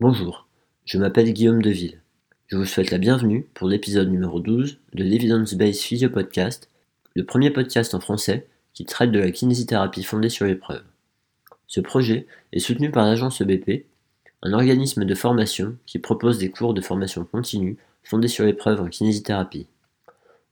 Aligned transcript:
Bonjour, 0.00 0.46
je 0.86 0.96
m'appelle 0.96 1.30
Guillaume 1.30 1.60
Deville. 1.60 2.00
Je 2.46 2.56
vous 2.56 2.64
souhaite 2.64 2.90
la 2.90 2.96
bienvenue 2.96 3.46
pour 3.52 3.68
l'épisode 3.68 4.08
numéro 4.08 4.40
12 4.40 4.78
de 4.94 5.04
l'Evidence 5.04 5.52
Based 5.52 5.82
Physio 5.82 6.08
Podcast, 6.08 6.70
le 7.14 7.26
premier 7.26 7.50
podcast 7.50 7.92
en 7.92 8.00
français 8.00 8.48
qui 8.72 8.86
traite 8.86 9.12
de 9.12 9.18
la 9.18 9.30
kinésithérapie 9.30 10.02
fondée 10.02 10.30
sur 10.30 10.46
l'épreuve. 10.46 10.84
Ce 11.66 11.82
projet 11.82 12.26
est 12.54 12.60
soutenu 12.60 12.90
par 12.90 13.04
l'agence 13.04 13.42
EBP, 13.42 13.84
un 14.40 14.54
organisme 14.54 15.04
de 15.04 15.14
formation 15.14 15.76
qui 15.84 15.98
propose 15.98 16.38
des 16.38 16.50
cours 16.50 16.72
de 16.72 16.80
formation 16.80 17.26
continue 17.26 17.76
fondés 18.02 18.28
sur 18.28 18.46
l'épreuve 18.46 18.80
en 18.80 18.88
kinésithérapie. 18.88 19.66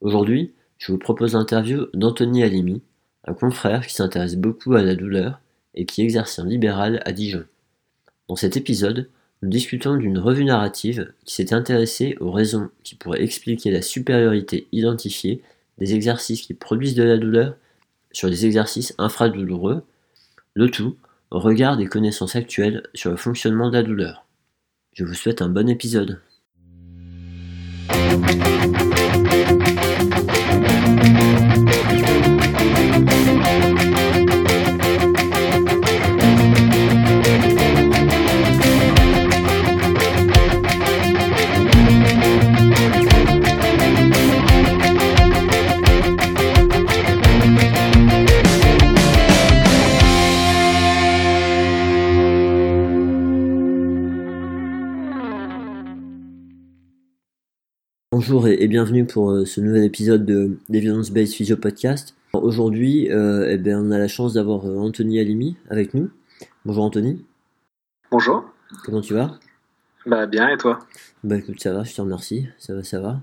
Aujourd'hui, 0.02 0.52
je 0.76 0.92
vous 0.92 0.98
propose 0.98 1.32
l'interview 1.32 1.86
d'Anthony 1.94 2.42
Alimi, 2.42 2.82
un 3.24 3.32
confrère 3.32 3.86
qui 3.86 3.94
s'intéresse 3.94 4.36
beaucoup 4.36 4.74
à 4.74 4.82
la 4.82 4.94
douleur 4.94 5.40
et 5.74 5.86
qui 5.86 6.02
exerce 6.02 6.38
en 6.38 6.44
libéral 6.44 7.00
à 7.06 7.12
Dijon. 7.12 7.46
Dans 8.28 8.36
cet 8.36 8.58
épisode, 8.58 9.08
nous 9.42 9.48
discutons 9.48 9.96
d'une 9.96 10.18
revue 10.18 10.44
narrative 10.44 11.12
qui 11.24 11.34
s'est 11.34 11.54
intéressée 11.54 12.16
aux 12.20 12.32
raisons 12.32 12.70
qui 12.82 12.96
pourraient 12.96 13.22
expliquer 13.22 13.70
la 13.70 13.82
supériorité 13.82 14.66
identifiée 14.72 15.42
des 15.78 15.94
exercices 15.94 16.42
qui 16.42 16.54
produisent 16.54 16.96
de 16.96 17.04
la 17.04 17.18
douleur 17.18 17.56
sur 18.10 18.28
des 18.30 18.46
exercices 18.46 18.94
infradouloureux, 18.98 19.84
le 20.54 20.70
tout 20.70 20.96
au 21.30 21.38
regard 21.38 21.76
des 21.76 21.86
connaissances 21.86 22.36
actuelles 22.36 22.82
sur 22.94 23.10
le 23.10 23.16
fonctionnement 23.16 23.70
de 23.70 23.76
la 23.76 23.82
douleur. 23.82 24.24
Je 24.92 25.04
vous 25.04 25.14
souhaite 25.14 25.42
un 25.42 25.48
bon 25.48 25.68
épisode. 25.68 26.20
Bonjour 58.20 58.48
et, 58.48 58.66
bienvenue 58.66 59.06
pour 59.06 59.30
euh, 59.30 59.44
ce 59.44 59.60
nouvel 59.60 59.84
épisode 59.84 60.26
de 60.26 60.58
l'Evidence 60.68 61.12
Based 61.12 61.32
Physio 61.32 61.56
Podcast. 61.56 62.16
Aujourd'hui, 62.32 63.12
euh, 63.12 63.46
eh 63.48 63.58
ben, 63.58 63.78
on 63.78 63.92
a 63.92 63.98
la 63.98 64.08
chance 64.08 64.34
d'avoir 64.34 64.66
euh, 64.66 64.76
Anthony 64.76 65.20
Alimi 65.20 65.56
avec 65.70 65.94
nous. 65.94 66.10
Bonjour 66.64 66.82
Anthony. 66.82 67.24
Bonjour. 68.10 68.44
Comment 68.84 69.02
tu 69.02 69.14
vas? 69.14 69.38
Bah 70.04 70.26
bien 70.26 70.48
et 70.48 70.56
toi? 70.56 70.80
Bah 71.22 71.36
écoute, 71.36 71.60
ça 71.60 71.72
va, 71.72 71.84
je 71.84 71.94
te 71.94 72.00
remercie. 72.00 72.48
Ça 72.58 72.74
va, 72.74 72.82
ça 72.82 72.98
va. 72.98 73.20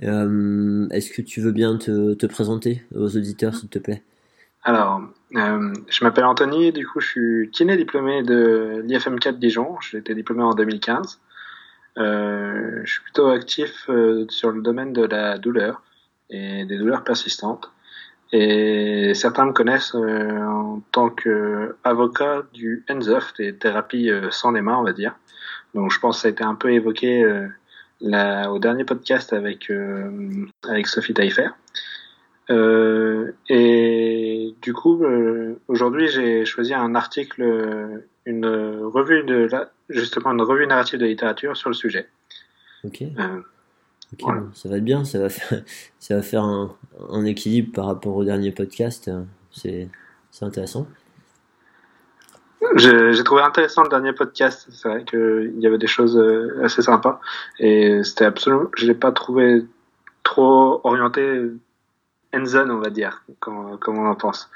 Est-ce 0.00 1.12
que 1.12 1.22
tu 1.22 1.40
veux 1.40 1.52
bien 1.52 1.76
te, 1.76 2.26
présenter 2.26 2.82
aux 2.96 3.16
auditeurs, 3.16 3.54
s'il 3.54 3.68
te 3.68 3.78
plaît? 3.78 4.02
Alors, 4.64 5.02
je 5.30 6.04
m'appelle 6.04 6.24
Anthony, 6.24 6.72
du 6.72 6.84
coup 6.84 6.98
je 6.98 7.06
suis 7.06 7.50
kiné 7.52 7.76
diplômé 7.76 8.24
de 8.24 8.82
l'IFM 8.84 9.20
4 9.20 9.38
Dijon. 9.38 9.76
J'ai 9.80 9.98
été 9.98 10.16
diplômé 10.16 10.42
en 10.42 10.52
2015. 10.52 11.20
Euh, 11.98 12.80
je 12.84 12.90
suis 12.90 13.02
plutôt 13.02 13.28
actif 13.28 13.88
euh, 13.88 14.26
sur 14.28 14.50
le 14.50 14.62
domaine 14.62 14.92
de 14.92 15.02
la 15.02 15.38
douleur 15.38 15.82
et 16.30 16.64
des 16.64 16.78
douleurs 16.78 17.04
persistantes. 17.04 17.70
Et 18.32 19.12
certains 19.14 19.46
me 19.46 19.52
connaissent 19.52 19.94
euh, 19.94 20.38
en 20.40 20.82
tant 20.90 21.10
qu'avocat 21.10 22.42
du 22.54 22.84
hands-off, 22.88 23.34
des 23.34 23.54
thérapies 23.54 24.10
sans 24.30 24.52
les 24.52 24.62
mains, 24.62 24.78
on 24.78 24.84
va 24.84 24.92
dire. 24.92 25.14
Donc 25.74 25.90
je 25.90 26.00
pense 26.00 26.16
que 26.16 26.22
ça 26.22 26.28
a 26.28 26.30
été 26.30 26.44
un 26.44 26.54
peu 26.54 26.72
évoqué 26.72 27.24
là, 28.00 28.50
au 28.50 28.58
dernier 28.58 28.84
podcast 28.84 29.32
avec, 29.32 29.70
avec 30.66 30.86
Sophie 30.86 31.14
Taillefer. 31.14 31.48
Euh, 32.50 33.32
et 33.48 34.54
du 34.62 34.72
coup, 34.72 35.02
euh, 35.04 35.60
aujourd'hui, 35.68 36.08
j'ai 36.08 36.44
choisi 36.44 36.74
un 36.74 36.94
article, 36.94 38.04
une 38.26 38.46
revue 38.84 39.24
de 39.24 39.48
la, 39.50 39.70
justement 39.88 40.32
une 40.32 40.42
revue 40.42 40.66
narrative 40.66 40.98
de 40.98 41.06
littérature 41.06 41.56
sur 41.56 41.70
le 41.70 41.74
sujet. 41.74 42.08
Ok. 42.84 43.02
Euh, 43.02 43.40
ça 44.54 44.68
va 44.68 44.76
être 44.76 44.84
bien, 44.84 45.04
ça 45.04 45.18
va 45.18 45.28
faire, 45.28 45.62
ça 45.98 46.16
va 46.16 46.22
faire 46.22 46.44
un, 46.44 46.74
un 47.10 47.24
équilibre 47.24 47.72
par 47.72 47.86
rapport 47.86 48.16
au 48.16 48.24
dernier 48.24 48.52
podcast. 48.52 49.10
C'est, 49.50 49.88
c'est 50.30 50.44
intéressant. 50.44 50.86
J'ai 52.76 53.24
trouvé 53.24 53.42
intéressant 53.42 53.82
le 53.82 53.88
dernier 53.88 54.12
podcast. 54.12 54.68
C'est 54.70 54.88
vrai 54.88 55.04
qu'il 55.04 55.58
y 55.58 55.66
avait 55.66 55.78
des 55.78 55.88
choses 55.88 56.22
assez 56.62 56.82
sympas 56.82 57.20
et 57.58 58.02
c'était 58.04 58.24
absolument. 58.24 58.70
Je 58.76 58.86
l'ai 58.86 58.94
pas 58.94 59.10
trouvé 59.10 59.64
trop 60.22 60.80
orienté 60.84 61.50
end 62.34 62.44
on 62.70 62.78
va 62.78 62.90
dire, 62.90 63.24
comme, 63.40 63.78
on 63.86 64.06
en 64.06 64.14
pense. 64.14 64.50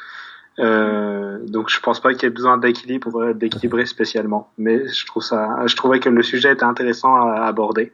Euh, 0.58 1.38
donc 1.46 1.68
je 1.68 1.80
pense 1.80 2.00
pas 2.00 2.14
qu'il 2.14 2.22
y 2.24 2.26
ait 2.26 2.30
besoin 2.30 2.56
d'équilibre, 2.56 3.34
d'équilibrer 3.34 3.84
spécialement, 3.86 4.50
mais 4.56 4.88
je 4.88 5.06
trouve 5.06 5.22
ça, 5.22 5.66
je 5.66 5.76
trouvais 5.76 6.00
que 6.00 6.08
le 6.08 6.22
sujet 6.22 6.52
était 6.52 6.64
intéressant 6.64 7.14
à 7.14 7.44
aborder. 7.44 7.92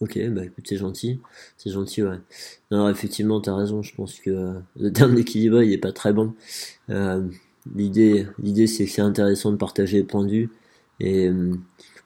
Ok, 0.00 0.18
bah 0.28 0.44
écoute, 0.44 0.64
c'est 0.68 0.76
gentil, 0.76 1.20
c'est 1.56 1.70
gentil, 1.70 2.02
ouais. 2.02 2.18
Non, 2.70 2.88
effectivement, 2.90 3.40
t'as 3.40 3.54
raison. 3.54 3.82
Je 3.82 3.94
pense 3.94 4.20
que 4.20 4.30
euh, 4.30 4.52
le 4.78 4.92
terme 4.92 5.14
d'équilibre, 5.14 5.62
il 5.62 5.72
est 5.72 5.78
pas 5.78 5.92
très 5.92 6.12
bon. 6.12 6.34
Euh, 6.90 7.26
l'idée, 7.74 8.26
l'idée, 8.38 8.66
c'est 8.66 8.84
que 8.84 8.90
c'est 8.90 9.00
intéressant 9.00 9.52
de 9.52 9.56
partager 9.56 9.98
les 9.98 10.04
points 10.04 10.24
de 10.24 10.30
vue. 10.30 10.50
Et 11.00 11.30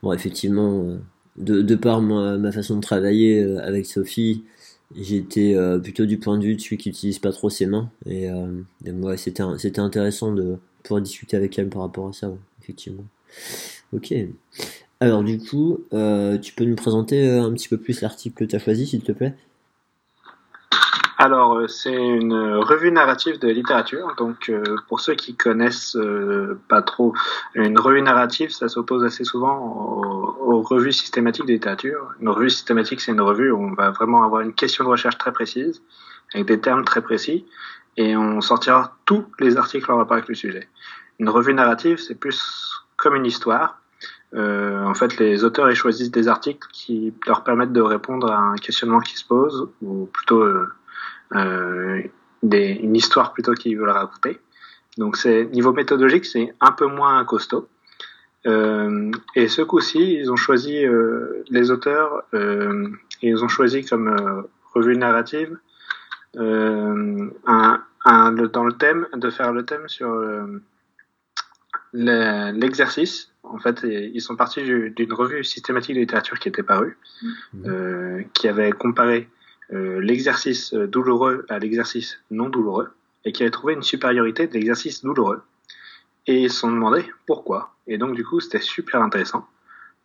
bon, 0.03 0.13
effectivement, 0.13 0.99
de, 1.37 1.63
de 1.63 1.75
par 1.75 2.01
ma, 2.01 2.39
ma 2.39 2.53
façon 2.53 2.77
de 2.77 2.81
travailler 2.81 3.43
avec 3.59 3.87
Sophie, 3.87 4.45
J'étais 4.97 5.55
euh, 5.55 5.79
plutôt 5.79 6.05
du 6.05 6.19
point 6.19 6.37
de 6.39 6.45
vue 6.45 6.57
de 6.57 6.61
celui 6.61 6.77
qui 6.77 6.89
utilise 6.89 7.19
pas 7.19 7.33
trop 7.33 7.49
ses 7.49 7.67
mains. 7.67 7.91
Et, 8.07 8.29
euh, 8.31 8.63
ouais, 8.87 9.17
c'était, 9.17 9.45
c'était 9.59 9.81
intéressant 9.81 10.33
de 10.33 10.59
pouvoir 10.83 11.01
discuter 11.01 11.37
avec 11.37 11.59
elle 11.59 11.69
par 11.69 11.83
rapport 11.83 12.09
à 12.09 12.13
ça, 12.13 12.33
effectivement. 12.61 13.05
Ok. 13.93 14.13
Alors 15.01 15.25
du 15.25 15.39
coup, 15.39 15.81
euh, 15.93 16.39
tu 16.39 16.53
peux 16.55 16.65
nous 16.65 16.77
présenter 16.77 17.27
euh, 17.29 17.43
un 17.43 17.53
petit 17.53 17.69
peu 17.69 17.79
plus 17.79 18.01
l'article 18.03 18.37
que 18.37 18.45
tu 18.45 18.57
as 18.57 18.59
choisi, 18.59 18.87
s'il 18.87 19.03
te 19.03 19.13
plaît? 19.13 19.35
Alors, 21.23 21.59
euh, 21.59 21.69
c'est 21.69 21.93
une 21.93 22.33
revue 22.33 22.91
narrative 22.91 23.39
de 23.39 23.49
littérature. 23.49 24.15
Donc, 24.17 24.49
euh, 24.49 24.65
pour 24.89 25.01
ceux 25.01 25.15
qui 25.15 25.37
connaissent 25.37 25.95
euh, 25.95 26.59
pas 26.67 26.81
trop, 26.81 27.13
une 27.55 27.79
revue 27.79 28.01
narrative, 28.01 28.49
ça 28.49 28.69
s'oppose 28.69 29.05
assez 29.05 29.25
souvent 29.25 29.59
aux, 30.41 30.63
revues 30.63 30.93
systématiques 30.93 31.45
de 31.45 31.53
littérature. 31.53 32.15
Une 32.23 32.31
revue 32.31 32.49
systématique, 32.49 33.03
c'est 33.03 33.13
une 33.13 33.21
revue 33.21 33.51
où 33.51 33.59
on 33.59 33.75
va 33.75 33.91
vraiment 33.91 34.25
avoir 34.25 34.41
une 34.41 34.55
question 34.55 34.83
de 34.83 34.89
recherche 34.89 35.19
très 35.19 35.31
précise, 35.31 35.83
avec 36.33 36.47
des 36.47 36.59
termes 36.59 36.87
très 36.87 37.03
précis, 37.03 37.45
et 37.99 38.17
on 38.17 38.41
sortira 38.41 38.97
tous 39.05 39.27
les 39.41 39.59
articles 39.59 39.93
en 39.93 39.99
rapport 39.99 40.15
avec 40.15 40.29
le 40.29 40.35
sujet. 40.35 40.69
Une 41.19 41.29
revue 41.29 41.53
narrative, 41.53 41.99
c'est 41.99 42.15
plus 42.15 42.83
comme 42.97 43.15
une 43.15 43.27
histoire. 43.27 43.79
en 44.35 44.95
fait, 44.95 45.19
les 45.19 45.45
auteurs 45.45 45.71
ils 45.71 45.77
choisissent 45.77 46.11
des 46.11 46.29
articles 46.29 46.67
qui 46.73 47.13
leur 47.27 47.45
permettent 47.45 47.75
de 47.75 47.83
répondre 47.83 48.31
à 48.31 48.39
un 48.39 48.57
questionnement 48.57 49.01
qui 49.01 49.19
se 49.19 49.27
pose, 49.27 49.69
ou 49.83 50.07
plutôt 50.07 50.41
euh, 50.43 50.73
des, 51.33 52.71
une 52.83 52.97
histoire 52.97 53.33
plutôt 53.33 53.55
qu'ils 53.55 53.79
veulent 53.79 53.91
raconter. 53.91 54.39
Donc 54.99 55.17
c'est 55.17 55.45
niveau 55.47 55.73
méthodologique, 55.73 56.25
c'est 56.25 56.53
un 56.61 56.73
peu 56.73 56.87
moins 56.87 57.25
costaud. 57.25 57.69
Euh, 58.47 59.11
et 59.37 59.49
ce 59.49 59.63
coup-ci, 59.63 60.15
ils 60.15 60.33
ont 60.33 60.37
choisi 60.37 60.85
euh, 60.85 61.45
les 61.51 61.71
auteurs, 61.71 62.23
euh, 62.33 62.89
ils 63.21 63.45
ont 63.45 63.49
choisi 63.49 63.85
comme 63.85 64.09
euh, 64.09 64.43
revue 64.75 64.97
narrative 64.97 65.59
euh, 66.37 67.31
un, 67.47 67.83
un, 68.05 68.33
dans 68.33 68.65
le 68.65 68.73
thème 68.73 69.07
de 69.15 69.29
faire 69.31 69.53
le 69.53 69.65
thème 69.65 69.89
sur 69.89 70.09
l'exercice. 71.93 73.31
En 73.43 73.59
fait, 73.59 73.83
ils 73.85 74.21
sont 74.21 74.37
partis 74.37 74.63
d'une 74.63 75.13
revue 75.13 75.45
systématique 75.45 75.97
de 75.97 76.01
littérature 76.01 76.39
qui 76.39 76.49
était 76.49 76.63
parue, 76.63 76.97
mmh. 77.53 78.23
qui 78.33 78.49
avait 78.49 78.73
comparé 78.73 79.29
euh, 79.29 79.40
l'exercice 79.71 80.75
euh, 80.75 80.87
douloureux 80.87 81.47
à 81.49 81.59
l'exercice 81.59 82.19
non 82.31 82.49
douloureux 82.49 82.91
et 83.25 83.33
qui 83.33 83.43
avait 83.43 83.51
trouvé 83.51 83.75
une 83.75 83.83
supériorité 83.83 84.47
de 84.47 84.55
l'exercice 84.55 85.03
douloureux. 85.03 85.43
Et 86.27 86.43
ils 86.43 86.51
se 86.51 86.61
sont 86.61 86.73
demandé 86.73 87.05
pourquoi. 87.27 87.75
Et 87.87 87.99
donc 87.99 88.15
du 88.15 88.25
coup 88.25 88.41
c'était 88.41 88.61
super 88.61 89.03
intéressant 89.03 89.47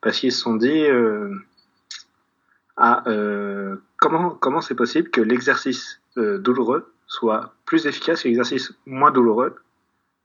parce 0.01 0.19
qu'ils 0.19 0.31
se 0.31 0.41
sont 0.41 0.55
dit 0.55 0.85
euh, 0.85 1.33
ah, 2.77 3.03
euh, 3.07 3.77
comment 3.97 4.31
comment 4.31 4.61
c'est 4.61 4.75
possible 4.75 5.09
que 5.09 5.21
l'exercice 5.21 5.99
douloureux 6.15 6.93
soit 7.07 7.53
plus 7.65 7.87
efficace 7.87 8.23
que 8.23 8.29
l'exercice 8.29 8.73
moins 8.85 9.11
douloureux 9.11 9.55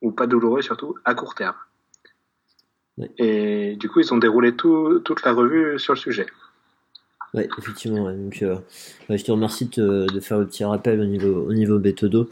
ou 0.03 0.13
pas 0.13 0.29
douloureux 0.29 0.63
surtout 0.63 0.97
à 1.05 1.15
court 1.15 1.35
terme. 1.35 1.57
Et 3.19 3.77
du 3.77 3.89
coup 3.89 4.01
ils 4.01 4.13
ont 4.15 4.19
déroulé 4.19 4.55
tout, 4.55 5.01
toute 5.01 5.25
la 5.25 5.33
revue 5.33 5.79
sur 5.79 5.95
le 5.95 5.99
sujet. 5.99 6.27
Ouais, 7.35 7.49
effectivement. 7.59 8.11
Donc, 8.13 8.43
euh, 8.43 8.57
je 9.09 9.23
te 9.23 9.31
remercie 9.31 9.67
de, 9.67 10.07
de, 10.13 10.21
faire 10.21 10.39
le 10.39 10.47
petit 10.47 10.65
rappel 10.65 11.01
au 11.01 11.05
niveau, 11.05 11.47
au 11.49 11.53
niveau 11.53 11.79
méthodo, 11.79 12.29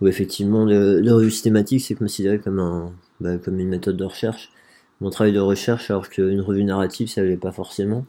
où 0.00 0.08
effectivement 0.08 0.64
le, 0.64 1.00
le 1.00 1.14
revue 1.14 1.30
systématique 1.30 1.80
c'est 1.82 1.94
considéré 1.94 2.40
comme 2.40 2.58
un, 2.58 2.92
bah, 3.20 3.38
comme 3.38 3.60
une 3.60 3.68
méthode 3.68 3.96
de 3.96 4.04
recherche. 4.04 4.50
mon 5.00 5.10
travail 5.10 5.32
de 5.32 5.38
recherche, 5.40 5.90
alors 5.90 6.08
qu'une 6.08 6.40
revue 6.40 6.64
narrative, 6.64 7.08
ça 7.08 7.22
l'est 7.22 7.36
pas 7.36 7.52
forcément. 7.52 8.04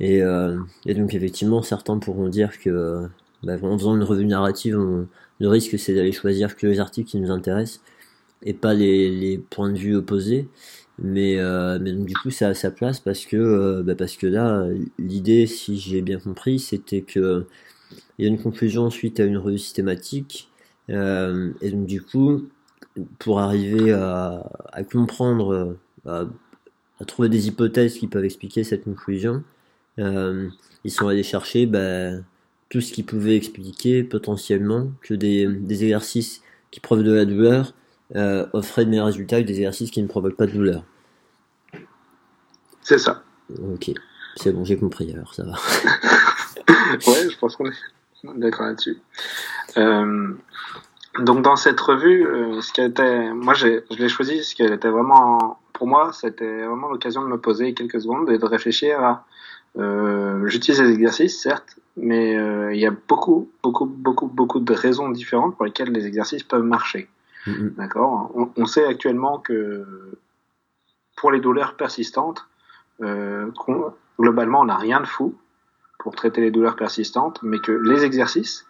Et, 0.00 0.22
euh, 0.22 0.58
et, 0.86 0.94
donc 0.94 1.14
effectivement, 1.14 1.62
certains 1.62 1.98
pourront 1.98 2.28
dire 2.28 2.58
que 2.60 3.08
bah, 3.42 3.56
en 3.62 3.78
faisant 3.78 3.96
une 3.96 4.04
revue 4.04 4.26
narrative, 4.26 4.78
le 5.40 5.48
risque 5.48 5.78
c'est 5.78 5.94
d'aller 5.94 6.12
choisir 6.12 6.56
que 6.56 6.66
les 6.66 6.80
articles 6.80 7.10
qui 7.10 7.18
nous 7.18 7.30
intéressent 7.32 7.80
et 8.44 8.54
pas 8.54 8.74
les, 8.74 9.10
les 9.10 9.38
points 9.38 9.70
de 9.70 9.78
vue 9.78 9.96
opposés. 9.96 10.48
Mais, 10.98 11.38
euh, 11.38 11.78
mais 11.80 11.92
donc, 11.92 12.06
du 12.06 12.14
coup, 12.14 12.30
ça 12.30 12.48
a 12.48 12.54
sa 12.54 12.70
place 12.70 13.00
parce 13.00 13.26
que, 13.26 13.36
euh, 13.36 13.82
bah, 13.82 13.94
parce 13.96 14.16
que 14.16 14.26
là, 14.26 14.66
l'idée, 14.98 15.46
si 15.46 15.78
j'ai 15.78 16.02
bien 16.02 16.18
compris, 16.20 16.58
c'était 16.58 17.02
que 17.02 17.46
il 18.18 18.24
y 18.24 18.28
a 18.28 18.30
une 18.30 18.40
conclusion 18.40 18.90
suite 18.90 19.20
à 19.20 19.24
une 19.24 19.38
revue 19.38 19.58
systématique. 19.58 20.50
Euh, 20.90 21.52
et 21.60 21.70
donc, 21.70 21.86
du 21.86 22.02
coup, 22.02 22.48
pour 23.18 23.40
arriver 23.40 23.92
à, 23.92 24.48
à 24.72 24.84
comprendre, 24.84 25.76
à, 26.06 26.26
à, 27.00 27.04
trouver 27.06 27.28
des 27.28 27.48
hypothèses 27.48 27.98
qui 27.98 28.06
peuvent 28.08 28.24
expliquer 28.24 28.64
cette 28.64 28.84
conclusion, 28.84 29.44
ils 29.98 30.90
sont 30.90 31.08
allés 31.08 31.22
chercher 31.22 31.66
bah, 31.66 32.12
tout 32.68 32.80
ce 32.80 32.92
qui 32.92 33.02
pouvait 33.02 33.36
expliquer 33.36 34.04
potentiellement 34.04 34.92
que 35.02 35.14
des, 35.14 35.46
des 35.46 35.84
exercices 35.84 36.42
qui 36.70 36.80
prouvent 36.80 37.02
de 37.02 37.12
la 37.12 37.24
douleur 37.24 37.74
euh, 38.16 38.46
offraient 38.52 38.84
de 38.84 38.90
meilleurs 38.90 39.06
résultats 39.06 39.40
que 39.40 39.46
des 39.46 39.56
exercices 39.56 39.90
qui 39.90 40.02
ne 40.02 40.08
provoquent 40.08 40.36
pas 40.36 40.46
de 40.46 40.52
douleur. 40.52 40.84
C'est 42.82 42.98
ça. 42.98 43.22
Ok, 43.72 43.90
c'est 44.36 44.52
bon, 44.52 44.64
j'ai 44.64 44.76
compris 44.76 45.12
alors, 45.12 45.34
ça 45.34 45.44
va. 45.44 45.52
ouais, 46.92 47.30
je 47.30 47.38
pense 47.38 47.56
qu'on 47.56 47.66
est 47.66 48.38
d'accord 48.38 48.66
là-dessus. 48.66 48.98
Euh, 49.76 50.34
donc 51.20 51.42
dans 51.42 51.56
cette 51.56 51.80
revue, 51.80 52.26
euh, 52.26 52.60
ce 52.60 52.72
qui 52.72 52.80
était, 52.80 53.32
moi 53.32 53.54
je 53.54 53.82
l'ai 53.90 54.08
choisi, 54.08 54.42
ce 54.42 54.54
qui 54.54 54.62
était 54.62 54.88
vraiment, 54.88 55.58
pour 55.72 55.86
moi, 55.86 56.12
c'était 56.12 56.64
vraiment 56.64 56.88
l'occasion 56.88 57.22
de 57.22 57.28
me 57.28 57.38
poser 57.38 57.74
quelques 57.74 58.00
secondes 58.00 58.30
et 58.30 58.38
de 58.38 58.44
réfléchir 58.44 59.00
à, 59.00 59.24
euh, 59.76 60.46
j'utilise 60.48 60.80
les 60.80 60.92
exercices, 60.92 61.40
certes, 61.40 61.78
mais 61.96 62.36
euh, 62.36 62.74
il 62.74 62.80
y 62.80 62.86
a 62.86 62.92
beaucoup, 63.08 63.50
beaucoup, 63.62 63.86
beaucoup, 63.86 64.26
beaucoup 64.26 64.60
de 64.60 64.72
raisons 64.72 65.08
différentes 65.10 65.56
pour 65.56 65.64
lesquelles 65.64 65.90
les 65.90 66.06
exercices 66.06 66.42
peuvent 66.42 66.62
marcher. 66.62 67.08
Mm-hmm. 67.46 67.74
D'accord. 67.74 68.32
On, 68.56 68.66
sait 68.66 68.84
actuellement 68.84 69.38
que 69.38 69.84
pour 71.16 71.30
les 71.30 71.40
douleurs 71.40 71.76
persistantes, 71.76 72.46
euh, 73.02 73.50
globalement, 74.18 74.60
on 74.60 74.66
n'a 74.66 74.76
rien 74.76 75.00
de 75.00 75.06
fou 75.06 75.34
pour 75.98 76.14
traiter 76.14 76.40
les 76.40 76.50
douleurs 76.50 76.76
persistantes, 76.76 77.40
mais 77.42 77.58
que 77.58 77.72
les 77.72 78.04
exercices, 78.04 78.66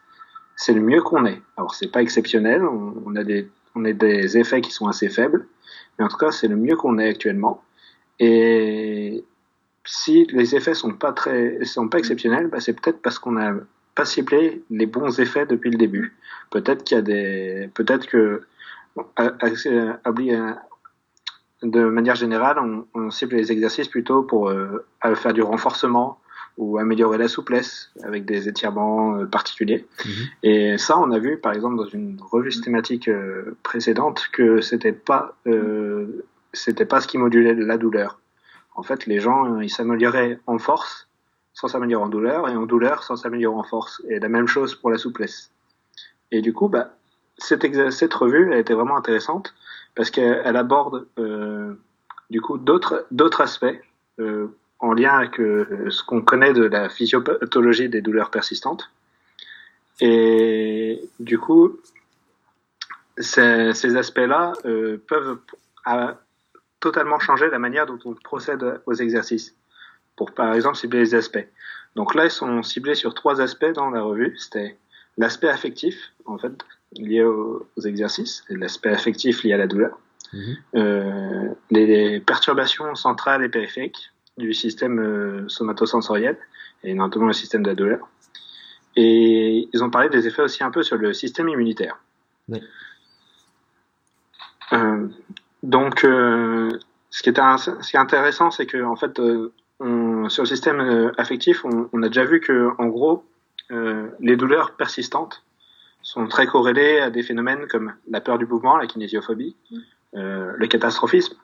c'est 0.57 0.73
le 0.73 0.81
mieux 0.81 1.03
qu'on 1.03 1.25
ait. 1.27 1.43
Alors, 1.57 1.75
c'est 1.75 1.91
pas 1.91 2.03
exceptionnel, 2.03 2.65
on, 2.65 2.95
on, 3.07 3.17
a 3.17 3.25
des, 3.25 3.51
on 3.75 3.85
a 3.85 3.93
des 3.93 4.39
effets 4.39 4.61
qui 4.61 4.71
sont 4.71 4.89
assez 4.89 5.09
faibles, 5.09 5.47
mais 5.99 6.05
en 6.05 6.09
tout 6.09 6.17
cas, 6.17 6.31
c'est 6.31 6.49
le 6.49 6.57
mieux 6.57 6.77
qu'on 6.77 6.99
ait 6.99 7.09
actuellement. 7.09 7.63
Et 8.21 9.25
si 9.85 10.27
les 10.31 10.55
effets 10.57 10.75
sont 10.75 10.93
pas 10.93 11.13
très, 11.13 11.65
sont 11.65 11.89
pas 11.89 11.99
exceptionnels, 11.99 12.49
bah, 12.49 12.61
c'est 12.61 12.73
peut-être 12.73 13.01
parce 13.03 13.19
qu'on 13.19 13.37
a 13.37 13.53
pas 13.95 14.05
ciblé 14.05 14.63
les 14.71 14.87
bons 14.87 15.21
effets 15.21 15.47
depuis 15.47 15.71
le 15.71 15.79
début. 15.79 16.17
Peut-être 16.51 16.85
qu'il 16.85 16.97
y 16.97 16.99
a 16.99 17.03
des, 17.03 17.71
peut-être 17.75 18.07
que 18.07 18.43
de 21.63 21.85
manière 21.85 22.15
générale, 22.15 22.59
on, 22.59 22.87
on, 22.95 23.11
cible 23.11 23.37
les 23.37 23.51
exercices 23.51 23.89
plutôt 23.89 24.23
pour 24.23 24.49
euh, 24.49 24.85
faire 25.15 25.33
du 25.33 25.43
renforcement 25.43 26.19
ou 26.57 26.79
améliorer 26.79 27.19
la 27.19 27.29
souplesse 27.29 27.91
avec 28.03 28.25
des 28.25 28.49
étirements 28.49 29.17
euh, 29.17 29.27
particuliers. 29.27 29.87
Mhm. 30.05 30.13
Et 30.43 30.79
ça, 30.79 30.99
on 30.99 31.11
a 31.11 31.19
vu, 31.19 31.39
par 31.39 31.53
exemple, 31.53 31.77
dans 31.77 31.87
une 31.87 32.19
revue 32.21 32.53
systématique 32.53 33.09
euh, 33.09 33.57
précédente, 33.63 34.29
que 34.33 34.61
c'était 34.61 34.93
pas, 34.93 35.37
euh, 35.47 36.25
c'était 36.53 36.85
pas 36.85 37.01
ce 37.01 37.09
qui 37.09 37.19
modulait 37.19 37.55
la 37.55 37.77
douleur. 37.77 38.21
En 38.77 38.83
fait, 38.83 39.07
les 39.07 39.21
gens, 39.21 39.61
ils 39.61 39.71
s'amélioraient 39.71 40.39
en 40.47 40.59
force 40.59 41.09
sans 41.53 41.69
s'améliorer 41.69 42.05
en 42.05 42.09
douleur, 42.09 42.49
et 42.49 42.57
en 42.57 42.67
douleur 42.67 43.05
sans 43.05 43.15
s'améliorer 43.15 43.57
en 43.57 43.63
force. 43.63 44.03
Et 44.09 44.19
la 44.19 44.29
même 44.29 44.49
chose 44.49 44.75
pour 44.75 44.91
la 44.91 44.99
souplesse. 44.99 45.53
Et 46.33 46.43
du 46.43 46.53
coup, 46.53 46.69
bah, 46.69 46.97
cette, 47.39 48.15
revue, 48.15 48.53
elle 48.53 48.59
était 48.59 48.75
vraiment 48.75 48.97
intéressante 48.97 49.55
parce 49.95 50.11
qu'elle 50.11 50.57
aborde 50.57 51.07
euh, 51.19 51.75
du 52.31 52.41
coup 52.41 52.59
d'autres 52.59 53.07
d'autres 53.11 53.41
aspects 53.41 53.81
euh, 54.21 54.49
en 54.79 54.93
lien 54.93 55.17
avec 55.17 55.41
euh, 55.41 55.89
ce 55.91 56.03
qu'on 56.03 56.21
connaît 56.21 56.53
de 56.53 56.65
la 56.65 56.89
physiopathologie 56.89 57.89
des 57.89 58.03
douleurs 58.03 58.31
persistantes. 58.31 58.91
Et 60.01 61.09
du 61.21 61.39
coup, 61.39 61.79
ces, 63.17 63.73
ces 63.73 63.97
aspects-là 63.97 64.53
euh, 64.67 64.99
peuvent 65.07 65.39
totalement 66.81 67.19
changer 67.19 67.49
la 67.49 67.59
manière 67.59 67.87
dont 67.87 67.99
on 68.05 68.15
procède 68.15 68.63
aux 68.87 68.95
exercices. 68.95 69.55
Pour 70.17 70.33
par 70.33 70.53
exemple 70.55 70.77
cibler 70.77 71.01
les 71.01 71.15
aspects. 71.15 71.47
Donc 71.97 72.15
là, 72.15 72.27
ils 72.27 72.31
sont 72.31 72.63
ciblés 72.63 72.95
sur 72.95 73.15
trois 73.15 73.41
aspects 73.41 73.73
dans 73.73 73.91
la 73.91 74.03
revue. 74.03 74.37
C'était 74.37 74.77
l'aspect 75.17 75.49
affectif, 75.49 76.13
en 76.27 76.39
fait, 76.39 76.53
lié 76.97 77.23
aux, 77.23 77.67
exercices, 77.85 78.45
et 78.49 78.57
l'aspect 78.57 78.91
affectif 78.91 79.43
lié 79.43 79.53
à 79.53 79.57
la 79.57 79.67
douleur, 79.67 79.99
mhm. 80.33 80.57
euh, 80.77 81.49
les, 81.71 82.21
perturbations 82.21 82.95
centrales 82.95 83.45
et 83.45 83.49
périphériques 83.49 84.11
du 84.39 84.53
système 84.53 84.99
euh, 84.99 85.49
somatosensoriel, 85.49 86.37
et 86.83 86.95
notamment 86.95 87.27
le 87.27 87.33
système 87.33 87.63
de 87.63 87.69
la 87.69 87.75
douleur. 87.75 88.09
Et 88.97 89.69
ils 89.73 89.83
ont 89.83 89.91
parlé 89.91 90.09
des 90.09 90.27
effets 90.27 90.43
aussi 90.43 90.63
un 90.63 90.71
peu 90.71 90.83
sur 90.83 90.97
le 90.97 91.13
système 91.13 91.49
immunitaire. 91.49 91.99
Euh, 94.73 95.09
donc, 95.63 96.05
euh, 96.05 96.71
ce, 97.11 97.23
qui 97.23 97.31
est 97.31 97.37
ce 97.37 97.91
qui 97.91 97.97
est 97.97 98.01
intéressant, 98.01 98.51
c'est 98.51 98.67
que 98.67 98.83
en 98.85 98.97
fait, 98.97 99.19
euh, 99.19 99.53
on, 99.81 100.29
sur 100.29 100.45
le 100.45 100.49
système 100.49 101.13
affectif, 101.19 101.65
on, 101.65 101.89
on, 101.93 102.03
a 102.03 102.09
déjà 102.09 102.25
vu 102.25 102.41
que, 102.41 102.71
en 102.79 102.87
gros, 102.87 103.25
les 104.21 104.37
douleurs 104.37 104.77
persistantes 104.77 105.43
sont 106.05 106.29
très 106.29 106.47
corrélés 106.47 107.01
à 107.01 107.11
des 107.11 107.23
phénomènes 107.23 107.67
comme 107.67 107.95
la 108.09 108.21
peur 108.21 108.39
du 108.39 108.47
mouvement, 108.47 108.77
la 108.77 108.87
kinésiophobie, 108.87 109.57
mm. 109.71 109.77
euh, 110.17 110.53
le 110.55 110.67
catastrophisme, 110.69 111.35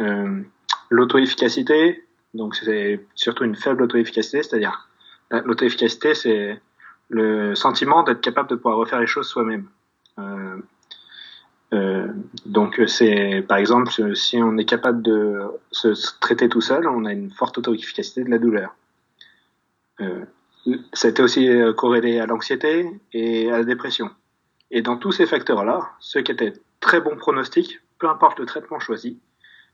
euh, 0.00 0.42
l'auto-efficacité, 0.90 2.04
donc 2.34 2.56
c'est 2.56 3.06
surtout 3.14 3.44
une 3.44 3.56
faible 3.56 3.82
auto-efficacité, 3.82 4.42
c'est-à-dire 4.42 4.88
l'auto-efficacité 5.30 6.14
c'est 6.14 6.60
le 7.08 7.54
sentiment 7.54 8.02
d'être 8.02 8.20
capable 8.20 8.50
de 8.50 8.56
pouvoir 8.56 8.76
refaire 8.76 9.00
les 9.00 9.06
choses 9.06 9.28
soi-même. 9.28 9.68
Euh, 10.18 10.56
euh, 11.74 12.08
donc 12.44 12.82
c'est 12.86 13.44
par 13.46 13.58
exemple 13.58 14.16
si 14.16 14.42
on 14.42 14.56
est 14.56 14.64
capable 14.64 15.00
de 15.02 15.38
se 15.70 15.88
traiter 16.20 16.48
tout 16.48 16.60
seul, 16.60 16.88
on 16.88 17.04
a 17.04 17.12
une 17.12 17.30
forte 17.30 17.58
auto-efficacité 17.58 18.24
de 18.24 18.30
la 18.30 18.38
douleur. 18.38 18.74
Été 20.66 21.22
aussi 21.22 21.48
euh, 21.48 21.72
corrélé 21.72 22.18
à 22.18 22.26
l'anxiété 22.26 22.90
et 23.12 23.50
à 23.50 23.58
la 23.58 23.64
dépression. 23.64 24.10
Et 24.70 24.82
dans 24.82 24.96
tous 24.96 25.12
ces 25.12 25.26
facteurs-là, 25.26 25.92
ce 26.00 26.18
qui 26.18 26.32
était 26.32 26.52
très 26.80 27.00
bon 27.00 27.16
pronostic, 27.16 27.80
peu 27.98 28.08
importe 28.08 28.38
le 28.38 28.46
traitement 28.46 28.78
choisi, 28.78 29.18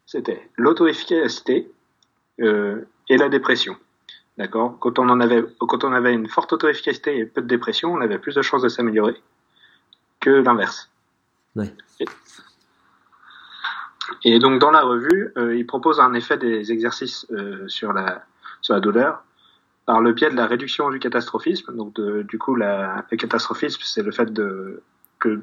c'était 0.06 0.48
l'auto-efficacité 0.56 1.70
euh, 2.40 2.82
et 3.08 3.16
la 3.16 3.28
dépression. 3.28 3.76
D'accord? 4.38 4.78
Quand 4.80 4.98
on 4.98 5.08
en 5.08 5.20
avait, 5.20 5.44
quand 5.58 5.84
on 5.84 5.92
avait 5.92 6.12
une 6.12 6.28
forte 6.28 6.52
auto-efficacité 6.52 7.18
et 7.18 7.24
peu 7.24 7.40
de 7.40 7.46
dépression, 7.46 7.92
on 7.92 8.00
avait 8.00 8.18
plus 8.18 8.34
de 8.34 8.42
chances 8.42 8.62
de 8.62 8.68
s'améliorer 8.68 9.16
que 10.20 10.30
l'inverse. 10.30 10.90
Ouais. 11.54 11.72
Et, 12.00 12.06
et, 14.24 14.38
donc 14.40 14.60
dans 14.60 14.72
la 14.72 14.82
revue, 14.82 15.32
euh, 15.36 15.56
il 15.56 15.66
propose 15.66 16.00
un 16.00 16.14
effet 16.14 16.36
des 16.36 16.72
exercices 16.72 17.26
euh, 17.30 17.68
sur 17.68 17.92
la 17.92 18.24
sur 18.60 18.74
la 18.74 18.80
douleur 18.80 19.22
par 19.86 20.00
le 20.00 20.12
biais 20.12 20.30
de 20.30 20.36
la 20.36 20.46
réduction 20.46 20.90
du 20.90 20.98
catastrophisme. 20.98 21.74
Donc, 21.76 22.00
du 22.00 22.38
coup, 22.38 22.54
le 22.54 23.16
catastrophisme, 23.16 23.80
c'est 23.84 24.02
le 24.02 24.12
fait 24.12 24.32
de, 24.32 24.82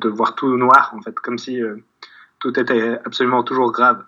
voir 0.03 0.36
tout 0.36 0.57
noir, 0.57 0.93
en 0.95 1.01
fait, 1.01 1.15
comme 1.15 1.38
si 1.38 1.62
euh, 1.62 1.77
tout 2.39 2.60
était 2.60 3.00
absolument 3.05 3.43
toujours 3.43 3.71
grave, 3.71 4.03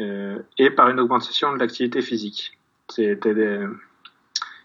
euh, 0.00 0.38
et 0.58 0.70
par 0.70 0.88
une 0.90 1.00
augmentation 1.00 1.52
de 1.52 1.58
l'activité 1.58 2.02
physique. 2.02 2.58
C'était 2.88 3.60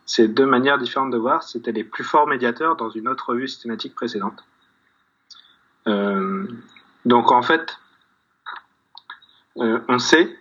ces 0.05 0.27
deux 0.27 0.45
manières 0.45 0.77
différentes 0.77 1.11
de 1.11 1.17
voir, 1.17 1.43
c'était 1.43 1.71
les 1.71 1.83
plus 1.83 2.03
forts 2.03 2.27
médiateurs 2.27 2.75
dans 2.75 2.89
une 2.89 3.07
autre 3.07 3.29
revue 3.29 3.47
systématique 3.47 3.95
précédente. 3.95 4.43
Euh, 5.87 6.47
donc, 7.05 7.31
en 7.31 7.41
fait, 7.41 7.77
on 9.55 9.99
sait 9.99 10.37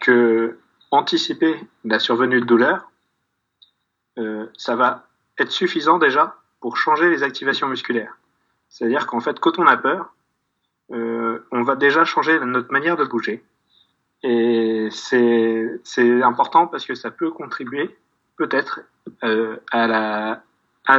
que 0.00 0.58
anticiper 0.90 1.54
la 1.84 1.98
survenue 1.98 2.40
de 2.40 2.46
douleur, 2.46 2.90
ça 4.56 4.76
va 4.76 5.06
être 5.38 5.50
suffisant 5.50 5.98
déjà 5.98 6.36
pour 6.60 6.76
changer 6.76 7.08
les 7.10 7.22
activations 7.22 7.68
musculaires. 7.68 8.18
C'est-à-dire 8.68 9.06
qu'en 9.06 9.20
fait, 9.20 9.38
quand 9.40 9.58
on 9.58 9.66
a 9.66 9.76
peur, 9.76 10.14
euh, 10.90 11.46
on 11.52 11.62
va 11.62 11.76
déjà 11.76 12.04
changer 12.04 12.38
notre 12.40 12.72
manière 12.72 12.96
de 12.96 13.04
bouger. 13.04 13.44
Et 14.22 14.88
c'est 14.90 16.22
important 16.22 16.66
parce 16.66 16.84
que 16.84 16.94
ça 16.94 17.10
peut 17.10 17.30
contribuer 17.30 17.96
peut-être 18.36 18.80
euh, 19.22 19.56
à 19.70 19.86
la 19.86 20.42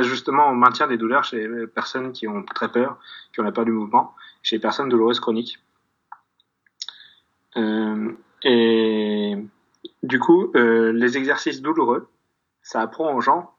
justement 0.01 0.51
au 0.51 0.53
maintien 0.53 0.87
des 0.87 0.97
douleurs 0.97 1.23
chez 1.23 1.47
les 1.47 1.65
personnes 1.65 2.11
qui 2.11 2.27
ont 2.27 2.43
très 2.43 2.71
peur, 2.71 2.99
qui 3.33 3.39
ont 3.39 3.43
la 3.43 3.51
peur 3.51 3.65
du 3.65 3.71
mouvement, 3.71 4.13
chez 4.43 4.57
les 4.57 4.61
personnes 4.61 4.87
douloureuses 4.87 5.19
chroniques. 5.19 5.59
Euh, 7.57 8.11
Et 8.43 9.35
du 10.03 10.19
coup, 10.19 10.51
euh, 10.55 10.91
les 10.93 11.17
exercices 11.17 11.61
douloureux, 11.61 12.07
ça 12.61 12.81
apprend 12.81 13.13
aux 13.15 13.21
gens 13.21 13.53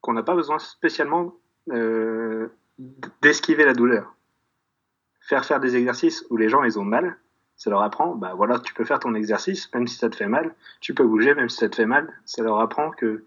qu'on 0.00 0.12
n'a 0.12 0.22
pas 0.22 0.34
besoin 0.34 0.58
spécialement 0.58 1.34
euh, 1.70 2.48
d'esquiver 3.22 3.64
la 3.64 3.74
douleur. 3.74 4.14
Faire 5.20 5.44
faire 5.44 5.60
des 5.60 5.76
exercices 5.76 6.24
où 6.30 6.36
les 6.36 6.48
gens 6.48 6.64
ils 6.64 6.78
ont 6.78 6.84
mal, 6.84 7.18
ça 7.56 7.68
leur 7.68 7.82
apprend, 7.82 8.14
bah 8.14 8.32
voilà, 8.34 8.58
tu 8.58 8.72
peux 8.72 8.84
faire 8.84 9.00
ton 9.00 9.14
exercice 9.14 9.72
même 9.74 9.86
si 9.86 9.96
ça 9.96 10.08
te 10.08 10.16
fait 10.16 10.28
mal, 10.28 10.54
tu 10.80 10.94
peux 10.94 11.04
bouger 11.04 11.34
même 11.34 11.50
si 11.50 11.58
ça 11.58 11.68
te 11.68 11.76
fait 11.76 11.86
mal. 11.86 12.10
Ça 12.24 12.42
leur 12.42 12.58
apprend 12.58 12.90
que 12.90 13.24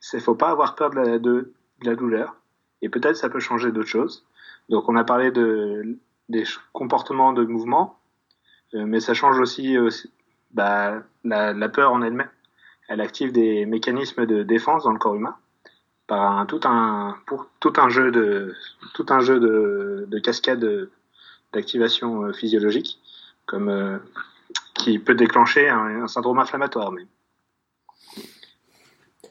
c'est 0.00 0.20
faut 0.20 0.36
pas 0.36 0.50
avoir 0.50 0.76
peur 0.76 0.90
de 0.90 0.96
la, 0.96 1.18
de, 1.18 1.52
la 1.82 1.96
douleur 1.96 2.36
et 2.80 2.88
peut-être 2.88 3.16
ça 3.16 3.28
peut 3.28 3.40
changer 3.40 3.72
d'autres 3.72 3.88
choses. 3.88 4.24
Donc 4.68 4.88
on 4.88 4.94
a 4.96 5.04
parlé 5.04 5.32
de 5.32 5.98
des 6.28 6.44
comportements 6.72 7.32
de 7.32 7.44
mouvement, 7.44 7.98
euh, 8.74 8.84
mais 8.86 9.00
ça 9.00 9.14
change 9.14 9.38
aussi, 9.38 9.78
aussi 9.78 10.12
bah, 10.52 11.02
la, 11.24 11.52
la 11.52 11.68
peur 11.68 11.92
en 11.92 12.02
elle-même. 12.02 12.30
Elle 12.88 13.00
active 13.00 13.32
des 13.32 13.66
mécanismes 13.66 14.26
de 14.26 14.42
défense 14.42 14.84
dans 14.84 14.92
le 14.92 14.98
corps 14.98 15.14
humain. 15.14 15.36
Par 16.06 16.38
un, 16.38 16.46
tout 16.46 16.60
un 16.64 17.16
pour 17.26 17.48
tout 17.58 17.72
un 17.78 17.88
jeu 17.88 18.12
de 18.12 18.54
tout 18.94 19.06
un 19.08 19.18
jeu 19.18 19.40
de, 19.40 20.06
de 20.08 20.18
cascades 20.20 20.88
d'activation 21.52 22.24
euh, 22.24 22.32
physiologique 22.32 23.00
comme 23.44 23.68
euh, 23.68 23.98
qui 24.74 24.98
peut 24.98 25.14
déclencher 25.14 25.68
un, 25.68 26.06
syndrome 26.06 26.38
inflammatoire 26.38 26.92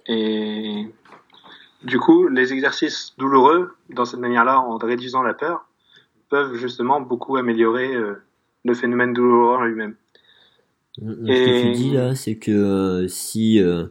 et 0.08 0.88
du 1.84 2.00
coup 2.00 2.28
les 2.28 2.52
exercices 2.52 3.14
douloureux 3.18 3.76
dans 3.90 4.06
cette 4.06 4.20
manière-là 4.20 4.60
en 4.60 4.78
réduisant 4.78 5.22
la 5.22 5.34
peur 5.34 5.68
peuvent 6.30 6.56
justement 6.56 7.00
beaucoup 7.00 7.38
améliorer 7.38 7.94
euh, 7.96 8.22
le 8.66 8.74
phénomène 8.74 9.14
douloureux 9.14 9.56
en 9.56 9.64
lui-même 9.64 9.96
Ce 10.98 11.42
que 11.42 11.50
tu 11.52 11.70
dis 11.70 11.92
là, 11.92 12.16
c'est 12.16 12.36
que 12.36 12.52
euh, 12.52 13.08
si, 13.08 13.62
euh, 13.62 13.88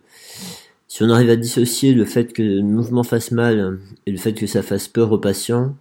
si 0.88 1.02
on 1.02 1.10
arrive 1.10 1.30
à 1.30 1.36
dissocier 1.36 1.92
le 1.92 2.04
fait 2.04 2.32
que 2.32 2.42
le 2.42 2.62
mouvement 2.62 3.02
fasse 3.02 3.30
mal 3.30 3.78
et 4.06 4.10
le 4.10 4.16
fait 4.16 4.32
que 4.34 4.46
ça 4.46 4.62
fasse 4.62 4.88
peur 4.88 5.12
au 5.12 5.18
patient, 5.18 5.76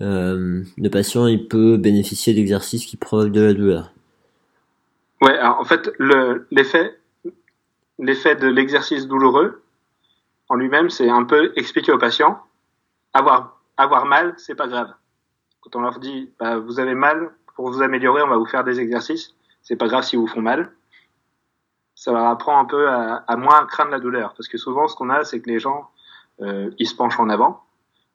euh, 0.00 0.62
le 0.76 0.88
patient 0.90 1.26
il 1.26 1.48
peut 1.48 1.76
bénéficier 1.76 2.32
d'exercices 2.34 2.86
qui 2.86 2.96
provoquent 2.96 3.32
de 3.32 3.40
la 3.40 3.54
douleur. 3.54 3.92
Ouais, 5.20 5.36
alors 5.36 5.58
en 5.58 5.64
fait, 5.64 5.90
le- 5.98 6.46
l'effet 6.52 6.96
l'effet 7.98 8.36
de 8.36 8.46
l'exercice 8.46 9.08
douloureux 9.08 9.62
en 10.48 10.54
lui-même, 10.54 10.88
c'est 10.90 11.10
un 11.10 11.24
peu 11.24 11.52
expliquer 11.56 11.92
aux 11.92 11.98
patients 11.98 12.40
avoir 13.14 13.60
avoir 13.76 14.06
mal, 14.06 14.34
c'est 14.38 14.54
pas 14.54 14.68
grave. 14.68 14.92
Quand 15.60 15.74
on 15.76 15.80
leur 15.80 15.98
dit 15.98 16.30
bah, 16.38 16.58
vous 16.58 16.78
avez 16.78 16.94
mal, 16.94 17.30
pour 17.56 17.68
vous 17.70 17.82
améliorer, 17.82 18.22
on 18.22 18.28
va 18.28 18.36
vous 18.36 18.46
faire 18.46 18.62
des 18.62 18.78
exercices. 18.78 19.34
C'est 19.68 19.76
pas 19.76 19.86
grave 19.86 20.02
si 20.02 20.16
vous 20.16 20.26
font 20.26 20.40
mal. 20.40 20.72
Ça 21.94 22.10
leur 22.10 22.24
apprend 22.24 22.58
un 22.58 22.64
peu 22.64 22.88
à, 22.88 23.16
à 23.26 23.36
moins 23.36 23.66
craindre 23.66 23.90
la 23.90 24.00
douleur, 24.00 24.32
parce 24.32 24.48
que 24.48 24.56
souvent, 24.56 24.88
ce 24.88 24.96
qu'on 24.96 25.10
a, 25.10 25.24
c'est 25.24 25.42
que 25.42 25.50
les 25.50 25.58
gens 25.58 25.90
euh, 26.40 26.70
ils 26.78 26.86
se 26.86 26.94
penchent 26.94 27.20
en 27.20 27.28
avant. 27.28 27.62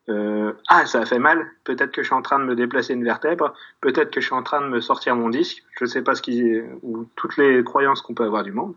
Euh, 0.10 0.54
ah, 0.68 0.88
ça 0.88 1.06
fait 1.06 1.20
mal. 1.20 1.46
Peut-être 1.64 1.92
que 1.92 2.02
je 2.02 2.08
suis 2.08 2.16
en 2.16 2.24
train 2.24 2.40
de 2.40 2.46
me 2.46 2.56
déplacer 2.56 2.94
une 2.94 3.04
vertèbre. 3.04 3.54
Peut-être 3.82 4.10
que 4.10 4.20
je 4.20 4.26
suis 4.26 4.36
en 4.36 4.42
train 4.42 4.62
de 4.62 4.68
me 4.68 4.82
sortir 4.82 5.16
mon 5.16 5.30
disque. 5.30 5.64
Je 5.80 5.86
sais 5.86 6.02
pas 6.02 6.16
ce 6.16 6.24
qui, 6.24 6.60
ou 6.82 7.06
toutes 7.16 7.38
les 7.38 7.64
croyances 7.64 8.02
qu'on 8.02 8.16
peut 8.16 8.26
avoir 8.26 8.42
du 8.42 8.52
monde. 8.52 8.74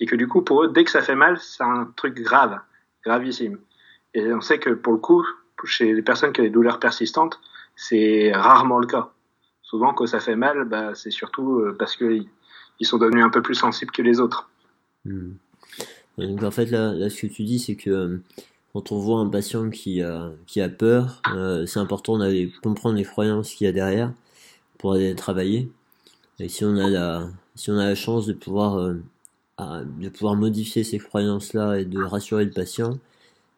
Et 0.00 0.06
que 0.06 0.16
du 0.16 0.26
coup, 0.26 0.40
pour 0.40 0.64
eux, 0.64 0.68
dès 0.68 0.84
que 0.84 0.90
ça 0.90 1.02
fait 1.02 1.16
mal, 1.16 1.36
c'est 1.38 1.64
un 1.64 1.92
truc 1.96 2.14
grave, 2.14 2.58
gravissime. 3.04 3.58
Et 4.14 4.32
on 4.32 4.40
sait 4.40 4.58
que 4.58 4.70
pour 4.70 4.94
le 4.94 5.00
coup, 5.00 5.22
chez 5.64 5.92
les 5.92 6.02
personnes 6.02 6.32
qui 6.32 6.40
ont 6.40 6.44
des 6.44 6.50
douleurs 6.50 6.80
persistantes, 6.80 7.38
c'est 7.74 8.32
rarement 8.34 8.78
le 8.78 8.86
cas. 8.86 9.12
Souvent, 9.66 9.92
quand 9.92 10.06
ça 10.06 10.20
fait 10.20 10.36
mal, 10.36 10.64
bah, 10.64 10.94
c'est 10.94 11.10
surtout 11.10 11.58
euh, 11.58 11.76
parce 11.76 11.96
qu'ils 11.96 12.28
ils 12.78 12.86
sont 12.86 12.98
devenus 12.98 13.24
un 13.24 13.30
peu 13.30 13.42
plus 13.42 13.56
sensibles 13.56 13.90
que 13.90 14.02
les 14.02 14.20
autres. 14.20 14.48
Hmm. 15.04 15.32
Donc 16.18 16.42
en 16.42 16.50
fait 16.50 16.66
là, 16.66 17.10
ce 17.10 17.22
que 17.22 17.26
tu 17.26 17.42
dis 17.42 17.58
c'est 17.58 17.74
que 17.74 17.90
euh, 17.90 18.18
quand 18.72 18.92
on 18.92 18.98
voit 18.98 19.20
un 19.20 19.28
patient 19.28 19.68
qui 19.70 20.02
a, 20.02 20.68
peur, 20.68 21.20
euh, 21.34 21.66
c'est 21.66 21.80
important 21.80 22.18
d'aller 22.18 22.52
comprendre 22.62 22.96
les 22.96 23.04
croyances 23.04 23.54
qu'il 23.54 23.66
y 23.66 23.68
a 23.68 23.72
derrière 23.72 24.12
pour 24.78 24.92
aller 24.92 25.14
travailler. 25.14 25.70
Et 26.38 26.48
si 26.48 26.64
on 26.64 26.76
a 26.76 26.88
la, 26.88 27.94
chance 27.94 28.26
de 28.26 28.34
pouvoir, 28.34 28.94
à- 29.56 29.82
de 29.84 30.08
pouvoir 30.10 30.36
modifier 30.36 30.84
ces 30.84 30.98
croyances-là 30.98 31.80
et 31.80 31.84
de 31.86 32.02
rassurer 32.02 32.44
le 32.44 32.50
patient, 32.50 32.98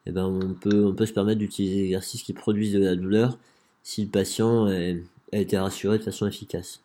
eh 0.07 0.13
ben 0.13 0.25
on 0.25 0.55
peut, 0.55 0.87
on 0.87 0.95
peut 0.95 1.07
se 1.07 1.13
permettre 1.13 1.41
d'utiliser 1.41 1.77
des 1.77 1.85
exercices 1.87 2.23
qui 2.23 2.33
produisent 2.33 2.73
de 2.73 2.85
la 2.85 2.95
douleur 2.95 3.37
si 3.83 4.05
le 4.05 4.11
patient 4.11 4.69
est- 4.69 5.03
a 5.33 5.39
été 5.39 5.59
rassuré 5.59 5.99
de 5.99 6.05
façon 6.05 6.27
efficace. 6.27 6.83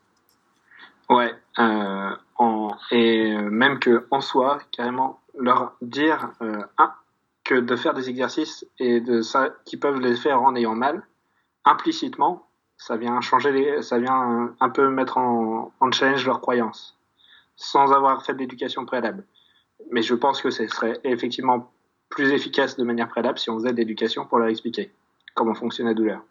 Ouais, 1.10 1.34
euh, 1.60 2.10
et 2.92 3.34
euh, 3.34 3.50
même 3.50 3.80
que 3.80 4.08
en 4.12 4.22
soi, 4.22 4.60
carrément, 4.72 5.20
leur 5.38 5.76
dire 5.82 6.32
euh, 6.42 6.62
un, 6.78 6.94
que 7.44 7.56
de 7.56 7.76
faire 7.76 7.94
des 7.94 8.10
exercices 8.10 8.66
et 8.80 9.02
de 9.02 9.22
ça 9.22 9.50
qui 9.66 9.78
peuvent 9.78 10.00
les 10.00 10.16
faire 10.16 10.42
en 10.42 10.56
ayant 10.56 10.76
mal, 10.76 11.04
implicitement, 11.66 12.48
ça 12.78 12.98
vient 12.98 13.20
changer 13.22 13.82
ça 13.82 14.00
vient 14.00 14.14
un, 14.14 14.56
un 14.60 14.70
peu 14.70 14.90
mettre 14.90 15.18
en, 15.18 15.72
en 15.80 15.92
challenge 15.92 16.26
leurs 16.26 16.42
croyances, 16.42 16.98
sans 17.56 17.92
avoir 17.92 18.26
fait 18.26 18.34
d'éducation 18.34 18.86
préalable. 18.86 19.26
Mais 19.92 20.02
je 20.02 20.16
pense 20.16 20.42
que 20.42 20.50
ce 20.50 20.68
serait 20.68 21.00
effectivement 21.04 21.72
plus 22.10 22.32
efficace 22.32 22.78
de 22.78 22.84
manière 22.84 23.10
préalable 23.10 23.40
si 23.40 23.50
on 23.50 23.58
faisait 23.58 23.72
de 23.72 23.78
l'éducation 23.78 24.26
pour 24.26 24.40
leur 24.40 24.48
expliquer 24.48 24.92
comment 25.34 25.54
fonctionne 25.56 25.88
la 25.88 25.94
douleur. 25.94 26.22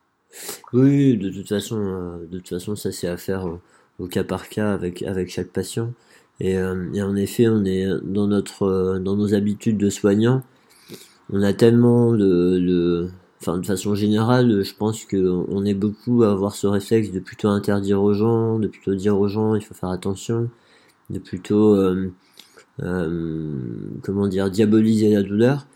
Oui, 0.72 1.16
de 1.16 1.30
toute 1.30 1.48
façon, 1.48 1.78
euh, 1.78 2.26
de 2.26 2.38
toute 2.38 2.48
façon, 2.48 2.76
ça 2.76 2.92
c'est 2.92 3.08
à 3.08 3.16
faire 3.16 3.44
au, 3.46 3.60
au 3.98 4.06
cas 4.08 4.24
par 4.24 4.48
cas 4.48 4.74
avec 4.74 5.30
chaque 5.30 5.48
patient. 5.48 5.92
Et, 6.40 6.56
euh, 6.58 6.92
et 6.94 7.02
en 7.02 7.14
effet, 7.16 7.48
on 7.48 7.64
est 7.64 7.86
dans 8.02 8.26
notre 8.26 8.62
euh, 8.64 8.98
dans 8.98 9.16
nos 9.16 9.34
habitudes 9.34 9.78
de 9.78 9.90
soignants, 9.90 10.42
on 11.30 11.42
a 11.42 11.52
tellement 11.52 12.12
de, 12.12 13.08
enfin 13.40 13.58
de 13.58 13.66
façon 13.66 13.94
générale, 13.94 14.62
je 14.64 14.74
pense 14.74 15.04
que 15.04 15.16
on 15.48 15.64
est 15.64 15.74
beaucoup 15.74 16.22
à 16.24 16.32
avoir 16.32 16.54
ce 16.54 16.66
réflexe 16.66 17.12
de 17.12 17.20
plutôt 17.20 17.48
interdire 17.48 18.02
aux 18.02 18.14
gens, 18.14 18.58
de 18.58 18.68
plutôt 18.68 18.94
dire 18.94 19.18
aux 19.18 19.28
gens 19.28 19.54
il 19.54 19.62
faut 19.64 19.74
faire 19.74 19.90
attention, 19.90 20.50
de 21.10 21.18
plutôt 21.18 21.74
euh, 21.76 22.12
euh, 22.82 23.54
comment 24.02 24.28
dire 24.28 24.50
diaboliser 24.50 25.14
la 25.14 25.22
douleur 25.22 25.66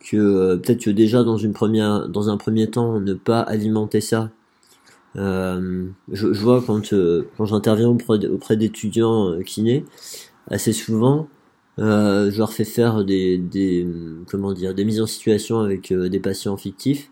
que 0.00 0.16
euh, 0.16 0.56
peut-être 0.56 0.82
que 0.84 0.90
déjà 0.90 1.24
dans 1.24 1.36
une 1.38 1.52
première 1.52 2.08
dans 2.08 2.30
un 2.30 2.36
premier 2.36 2.70
temps 2.70 3.00
ne 3.00 3.14
pas 3.14 3.40
alimenter 3.40 4.00
ça. 4.00 4.30
Euh, 5.16 5.86
je, 6.12 6.32
je 6.32 6.42
vois 6.42 6.62
quand 6.62 6.92
euh, 6.92 7.26
quand 7.36 7.46
j'interviens 7.46 7.88
auprès, 7.88 8.56
d'étudiants 8.56 9.30
euh, 9.32 9.42
kinés 9.42 9.84
assez 10.48 10.72
souvent 10.72 11.28
euh, 11.78 12.30
je 12.30 12.38
leur 12.38 12.52
fais 12.52 12.64
faire 12.64 13.04
des, 13.04 13.38
des 13.38 13.86
comment 14.30 14.52
dire 14.52 14.74
des 14.74 14.84
mises 14.84 15.00
en 15.00 15.06
situation 15.06 15.60
avec 15.60 15.92
des 15.92 16.20
patients 16.20 16.56
fictifs. 16.56 17.10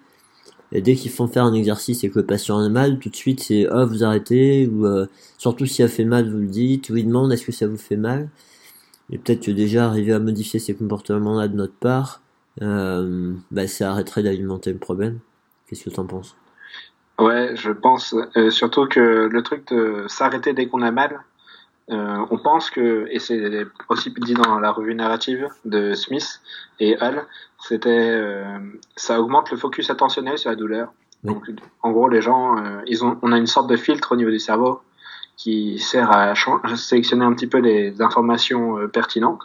Et 0.73 0.83
dès 0.83 0.95
qu'ils 0.97 1.11
font 1.13 1.29
faire 1.29 1.45
un 1.45 1.55
exercice 1.55 2.03
et 2.05 2.11
que 2.11 2.19
le 2.19 2.27
patient 2.27 2.59
a 2.59 2.69
mal 2.69 2.99
tout 2.99 3.09
de 3.09 3.17
suite 3.17 3.41
c'est 3.41 3.67
ah 3.71 3.85
vous 3.85 4.05
arrêtez 4.05 4.67
ou 4.67 4.85
euh, 4.87 5.07
surtout 5.39 5.65
s'il 5.67 5.85
a 5.85 5.89
fait 5.89 6.05
mal 6.05 6.29
vous 6.31 6.39
le 6.39 6.49
dites 6.49 6.91
ou 6.91 6.97
il 6.97 7.07
demande 7.07 7.33
est-ce 7.33 7.47
que 7.47 7.53
ça 7.53 7.67
vous 7.67 7.79
fait 7.79 7.97
mal? 7.97 8.29
Et 9.11 9.19
peut-être 9.19 9.43
que 9.47 9.53
déjà 9.53 9.87
arriver 9.87 10.13
à 10.13 10.19
modifier 10.19 10.59
ces 10.61 10.75
comportements 10.75 11.39
là 11.39 11.49
de 11.49 11.57
notre 11.57 11.75
part 11.75 12.21
euh, 12.63 13.35
bah, 13.51 13.67
ça 13.67 13.91
arrêterait 13.91 14.23
d'alimenter 14.23 14.73
le 14.73 14.79
problème. 14.79 15.19
Qu'est-ce 15.67 15.85
que 15.85 15.91
tu 15.91 16.01
en 16.01 16.07
penses? 16.07 16.37
Ouais, 17.19 17.57
je 17.57 17.71
pense 17.71 18.15
euh, 18.37 18.51
surtout 18.51 18.87
que 18.87 19.29
le 19.31 19.43
truc 19.43 19.69
de 19.69 20.05
s'arrêter 20.07 20.53
dès 20.53 20.67
qu'on 20.67 20.83
a 20.83 20.91
mal, 20.91 21.21
euh, 21.91 22.27
on 22.31 22.39
pense 22.39 22.71
que, 22.71 23.07
et 23.11 23.19
c'est 23.19 23.67
aussi 23.89 24.13
dit 24.19 24.35
dans 24.35 24.59
la 24.59 24.71
revue 24.71 24.95
narrative 24.95 25.49
de 25.65 25.95
Smith 25.95 26.41
et 26.81 26.97
Hall, 27.01 27.25
c'était 27.59 28.21
ça 28.97 29.21
augmente 29.21 29.51
le 29.51 29.57
focus 29.57 29.89
attentionnel 29.89 30.37
sur 30.37 30.51
la 30.51 30.57
douleur. 30.57 30.93
Oui. 31.25 31.33
Donc, 31.33 31.45
en 31.83 31.93
gros, 31.93 32.09
les 32.09 32.21
gens, 32.21 32.57
ils 32.87 33.05
ont, 33.05 33.19
on 33.23 33.33
a 33.33 33.39
une 33.39 33.47
sorte 33.47 33.69
de 33.69 33.77
filtre 33.77 34.13
au 34.13 34.17
niveau 34.17 34.31
du 34.31 34.39
cerveau 34.39 34.81
qui 35.37 35.79
sert 35.79 36.11
à, 36.11 36.35
sélectionner 36.77 37.25
un 37.25 37.33
petit 37.33 37.47
peu 37.47 37.59
les 37.59 38.03
informations 38.03 38.89
pertinentes. 38.89 39.43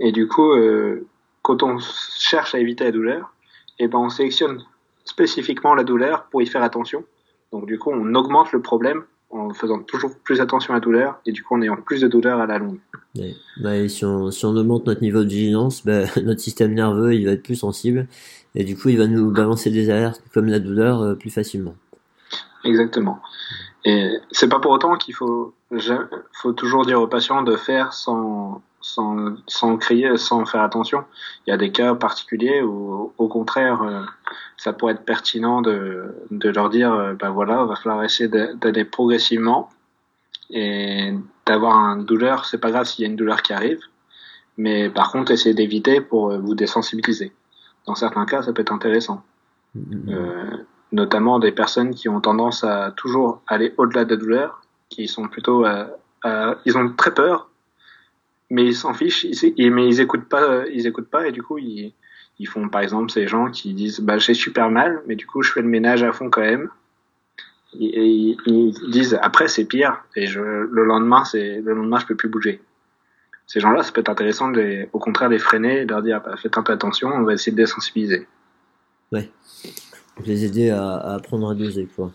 Et 0.00 0.12
du 0.12 0.26
coup, 0.26 0.52
euh, 0.52 1.06
quand 1.42 1.62
on 1.62 1.78
cherche 2.18 2.54
à 2.54 2.58
éviter 2.58 2.84
la 2.84 2.92
douleur, 2.92 3.32
et 3.78 3.88
ben 3.88 3.98
on 3.98 4.10
sélectionne 4.10 4.62
spécifiquement 5.04 5.74
la 5.74 5.84
douleur 5.84 6.24
pour 6.24 6.42
y 6.42 6.46
faire 6.46 6.62
attention. 6.62 7.04
Donc 7.52 7.66
du 7.66 7.78
coup, 7.78 7.90
on 7.90 8.14
augmente 8.14 8.52
le 8.52 8.62
problème 8.62 9.02
en 9.30 9.54
faisant 9.54 9.78
toujours 9.80 10.10
plus 10.24 10.40
attention 10.40 10.74
à 10.74 10.76
la 10.76 10.80
douleur 10.80 11.20
et 11.24 11.32
du 11.32 11.42
coup 11.42 11.54
en 11.54 11.62
ayant 11.62 11.76
plus 11.76 12.00
de 12.00 12.08
douleur 12.08 12.40
à 12.40 12.46
la 12.46 12.58
longue. 12.58 12.78
Ouais. 13.16 13.34
Bah, 13.60 13.76
et 13.76 13.88
si, 13.88 14.04
on, 14.04 14.30
si 14.30 14.44
on 14.44 14.56
augmente 14.56 14.86
notre 14.86 15.02
niveau 15.02 15.22
de 15.22 15.28
vigilance, 15.28 15.84
bah, 15.84 16.02
notre 16.22 16.40
système 16.40 16.74
nerveux 16.74 17.14
il 17.14 17.26
va 17.26 17.32
être 17.32 17.42
plus 17.42 17.56
sensible 17.56 18.08
et 18.54 18.64
du 18.64 18.76
coup 18.76 18.88
il 18.88 18.98
va 18.98 19.06
nous 19.06 19.30
balancer 19.30 19.70
des 19.70 19.88
alertes 19.90 20.22
comme 20.34 20.46
la 20.46 20.58
douleur 20.58 21.00
euh, 21.00 21.14
plus 21.14 21.30
facilement. 21.30 21.76
Exactement. 22.64 23.20
Et 23.84 24.10
c'est 24.30 24.48
pas 24.48 24.58
pour 24.58 24.72
autant 24.72 24.96
qu'il 24.96 25.14
faut, 25.14 25.54
faut 26.32 26.52
toujours 26.52 26.84
dire 26.84 27.00
aux 27.00 27.06
patients 27.06 27.42
de 27.42 27.56
faire 27.56 27.92
sans, 27.92 28.62
sans, 28.94 29.36
sans 29.46 29.76
crier, 29.76 30.16
sans 30.16 30.44
faire 30.44 30.62
attention. 30.62 31.04
Il 31.46 31.50
y 31.50 31.52
a 31.52 31.56
des 31.56 31.70
cas 31.70 31.94
particuliers 31.94 32.62
où, 32.62 33.12
au 33.16 33.28
contraire, 33.28 33.82
euh, 33.82 34.02
ça 34.56 34.72
pourrait 34.72 34.94
être 34.94 35.04
pertinent 35.04 35.62
de, 35.62 36.14
de 36.30 36.50
leur 36.50 36.70
dire, 36.70 36.92
euh, 36.92 37.14
ben 37.14 37.30
voilà, 37.30 37.64
va 37.64 37.76
falloir 37.76 38.04
essayer 38.04 38.28
d'aller 38.28 38.84
progressivement 38.84 39.68
et 40.50 41.14
d'avoir 41.46 41.74
une 41.94 42.04
douleur, 42.04 42.44
c'est 42.44 42.58
pas 42.58 42.70
grave 42.70 42.86
s'il 42.86 43.04
y 43.04 43.06
a 43.06 43.10
une 43.10 43.16
douleur 43.16 43.42
qui 43.42 43.52
arrive, 43.52 43.80
mais 44.56 44.90
par 44.90 45.12
contre, 45.12 45.30
essayez 45.30 45.54
d'éviter 45.54 46.00
pour 46.00 46.36
vous 46.36 46.54
désensibiliser. 46.54 47.32
Dans 47.86 47.94
certains 47.94 48.26
cas, 48.26 48.42
ça 48.42 48.52
peut 48.52 48.62
être 48.62 48.72
intéressant. 48.72 49.22
Mm-hmm. 49.76 50.12
Euh, 50.12 50.56
notamment 50.92 51.38
des 51.38 51.52
personnes 51.52 51.94
qui 51.94 52.08
ont 52.08 52.20
tendance 52.20 52.64
à 52.64 52.90
toujours 52.96 53.40
aller 53.46 53.72
au-delà 53.78 54.04
de 54.04 54.10
la 54.10 54.16
douleur, 54.16 54.62
qui 54.88 55.06
sont 55.06 55.28
plutôt, 55.28 55.64
ils 56.66 56.76
ont 56.76 56.92
très 56.96 57.14
peur, 57.14 57.49
mais 58.50 58.64
ils 58.64 58.74
s'en 58.74 58.92
fichent, 58.92 59.24
ils, 59.24 59.72
mais 59.72 59.86
ils 59.86 60.00
écoutent 60.00 60.28
pas, 60.28 60.64
ils 60.68 60.86
écoutent 60.86 61.08
pas 61.08 61.28
et 61.28 61.32
du 61.32 61.42
coup 61.42 61.58
ils, 61.58 61.94
ils 62.38 62.46
font 62.46 62.68
par 62.68 62.80
exemple 62.80 63.10
ces 63.10 63.26
gens 63.28 63.50
qui 63.50 63.72
disent 63.74 64.00
bah 64.00 64.18
j'ai 64.18 64.34
super 64.34 64.70
mal, 64.70 65.02
mais 65.06 65.14
du 65.14 65.26
coup 65.26 65.42
je 65.42 65.52
fais 65.52 65.62
le 65.62 65.68
ménage 65.68 66.02
à 66.02 66.12
fond 66.12 66.28
quand 66.30 66.40
même. 66.40 66.68
Et, 67.78 68.36
ils 68.46 68.90
disent 68.90 69.18
après 69.22 69.46
c'est 69.46 69.64
pire 69.64 70.02
et 70.16 70.26
je, 70.26 70.40
le 70.40 70.84
lendemain 70.84 71.24
c'est 71.24 71.60
le 71.60 71.74
lendemain 71.74 71.98
je 72.00 72.06
peux 72.06 72.16
plus 72.16 72.28
bouger. 72.28 72.60
Ces 73.46 73.58
gens-là, 73.58 73.82
ça 73.82 73.90
peut 73.90 74.00
être 74.00 74.08
intéressant 74.08 74.50
de 74.50 74.86
au 74.92 74.98
contraire 75.00 75.28
les 75.28 75.40
freiner 75.40 75.80
et 75.80 75.84
de 75.84 75.90
leur 75.90 76.02
dire 76.02 76.20
bah, 76.24 76.36
faites 76.36 76.56
un 76.58 76.62
peu 76.62 76.72
attention, 76.72 77.08
on 77.08 77.22
va 77.22 77.34
essayer 77.34 77.52
de 77.52 77.56
désensibiliser. 77.56 78.26
Ouais. 79.12 79.30
Les 80.24 80.44
aider 80.44 80.70
à, 80.70 80.94
à 80.94 81.14
apprendre 81.14 81.50
à 81.50 81.54
doser 81.54 81.88
quoi. 81.94 82.12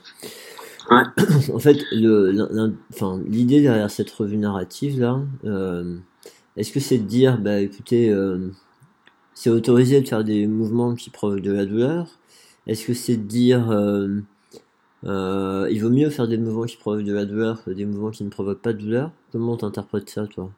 Ouais. 0.91 1.03
en 1.53 1.59
fait, 1.59 1.77
enfin, 2.93 3.19
l'idée 3.25 3.61
derrière 3.61 3.89
cette 3.89 4.11
revue 4.11 4.37
narrative 4.37 4.99
là, 4.99 5.19
euh, 5.45 5.97
est-ce 6.57 6.71
que 6.71 6.79
c'est 6.79 6.97
de 6.97 7.03
dire, 7.03 7.37
bah 7.37 7.59
écoutez, 7.59 8.09
euh, 8.09 8.49
c'est 9.33 9.49
autorisé 9.49 9.99
de 9.99 10.07
faire 10.07 10.23
des 10.23 10.47
mouvements 10.47 10.95
qui 10.95 11.09
provoquent 11.09 11.41
de 11.41 11.51
la 11.51 11.65
douleur? 11.65 12.07
Est-ce 12.65 12.87
que 12.87 12.93
c'est 12.93 13.17
de 13.17 13.23
dire, 13.23 13.69
euh, 13.71 14.07
euh, 15.03 15.67
il 15.69 15.81
vaut 15.81 15.89
mieux 15.89 16.09
faire 16.09 16.27
des 16.27 16.37
mouvements 16.37 16.63
qui 16.63 16.77
provoquent 16.77 17.03
de 17.03 17.13
la 17.13 17.25
douleur 17.25 17.63
que 17.63 17.71
des 17.71 17.85
mouvements 17.85 18.11
qui 18.11 18.23
ne 18.23 18.29
provoquent 18.29 18.61
pas 18.61 18.71
de 18.71 18.79
douleur? 18.79 19.11
Comment 19.33 19.57
t'interprètes 19.57 20.09
ça, 20.09 20.27
toi? 20.27 20.49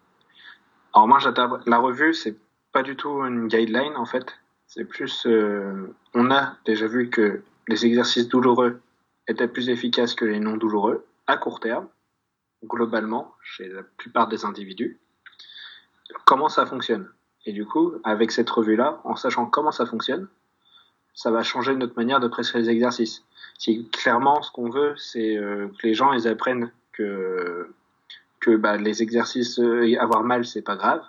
Alors 0.94 1.08
moi, 1.08 1.18
la 1.66 1.77
revue, 1.80 2.13
c'est 2.13 2.38
pas 2.72 2.84
du 2.84 2.96
tout 2.96 3.10
une 3.24 3.48
guideline 3.48 3.96
en 3.96 4.06
fait. 4.06 4.38
C'est 4.68 4.86
plus, 4.86 5.25
on 6.13 6.32
a 6.32 6.58
déjà 6.66 6.88
vu 6.88 7.10
que 7.10 7.42
les 7.68 7.86
exercices 7.86 8.27
douloureux 8.27 8.82
étaient 9.27 9.48
plus 9.48 9.70
efficaces 9.70 10.13
que 10.13 10.25
les 10.25 10.39
non 10.39 10.58
douloureux 10.58 11.06
à 11.25 11.38
court 11.38 11.60
terme, 11.60 11.88
globalement, 12.66 13.34
chez 13.42 13.70
la 13.70 13.84
plupart 13.84 14.27
des 14.27 14.46
individus 14.46 15.00
comment 16.26 16.50
ça 16.50 16.66
fonctionne. 16.66 17.10
Et 17.46 17.54
du 17.54 17.66
coup, 17.66 17.94
avec 18.04 18.32
cette 18.32 18.50
revue-là, 18.50 19.00
en 19.04 19.16
sachant 19.16 19.46
comment 19.46 19.72
ça 19.72 19.86
fonctionne, 19.86 20.28
ça 21.14 21.32
va 21.32 21.44
changer 21.44 21.76
notre 21.76 21.96
manière 21.96 22.20
de 22.20 22.28
prescrire 22.28 22.62
les 22.62 22.70
exercices. 22.70 23.24
Si 23.58 23.90
clairement 23.90 24.42
ce 24.42 24.52
qu'on 24.52 24.70
veut, 24.70 24.94
c'est 24.98 25.36
euh, 25.36 25.68
que 25.80 25.88
les 25.88 25.94
gens 25.94 26.14
ils 26.14 26.28
apprennent 26.28 26.72
que 26.94 27.74
que 28.40 28.56
bah, 28.56 28.78
les 28.78 29.02
exercices 29.02 29.60
euh, 29.60 29.98
avoir 30.00 30.24
mal 30.24 30.46
c'est 30.46 30.62
pas 30.62 30.76
grave. 30.76 31.02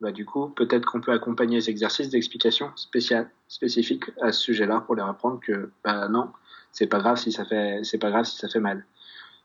Bah 0.00 0.12
du 0.12 0.24
coup, 0.24 0.48
peut-être 0.48 0.84
qu'on 0.84 1.00
peut 1.00 1.12
accompagner 1.12 1.56
les 1.56 1.70
exercices 1.70 2.08
d'explication 2.08 2.70
spéciale 2.76 3.30
spécifiques 3.48 4.04
à 4.20 4.32
ce 4.32 4.40
sujet-là 4.40 4.80
pour 4.80 4.94
leur 4.94 5.08
apprendre 5.08 5.40
que 5.40 5.70
bah 5.82 6.08
non, 6.08 6.30
c'est 6.70 6.86
pas 6.86 6.98
grave 6.98 7.16
si 7.16 7.32
ça 7.32 7.44
fait 7.44 7.80
c'est 7.82 7.98
pas 7.98 8.10
grave 8.10 8.24
si 8.24 8.36
ça 8.36 8.48
fait 8.48 8.60
mal. 8.60 8.84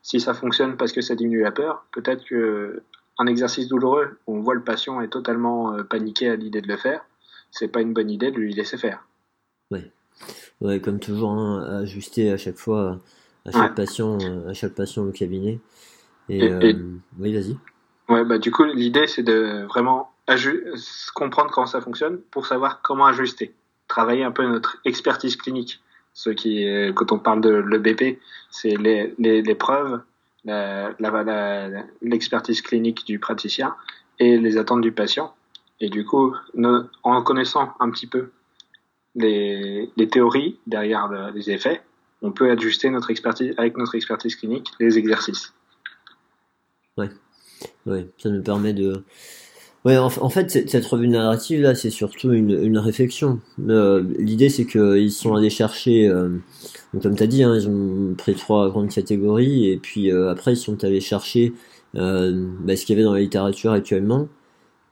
Si 0.02 0.20
ça 0.20 0.34
fonctionne 0.34 0.76
parce 0.76 0.92
que 0.92 1.00
ça 1.00 1.16
diminue 1.16 1.42
la 1.42 1.52
peur, 1.52 1.86
peut-être 1.90 2.24
que 2.24 2.82
un 3.18 3.26
exercice 3.26 3.68
douloureux 3.68 4.18
où 4.26 4.36
on 4.36 4.40
voit 4.40 4.54
le 4.54 4.62
patient 4.62 5.00
est 5.00 5.08
totalement 5.08 5.74
euh, 5.74 5.82
paniqué 5.82 6.28
à 6.28 6.36
l'idée 6.36 6.60
de 6.60 6.68
le 6.68 6.76
faire, 6.76 7.04
c'est 7.50 7.68
pas 7.68 7.80
une 7.80 7.92
bonne 7.92 8.10
idée 8.10 8.30
de 8.30 8.36
lui 8.36 8.54
laisser 8.54 8.78
faire. 8.78 9.04
Ouais, 9.70 9.90
ouais 10.60 10.80
comme 10.80 11.00
toujours, 11.00 11.32
hein, 11.32 11.80
ajuster 11.82 12.30
à 12.30 12.36
chaque 12.36 12.56
fois 12.56 13.00
à 13.44 13.50
chaque 13.50 13.74
patient, 13.74 14.18
à 14.46 14.52
chaque 14.52 14.74
patient 14.74 15.04
au 15.04 15.10
cabinet. 15.10 15.58
Et, 16.28 16.42
euh, 16.42 16.74
oui, 17.18 17.32
vas-y. 17.32 17.56
Ouais, 18.08 18.24
bah 18.24 18.38
du 18.38 18.50
coup, 18.50 18.64
l'idée 18.64 19.06
c'est 19.06 19.22
de 19.22 19.64
vraiment 19.66 20.10
comprendre 21.14 21.50
comment 21.50 21.66
ça 21.66 21.80
fonctionne 21.80 22.18
pour 22.30 22.46
savoir 22.46 22.82
comment 22.82 23.06
ajuster, 23.06 23.54
travailler 23.86 24.24
un 24.24 24.30
peu 24.30 24.46
notre 24.46 24.78
expertise 24.84 25.36
clinique. 25.36 25.80
Ce 26.12 26.30
qui, 26.30 26.66
quand 26.94 27.12
on 27.12 27.18
parle 27.18 27.40
de 27.40 27.50
l'EBP, 27.50 28.18
c'est 28.50 28.76
les, 28.76 29.14
les, 29.18 29.40
les 29.40 29.54
preuves, 29.54 30.00
l'expertise 32.02 32.62
clinique 32.62 33.06
du 33.06 33.18
praticien 33.18 33.74
et 34.18 34.38
les 34.38 34.56
attentes 34.56 34.80
du 34.80 34.92
patient. 34.92 35.34
Et 35.80 35.90
du 35.90 36.04
coup, 36.04 36.34
en 37.02 37.22
connaissant 37.22 37.72
un 37.80 37.90
petit 37.90 38.06
peu 38.06 38.30
les, 39.14 39.90
théories 40.10 40.58
derrière 40.66 41.08
les 41.34 41.50
effets, 41.50 41.82
on 42.22 42.32
peut 42.32 42.50
ajuster 42.50 42.90
notre 42.90 43.10
expertise, 43.10 43.54
avec 43.58 43.76
notre 43.76 43.94
expertise 43.94 44.34
clinique 44.34 44.70
les 44.80 44.98
exercices. 44.98 45.52
Ouais, 46.96 47.10
ouais 47.86 48.08
ça 48.18 48.28
nous 48.28 48.42
permet 48.42 48.72
de, 48.72 49.04
Ouais, 49.88 49.96
en, 49.96 50.28
fait, 50.28 50.50
cette, 50.50 50.84
revue 50.84 51.08
narrative 51.08 51.62
là, 51.62 51.74
c'est 51.74 51.88
surtout 51.88 52.32
une, 52.32 52.76
réflexion. 52.76 53.40
Euh, 53.70 54.04
L'idée, 54.18 54.50
c'est 54.50 54.66
qu'ils 54.66 55.10
sont 55.10 55.34
allés 55.34 55.48
chercher, 55.48 56.06
euh, 56.06 56.28
comme 57.00 57.16
tu 57.16 57.22
as 57.22 57.26
dit, 57.26 57.42
hein, 57.42 57.56
ils 57.56 57.70
ont 57.70 58.14
pris 58.14 58.34
trois 58.34 58.68
grandes 58.68 58.90
catégories, 58.90 59.70
et 59.70 59.78
puis 59.78 60.12
euh, 60.12 60.30
après, 60.30 60.52
ils 60.52 60.56
sont 60.58 60.84
allés 60.84 61.00
chercher 61.00 61.54
bah, 61.94 62.02
ce 62.76 62.84
qu'il 62.84 62.90
y 62.90 62.98
avait 62.98 63.04
dans 63.04 63.14
la 63.14 63.20
littérature 63.20 63.72
actuellement, 63.72 64.28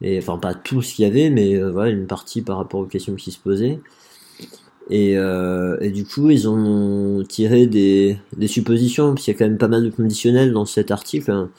et 0.01 0.17
enfin 0.17 0.39
pas 0.39 0.55
tout 0.55 0.81
ce 0.81 0.95
qu'il 0.95 1.05
y 1.05 1.09
avait, 1.09 1.29
mais 1.29 1.61
voilà 1.61 1.91
une 1.91 2.07
partie 2.07 2.41
par 2.41 2.57
rapport 2.57 2.81
aux 2.81 2.87
questions 2.87 3.17
qui 3.17 3.33
se 3.33 3.39
posaient. 3.39 3.81
Et, 4.89 5.19
euh, 5.19 5.77
et, 5.81 5.91
du 5.91 6.05
coup, 6.05 6.31
ils 6.31 6.49
ont 6.49 7.25
tiré 7.29 7.67
des, 7.67 8.19
des 8.37 8.47
suppositions, 8.47 9.15
parce 9.15 9.25
qu'il 9.25 9.35
y 9.35 9.37
a 9.37 9.39
quand 9.39 9.47
même 9.47 9.59
pas 9.59 9.67
mal 9.67 9.83
de 9.85 9.91
conditionnels 9.91 10.53
dans 10.53 10.65
cet 10.65 10.93
article. 10.93 11.33
Hein. 11.33 11.51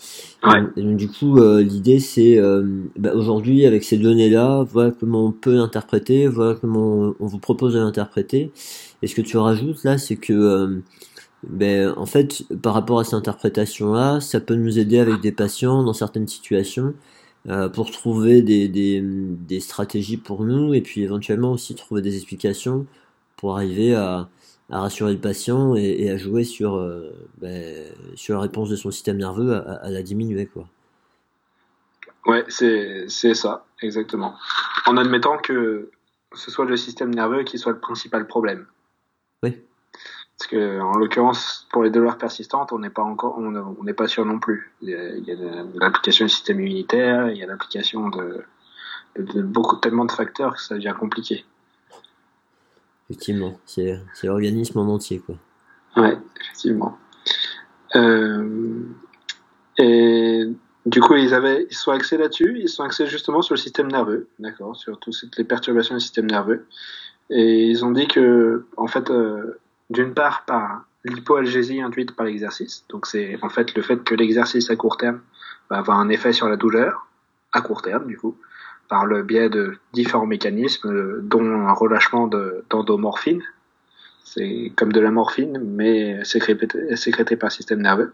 Et, 0.78 0.82
donc, 0.82 0.96
du 0.96 1.10
coup, 1.10 1.38
euh, 1.38 1.62
l'idée, 1.62 2.00
c'est 2.00 2.38
euh, 2.38 2.64
bah, 2.98 3.14
aujourd'hui, 3.14 3.66
avec 3.66 3.84
ces 3.84 3.98
données-là, 3.98 4.66
voilà 4.72 4.92
comment 4.98 5.26
on 5.26 5.32
peut 5.34 5.56
l'interpréter, 5.56 6.28
voilà 6.28 6.56
comment 6.56 7.14
on 7.20 7.26
vous 7.26 7.40
propose 7.40 7.74
de 7.74 7.80
l'interpréter. 7.80 8.52
Et 9.02 9.08
ce 9.08 9.16
que 9.16 9.22
tu 9.22 9.36
rajoutes 9.38 9.84
là, 9.84 9.98
c'est 9.98 10.16
que, 10.16 10.34
euh, 10.34 10.82
ben, 11.44 11.94
en 11.98 12.06
fait, 12.06 12.44
par 12.62 12.74
rapport 12.74 13.00
à 13.00 13.04
cette 13.04 13.16
interprétation-là, 13.16 14.22
ça 14.22 14.40
peut 14.40 14.56
nous 14.56 14.80
aider 14.80 15.00
avec 15.00 15.20
des 15.22 15.34
patients 15.34 15.84
dans 15.84 15.94
certaines 15.94 16.28
situations. 16.28 16.94
pour 17.74 17.92
trouver 17.92 18.42
des, 18.42 18.68
des, 18.68 19.02
des 19.02 19.60
stratégies 19.62 20.18
pour 20.18 20.44
nous 20.44 20.74
et 20.74 20.82
puis 20.82 21.02
éventuellement 21.04 21.54
aussi 21.54 21.76
trouver 21.76 22.02
des 22.02 22.16
explications 22.18 22.86
pour 23.38 23.56
arriver 23.56 23.96
à, 23.96 24.28
à 24.70 24.82
rassurer 24.82 25.14
le 25.14 25.20
patient 25.20 25.76
et, 25.76 25.96
et 26.00 26.12
à 26.12 26.18
jouer 26.18 26.44
sur, 26.44 26.76
euh, 26.76 27.14
ben, 27.38 27.86
sur 28.16 28.36
la 28.36 28.42
réponse 28.42 28.70
de 28.70 28.76
son 28.76 28.92
système 28.92 29.18
nerveux 29.18 29.56
à, 29.56 29.76
à 29.76 29.90
la 29.90 30.04
diminuer. 30.04 30.46
Quoi. 30.48 30.68
Ouais, 32.26 32.44
c'est, 32.50 33.08
ça, 33.08 33.66
exactement. 33.82 34.36
En 34.86 34.98
admettant 34.98 35.38
que 35.38 35.92
ce 36.36 36.52
soit 36.52 36.66
le 36.66 36.76
système 36.76 37.16
nerveux 37.16 37.44
qui 37.44 37.58
soit 37.58 37.72
le 37.72 37.80
principal 37.80 38.28
problème. 38.28 38.66
Oui. 39.44 39.58
Parce 40.38 40.52
que, 40.52 40.82
en 40.82 40.98
l'occurrence, 40.98 41.68
pour 41.72 41.84
les 41.84 41.90
douleurs 41.90 42.18
persistantes, 42.18 42.74
on 42.74 42.80
n'est 42.80 42.90
pas 42.90 43.02
encore, 43.02 43.38
on 43.38 43.84
n'est 43.84 43.94
pas 43.94 44.08
sûr 44.08 44.26
non 44.26 44.40
plus. 44.40 44.74
Il 44.82 44.90
y 44.90 44.94
a, 45.32 45.36
l'application 45.76 46.26
du 46.26 46.30
système 46.30 46.60
immunitaire, 46.60 47.30
il 47.30 47.38
y 47.38 47.44
a 47.44 47.48
l'application 47.48 48.10
de, 48.10 48.44
de, 49.16 49.24
de, 49.24 49.42
beaucoup, 49.42 49.78
tellement 49.78 50.06
de 50.06 50.12
facteurs 50.12 50.56
que 50.56 50.62
ça 50.62 50.76
devient 50.76 50.94
compliqué. 51.00 51.46
Effectivement, 53.10 53.58
c'est 53.66 54.02
l'organisme 54.24 54.80
en 54.80 54.94
entier, 54.94 55.20
quoi. 55.20 55.36
Ouais, 55.96 56.18
effectivement. 56.42 56.98
Euh, 57.96 58.82
et 59.78 60.44
du 60.86 61.02
coup, 61.02 61.16
ils 61.16 61.34
avaient, 61.34 61.68
ils 61.70 61.76
sont 61.76 61.92
axés 61.92 62.18
là-dessus. 62.18 62.60
Ils 62.60 62.70
sont 62.70 62.84
axés 62.84 63.08
justement 63.08 63.42
sur 63.42 63.56
le 63.56 63.60
système 63.60 63.88
nerveux, 63.88 64.28
d'accord, 64.40 64.76
sur 64.76 65.00
toutes 65.00 65.38
les 65.38 65.44
perturbations 65.44 65.96
du 65.96 66.02
système 66.02 66.28
nerveux. 66.28 66.66
Et 67.30 67.66
ils 67.66 67.84
ont 67.84 67.92
dit 67.92 68.08
que, 68.08 68.66
en 68.78 68.88
fait, 68.88 69.10
euh, 69.10 69.60
d'une 69.90 70.14
part 70.14 70.46
par 70.46 70.86
l'hypoalgésie 71.04 71.82
induite 71.82 72.16
par 72.16 72.26
l'exercice, 72.26 72.86
donc 72.90 73.06
c'est 73.06 73.38
en 73.42 73.50
fait 73.50 73.74
le 73.76 73.82
fait 73.82 74.04
que 74.04 74.16
l'exercice 74.16 74.70
à 74.70 74.76
court 74.76 74.98
terme 74.98 75.22
va 75.70 75.78
avoir 75.78 76.00
un 76.00 76.10
effet 76.10 76.34
sur 76.34 76.50
la 76.50 76.58
douleur 76.58 77.08
à 77.54 77.62
court 77.62 77.82
terme, 77.82 78.08
du 78.08 78.18
coup, 78.18 78.38
par 78.90 79.06
le 79.06 79.24
biais 79.24 79.50
de 79.50 79.78
différents 79.94 80.26
mécanismes, 80.26 81.22
dont 81.22 81.46
un 81.46 81.74
relâchement 81.74 82.30
d'endomorphine. 82.70 83.42
C'est 84.24 84.72
comme 84.76 84.92
de 84.92 85.00
la 85.00 85.12
morphine, 85.12 85.60
mais 85.64 86.24
sécrété, 86.26 86.96
sécrété 86.96 87.36
par 87.36 87.48
le 87.48 87.54
système 87.54 87.82
nerveux. 87.82 88.14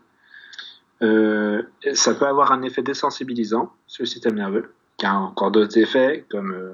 Euh, 1.01 1.63
ça 1.93 2.13
peut 2.13 2.25
avoir 2.25 2.51
un 2.51 2.62
effet 2.62 2.81
désensibilisant 2.81 3.73
sur 3.88 4.03
le 4.03 4.07
système 4.07 4.36
nerveux, 4.36 4.71
qui 4.97 5.05
a 5.05 5.15
encore 5.15 5.51
d'autres 5.51 5.77
effets, 5.77 6.25
comme 6.29 6.53
euh, 6.53 6.71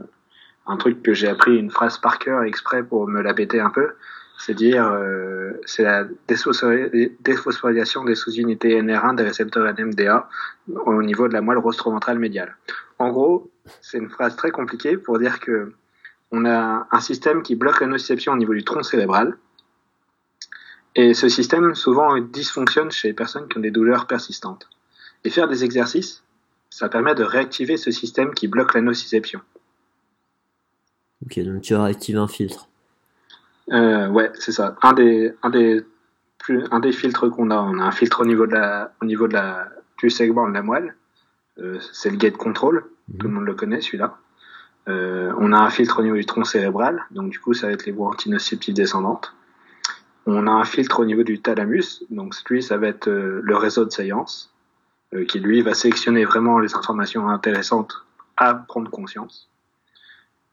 un 0.68 0.78
truc 0.78 1.02
que 1.02 1.14
j'ai 1.14 1.28
appris 1.28 1.58
une 1.58 1.72
phrase 1.72 1.98
par 1.98 2.20
cœur 2.20 2.44
exprès 2.44 2.84
pour 2.84 3.08
me 3.08 3.22
la 3.22 3.34
péter 3.34 3.60
un 3.60 3.72
peu, 3.72 3.90
c'est 4.38 4.54
dire 4.54 4.88
euh, 4.88 5.52
c'est 5.66 5.84
la 5.84 6.06
déphosphorylation 6.28 8.06
des 8.06 8.16
sous-unités 8.16 8.82
NR1 8.82 9.16
des 9.16 9.24
récepteurs 9.24 9.66
NMDA 9.74 10.30
au 10.86 11.02
niveau 11.04 11.28
de 11.28 11.34
la 11.34 11.42
moelle 11.42 11.58
rostroventrale 11.58 12.20
médiale. 12.20 12.56
En 13.00 13.10
gros, 13.10 13.49
c'est 13.82 13.98
une 13.98 14.10
phrase 14.10 14.36
très 14.36 14.52
compliquée 14.52 14.98
pour 14.98 15.20
dire 15.20 15.40
que 15.40 15.74
on 16.32 16.46
a 16.46 16.88
un 16.92 17.00
système 17.00 17.42
qui 17.42 17.56
bloque 17.56 17.82
la 17.82 17.88
nociception 17.88 18.34
au 18.34 18.38
niveau 18.38 18.54
du 18.54 18.64
tronc 18.64 18.84
cérébral. 18.84 19.38
Et 20.96 21.14
ce 21.14 21.30
système, 21.30 21.76
souvent, 21.76 22.20
dysfonctionne 22.20 22.92
chez 22.92 23.08
les 23.10 23.14
personnes 23.14 23.48
qui 23.48 23.58
ont 23.58 23.62
des 23.62 23.72
douleurs 23.72 24.06
persistantes. 24.06 24.70
Et 25.24 25.30
faire 25.30 25.48
des 25.48 25.64
exercices, 25.64 26.24
ça 26.70 26.90
permet 26.90 27.16
de 27.16 27.24
réactiver 27.24 27.78
ce 27.78 27.92
système 27.92 28.34
qui 28.34 28.48
bloque 28.48 28.74
la 28.74 28.82
nociception. 28.82 29.42
Ok, 31.26 31.40
donc 31.40 31.62
tu 31.62 31.74
as 31.74 31.84
réactivé 31.84 32.18
un 32.18 32.28
filtre. 32.28 32.70
Euh, 33.72 34.08
ouais, 34.08 34.32
c'est 34.36 34.52
ça. 34.52 34.76
Un 34.82 34.94
des, 34.94 35.34
un 35.44 35.50
des, 35.50 35.86
plus, 36.38 36.64
un 36.72 36.80
des 36.80 36.92
filtres 36.92 37.30
qu'on 37.30 37.52
a, 37.52 37.58
on 37.58 37.80
a 37.80 37.84
un 37.84 37.92
filtre 37.92 38.22
au 38.22 38.26
niveau 38.26 38.48
de 38.48 38.54
la, 38.54 38.94
au 39.02 39.06
niveau 39.06 39.28
de 39.28 39.34
la, 39.34 39.70
du 39.98 40.10
segment 40.10 40.48
de 40.48 40.54
la 40.54 40.62
moelle. 40.62 40.96
Euh, 41.60 41.80
c'est 41.92 42.10
le 42.10 42.18
gate 42.18 42.38
control. 42.38 42.86
Tout 43.18 43.28
le 43.28 43.34
monde 43.34 43.46
le 43.46 43.56
connaît, 43.56 43.82
celui-là. 43.82 44.18
Euh, 44.88 45.34
on 45.38 45.52
a 45.54 45.58
un 45.58 45.70
filtre 45.70 46.00
au 46.00 46.04
niveau 46.04 46.16
du 46.16 46.26
tronc 46.26 46.44
cérébral. 46.44 47.06
Donc, 47.12 47.30
du 47.30 47.40
coup, 47.40 47.54
ça 47.54 47.68
va 47.68 47.74
être 47.74 47.86
les 47.86 47.92
voies 47.92 48.10
antinociceptives 48.10 48.74
descendantes. 48.74 49.34
On 50.26 50.48
a 50.48 50.52
un 50.52 50.66
filtre 50.66 51.00
au 51.00 51.06
niveau 51.06 51.24
du 51.24 51.42
thalamus. 51.42 52.04
Donc, 52.10 52.36
lui, 52.50 52.62
ça 52.64 52.78
va 52.78 52.88
être 52.88 53.08
euh, 53.08 53.40
le 53.44 53.56
réseau 53.56 53.86
de 53.86 53.92
séance, 53.92 54.54
euh, 55.14 55.26
qui 55.26 55.40
lui 55.40 55.62
va 55.62 55.74
sélectionner 55.74 56.26
vraiment 56.26 56.60
les 56.60 56.76
informations 56.76 57.30
intéressantes 57.30 58.06
à 58.38 58.54
prendre 58.54 58.90
conscience. 58.90 59.50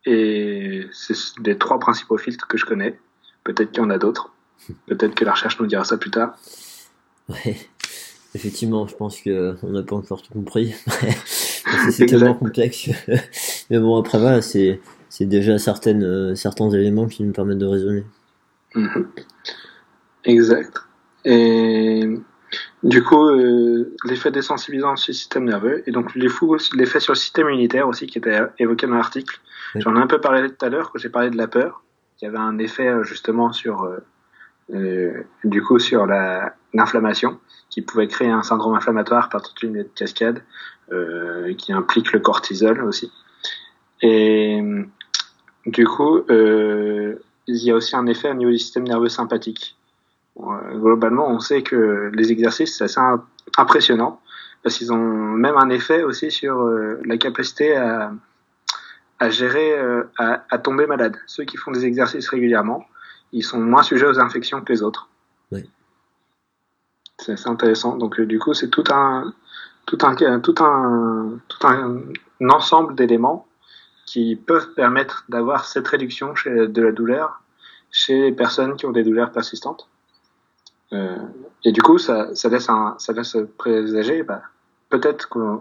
Et 0.05 0.87
c'est 0.93 1.17
les 1.45 1.59
trois 1.59 1.79
principaux 1.79 2.19
filtres 2.19 2.47
que 2.47 2.59
je 2.59 2.65
connais. 2.65 2.99
Peut-être 3.45 3.73
qu'il 3.73 3.83
y 3.83 3.87
en 3.87 3.91
a 3.91 3.99
d'autres. 3.99 4.33
Peut-être 4.87 5.15
que 5.15 5.25
la 5.25 5.33
recherche 5.33 5.59
nous 5.61 5.67
dira 5.67 5.85
ça 5.85 5.97
plus 5.97 6.11
tard. 6.11 6.37
Ouais, 7.29 7.57
effectivement, 8.35 8.87
je 8.87 8.95
pense 8.95 9.21
que 9.21 9.57
on 9.63 9.71
n'a 9.71 9.83
pas 9.83 9.97
encore 9.97 10.23
tout 10.23 10.33
compris. 10.33 10.75
c'est 11.91 12.07
tellement 12.07 12.35
complexe. 12.35 12.91
Mais 13.71 13.79
bon, 13.79 13.99
après 13.99 14.19
voilà, 14.19 14.43
c'est 14.43 14.81
c'est 15.09 15.27
déjà 15.27 15.59
certaines 15.59 16.05
euh, 16.05 16.35
certains 16.35 16.71
éléments 16.71 17.07
qui 17.07 17.25
nous 17.25 17.33
permettent 17.33 17.59
de 17.59 17.67
raisonner. 17.67 18.05
Mhm. 18.75 19.09
Exact. 20.25 20.77
Et 21.25 22.03
du 22.83 23.03
coup, 23.03 23.29
euh, 23.29 23.95
l'effet 24.05 24.31
désensibilisant 24.31 24.97
sur 24.97 25.11
le 25.11 25.15
système 25.15 25.45
nerveux, 25.45 25.83
et 25.89 25.93
donc 25.93 26.15
l'effet 26.15 27.01
sur 27.01 27.13
le 27.13 27.19
système 27.19 27.49
immunitaire 27.49 27.89
aussi, 27.89 28.07
qui 28.07 28.19
était 28.19 28.41
évoqué 28.59 28.87
dans 28.87 28.95
l'article. 28.95 29.41
J'en 29.75 29.97
ai 29.97 29.99
un 29.99 30.07
peu 30.07 30.21
parlé 30.21 30.49
tout 30.49 30.65
à 30.65 30.69
l'heure, 30.69 30.93
quand 30.93 30.99
j'ai 30.99 31.09
parlé 31.09 31.31
de 31.31 31.37
la 31.37 31.49
peur, 31.49 31.83
qui 32.17 32.27
avait 32.27 32.39
un 32.39 32.59
effet 32.59 32.89
euh, 32.89 33.03
justement 33.03 33.53
sur, 33.53 33.89
euh, 34.73 35.25
du 35.45 35.63
coup, 35.63 35.79
sur 35.79 36.07
l'inflammation, 36.77 37.39
qui 37.71 37.83
pouvait 37.83 38.09
créer 38.09 38.31
un 38.31 38.43
syndrome 38.43 38.75
inflammatoire 38.75 39.29
par 39.29 39.43
toute 39.43 39.63
une 39.63 39.85
cascade, 39.95 40.43
euh, 40.93 41.55
qui 41.55 41.73
implique 41.73 42.13
le 42.13 42.21
cortisol 42.21 42.83
aussi. 42.85 43.11
Et 44.03 44.61
du 45.67 45.87
coup, 45.87 46.19
euh, 46.31 47.17
il 47.47 47.57
y 47.57 47.71
a 47.71 47.75
aussi 47.75 47.97
un 47.97 48.07
effet 48.07 48.31
au 48.31 48.35
niveau 48.35 48.51
du 48.51 48.59
système 48.59 48.85
nerveux 48.85 49.09
sympathique. 49.09 49.77
globalement, 50.39 51.29
on 51.29 51.41
sait 51.41 51.63
que 51.63 52.11
les 52.13 52.31
exercices, 52.31 52.77
c'est 52.77 52.85
assez 52.85 53.01
impressionnant, 53.57 54.21
parce 54.63 54.77
qu'ils 54.77 54.93
ont 54.93 54.97
même 54.97 55.57
un 55.57 55.71
effet 55.71 56.03
aussi 56.03 56.31
sur 56.31 56.69
la 57.05 57.17
capacité 57.17 57.75
à, 57.77 58.13
à 59.19 59.31
gérer, 59.31 59.75
à, 60.19 60.45
à, 60.51 60.59
tomber 60.59 60.87
malade. 60.87 61.17
Ceux 61.27 61.45
qui 61.45 61.57
font 61.57 61.71
des 61.71 61.85
exercices 61.87 62.29
régulièrement, 62.29 62.85
ils 63.33 63.43
sont 63.45 63.61
moins 63.61 63.83
sujets 63.83 64.07
aux 64.07 64.21
infections 64.21 64.61
que 64.61 64.73
les 64.73 64.83
autres. 64.83 65.09
C'est 67.19 67.47
intéressant. 67.47 67.97
Donc 67.97 68.21
du 68.21 68.39
coup, 68.39 68.55
c'est 68.55 68.69
tout 68.69 68.85
un, 68.91 69.33
tout 69.87 69.99
un, 70.03 70.15
tout 70.15 70.55
un, 70.59 71.39
tout 71.49 71.67
un, 71.67 72.03
ensemble 72.49 72.95
d'éléments 72.95 73.47
qui 74.05 74.37
peuvent 74.37 74.75
permettre 74.75 75.25
d'avoir 75.29 75.65
cette 75.65 75.89
réduction 75.89 76.35
chez, 76.35 76.69
de 76.69 76.83
la 76.83 76.93
douleur 76.93 77.41
chez 77.91 78.21
les 78.21 78.33
personnes 78.33 78.77
qui 78.77 78.87
ont 78.87 78.93
des 78.93 79.03
douleurs 79.03 79.33
persistantes. 79.33 79.89
Euh, 80.93 81.17
et 81.65 81.73
du 81.73 81.83
coup, 81.83 81.99
ça, 81.99 82.35
ça 82.35 82.49
laisse 82.49 82.69
un, 82.69 82.95
ça 82.99 83.13
laisse 83.13 83.37
présager, 83.59 84.23
bah, 84.23 84.43
peut-être 84.91 85.29
que 85.29 85.59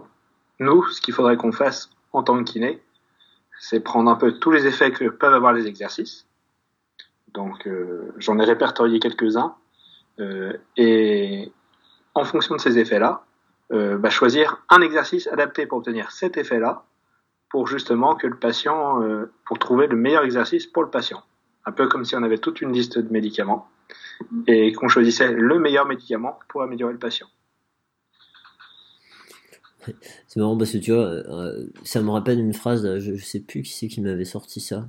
nous, 0.60 0.86
ce 0.86 1.00
qu'il 1.00 1.14
faudrait 1.14 1.36
qu'on 1.36 1.52
fasse 1.52 1.90
en 2.12 2.22
tant 2.22 2.38
que 2.38 2.44
kiné, 2.44 2.82
c'est 3.58 3.80
prendre 3.80 4.10
un 4.10 4.16
peu 4.16 4.38
tous 4.38 4.50
les 4.50 4.66
effets 4.66 4.92
que 4.92 5.08
peuvent 5.08 5.34
avoir 5.34 5.52
les 5.52 5.66
exercices. 5.66 6.26
Donc, 7.32 7.66
euh, 7.66 8.12
j'en 8.18 8.38
ai 8.38 8.44
répertorié 8.44 9.00
quelques-uns. 9.00 9.54
Euh, 10.18 10.54
et 10.76 11.52
en 12.14 12.24
fonction 12.24 12.56
de 12.56 12.60
ces 12.60 12.78
effets-là, 12.78 13.24
euh, 13.72 13.98
bah, 13.98 14.10
choisir 14.10 14.64
un 14.68 14.80
exercice 14.80 15.26
adapté 15.26 15.66
pour 15.66 15.78
obtenir 15.78 16.10
cet 16.12 16.36
effet-là, 16.36 16.84
pour 17.50 17.66
justement 17.66 18.14
que 18.14 18.26
le 18.26 18.38
patient, 18.38 19.02
euh, 19.02 19.32
pour 19.46 19.58
trouver 19.58 19.86
le 19.86 19.96
meilleur 19.96 20.24
exercice 20.24 20.66
pour 20.66 20.82
le 20.82 20.90
patient. 20.90 21.22
Un 21.64 21.72
peu 21.72 21.88
comme 21.88 22.04
si 22.04 22.14
on 22.16 22.22
avait 22.22 22.38
toute 22.38 22.60
une 22.60 22.72
liste 22.72 22.98
de 22.98 23.12
médicaments 23.12 23.68
et 24.46 24.72
qu'on 24.72 24.88
choisissait 24.88 25.32
le 25.32 25.58
meilleur 25.58 25.86
médicament 25.86 26.38
pour 26.48 26.62
améliorer 26.62 26.92
le 26.92 26.98
patient. 26.98 27.26
C'est 30.26 30.40
marrant 30.40 30.56
parce 30.56 30.72
que 30.72 30.78
tu 30.78 30.92
vois, 30.92 31.22
ça 31.84 32.02
me 32.02 32.10
rappelle 32.10 32.40
une 32.40 32.54
phrase, 32.54 32.98
je, 32.98 33.14
je 33.14 33.24
sais 33.24 33.40
plus 33.40 33.62
qui 33.62 33.72
c'est 33.72 33.86
qui 33.86 34.00
m'avait 34.00 34.24
sorti 34.24 34.60
ça. 34.60 34.88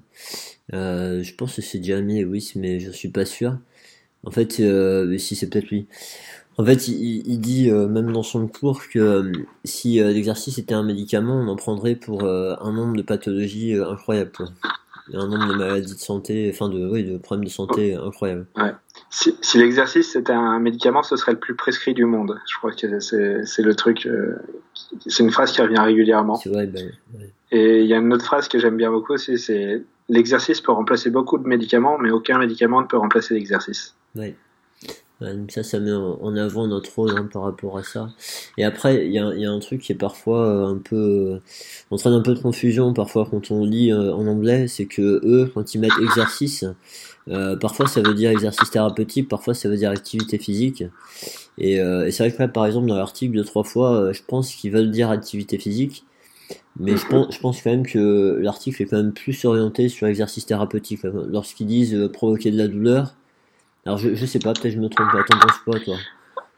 Je 0.71 1.35
pense 1.35 1.55
que 1.55 1.61
c'est 1.61 1.83
Jeremy 1.83 2.23
Lewis, 2.23 2.53
mais 2.55 2.79
je 2.79 2.89
suis 2.89 3.09
pas 3.09 3.25
sûr. 3.25 3.57
En 4.23 4.31
fait, 4.31 4.59
euh, 4.59 5.17
si 5.17 5.35
c'est 5.35 5.49
peut-être 5.49 5.69
lui. 5.69 5.87
En 6.57 6.65
fait, 6.65 6.87
il, 6.87 7.27
il 7.27 7.39
dit 7.39 7.69
euh, 7.69 7.87
même 7.87 8.11
dans 8.11 8.23
son 8.23 8.47
cours 8.47 8.87
que 8.87 8.99
euh, 8.99 9.31
si 9.63 9.99
l'exercice 9.99 10.57
était 10.57 10.73
un 10.73 10.83
médicament, 10.83 11.35
on 11.35 11.47
en 11.47 11.55
prendrait 11.55 11.95
pour 11.95 12.23
un 12.23 12.71
nombre 12.71 12.95
de 12.95 13.03
pathologies 13.03 13.75
incroyables. 13.75 14.31
Quoi. 14.35 14.47
Un 15.13 15.27
nombre 15.27 15.47
de 15.47 15.55
maladies 15.55 15.93
de 15.93 15.99
santé, 15.99 16.51
enfin 16.53 16.67
de, 16.67 16.85
oui, 16.89 17.03
de 17.03 17.17
problèmes 17.17 17.45
de 17.45 17.49
santé 17.49 17.95
incroyables. 17.95 18.45
Ouais. 18.57 18.73
Si, 19.09 19.37
si 19.41 19.57
l'exercice 19.57 20.11
c'était 20.13 20.33
un 20.33 20.59
médicament, 20.59 21.01
ce 21.03 21.15
serait 21.15 21.31
le 21.31 21.39
plus 21.39 21.55
prescrit 21.55 21.93
du 21.93 22.03
monde. 22.03 22.37
Je 22.45 22.57
crois 22.57 22.71
que 22.71 22.99
c'est, 22.99 23.45
c'est 23.45 23.61
le 23.61 23.75
truc. 23.75 24.09
c'est 25.05 25.23
une 25.23 25.31
phrase 25.31 25.53
qui 25.53 25.61
revient 25.61 25.79
régulièrement. 25.79 26.35
C'est 26.35 26.49
vrai, 26.49 26.67
ben, 26.67 26.91
ouais. 27.17 27.31
Et 27.51 27.81
il 27.81 27.87
y 27.87 27.93
a 27.93 27.97
une 27.97 28.11
autre 28.13 28.25
phrase 28.25 28.49
que 28.49 28.59
j'aime 28.59 28.75
bien 28.75 28.91
beaucoup 28.91 29.13
aussi, 29.13 29.37
c'est 29.37 29.81
l'exercice 30.09 30.61
peut 30.61 30.71
remplacer 30.71 31.09
beaucoup 31.09 31.37
de 31.37 31.47
médicaments, 31.47 31.97
mais 31.97 32.11
aucun 32.11 32.37
médicament 32.39 32.81
ne 32.81 32.87
peut 32.87 32.97
remplacer 32.97 33.33
l'exercice. 33.33 33.95
Ouais. 34.17 34.35
Ça, 35.49 35.63
ça 35.63 35.79
met 35.79 35.91
en 35.91 36.35
avant 36.35 36.67
notre 36.67 36.93
rôle 36.95 37.17
hein, 37.17 37.27
par 37.31 37.41
rapport 37.41 37.75
à 37.79 37.83
ça. 37.83 38.09
Et 38.55 38.63
après, 38.63 39.07
il 39.07 39.11
y 39.11 39.17
a, 39.17 39.33
y 39.33 39.47
a, 39.47 39.51
un 39.51 39.57
truc 39.57 39.81
qui 39.81 39.91
est 39.91 39.95
parfois 39.95 40.67
un 40.67 40.77
peu 40.77 41.39
entraîne 41.89 42.13
un 42.13 42.21
peu 42.21 42.35
de 42.35 42.39
confusion 42.39 42.93
parfois 42.93 43.27
quand 43.29 43.49
on 43.49 43.65
lit 43.65 43.91
euh, 43.91 44.13
en 44.13 44.27
anglais, 44.27 44.67
c'est 44.67 44.85
que 44.85 45.01
eux, 45.01 45.51
quand 45.51 45.73
ils 45.73 45.79
mettent 45.79 45.97
exercice, 45.99 46.65
euh, 47.29 47.55
parfois 47.55 47.87
ça 47.87 48.01
veut 48.01 48.13
dire 48.13 48.29
exercice 48.29 48.69
thérapeutique, 48.69 49.27
parfois 49.27 49.55
ça 49.55 49.69
veut 49.69 49.77
dire 49.77 49.89
activité 49.89 50.37
physique. 50.37 50.83
Et, 51.57 51.79
euh, 51.81 52.05
et 52.05 52.11
c'est 52.11 52.21
vrai 52.21 52.35
que 52.35 52.41
là, 52.43 52.47
par 52.47 52.67
exemple, 52.67 52.87
dans 52.87 52.97
l'article 52.97 53.35
de 53.35 53.43
trois 53.43 53.63
fois, 53.63 54.13
je 54.13 54.21
pense 54.27 54.53
qu'ils 54.53 54.71
veulent 54.71 54.91
dire 54.91 55.09
activité 55.09 55.57
physique. 55.57 56.05
Mais 56.79 56.95
je 56.95 57.07
pense, 57.07 57.33
je 57.33 57.39
pense 57.39 57.61
quand 57.61 57.71
même 57.71 57.85
que 57.87 58.37
l'article 58.39 58.83
est 58.83 58.85
quand 58.85 58.97
même 58.97 59.13
plus 59.13 59.45
orienté 59.45 59.89
sur 59.89 60.05
l'exercice 60.05 60.45
thérapeutique. 60.45 61.01
Lorsqu'ils 61.03 61.65
disent 61.65 62.09
provoquer 62.13 62.51
de 62.51 62.57
la 62.57 62.67
douleur, 62.67 63.15
alors 63.85 63.97
je, 63.97 64.15
je 64.15 64.25
sais 64.25 64.39
pas, 64.39 64.53
peut-être 64.53 64.73
je 64.73 64.79
me 64.79 64.89
trompe 64.89 65.09
t'en 65.11 65.39
penses 65.39 65.59
quoi 65.59 65.79
toi? 65.79 65.95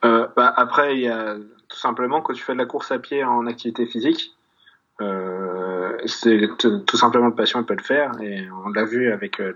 Euh, 0.05 0.27
bah, 0.35 0.53
Après, 0.55 0.95
il 0.95 1.01
y 1.01 1.07
a 1.07 1.35
tout 1.67 1.77
simplement 1.77 2.21
quand 2.21 2.33
tu 2.33 2.43
fais 2.43 2.53
de 2.53 2.57
la 2.57 2.65
course 2.65 2.91
à 2.91 2.99
pied 2.99 3.23
en 3.23 3.45
activité 3.45 3.85
physique, 3.85 4.35
euh, 5.01 5.97
c'est 6.05 6.49
tout 6.57 6.97
simplement 6.97 7.27
le 7.27 7.35
patient 7.35 7.63
peut 7.63 7.75
le 7.77 7.83
faire 7.83 8.11
et 8.21 8.45
on 8.65 8.69
l'a 8.69 8.83
vu 8.83 9.11
avec 9.11 9.39
euh, 9.39 9.53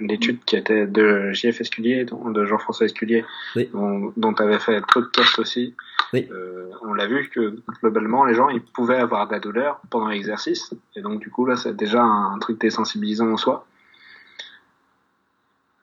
l'étude 0.00 0.44
qui 0.44 0.56
était 0.56 0.86
de 0.86 1.32
JF 1.32 1.60
Esculier, 1.60 2.04
de 2.04 2.44
Jean-François 2.44 2.86
Esculier, 2.86 3.24
oui. 3.56 3.70
dont, 3.72 4.12
dont 4.16 4.34
tu 4.34 4.42
avais 4.42 4.58
fait 4.58 4.76
le 4.76 4.84
podcast 4.92 5.38
aussi. 5.38 5.74
Oui. 6.12 6.28
Euh, 6.30 6.70
on 6.82 6.92
l'a 6.92 7.06
vu 7.06 7.30
que 7.30 7.56
globalement 7.80 8.26
les 8.26 8.34
gens 8.34 8.50
ils 8.50 8.60
pouvaient 8.60 8.98
avoir 8.98 9.28
de 9.28 9.32
la 9.32 9.40
douleur 9.40 9.80
pendant 9.88 10.08
l'exercice 10.08 10.74
et 10.94 11.00
donc 11.00 11.20
du 11.20 11.30
coup 11.30 11.46
là 11.46 11.56
c'est 11.56 11.74
déjà 11.74 12.02
un, 12.02 12.34
un 12.34 12.38
truc 12.38 12.60
désensibilisant 12.60 13.30
en 13.32 13.38
soi. 13.38 13.66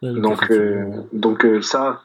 Donc, 0.02 0.50
euh, 0.50 1.04
donc 1.12 1.46
euh, 1.46 1.62
ça, 1.62 2.02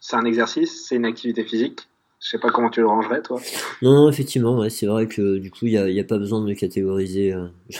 c'est 0.00 0.16
un 0.16 0.24
exercice, 0.24 0.86
c'est 0.86 0.96
une 0.96 1.04
activité 1.04 1.44
physique. 1.44 1.88
Je 2.26 2.30
sais 2.30 2.38
pas 2.38 2.50
comment 2.50 2.70
tu 2.70 2.80
le 2.80 2.88
rangerais, 2.88 3.20
toi. 3.22 3.38
Non, 3.82 3.94
non 3.94 4.08
effectivement, 4.08 4.58
ouais, 4.58 4.70
c'est 4.70 4.86
vrai 4.86 5.06
que 5.06 5.36
du 5.36 5.50
coup, 5.50 5.66
il 5.66 5.72
n'y 5.72 5.76
a, 5.76 5.88
y 5.88 6.00
a, 6.00 6.04
pas 6.04 6.18
besoin 6.18 6.40
de 6.40 6.48
le 6.48 6.54
catégoriser. 6.54 7.32
Euh. 7.32 7.46
Je, 7.70 7.78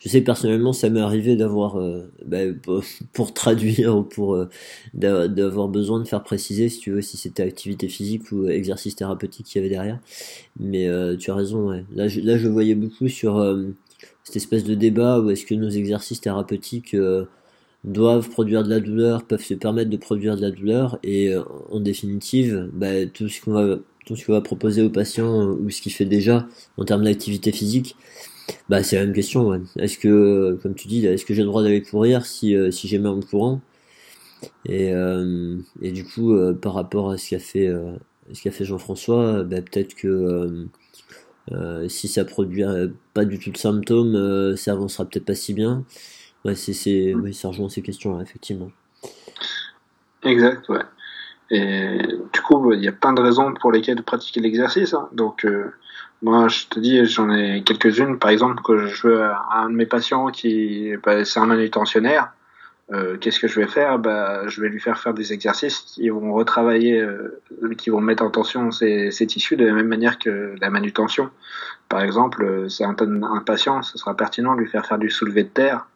je 0.00 0.08
sais 0.08 0.20
personnellement, 0.20 0.72
ça 0.72 0.90
m'est 0.90 1.00
arrivé 1.00 1.36
d'avoir, 1.36 1.80
euh, 1.80 2.08
bah, 2.24 2.38
pour 3.12 3.32
traduire 3.32 3.96
ou 3.96 4.02
pour 4.02 4.34
euh, 4.34 4.48
d'avoir 4.94 5.68
besoin 5.68 6.00
de 6.00 6.04
faire 6.04 6.22
préciser, 6.22 6.68
si 6.68 6.80
tu 6.80 6.92
veux, 6.92 7.00
si 7.00 7.16
c'était 7.16 7.42
activité 7.42 7.88
physique 7.88 8.30
ou 8.30 8.46
exercice 8.48 8.94
thérapeutique 8.94 9.46
qu'il 9.46 9.62
y 9.62 9.64
avait 9.64 9.74
derrière. 9.74 9.98
Mais 10.60 10.86
euh, 10.86 11.16
tu 11.16 11.30
as 11.30 11.34
raison, 11.34 11.70
ouais. 11.70 11.84
Là, 11.92 12.08
je, 12.08 12.20
là, 12.20 12.36
je 12.36 12.46
voyais 12.46 12.74
beaucoup 12.74 13.08
sur 13.08 13.42
cette 14.22 14.36
espèce 14.36 14.64
de 14.64 14.74
débat 14.74 15.18
où 15.18 15.30
est-ce 15.30 15.46
que 15.46 15.54
nos 15.54 15.70
exercices 15.70 16.20
thérapeutiques 16.20 16.94
doivent 17.84 18.28
produire 18.28 18.62
de 18.64 18.70
la 18.70 18.80
douleur, 18.80 19.24
peuvent 19.24 19.42
se 19.42 19.54
permettre 19.54 19.90
de 19.90 19.96
produire 19.96 20.36
de 20.36 20.42
la 20.42 20.50
douleur, 20.50 20.98
et 21.02 21.34
euh, 21.34 21.42
en 21.70 21.80
définitive, 21.80 22.68
bah, 22.72 23.06
tout 23.06 23.28
ce 23.28 23.40
qu'on 23.40 23.52
va 23.52 23.78
tout 24.06 24.16
ce 24.16 24.24
qu'on 24.24 24.32
va 24.32 24.40
proposer 24.40 24.82
aux 24.82 24.88
patients 24.90 25.42
euh, 25.42 25.52
ou 25.52 25.70
ce 25.70 25.82
qu'il 25.82 25.92
fait 25.92 26.06
déjà 26.06 26.48
en 26.78 26.84
termes 26.86 27.04
d'activité 27.04 27.52
physique, 27.52 27.94
bah 28.68 28.82
c'est 28.82 28.96
la 28.96 29.04
même 29.06 29.14
question. 29.14 29.48
Ouais. 29.48 29.60
Est-ce 29.78 29.98
que, 29.98 30.58
comme 30.62 30.74
tu 30.74 30.88
dis, 30.88 31.06
est-ce 31.06 31.24
que 31.26 31.34
j'ai 31.34 31.42
le 31.42 31.48
droit 31.48 31.62
d'aller 31.62 31.82
courir 31.82 32.26
si 32.26 32.56
euh, 32.56 32.70
si 32.70 32.88
j'ai 32.88 32.98
mal 32.98 33.12
en 33.12 33.20
courant? 33.20 33.60
Et, 34.66 34.92
euh, 34.92 35.56
et 35.82 35.90
du 35.92 36.04
coup, 36.04 36.34
par 36.62 36.74
rapport 36.74 37.10
à 37.10 37.18
ce 37.18 37.30
qu'a 37.30 37.38
fait 37.38 37.70
ce 38.32 38.42
qu'a 38.42 38.50
fait 38.50 38.64
Jean-François, 38.64 39.42
bah, 39.44 39.62
peut-être 39.62 39.94
que 39.94 40.66
si 41.88 42.08
ça 42.08 42.24
produit 42.24 42.64
pas 43.14 43.24
du 43.24 43.38
tout 43.38 43.50
de 43.50 43.56
symptômes, 43.56 44.56
ça 44.56 44.72
avancera 44.72 45.04
peut-être 45.06 45.24
pas 45.24 45.34
si 45.34 45.54
bien. 45.54 45.84
Ouais, 46.44 46.54
c'est, 46.54 47.14
oui, 47.14 47.34
ça 47.34 47.48
rejoint 47.48 47.68
ces 47.68 47.82
questions-là, 47.82 48.22
effectivement. 48.22 48.70
Exact, 50.22 50.68
ouais. 50.68 50.82
Et 51.50 51.98
du 52.32 52.40
coup, 52.42 52.72
il 52.72 52.82
y 52.82 52.88
a 52.88 52.92
plein 52.92 53.12
de 53.12 53.20
raisons 53.20 53.54
pour 53.54 53.72
lesquelles 53.72 53.96
de 53.96 54.02
pratiquer 54.02 54.40
l'exercice. 54.40 54.94
Hein. 54.94 55.08
Donc, 55.12 55.44
euh, 55.44 55.72
moi, 56.22 56.48
je 56.48 56.66
te 56.66 56.78
dis, 56.78 57.04
j'en 57.06 57.30
ai 57.30 57.62
quelques-unes. 57.62 58.18
Par 58.18 58.30
exemple, 58.30 58.62
que 58.62 58.86
je 58.86 59.08
veux 59.08 59.22
un 59.22 59.70
de 59.70 59.74
mes 59.74 59.86
patients 59.86 60.28
qui, 60.28 60.92
bah, 61.02 61.24
c'est 61.24 61.40
un 61.40 61.46
manutentionnaire. 61.46 62.32
Euh, 62.90 63.18
qu'est-ce 63.18 63.38
que 63.40 63.48
je 63.48 63.60
vais 63.60 63.66
faire? 63.66 63.98
Bah, 63.98 64.46
Je 64.46 64.60
vais 64.60 64.68
lui 64.68 64.80
faire 64.80 64.98
faire 64.98 65.14
des 65.14 65.32
exercices 65.32 65.80
qui 65.80 66.08
vont 66.08 66.32
retravailler, 66.32 67.00
euh, 67.00 67.40
qui 67.76 67.90
vont 67.90 68.00
mettre 68.00 68.22
en 68.22 68.30
tension 68.30 68.70
ses, 68.70 69.10
ses, 69.10 69.26
tissus 69.26 69.56
de 69.56 69.66
la 69.66 69.72
même 69.72 69.88
manière 69.88 70.18
que 70.18 70.54
la 70.60 70.70
manutention. 70.70 71.30
Par 71.88 72.02
exemple, 72.02 72.66
c'est 72.68 72.84
un, 72.84 72.96
un 72.98 73.40
patient, 73.40 73.82
ce 73.82 73.98
sera 73.98 74.16
pertinent 74.16 74.54
de 74.54 74.60
lui 74.60 74.68
faire 74.68 74.86
faire 74.86 74.98
du 74.98 75.10
soulevé 75.10 75.44
de 75.44 75.48
terre 75.48 75.86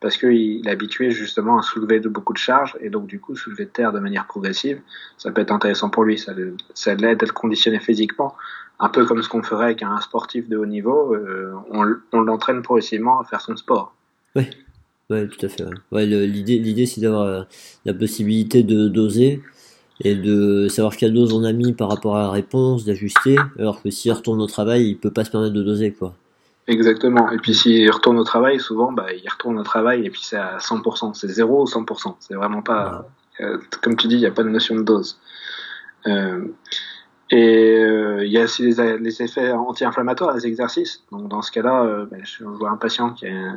parce 0.00 0.16
qu'il 0.16 0.66
est 0.66 0.70
habitué 0.70 1.10
justement 1.10 1.58
à 1.58 1.62
soulever 1.62 2.00
de 2.00 2.08
beaucoup 2.08 2.32
de 2.32 2.38
charges 2.38 2.76
et 2.80 2.90
donc 2.90 3.06
du 3.06 3.18
coup 3.18 3.34
soulever 3.34 3.64
de 3.64 3.70
terre 3.70 3.92
de 3.92 3.98
manière 3.98 4.26
progressive, 4.26 4.80
ça 5.16 5.30
peut 5.30 5.40
être 5.40 5.52
intéressant 5.52 5.90
pour 5.90 6.04
lui, 6.04 6.18
ça, 6.18 6.34
l'aide 6.34 7.22
à 7.22 7.26
le 7.26 7.32
conditionner 7.32 7.80
physiquement, 7.80 8.34
un 8.78 8.88
peu 8.88 9.06
comme 9.06 9.22
ce 9.22 9.28
qu'on 9.28 9.42
ferait 9.42 9.66
avec 9.66 9.82
un 9.82 10.00
sportif 10.00 10.48
de 10.48 10.56
haut 10.56 10.66
niveau, 10.66 11.14
euh, 11.14 11.54
on, 11.70 12.20
l'entraîne 12.20 12.62
progressivement 12.62 13.20
à 13.20 13.24
faire 13.24 13.40
son 13.40 13.56
sport. 13.56 13.94
Oui, 14.34 14.44
ouais, 15.08 15.26
tout 15.28 15.46
à 15.46 15.48
fait. 15.48 15.64
L'idée, 15.92 16.86
c'est 16.86 17.00
d'avoir 17.00 17.22
euh, 17.22 17.42
la 17.86 17.94
possibilité 17.94 18.62
de 18.62 18.88
doser 18.88 19.42
et 20.04 20.14
de 20.14 20.68
savoir 20.68 20.94
quelle 20.94 21.14
dose 21.14 21.32
on 21.32 21.42
a 21.44 21.52
mis 21.52 21.72
par 21.72 21.88
rapport 21.88 22.16
à 22.16 22.20
la 22.20 22.30
réponse, 22.30 22.84
d'ajuster, 22.84 23.36
alors 23.58 23.82
que 23.82 23.90
s'il 23.90 24.12
retourne 24.12 24.42
au 24.42 24.46
travail, 24.46 24.90
il 24.90 24.98
peut 24.98 25.10
pas 25.10 25.24
se 25.24 25.30
permettre 25.30 25.54
de 25.54 25.62
doser 25.62 25.92
quoi. 25.92 26.14
Exactement. 26.68 27.30
Et 27.30 27.38
puis 27.38 27.54
s'il 27.54 27.88
retourne 27.90 28.18
au 28.18 28.24
travail, 28.24 28.58
souvent, 28.58 28.90
bah, 28.92 29.06
il 29.12 29.28
retourne 29.28 29.58
au 29.58 29.62
travail 29.62 30.04
et 30.04 30.10
puis 30.10 30.22
c'est 30.22 30.36
à 30.36 30.58
100%. 30.58 31.14
C'est 31.14 31.28
0 31.28 31.62
ou 31.62 31.66
100%. 31.66 32.16
C'est 32.18 32.34
vraiment 32.34 32.62
pas, 32.62 33.06
euh, 33.40 33.58
comme 33.82 33.96
tu 33.96 34.08
dis, 34.08 34.16
il 34.16 34.20
n'y 34.20 34.26
a 34.26 34.32
pas 34.32 34.42
de 34.42 34.48
notion 34.48 34.74
de 34.74 34.82
dose. 34.82 35.20
Euh, 36.06 36.44
et 37.30 37.78
euh, 37.82 38.24
il 38.24 38.30
y 38.30 38.38
a 38.38 38.44
aussi 38.44 38.62
les, 38.62 38.98
les 38.98 39.22
effets 39.22 39.52
anti-inflammatoires 39.52 40.34
des 40.34 40.46
exercices. 40.46 41.04
Donc 41.12 41.28
dans 41.28 41.42
ce 41.42 41.52
cas-là, 41.52 41.84
euh, 41.84 42.06
bah, 42.06 42.18
je 42.24 42.44
vois 42.44 42.70
un 42.70 42.76
patient 42.76 43.10
qui 43.10 43.26
a, 43.28 43.54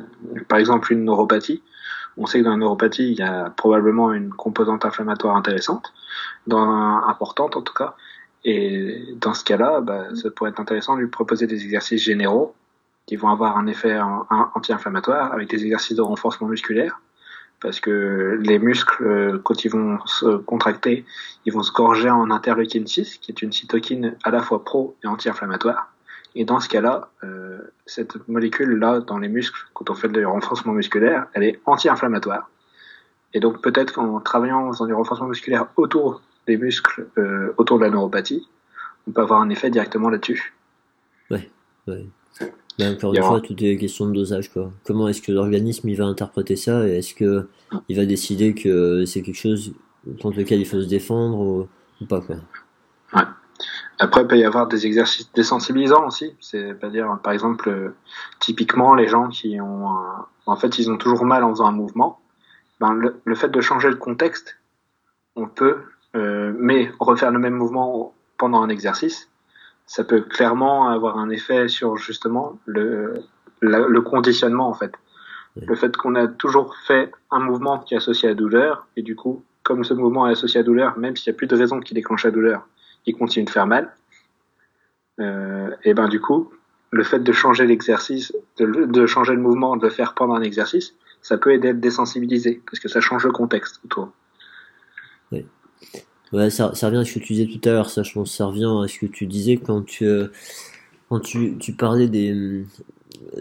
par 0.48 0.60
exemple, 0.60 0.94
une 0.94 1.04
neuropathie. 1.04 1.64
On 2.18 2.26
sait 2.28 2.40
que 2.40 2.44
dans 2.44 2.52
la 2.52 2.58
neuropathie, 2.58 3.12
il 3.12 3.18
y 3.18 3.24
a 3.24 3.50
probablement 3.52 4.12
une 4.14 4.30
composante 4.30 4.86
inflammatoire 4.86 5.36
intéressante, 5.36 5.94
dans 6.48 7.02
importante 7.08 7.56
en 7.56 7.62
tout 7.62 7.74
cas. 7.74 7.96
Et 8.46 9.16
dans 9.20 9.34
ce 9.34 9.44
cas-là, 9.44 9.82
bah, 9.82 10.08
ça 10.16 10.30
pourrait 10.32 10.52
être 10.52 10.60
intéressant 10.60 10.96
de 10.96 11.02
lui 11.02 11.08
proposer 11.08 11.48
des 11.48 11.64
exercices 11.64 12.04
généraux 12.04 12.56
qui 13.10 13.16
vont 13.16 13.30
avoir 13.30 13.58
un 13.58 13.66
effet 13.66 14.00
anti-inflammatoire 14.54 15.34
avec 15.34 15.50
des 15.50 15.64
exercices 15.64 15.98
de 15.98 16.04
renforcement 16.04 16.48
musculaire 16.48 17.02
parce 17.60 17.80
que 17.80 18.38
les 18.40 18.60
muscles, 18.60 19.04
euh, 19.04 19.40
quand 19.44 19.66
ils 19.66 19.72
vont 19.72 19.98
se 20.06 20.38
contracter, 20.38 21.06
ils 21.44 21.52
vont 21.52 21.64
se 21.64 21.72
gorger 21.72 22.12
en 22.12 22.30
interleukine 22.30 22.86
6, 22.86 23.18
qui 23.18 23.32
est 23.32 23.42
une 23.42 23.52
cytokine 23.52 24.16
à 24.24 24.30
la 24.30 24.44
fois 24.44 24.64
pro 24.64 24.96
et 25.04 25.08
anti-inflammatoire. 25.08 25.92
Et 26.36 26.46
dans 26.46 26.60
ce 26.60 26.70
cas-là, 26.70 27.10
euh, 27.24 27.58
cette 27.88 28.28
molécule-là, 28.28 29.00
dans 29.00 29.18
les 29.18 29.28
muscles, 29.28 29.60
quand 29.74 29.90
on 29.90 29.96
fait 29.96 30.10
du 30.10 30.24
renforcement 30.24 30.74
musculaire, 30.74 31.26
elle 31.34 31.42
est 31.42 31.60
anti-inflammatoire. 31.66 32.48
Et 33.34 33.40
donc 33.40 33.60
peut-être 33.60 33.94
qu'en 33.94 34.20
travaillant 34.20 34.72
faisant 34.72 34.86
du 34.86 34.94
renforcement 34.94 35.30
musculaire 35.30 35.66
autour 35.78 36.22
des 36.46 36.58
muscles, 36.58 37.08
euh, 37.18 37.56
autour 37.58 37.80
de 37.80 37.86
la 37.86 37.90
neuropathie, 37.90 38.48
on 39.08 39.12
peut 39.12 39.22
avoir 39.22 39.42
un 39.42 39.50
effet 39.50 39.72
directement 39.72 40.12
là-dessus. 40.12 40.54
Ouais, 41.32 41.50
ouais. 41.88 42.08
Mais 42.80 42.88
encore 42.88 43.14
une 43.14 43.22
fois, 43.22 43.42
tout 43.42 43.56
est 43.64 43.78
question 43.78 44.08
de 44.08 44.14
dosage. 44.14 44.52
Quoi. 44.52 44.72
Comment 44.86 45.10
est-ce 45.10 45.22
que 45.22 45.32
l'organisme 45.32 45.90
il 45.90 45.96
va 45.96 46.06
interpréter 46.06 46.56
ça 46.56 46.88
et 46.88 46.98
est-ce 46.98 47.14
que 47.14 47.48
il 47.90 47.98
va 47.98 48.06
décider 48.06 48.56
que 48.56 49.06
c'est 49.06 49.22
quelque 49.22 49.38
chose 49.38 49.74
contre 50.22 50.40
lequel 50.40 50.62
il 50.62 50.66
faut 50.66 50.82
se 50.82 50.88
défendre 50.88 51.68
ou, 52.02 52.06
pas 52.06 52.22
quoi. 52.22 52.38
Ouais. 53.14 53.28
Après, 54.00 54.22
il 54.22 54.28
peut 54.28 54.38
y 54.38 54.46
avoir 54.46 54.68
des 54.68 54.86
exercices 54.86 55.30
désensibilisants 55.34 56.08
aussi. 56.08 56.34
C'est-à-dire, 56.40 57.20
par 57.22 57.34
exemple, 57.34 57.68
euh, 57.68 57.96
typiquement, 58.40 58.96
les 58.96 59.10
gens 59.10 59.28
qui 59.28 59.60
ont, 59.60 59.90
en 60.46 60.56
fait, 60.56 60.80
ils 60.80 60.90
ont 60.90 60.98
toujours 60.98 61.26
mal 61.26 61.44
en 61.44 61.50
faisant 61.50 61.66
un 61.66 61.74
mouvement. 61.74 62.22
Ben, 62.80 62.94
le, 62.94 63.36
fait 63.36 63.50
de 63.50 63.60
changer 63.60 63.90
le 63.90 63.98
contexte, 63.98 64.58
on 65.36 65.48
peut, 65.48 65.80
euh, 66.16 66.54
mais 66.58 66.90
refaire 67.00 67.32
le 67.32 67.40
même 67.40 67.56
mouvement 67.56 68.14
pendant 68.38 68.62
un 68.62 68.70
exercice, 68.70 69.29
ça 69.90 70.04
peut 70.04 70.22
clairement 70.22 70.88
avoir 70.88 71.18
un 71.18 71.32
effet 71.32 71.68
sur 71.68 71.98
justement 71.98 72.60
le, 72.68 73.24
le 73.60 74.02
conditionnement 74.02 74.70
en 74.70 74.76
fait. 74.76 74.94
Le 75.56 75.76
fait 75.76 75.98
qu'on 75.98 76.14
a 76.14 76.28
toujours 76.28 76.76
fait 76.86 77.12
un 77.32 77.40
mouvement 77.40 77.80
qui 77.80 77.96
est 77.96 77.98
associé 77.98 78.28
à 78.30 78.32
la 78.32 78.36
douleur, 78.36 78.86
et 78.96 79.02
du 79.02 79.16
coup, 79.16 79.44
comme 79.64 79.84
ce 79.84 79.96
mouvement 79.96 80.28
est 80.28 80.34
associé 80.34 80.60
à 80.60 80.62
la 80.62 80.66
douleur, 80.68 81.00
même 81.00 81.16
s'il 81.16 81.32
n'y 81.32 81.36
a 81.36 81.38
plus 81.38 81.48
de 81.48 81.56
raison 81.56 81.80
qui 81.80 81.96
déclenche 81.96 82.24
la 82.24 82.30
douleur, 82.30 82.68
il 83.08 83.16
continue 83.16 83.46
de 83.46 83.50
faire 83.50 83.66
mal. 83.66 83.92
Euh, 85.20 85.72
et 85.84 85.96
ben 85.96 86.08
du 86.08 86.22
coup, 86.22 86.54
le 86.92 87.04
fait 87.04 87.20
de 87.20 87.32
changer 87.32 87.66
l'exercice, 87.66 88.32
de, 88.60 88.68
de, 88.68 89.08
changer 89.08 89.34
le 89.34 89.42
mouvement, 89.42 89.76
de 89.76 89.88
le 89.88 89.90
faire 89.90 90.14
pendant 90.14 90.36
un 90.36 90.44
exercice, 90.44 90.94
ça 91.24 91.40
peut 91.40 91.52
aider 91.52 91.70
à 91.70 91.72
être 91.72 91.80
désensibilisé, 91.80 92.62
parce 92.68 92.80
que 92.80 92.90
ça 92.90 93.02
change 93.02 93.26
le 93.26 93.32
contexte 93.32 93.82
autour. 93.84 94.12
Oui. 95.32 95.48
Ouais, 96.32 96.50
ça, 96.52 96.76
ça, 96.76 96.88
revient 96.88 97.00
à 97.00 97.06
ce 97.06 97.14
que 97.14 97.20
tu 97.20 97.34
disais 97.34 97.48
tout 97.48 97.68
à 97.68 97.72
l'heure, 97.72 97.90
ça, 97.90 98.04
je 98.04 98.14
pense, 98.14 98.36
ça 98.36 98.46
revient 98.46 98.70
à 98.84 98.88
ce 98.88 99.00
que 99.00 99.08
tu 99.08 99.26
disais 99.26 99.58
quand 99.58 99.82
tu, 99.84 100.06
euh, 100.06 100.28
quand 101.10 101.20
tu, 101.20 101.58
tu 101.58 101.74
parlais 101.74 102.08
des, 102.08 102.32
euh, 102.32 102.66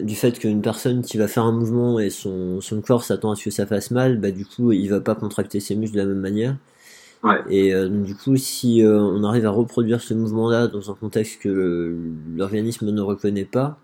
du 0.01 0.15
fait 0.15 0.39
qu'une 0.39 0.61
personne 0.61 1.03
qui 1.03 1.17
va 1.17 1.27
faire 1.27 1.43
un 1.43 1.51
mouvement 1.51 1.99
et 1.99 2.09
son, 2.09 2.61
son 2.61 2.81
corps 2.81 3.03
s'attend 3.03 3.31
à 3.31 3.35
ce 3.35 3.45
que 3.45 3.51
ça 3.51 3.67
fasse 3.67 3.91
mal, 3.91 4.19
bah, 4.19 4.31
du 4.31 4.43
coup, 4.45 4.71
il 4.71 4.89
va 4.89 5.01
pas 5.01 5.13
contracter 5.13 5.59
ses 5.59 5.75
muscles 5.75 5.95
de 5.97 6.01
la 6.01 6.07
même 6.07 6.19
manière. 6.19 6.55
Ouais. 7.23 7.41
Et 7.49 7.75
euh, 7.75 7.89
du 7.89 8.15
coup, 8.15 8.37
si 8.37 8.81
on 8.85 9.23
arrive 9.23 9.45
à 9.45 9.51
reproduire 9.51 10.01
ce 10.01 10.13
mouvement-là 10.15 10.67
dans 10.67 10.89
un 10.89 10.95
contexte 10.95 11.41
que 11.41 11.95
l'organisme 12.35 12.89
ne 12.89 13.01
reconnaît 13.01 13.45
pas, 13.45 13.77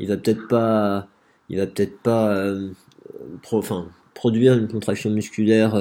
il 0.00 0.08
va 0.08 0.16
peut-être 0.16 0.48
pas, 0.48 1.08
il 1.50 1.58
va 1.58 1.66
peut-être 1.66 1.98
pas, 1.98 2.54
pro, 3.42 3.58
enfin, 3.58 3.86
produire 4.14 4.54
une 4.54 4.68
contraction 4.68 5.10
musculaire 5.10 5.74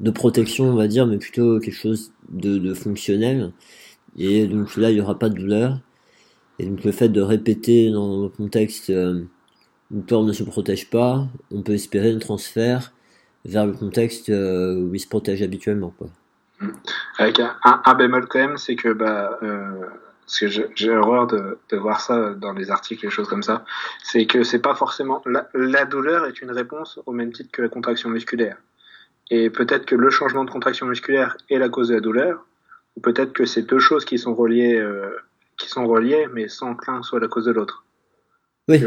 de 0.00 0.10
protection, 0.10 0.64
on 0.66 0.74
va 0.74 0.88
dire, 0.88 1.06
mais 1.06 1.18
plutôt 1.18 1.58
quelque 1.60 1.74
chose 1.74 2.12
de, 2.28 2.74
fonctionnel. 2.74 3.52
Et 4.18 4.46
donc 4.46 4.76
là, 4.76 4.90
il 4.90 4.94
n'y 4.94 5.00
aura 5.00 5.18
pas 5.18 5.28
de 5.28 5.34
douleur. 5.34 5.78
Et 6.58 6.66
donc 6.66 6.84
le 6.84 6.92
fait 6.92 7.08
de 7.08 7.20
répéter 7.20 7.90
dans 7.90 8.22
le 8.22 8.28
contexte 8.28 8.90
où 9.90 9.96
le 9.96 10.02
corps 10.02 10.24
ne 10.24 10.32
se 10.32 10.42
protège 10.42 10.90
pas, 10.90 11.26
on 11.50 11.62
peut 11.62 11.74
espérer 11.74 12.12
un 12.12 12.18
transfert 12.18 12.92
vers 13.44 13.66
le 13.66 13.72
contexte 13.72 14.30
euh, 14.30 14.74
où 14.74 14.94
il 14.94 14.98
se 14.98 15.08
protège 15.08 15.42
habituellement. 15.42 15.94
Quoi. 15.96 16.08
Avec 17.18 17.40
un, 17.40 17.54
un, 17.62 17.94
bémol 17.94 18.26
quand 18.26 18.38
même, 18.38 18.56
c'est 18.56 18.76
que 18.76 18.92
bah, 18.92 19.38
euh, 19.42 19.84
parce 20.26 20.40
que 20.40 20.46
j'ai 20.74 20.90
horreur 20.90 21.26
de, 21.26 21.58
voir 21.76 22.00
ça 22.00 22.30
dans 22.30 22.52
les 22.52 22.70
articles 22.70 23.06
et 23.06 23.10
choses 23.10 23.28
comme 23.28 23.42
ça, 23.42 23.64
c'est 24.02 24.26
que 24.26 24.42
c'est 24.42 24.58
pas 24.58 24.74
forcément 24.74 25.22
la 25.54 25.84
douleur 25.84 26.26
est 26.26 26.40
une 26.40 26.50
réponse 26.50 26.98
au 27.06 27.12
même 27.12 27.32
titre 27.32 27.50
que 27.52 27.62
la 27.62 27.68
contraction 27.68 28.10
musculaire. 28.10 28.56
Et 29.30 29.50
peut-être 29.50 29.86
que 29.86 29.94
le 29.94 30.10
changement 30.10 30.44
de 30.44 30.50
contraction 30.50 30.86
musculaire 30.86 31.36
est 31.50 31.58
la 31.58 31.68
cause 31.68 31.88
de 31.88 31.94
la 31.94 32.00
douleur, 32.00 32.46
ou 32.96 33.00
peut-être 33.00 33.32
que 33.32 33.44
c'est 33.44 33.62
deux 33.62 33.78
choses 33.78 34.04
qui 34.04 34.18
sont 34.18 34.34
reliées, 34.34 34.78
euh, 34.78 35.16
qui 35.58 35.68
sont 35.68 35.86
reliées, 35.86 36.26
mais 36.32 36.48
sans 36.48 36.74
que 36.74 36.90
l'un 36.90 37.02
soit 37.02 37.20
la 37.20 37.28
cause 37.28 37.44
de 37.44 37.52
l'autre. 37.52 37.84
Oui. 38.68 38.80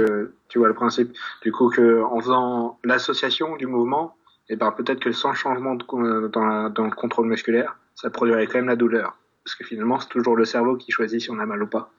tu 0.50 0.60
vois 0.60 0.68
le 0.68 0.74
principe. 0.74 1.16
Du 1.42 1.54
coup, 1.54 1.70
que 1.70 2.04
en 2.04 2.20
faisant 2.20 2.80
l'association 2.84 3.56
du 3.56 3.66
mouvement, 3.66 4.16
et 4.50 4.54
eh 4.54 4.56
ben 4.56 4.72
peut-être 4.72 5.00
que 5.00 5.12
sans 5.12 5.34
changement 5.34 5.76
de, 5.76 6.28
dans, 6.28 6.70
dans, 6.70 6.86
le 6.86 6.92
contrôle 6.92 7.28
musculaire, 7.28 7.78
ça 7.94 8.10
produirait 8.10 8.48
quand 8.48 8.58
même 8.58 8.68
la 8.68 8.76
douleur. 8.76 9.18
Parce 9.46 9.56
que 9.56 9.64
finalement, 9.64 10.00
c'est 10.00 10.10
toujours 10.10 10.36
le 10.36 10.44
cerveau 10.44 10.76
qui 10.76 10.92
choisit 10.92 11.22
si 11.22 11.30
on 11.30 11.40
a 11.40 11.46
mal 11.46 11.62
ou 11.62 11.68
pas. 11.68 11.92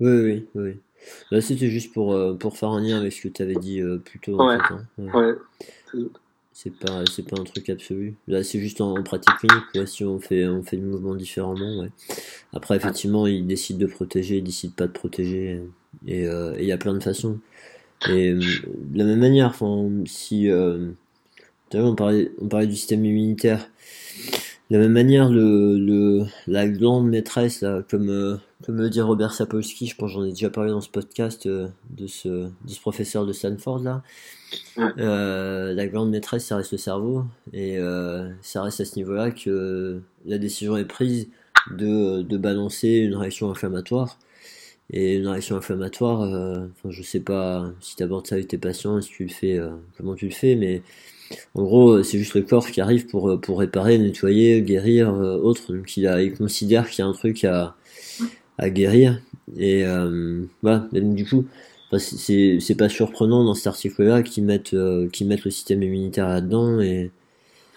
Oui, 0.00 0.10
oui, 0.10 0.48
oui. 0.54 0.80
Là, 1.30 1.40
c'était 1.40 1.70
juste 1.70 1.94
pour, 1.94 2.14
euh, 2.14 2.34
pour 2.34 2.58
faire 2.58 2.70
un 2.70 2.80
lien 2.80 2.98
avec 2.98 3.12
ce 3.12 3.22
que 3.22 3.28
tu 3.28 3.42
avais 3.42 3.54
dit 3.54 3.80
euh, 3.80 3.98
plus 3.98 4.18
tôt. 4.18 4.36
Ouais, 4.36 4.56
en 4.56 4.58
fait, 4.58 4.74
hein. 4.74 4.86
ouais. 4.98 5.36
ouais 5.94 6.08
c'est 6.60 6.74
pas 6.74 7.04
c'est 7.06 7.22
pas 7.22 7.40
un 7.40 7.44
truc 7.44 7.70
absolu. 7.70 8.16
Là 8.26 8.42
c'est 8.42 8.58
juste 8.58 8.80
en, 8.80 9.00
pratique 9.04 9.32
clinique 9.36 9.64
quoi, 9.72 9.86
si 9.86 10.02
on 10.04 10.18
fait 10.18 10.44
on 10.48 10.64
fait 10.64 10.76
le 10.76 10.82
mouvement 10.82 11.14
différemment 11.14 11.78
ouais. 11.78 11.90
après 12.52 12.74
effectivement 12.74 13.28
il 13.28 13.46
décide 13.46 13.78
de 13.78 13.86
protéger 13.86 14.38
il 14.38 14.42
décide 14.42 14.72
pas 14.74 14.88
de 14.88 14.92
protéger 14.92 15.62
et 16.08 16.26
euh, 16.26 16.56
il 16.58 16.64
y 16.64 16.72
a 16.72 16.76
plein 16.76 16.94
de 16.94 17.02
façons. 17.02 17.38
Et 18.08 18.32
euh, 18.32 18.40
de 18.40 18.98
la 18.98 19.04
même 19.04 19.20
manière 19.20 19.50
enfin 19.50 19.88
si 20.04 20.50
euh, 20.50 20.88
on 21.74 21.94
parlait 21.94 22.32
on 22.40 22.48
parlait 22.48 22.66
du 22.66 22.74
système 22.74 23.04
immunitaire. 23.04 23.70
De 24.70 24.76
la 24.76 24.82
même 24.82 24.92
manière 24.92 25.30
le, 25.30 25.78
le 25.78 26.26
la 26.48 26.68
glande 26.68 27.08
maîtresse 27.08 27.60
là, 27.60 27.84
comme 27.88 28.10
euh, 28.10 28.36
comme 28.64 28.76
le 28.76 28.90
dit 28.90 29.00
Robert 29.00 29.32
Sapolsky 29.32 29.86
je 29.86 29.96
pense 29.96 30.10
j'en 30.12 30.24
ai 30.24 30.30
déjà 30.30 30.50
parlé 30.50 30.70
dans 30.70 30.80
ce 30.80 30.88
podcast 30.88 31.46
euh, 31.46 31.68
de 31.90 32.06
ce 32.06 32.28
de 32.28 32.50
ce 32.70 32.80
professeur 32.80 33.24
de 33.26 33.32
Stanford 33.32 33.80
là 33.80 34.02
euh, 34.98 35.74
la 35.74 35.86
grande 35.86 36.10
maîtresse, 36.10 36.46
ça 36.46 36.56
reste 36.56 36.72
le 36.72 36.78
cerveau, 36.78 37.24
et 37.52 37.78
euh, 37.78 38.30
ça 38.42 38.62
reste 38.62 38.80
à 38.80 38.84
ce 38.84 38.96
niveau-là 38.96 39.30
que 39.30 40.00
la 40.24 40.38
décision 40.38 40.76
est 40.76 40.84
prise 40.84 41.28
de, 41.70 42.22
de 42.22 42.36
balancer 42.38 42.88
une 42.88 43.14
réaction 43.14 43.50
inflammatoire. 43.50 44.18
Et 44.90 45.16
une 45.16 45.28
réaction 45.28 45.54
inflammatoire, 45.56 46.20
enfin, 46.20 46.90
je 46.90 47.02
sais 47.02 47.20
pas 47.20 47.70
si 47.78 47.94
tu 47.94 48.02
abordes 48.02 48.26
ça 48.26 48.36
avec 48.36 48.48
tes 48.48 48.56
patients, 48.56 48.98
si 49.02 49.10
tu 49.10 49.24
le 49.24 49.28
fais, 49.28 49.60
comment 49.98 50.14
tu 50.14 50.24
le 50.24 50.32
fais, 50.32 50.54
mais 50.54 50.80
en 51.54 51.62
gros, 51.62 52.02
c'est 52.02 52.16
juste 52.16 52.32
le 52.32 52.40
corps 52.40 52.66
qui 52.70 52.80
arrive 52.80 53.06
pour, 53.06 53.38
pour 53.38 53.58
réparer, 53.58 53.98
nettoyer, 53.98 54.62
guérir, 54.62 55.12
autre. 55.12 55.74
Donc 55.74 55.94
il, 55.98 56.06
a, 56.06 56.22
il 56.22 56.32
considère 56.34 56.88
qu'il 56.88 57.00
y 57.00 57.06
a 57.06 57.06
un 57.06 57.12
truc 57.12 57.44
à, 57.44 57.76
à 58.58 58.70
guérir. 58.70 59.20
Et 59.56 59.84
voilà, 60.62 60.86
du 60.92 61.24
coup, 61.24 61.46
c'est, 61.98 62.58
c'est 62.60 62.76
pas 62.76 62.88
surprenant 62.88 63.44
dans 63.44 63.54
cet 63.54 63.68
article-là 63.68 64.22
qu'ils 64.22 64.44
mettent, 64.44 64.76
qu'ils 65.12 65.26
mettent 65.26 65.44
le 65.44 65.50
système 65.50 65.82
immunitaire 65.82 66.28
là-dedans. 66.28 66.80
Et, 66.80 67.10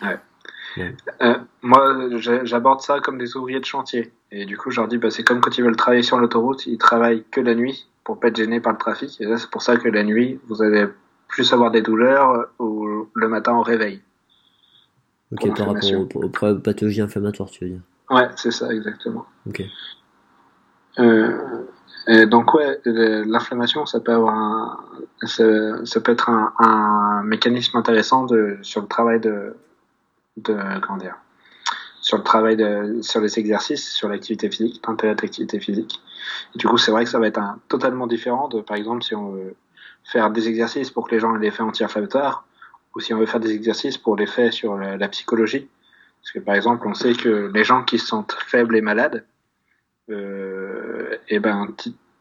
ouais. 0.01 0.19
Euh, 0.77 1.37
moi, 1.61 2.09
j'aborde 2.43 2.81
ça 2.81 2.99
comme 2.99 3.17
des 3.17 3.35
ouvriers 3.35 3.59
de 3.59 3.65
chantier. 3.65 4.11
Et 4.31 4.45
du 4.45 4.57
coup, 4.57 4.71
je 4.71 4.79
leur 4.79 4.87
dis, 4.87 4.97
bah, 4.97 5.11
c'est 5.11 5.23
comme 5.23 5.41
quand 5.41 5.57
ils 5.57 5.63
veulent 5.63 5.75
travailler 5.75 6.03
sur 6.03 6.17
l'autoroute, 6.17 6.65
ils 6.65 6.77
travaillent 6.77 7.23
que 7.31 7.41
la 7.41 7.55
nuit 7.55 7.87
pour 8.03 8.19
pas 8.19 8.29
être 8.29 8.37
gênés 8.37 8.59
par 8.59 8.71
le 8.71 8.77
trafic. 8.77 9.19
Et 9.21 9.25
là, 9.25 9.37
c'est 9.37 9.49
pour 9.49 9.61
ça 9.61 9.77
que 9.77 9.87
la 9.87 10.03
nuit, 10.03 10.39
vous 10.47 10.63
allez 10.63 10.85
plus 11.27 11.51
avoir 11.53 11.71
des 11.71 11.81
douleurs 11.81 12.47
ou 12.59 13.07
le 13.13 13.27
matin 13.27 13.53
au 13.53 13.61
réveil. 13.61 14.01
Ok, 15.31 15.55
par 15.55 15.67
rapport 15.67 15.89
aux, 16.15 16.55
pathologies 16.55 17.01
inflammatoires, 17.01 17.49
tu 17.49 17.63
veux 17.63 17.69
dire 17.71 17.81
Ouais, 18.09 18.27
c'est 18.35 18.51
ça, 18.51 18.73
exactement. 18.73 19.25
Ok. 19.47 19.63
Euh, 20.99 21.65
et 22.07 22.25
donc 22.25 22.53
ouais, 22.53 22.79
l'inflammation, 22.85 23.85
ça 23.85 23.99
peut 23.99 24.13
avoir 24.13 24.35
un, 24.35 24.79
ça, 25.23 25.85
ça 25.85 26.01
peut 26.01 26.11
être 26.11 26.29
un, 26.29 26.53
un, 26.59 27.23
mécanisme 27.23 27.77
intéressant 27.77 28.25
de, 28.25 28.57
sur 28.61 28.81
le 28.81 28.87
travail 28.87 29.19
de, 29.19 29.55
de 30.37 30.57
comment 30.81 30.97
dire, 30.97 31.15
sur 32.01 32.17
le 32.17 32.23
travail 32.23 32.57
de, 32.57 33.01
sur 33.01 33.21
les 33.21 33.37
exercices, 33.39 33.93
sur 33.93 34.09
l'activité 34.09 34.49
physique, 34.49 34.81
l'intérêt 34.87 35.15
de 35.15 35.21
l'activité 35.21 35.59
physique. 35.59 36.01
Et 36.55 36.57
du 36.57 36.67
coup, 36.67 36.77
c'est 36.77 36.91
vrai 36.91 37.03
que 37.03 37.09
ça 37.09 37.19
va 37.19 37.27
être 37.27 37.37
un, 37.37 37.59
totalement 37.67 38.07
différent 38.07 38.47
de, 38.47 38.61
par 38.61 38.77
exemple, 38.77 39.03
si 39.03 39.15
on 39.15 39.31
veut 39.31 39.55
faire 40.03 40.31
des 40.31 40.47
exercices 40.47 40.89
pour 40.89 41.07
que 41.07 41.15
les 41.15 41.21
gens 41.21 41.35
aient 41.35 41.39
l'effet 41.39 41.61
anti-inflammatoire, 41.61 42.45
ou 42.95 42.99
si 42.99 43.13
on 43.13 43.19
veut 43.19 43.25
faire 43.25 43.39
des 43.39 43.53
exercices 43.53 43.97
pour 43.97 44.15
l'effet 44.15 44.51
sur 44.51 44.75
la, 44.75 45.07
psychologie. 45.07 45.69
Parce 46.21 46.31
que, 46.33 46.39
par 46.39 46.55
exemple, 46.55 46.87
on 46.87 46.93
sait 46.93 47.13
que 47.13 47.49
les 47.53 47.63
gens 47.63 47.83
qui 47.83 47.97
se 47.97 48.07
sentent 48.07 48.35
faibles 48.45 48.75
et 48.75 48.81
malades, 48.81 49.23
euh, 49.23 49.30
et 50.11 51.35
eh 51.35 51.39
ben, 51.39 51.67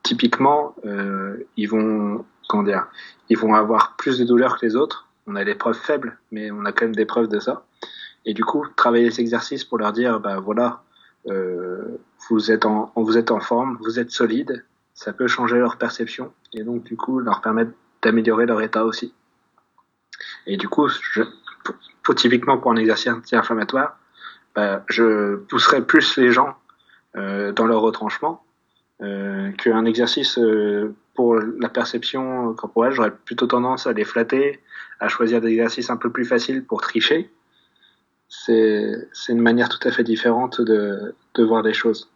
typiquement, 0.02 0.74
euh, 0.84 1.36
ils 1.56 1.66
vont, 1.66 2.24
comment 2.48 2.62
dire, 2.62 2.86
ils 3.28 3.38
vont 3.38 3.54
avoir 3.54 3.96
plus 3.96 4.18
de 4.18 4.24
douleurs 4.24 4.58
que 4.58 4.66
les 4.66 4.76
autres. 4.76 5.08
On 5.26 5.36
a 5.36 5.44
des 5.44 5.54
preuves 5.54 5.78
faibles, 5.78 6.18
mais 6.30 6.50
on 6.50 6.64
a 6.64 6.72
quand 6.72 6.86
même 6.86 6.94
des 6.94 7.06
preuves 7.06 7.28
de 7.28 7.38
ça. 7.38 7.64
Et 8.24 8.34
du 8.34 8.44
coup, 8.44 8.66
travailler 8.76 9.04
les 9.04 9.20
exercices 9.20 9.64
pour 9.64 9.78
leur 9.78 9.92
dire, 9.92 10.20
bah 10.20 10.40
voilà, 10.40 10.82
euh, 11.28 11.98
vous 12.28 12.50
êtes 12.50 12.66
en, 12.66 12.92
vous 12.96 13.16
êtes 13.18 13.30
en 13.30 13.40
forme, 13.40 13.78
vous 13.80 13.98
êtes 13.98 14.10
solide, 14.10 14.64
ça 14.94 15.12
peut 15.12 15.26
changer 15.26 15.58
leur 15.58 15.76
perception 15.76 16.32
et 16.52 16.62
donc 16.62 16.84
du 16.84 16.96
coup 16.96 17.20
leur 17.20 17.40
permettre 17.40 17.72
d'améliorer 18.02 18.46
leur 18.46 18.60
état 18.60 18.84
aussi. 18.84 19.14
Et 20.46 20.56
du 20.56 20.68
coup, 20.68 20.88
je, 20.88 21.22
pour, 22.02 22.14
typiquement 22.14 22.58
pour 22.58 22.72
un 22.72 22.76
exercice 22.76 23.12
anti-inflammatoire, 23.12 23.98
bah, 24.54 24.84
je 24.88 25.36
pousserai 25.36 25.84
plus 25.84 26.16
les 26.16 26.32
gens 26.32 26.48
euh, 26.48 26.59
dans 27.14 27.66
leur 27.66 27.80
retranchement 27.80 28.42
euh, 29.02 29.50
qu'un 29.52 29.84
exercice 29.84 30.38
euh, 30.38 30.94
pour 31.14 31.34
la 31.36 31.68
perception 31.68 32.54
corporelle. 32.54 32.92
J'aurais 32.92 33.10
plutôt 33.10 33.46
tendance 33.46 33.86
à 33.86 33.92
les 33.92 34.04
flatter, 34.04 34.60
à 35.00 35.08
choisir 35.08 35.40
des 35.40 35.48
exercices 35.48 35.90
un 35.90 35.96
peu 35.96 36.10
plus 36.10 36.24
faciles 36.24 36.64
pour 36.64 36.80
tricher 36.80 37.30
c'est 38.30 39.08
une 39.28 39.40
manière 39.40 39.68
tout 39.68 39.86
à 39.86 39.90
fait 39.90 40.04
différente 40.04 40.60
de, 40.60 41.14
voir 41.38 41.62
les 41.62 41.74
choses. 41.74 42.08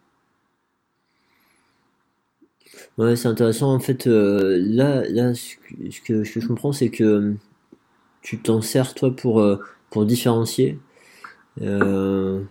Ouais, 2.96 3.16
c'est 3.16 3.28
intéressant. 3.28 3.74
En 3.74 3.80
fait, 3.80 4.06
euh, 4.06 4.56
là, 4.60 5.02
là, 5.08 5.34
ce 5.34 5.56
que, 6.06 6.22
je 6.22 6.46
comprends, 6.46 6.72
c'est 6.72 6.90
que 6.90 7.34
tu 8.22 8.38
t'en 8.38 8.60
sers, 8.60 8.94
toi, 8.94 9.14
pour, 9.14 9.40
euh, 9.40 9.60
pour 9.90 10.06
différencier. 10.06 10.78
Euh, 11.60 12.42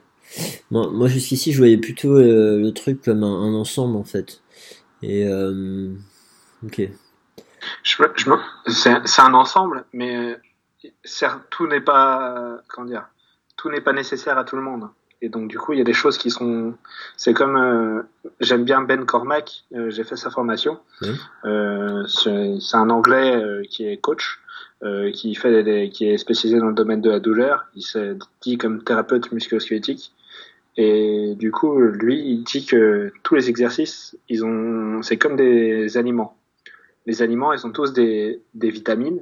moi, 0.71 0.89
moi 0.91 1.07
jusqu'ici, 1.07 1.51
je 1.51 1.57
voyais 1.57 1.77
plutôt 1.77 2.19
le 2.19 2.69
truc 2.71 3.01
comme 3.03 3.23
un, 3.23 3.53
ensemble, 3.53 3.97
en 3.97 4.03
fait. 4.03 4.41
Et, 5.01 5.27
ok. 6.65 6.81
Je, 7.83 8.03
je, 8.15 8.31
c'est 8.67 9.21
un 9.21 9.33
ensemble, 9.33 9.85
mais 9.93 10.37
tout 11.49 11.67
n'est 11.67 11.81
pas, 11.81 12.61
comment 12.67 12.87
dire, 12.87 13.07
tout 13.57 13.69
n'est 13.69 13.81
pas 13.81 13.93
nécessaire 13.93 14.37
à 14.37 14.43
tout 14.43 14.55
le 14.55 14.61
monde. 14.61 14.89
Et 15.23 15.29
donc 15.29 15.47
du 15.47 15.57
coup, 15.57 15.71
il 15.71 15.77
y 15.77 15.81
a 15.81 15.85
des 15.85 15.93
choses 15.93 16.17
qui 16.17 16.29
sont. 16.29 16.73
C'est 17.15 17.33
comme 17.33 17.55
euh, 17.55 18.01
j'aime 18.41 18.65
bien 18.65 18.81
Ben 18.81 19.05
Cormack. 19.05 19.63
Euh, 19.73 19.89
j'ai 19.89 20.03
fait 20.03 20.17
sa 20.17 20.29
formation. 20.29 20.79
Euh, 21.45 22.05
c'est 22.07 22.75
un 22.75 22.89
Anglais 22.89 23.33
euh, 23.37 23.63
qui 23.69 23.87
est 23.87 23.95
coach, 23.97 24.41
qui 25.13 25.33
fait 25.35 25.63
des, 25.63 25.89
qui 25.89 26.09
est 26.09 26.17
spécialisé 26.17 26.59
dans 26.59 26.67
le 26.67 26.73
domaine 26.73 26.99
de 26.99 27.09
la 27.09 27.21
douleur. 27.21 27.67
Il 27.73 27.83
s'est 27.83 28.17
dit 28.41 28.57
comme 28.57 28.83
thérapeute 28.83 29.31
musculo-squelettique. 29.31 30.11
Et 30.75 31.35
du 31.37 31.51
coup, 31.51 31.79
lui, 31.79 32.19
il 32.19 32.43
dit 32.43 32.65
que 32.65 33.11
tous 33.21 33.35
les 33.35 33.49
exercices, 33.49 34.17
ils 34.29 34.43
ont, 34.43 35.01
c'est 35.01 35.17
comme 35.17 35.35
des 35.35 35.97
aliments. 35.97 36.37
Les 37.05 37.21
aliments, 37.21 37.53
ils 37.53 37.65
ont 37.67 37.71
tous 37.71 37.93
des, 37.93 38.41
des 38.53 38.69
vitamines 38.69 39.21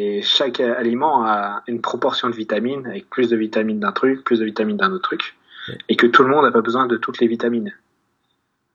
et 0.00 0.22
chaque 0.22 0.60
aliment 0.60 1.24
a 1.24 1.64
une 1.66 1.80
proportion 1.80 2.30
de 2.30 2.34
vitamines, 2.36 2.86
avec 2.86 3.10
plus 3.10 3.28
de 3.28 3.36
vitamines 3.36 3.80
d'un 3.80 3.90
truc, 3.90 4.22
plus 4.22 4.38
de 4.38 4.44
vitamines 4.44 4.76
d'un 4.76 4.92
autre 4.92 5.02
truc, 5.02 5.36
et 5.88 5.96
que 5.96 6.06
tout 6.06 6.22
le 6.22 6.28
monde 6.28 6.44
n'a 6.44 6.52
pas 6.52 6.60
besoin 6.60 6.86
de 6.86 6.96
toutes 6.96 7.18
les 7.18 7.26
vitamines. 7.26 7.74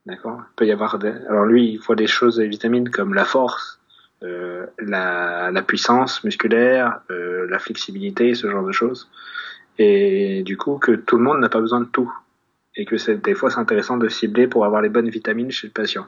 D'accord? 0.04 0.42
Il 0.42 0.54
peut 0.54 0.66
y 0.66 0.72
avoir 0.72 0.98
des... 0.98 1.14
Alors 1.30 1.46
lui, 1.46 1.72
il 1.72 1.78
voit 1.78 1.96
des 1.96 2.06
choses, 2.06 2.36
des 2.36 2.46
vitamines 2.46 2.90
comme 2.90 3.14
la 3.14 3.24
force, 3.24 3.80
euh, 4.22 4.66
la, 4.78 5.50
la, 5.50 5.62
puissance 5.62 6.22
musculaire, 6.24 7.00
euh, 7.10 7.46
la 7.48 7.58
flexibilité, 7.58 8.34
ce 8.34 8.50
genre 8.50 8.66
de 8.66 8.72
choses. 8.72 9.08
Et 9.78 10.42
du 10.42 10.56
coup, 10.56 10.78
que 10.78 10.92
tout 10.92 11.16
le 11.16 11.24
monde 11.24 11.40
n'a 11.40 11.48
pas 11.48 11.60
besoin 11.60 11.80
de 11.80 11.86
tout. 11.86 12.12
Et 12.76 12.84
que 12.84 13.12
des 13.12 13.34
fois, 13.34 13.50
c'est 13.50 13.58
intéressant 13.58 13.96
de 13.96 14.08
cibler 14.08 14.46
pour 14.46 14.64
avoir 14.64 14.82
les 14.82 14.88
bonnes 14.88 15.08
vitamines 15.08 15.50
chez 15.50 15.68
le 15.68 15.72
patient. 15.72 16.06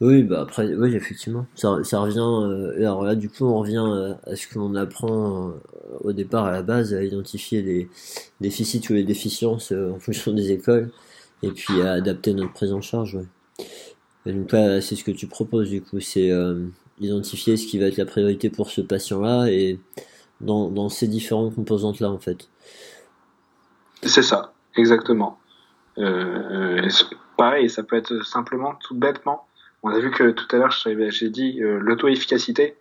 Oui, 0.00 0.24
bah 0.24 0.40
après, 0.40 0.74
oui, 0.74 0.96
effectivement, 0.96 1.46
ça, 1.54 1.76
revient. 2.00 2.18
Euh, 2.18 2.76
alors 2.78 3.04
là, 3.04 3.14
du 3.14 3.28
coup, 3.28 3.44
on 3.44 3.60
revient 3.60 3.84
euh, 3.86 4.14
à 4.24 4.34
ce 4.34 4.52
qu'on 4.52 4.74
apprend 4.74 5.50
euh, 5.50 5.52
au 6.00 6.12
départ 6.12 6.46
à 6.46 6.50
la 6.50 6.62
base, 6.62 6.92
à 6.92 7.04
identifier 7.04 7.62
les 7.62 7.88
déficits 8.40 8.82
ou 8.90 8.94
les 8.94 9.04
déficiences 9.04 9.72
en 9.72 10.00
fonction 10.00 10.32
des 10.32 10.50
écoles, 10.50 10.90
et 11.42 11.50
puis 11.50 11.80
à 11.82 11.92
adapter 11.92 12.34
notre 12.34 12.52
prise 12.52 12.72
en 12.72 12.80
charge. 12.80 13.18
Donc 14.26 14.50
là, 14.52 14.80
c'est 14.80 14.96
ce 14.96 15.04
que 15.04 15.12
tu 15.12 15.28
proposes, 15.28 15.70
du 15.70 15.82
coup, 15.82 16.00
c'est 16.00 16.30
identifier 17.00 17.56
ce 17.56 17.66
qui 17.66 17.78
va 17.78 17.86
être 17.86 17.96
la 17.96 18.06
priorité 18.06 18.50
pour 18.50 18.70
ce 18.70 18.80
patient-là, 18.80 19.46
et 19.50 19.78
dans, 20.42 20.88
ces 20.88 21.08
différentes 21.08 21.54
composantes-là, 21.54 22.10
en 22.10 22.18
fait. 22.18 22.48
C'est 24.02 24.22
ça, 24.22 24.52
exactement. 24.76 25.38
pareil, 27.36 27.70
ça 27.70 27.82
peut 27.82 27.96
être 27.96 28.24
simplement, 28.24 28.74
tout 28.80 28.94
bêtement, 28.94 29.46
on 29.82 29.90
a 29.90 29.98
vu 29.98 30.10
que 30.10 30.30
tout 30.30 30.46
à 30.54 30.58
l'heure, 30.58 30.70
j'ai 30.70 31.30
dit 31.30 31.60
euh, 31.60 31.78
l'auto-efficacité, 31.80 32.76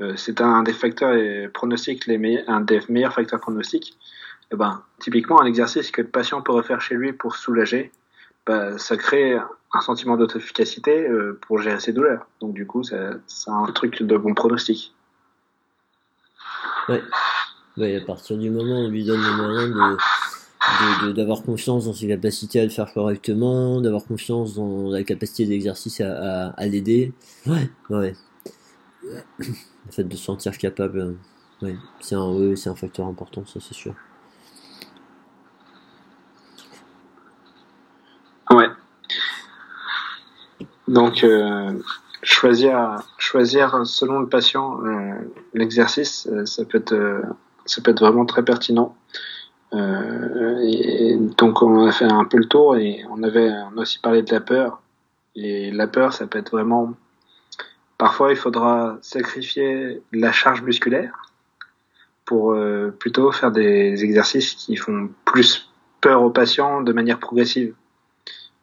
euh, 0.00 0.14
c'est 0.16 0.40
un 0.40 0.62
des 0.62 0.72
facteurs 0.72 1.16
pronostiques, 1.52 2.06
les 2.06 2.44
un 2.46 2.60
des 2.60 2.80
meilleurs 2.88 3.12
facteurs 3.12 3.40
pronostiques. 3.40 3.96
Et 4.50 4.54
eh 4.54 4.56
ben, 4.56 4.82
typiquement, 5.00 5.40
un 5.40 5.46
exercice 5.46 5.90
que 5.90 6.02
le 6.02 6.08
patient 6.08 6.42
peut 6.42 6.52
refaire 6.52 6.80
chez 6.80 6.94
lui 6.94 7.12
pour 7.12 7.34
soulager, 7.36 7.90
bah, 8.46 8.78
ça 8.78 8.96
crée 8.96 9.36
un 9.72 9.80
sentiment 9.80 10.16
d'auto-efficacité 10.16 11.08
euh, 11.08 11.38
pour 11.40 11.58
gérer 11.58 11.80
ses 11.80 11.92
douleurs. 11.92 12.26
Donc 12.40 12.54
du 12.54 12.66
coup, 12.66 12.82
c'est 12.84 13.50
un 13.50 13.64
truc 13.72 14.02
de 14.02 14.16
bon 14.16 14.34
pronostic. 14.34 14.94
Ouais. 16.88 17.02
ouais. 17.76 17.96
à 17.96 18.04
partir 18.04 18.36
du 18.36 18.50
moment 18.50 18.82
où 18.82 18.86
on 18.86 18.88
lui 18.88 19.04
donne 19.04 19.22
les 19.22 19.36
moyens 19.36 19.74
de 19.74 21.12
d'avoir 21.12 21.42
confiance 21.42 21.84
dans 21.84 21.92
ses 21.92 22.08
capacités 22.08 22.60
à 22.60 22.64
le 22.64 22.70
faire 22.70 22.92
correctement, 22.92 23.80
d'avoir 23.80 24.04
confiance 24.04 24.54
dans 24.54 24.90
la 24.90 25.04
capacité 25.04 25.46
d'exercice 25.46 26.00
à, 26.00 26.48
à, 26.50 26.66
l'aider. 26.66 27.12
Ouais, 27.46 27.70
ouais. 27.90 28.14
Le 29.02 29.90
fait 29.90 30.04
de 30.04 30.16
se 30.16 30.24
sentir 30.24 30.56
capable, 30.56 30.98
euh, 31.00 31.16
ouais, 31.62 31.76
c'est 32.00 32.14
un, 32.14 32.56
c'est 32.56 32.70
un 32.70 32.74
facteur 32.74 33.06
important, 33.06 33.44
ça 33.44 33.60
c'est 33.60 33.74
sûr. 33.74 33.94
Ouais. 38.50 38.68
Donc, 40.88 41.24
euh, 41.24 41.78
choisir, 42.24 42.96
choisir 43.18 43.86
selon 43.86 44.18
le 44.18 44.28
patient 44.28 44.84
euh, 44.84 45.12
l'exercice, 45.52 46.28
ça 46.44 46.64
peut 46.64 46.78
être, 46.78 47.22
ça 47.66 47.80
peut 47.80 47.92
être 47.92 48.00
vraiment 48.00 48.26
très 48.26 48.42
pertinent. 48.42 48.96
Euh, 49.72 51.18
donc 51.36 51.62
on 51.62 51.86
a 51.86 51.92
fait 51.92 52.04
un 52.04 52.24
peu 52.24 52.38
le 52.38 52.46
tour 52.46 52.76
et 52.76 53.04
on 53.10 53.22
avait 53.22 53.50
on 53.72 53.78
a 53.78 53.82
aussi 53.82 53.98
parlé 53.98 54.22
de 54.22 54.32
la 54.32 54.40
peur. 54.40 54.80
Et 55.36 55.72
la 55.72 55.86
peur, 55.86 56.12
ça 56.12 56.26
peut 56.26 56.38
être 56.38 56.50
vraiment. 56.52 56.94
Parfois, 57.98 58.30
il 58.30 58.36
faudra 58.36 58.98
sacrifier 59.02 60.02
la 60.12 60.32
charge 60.32 60.62
musculaire 60.62 61.30
pour 62.24 62.52
euh, 62.52 62.90
plutôt 62.90 63.32
faire 63.32 63.50
des 63.50 64.04
exercices 64.04 64.54
qui 64.54 64.76
font 64.76 65.10
plus 65.24 65.70
peur 66.00 66.22
au 66.22 66.30
patient 66.30 66.82
de 66.82 66.92
manière 66.92 67.18
progressive, 67.18 67.74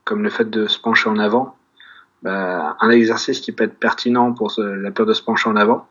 comme 0.05 0.24
le 0.24 0.30
fait 0.30 0.49
de 0.49 0.68
se 0.68 0.80
pencher 0.80 1.09
en 1.09 1.18
avant. 1.18 1.55
Bah, 2.22 2.78
un 2.80 2.89
exercice 2.91 3.39
qui 3.39 3.51
peut 3.51 3.63
être 3.63 3.80
pertinent 3.80 4.34
pour 4.34 4.53
la 4.57 4.91
peur 4.91 5.05
de 5.05 5.13
se 5.13 5.24
pencher 5.24 5.49
en 5.49 5.55
avant, 5.55 5.88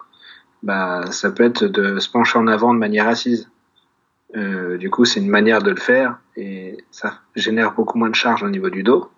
bah, 0.62 1.10
ça 1.10 1.30
peut 1.30 1.44
être 1.44 1.64
de 1.64 1.98
se 1.98 2.08
pencher 2.08 2.38
en 2.38 2.46
avant 2.46 2.72
de 2.72 2.78
manière 2.78 3.08
assise. 3.08 3.50
Euh, 4.36 4.76
du 4.76 4.90
coup, 4.90 5.04
c'est 5.04 5.18
une 5.18 5.28
manière 5.28 5.60
de 5.60 5.70
le 5.70 5.80
faire 5.80 6.18
et 6.36 6.78
ça 6.92 7.18
génère 7.34 7.72
beaucoup 7.72 7.98
moins 7.98 8.10
de 8.10 8.14
charge 8.14 8.44
au 8.44 8.48
niveau 8.48 8.70
du 8.70 8.84
dos, 8.84 9.10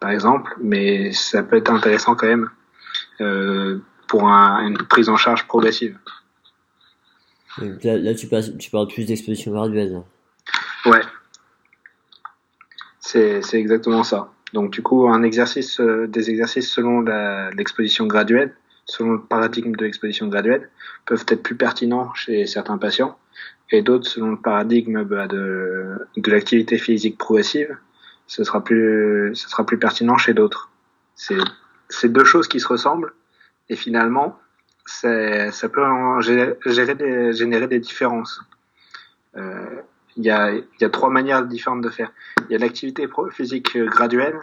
par 0.00 0.10
exemple, 0.10 0.56
mais 0.58 1.12
ça 1.12 1.42
peut 1.42 1.56
être 1.56 1.70
intéressant 1.70 2.14
quand 2.14 2.26
même 2.26 2.48
euh, 3.20 3.80
pour 4.06 4.26
un, 4.26 4.66
une 4.66 4.78
prise 4.78 5.10
en 5.10 5.18
charge 5.18 5.46
progressive. 5.46 5.98
Là, 7.58 7.98
là 7.98 8.14
tu, 8.14 8.26
passes, 8.26 8.56
tu 8.56 8.70
parles 8.70 8.86
plus 8.86 9.04
d'exposition 9.04 9.50
graduelle. 9.50 10.02
Ouais, 10.86 11.02
c'est 13.00 13.42
exactement 13.54 14.04
ça. 14.04 14.30
Donc 14.52 14.70
du 14.70 14.82
coup, 14.82 15.08
un 15.08 15.22
exercice, 15.22 15.80
euh, 15.80 16.06
des 16.06 16.30
exercices 16.30 16.70
selon 16.70 17.02
l'exposition 17.50 18.06
graduelle, 18.06 18.54
selon 18.84 19.12
le 19.12 19.20
paradigme 19.20 19.74
de 19.76 19.84
l'exposition 19.84 20.28
graduelle, 20.28 20.70
peuvent 21.06 21.24
être 21.28 21.42
plus 21.42 21.56
pertinents 21.56 22.12
chez 22.14 22.46
certains 22.46 22.78
patients, 22.78 23.18
et 23.70 23.82
d'autres 23.82 24.08
selon 24.08 24.30
le 24.30 24.40
paradigme 24.40 25.04
bah, 25.04 25.26
de, 25.26 25.98
de 26.16 26.30
l'activité 26.30 26.78
physique 26.78 27.18
progressive, 27.18 27.76
ce 28.26 28.44
sera 28.44 28.64
plus, 28.64 29.34
ce 29.34 29.48
sera 29.48 29.64
plus 29.66 29.78
pertinent 29.78 30.16
chez 30.16 30.34
d'autres. 30.34 30.70
C'est 31.14 32.08
deux 32.08 32.24
choses 32.24 32.48
qui 32.48 32.60
se 32.60 32.68
ressemblent, 32.68 33.12
et 33.68 33.76
finalement, 33.76 34.38
ça 34.86 35.68
peut 35.70 35.84
générer 36.20 36.94
des, 36.94 37.32
générer 37.34 37.66
des 37.66 37.80
différences. 37.80 38.40
Euh, 40.18 40.22
il 40.22 40.24
y 40.24 40.30
a, 40.30 40.52
y 40.80 40.84
a 40.84 40.90
trois 40.90 41.10
manières 41.10 41.46
différentes 41.46 41.82
de 41.82 41.90
faire. 41.90 42.12
Il 42.48 42.52
y 42.52 42.56
a 42.56 42.58
l'activité 42.58 43.08
physique 43.30 43.76
graduelle, 43.76 44.38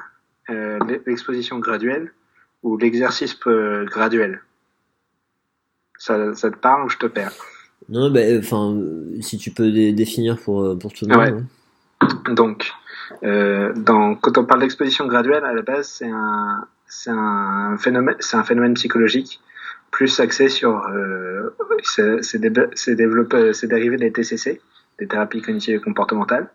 euh, 0.50 0.80
l'exposition 1.06 1.60
graduelle 1.60 2.12
ou 2.64 2.78
l'exercice 2.78 3.38
graduel. 3.40 4.42
Ça, 5.98 6.34
ça 6.36 6.52
te 6.52 6.58
parle 6.58 6.86
ou 6.86 6.90
je 6.90 6.98
te 6.98 7.06
perds? 7.06 7.34
Non, 7.90 8.10
ben, 8.10 8.40
enfin, 8.40 8.76
si 9.22 9.38
tu 9.38 9.52
peux 9.52 9.72
définir 9.92 10.38
pour, 10.38 10.78
pour 10.78 10.92
tout 10.94 11.06
le 11.06 11.16
monde. 11.16 11.28
Hein. 11.28 11.46
Donc, 12.34 12.74
euh, 13.24 13.74
dans, 13.76 14.16
quand 14.16 14.38
on 14.38 14.46
parle 14.46 14.62
d'exposition 14.62 15.06
graduelle, 15.08 15.46
à 15.46 15.54
la 15.54 15.62
base, 15.62 16.02
c'est 16.88 17.10
un, 17.10 17.78
phénomène, 17.78 18.16
c'est 18.20 18.38
un 18.38 18.44
phénomène 18.44 18.74
psychologique 18.74 19.40
plus 19.92 20.20
axé 20.20 20.50
sur, 20.50 20.86
euh, 20.88 21.56
c'est 21.84 22.22
c'est 22.24 23.68
dérivé 23.68 23.98
des 23.98 24.12
TCC, 24.12 24.62
des 25.00 25.08
thérapies 25.08 25.42
cognitives 25.42 25.76
et 25.76 25.82
comportementales. 25.82 26.50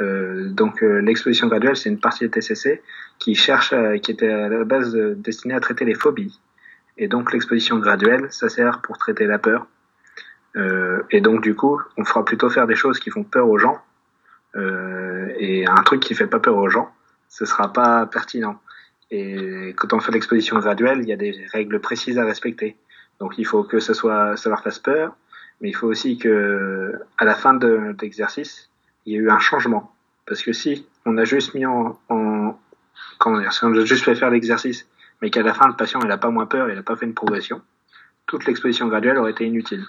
Euh, 0.00 0.50
donc 0.50 0.82
euh, 0.82 0.98
l'exposition 0.98 1.46
graduelle, 1.46 1.76
c'est 1.76 1.88
une 1.88 2.00
partie 2.00 2.24
des 2.24 2.30
TCC 2.30 2.82
qui 3.18 3.34
cherche, 3.34 3.74
qui 4.02 4.10
était 4.10 4.28
à 4.28 4.48
la 4.48 4.64
base 4.64 4.94
destinée 4.94 5.54
à 5.54 5.60
traiter 5.60 5.84
les 5.84 5.94
phobies. 5.94 6.38
Et 6.98 7.08
donc 7.08 7.32
l'exposition 7.32 7.78
graduelle, 7.78 8.26
ça 8.30 8.48
sert 8.48 8.80
pour 8.80 8.98
traiter 8.98 9.26
la 9.26 9.38
peur. 9.38 9.66
Euh, 10.56 11.02
et 11.10 11.20
donc 11.20 11.42
du 11.42 11.54
coup, 11.54 11.80
on 11.96 12.04
fera 12.04 12.24
plutôt 12.24 12.48
faire 12.48 12.66
des 12.66 12.74
choses 12.74 12.98
qui 12.98 13.10
font 13.10 13.24
peur 13.24 13.48
aux 13.48 13.58
gens. 13.58 13.78
Euh, 14.56 15.28
et 15.38 15.66
un 15.66 15.82
truc 15.82 16.00
qui 16.00 16.14
fait 16.14 16.26
pas 16.26 16.40
peur 16.40 16.56
aux 16.56 16.70
gens, 16.70 16.90
ce 17.28 17.44
sera 17.44 17.72
pas 17.72 18.06
pertinent. 18.06 18.58
Et 19.10 19.74
quand 19.76 19.92
on 19.92 20.00
fait 20.00 20.12
l'exposition 20.12 20.58
graduelle, 20.58 21.00
il 21.02 21.08
y 21.08 21.12
a 21.12 21.16
des 21.16 21.46
règles 21.52 21.80
précises 21.80 22.18
à 22.18 22.24
respecter. 22.24 22.76
Donc 23.20 23.34
il 23.38 23.44
faut 23.44 23.64
que 23.64 23.78
ça 23.78 23.92
soit, 23.92 24.36
ça 24.36 24.48
leur 24.48 24.62
fasse 24.62 24.78
peur, 24.78 25.14
mais 25.60 25.68
il 25.70 25.74
faut 25.74 25.86
aussi 25.86 26.18
que, 26.18 26.94
à 27.18 27.24
la 27.24 27.34
fin 27.34 27.54
de 27.54 27.94
l'exercice, 28.00 28.70
il 29.04 29.12
y 29.12 29.16
ait 29.16 29.20
eu 29.20 29.30
un 29.30 29.38
changement. 29.38 29.92
Parce 30.26 30.42
que 30.42 30.52
si 30.52 30.86
on 31.04 31.16
a 31.18 31.24
juste 31.24 31.54
mis 31.54 31.64
en, 31.66 31.98
en 32.08 32.58
comment 33.18 33.38
dire, 33.38 33.52
si 33.52 33.64
on 33.64 33.72
a 33.72 33.84
juste 33.84 34.04
fait 34.04 34.14
faire 34.14 34.30
l'exercice, 34.30 34.88
mais 35.22 35.30
qu'à 35.30 35.42
la 35.42 35.54
fin 35.54 35.68
le 35.68 35.74
patient 35.74 36.00
il 36.02 36.10
a 36.10 36.18
pas 36.18 36.30
moins 36.30 36.46
peur, 36.46 36.68
il 36.70 36.78
a 36.78 36.82
pas 36.82 36.96
fait 36.96 37.06
une 37.06 37.14
progression, 37.14 37.62
toute 38.26 38.44
l'exposition 38.46 38.88
graduelle 38.88 39.18
aurait 39.18 39.30
été 39.30 39.46
inutile. 39.46 39.84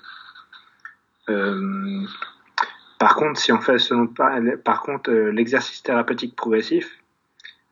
Euh, 1.30 2.06
par 3.00 3.16
contre, 3.16 3.40
si 3.40 3.52
on 3.52 3.60
fait 3.60 3.80
selon 3.80 4.08
par 4.08 4.82
contre 4.82 5.12
euh, 5.12 5.32
l'exercice 5.32 5.84
thérapeutique 5.84 6.36
progressif, 6.36 6.98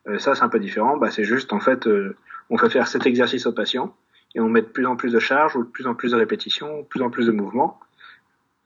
euh, 0.08 0.18
ça 0.18 0.34
c'est 0.34 0.42
un 0.42 0.48
peu 0.48 0.60
différent. 0.60 0.96
Bah, 0.96 1.10
c'est 1.10 1.24
juste 1.24 1.52
en 1.52 1.60
fait, 1.60 1.86
euh, 1.86 2.16
on 2.50 2.58
fait 2.58 2.70
faire 2.70 2.86
cet 2.86 3.06
exercice 3.06 3.46
au 3.46 3.52
patient 3.52 3.94
et 4.34 4.40
on 4.40 4.48
met 4.48 4.62
de 4.62 4.66
plus 4.66 4.86
en 4.86 4.96
plus 4.96 5.12
de 5.12 5.18
charges 5.18 5.56
ou 5.56 5.64
de 5.64 5.68
plus 5.68 5.86
en 5.86 5.94
plus 5.94 6.12
de 6.12 6.16
répétitions, 6.16 6.80
de 6.80 6.84
plus 6.84 7.02
en 7.02 7.10
plus 7.10 7.26
de 7.26 7.32
mouvements, 7.32 7.80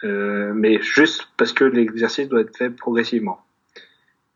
euh, 0.05 0.53
mais 0.55 0.81
juste 0.83 1.29
parce 1.37 1.53
que 1.53 1.65
l'exercice 1.65 2.29
doit 2.29 2.41
être 2.41 2.57
fait 2.57 2.71
progressivement. 2.71 3.45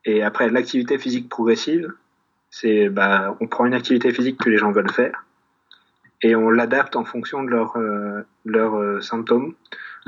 Et 0.04 0.22
après, 0.22 0.50
l'activité 0.50 0.98
physique 0.98 1.28
progressive, 1.28 1.92
c'est 2.50 2.88
bah, 2.88 3.36
on 3.40 3.46
prend 3.46 3.66
une 3.66 3.74
activité 3.74 4.12
physique 4.12 4.38
que 4.38 4.50
les 4.50 4.58
gens 4.58 4.70
veulent 4.70 4.90
faire 4.90 5.24
et 6.22 6.36
on 6.36 6.50
l'adapte 6.50 6.96
en 6.96 7.04
fonction 7.04 7.42
de 7.42 7.50
leurs 7.50 7.76
leurs 8.44 9.02
symptômes. 9.02 9.54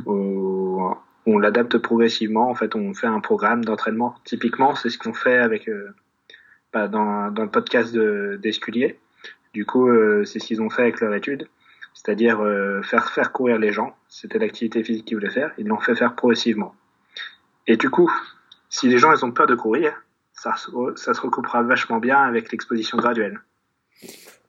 on 0.07 1.39
l'adapte 1.39 1.79
progressivement. 1.79 2.51
En 2.51 2.55
fait, 2.55 2.75
on 2.77 2.95
fait 2.95 3.07
un 3.07 3.21
programme 3.21 3.65
d'entraînement. 3.65 4.15
Typiquement, 4.25 4.75
c'est 4.75 4.91
ce 4.91 4.99
qu'on 4.99 5.15
fait 5.15 5.39
avec 5.39 5.69
dans, 6.87 7.31
dans 7.31 7.43
le 7.43 7.51
podcast 7.51 7.97
d'Esculier. 7.97 8.99
du 9.55 9.65
coup, 9.65 9.89
euh, 9.89 10.25
c'est 10.25 10.39
ce 10.39 10.47
qu'ils 10.47 10.61
ont 10.61 10.69
fait 10.69 10.83
avec 10.83 11.01
leur 11.01 11.15
étude, 11.15 11.49
c'est-à-dire 11.97 12.40
euh, 12.40 12.82
faire 12.82 13.11
faire 13.11 13.32
courir 13.32 13.59
les 13.59 13.72
gens. 13.72 13.97
C'était 14.09 14.38
l'activité 14.38 14.84
physique 14.84 15.07
qu'ils 15.07 15.16
voulaient 15.16 15.30
faire. 15.30 15.53
Ils 15.57 15.66
l'ont 15.66 15.80
fait 15.80 15.97
faire 15.97 16.14
progressivement. 16.14 16.74
Et 17.66 17.78
du 17.78 17.88
coup, 17.88 18.12
si 18.68 18.86
les 18.86 18.99
gens 18.99 19.12
ils 19.14 19.24
ont 19.24 19.32
peur 19.32 19.47
de 19.47 19.55
courir, 19.55 19.94
ça, 20.34 20.55
ça 20.97 21.14
se 21.14 21.20
recoupera 21.20 21.62
vachement 21.62 21.99
bien 21.99 22.18
avec 22.18 22.53
l'exposition 22.53 22.99
graduelle. 22.99 23.40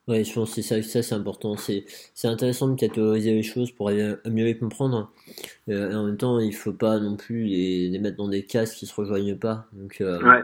Ouais, 0.10 0.24
je 0.24 0.34
pense 0.34 0.56
que 0.56 0.62
ça, 0.62 0.82
ça 0.84 1.02
c'est 1.02 1.16
important. 1.16 1.56
C'est, 1.56 1.86
c'est 2.14 2.28
intéressant 2.28 2.68
de 2.68 2.76
catégoriser 2.76 3.34
les 3.34 3.44
choses 3.44 3.72
pour 3.72 3.90
mieux 3.90 4.46
les 4.46 4.58
comprendre. 4.58 5.12
Euh, 5.70 5.92
et 5.92 5.96
en 5.96 6.06
même 6.06 6.18
temps, 6.18 6.40
il 6.40 6.54
faut 6.54 6.74
pas 6.74 7.00
non 7.00 7.16
plus 7.16 7.46
les, 7.46 7.88
les, 7.90 8.00
mettre 8.00 8.18
dans 8.18 8.28
des 8.28 8.44
cases 8.44 8.76
qui 8.76 8.86
se 8.86 8.94
rejoignent 8.94 9.38
pas. 9.38 9.68
Donc, 9.72 10.02
euh, 10.02 10.22
ouais. 10.22 10.44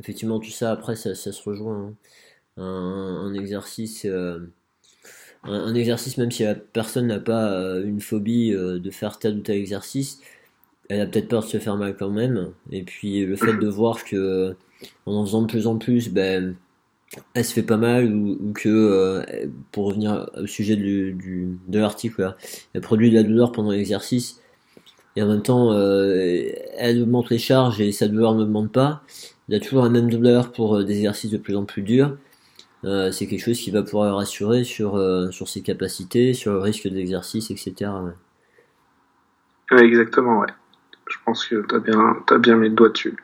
effectivement, 0.00 0.38
tout 0.38 0.50
ça 0.50 0.70
après, 0.70 0.94
ça, 0.94 1.14
ça 1.14 1.32
se 1.32 1.42
rejoint. 1.48 1.88
Hein. 1.88 1.94
Un, 2.56 2.62
un, 3.26 3.34
exercice, 3.34 4.04
euh, 4.04 4.38
un, 5.44 5.74
exercice, 5.74 6.16
même 6.18 6.30
si 6.30 6.44
la 6.44 6.54
personne 6.54 7.08
n'a 7.08 7.20
pas 7.20 7.52
euh, 7.52 7.84
une 7.84 8.00
phobie 8.00 8.52
euh, 8.52 8.78
de 8.78 8.90
faire 8.90 9.18
tel 9.18 9.36
ou 9.38 9.40
tel 9.40 9.56
exercice, 9.56 10.20
elle 10.88 11.00
a 11.00 11.06
peut-être 11.06 11.28
peur 11.28 11.42
de 11.42 11.48
se 11.48 11.58
faire 11.58 11.76
mal 11.76 11.96
quand 11.96 12.10
même. 12.10 12.50
Et 12.70 12.82
puis, 12.82 13.24
le 13.24 13.36
fait 13.36 13.56
de 13.56 13.68
voir 13.68 14.04
que 14.04 14.56
en 15.06 15.14
en 15.14 15.24
faisant 15.24 15.42
de 15.42 15.46
plus 15.46 15.66
en 15.66 15.78
plus, 15.78 16.10
ben 16.10 16.56
elle 17.34 17.44
se 17.44 17.52
fait 17.52 17.62
pas 17.62 17.76
mal 17.76 18.12
ou, 18.12 18.52
que, 18.54 18.68
euh, 18.68 19.46
pour 19.72 19.86
revenir 19.86 20.30
au 20.36 20.46
sujet 20.46 20.76
du, 20.76 21.58
de 21.68 21.78
l'article, 21.78 22.34
elle 22.72 22.80
produit 22.80 23.10
de 23.10 23.16
la 23.16 23.22
douleur 23.22 23.52
pendant 23.52 23.70
l'exercice 23.70 24.40
et 25.16 25.22
en 25.22 25.28
même 25.28 25.42
temps 25.42 25.72
euh, 25.72 26.50
elle 26.76 27.02
augmente 27.02 27.30
les 27.30 27.38
charges 27.38 27.80
et 27.80 27.92
sa 27.92 28.08
douleur 28.08 28.34
n'augmente 28.34 28.72
pas. 28.72 29.02
Il 29.48 29.54
a 29.54 29.60
toujours 29.60 29.84
la 29.84 29.90
même 29.90 30.10
douleur 30.10 30.52
pour 30.52 30.76
euh, 30.76 30.84
des 30.84 30.96
exercices 30.96 31.30
de 31.30 31.38
plus 31.38 31.56
en 31.56 31.64
plus 31.64 31.82
durs. 31.82 32.16
Euh, 32.84 33.10
c'est 33.10 33.26
quelque 33.26 33.42
chose 33.42 33.58
qui 33.58 33.70
va 33.70 33.82
pouvoir 33.82 34.16
rassurer 34.16 34.62
sur, 34.64 34.96
euh, 34.96 35.30
sur 35.30 35.48
ses 35.48 35.62
capacités, 35.62 36.34
sur 36.34 36.52
le 36.52 36.58
risque 36.58 36.86
d'exercice, 36.86 37.50
etc. 37.50 37.90
Ouais. 39.70 39.84
exactement, 39.84 40.40
ouais. 40.40 40.48
Je 41.08 41.16
pense 41.24 41.46
que 41.46 41.64
tu 41.66 41.74
as 41.74 41.78
bien, 41.78 42.16
as 42.30 42.38
bien 42.38 42.56
mis 42.56 42.68
le 42.68 42.74
doigt 42.74 42.90
dessus. 42.90 43.16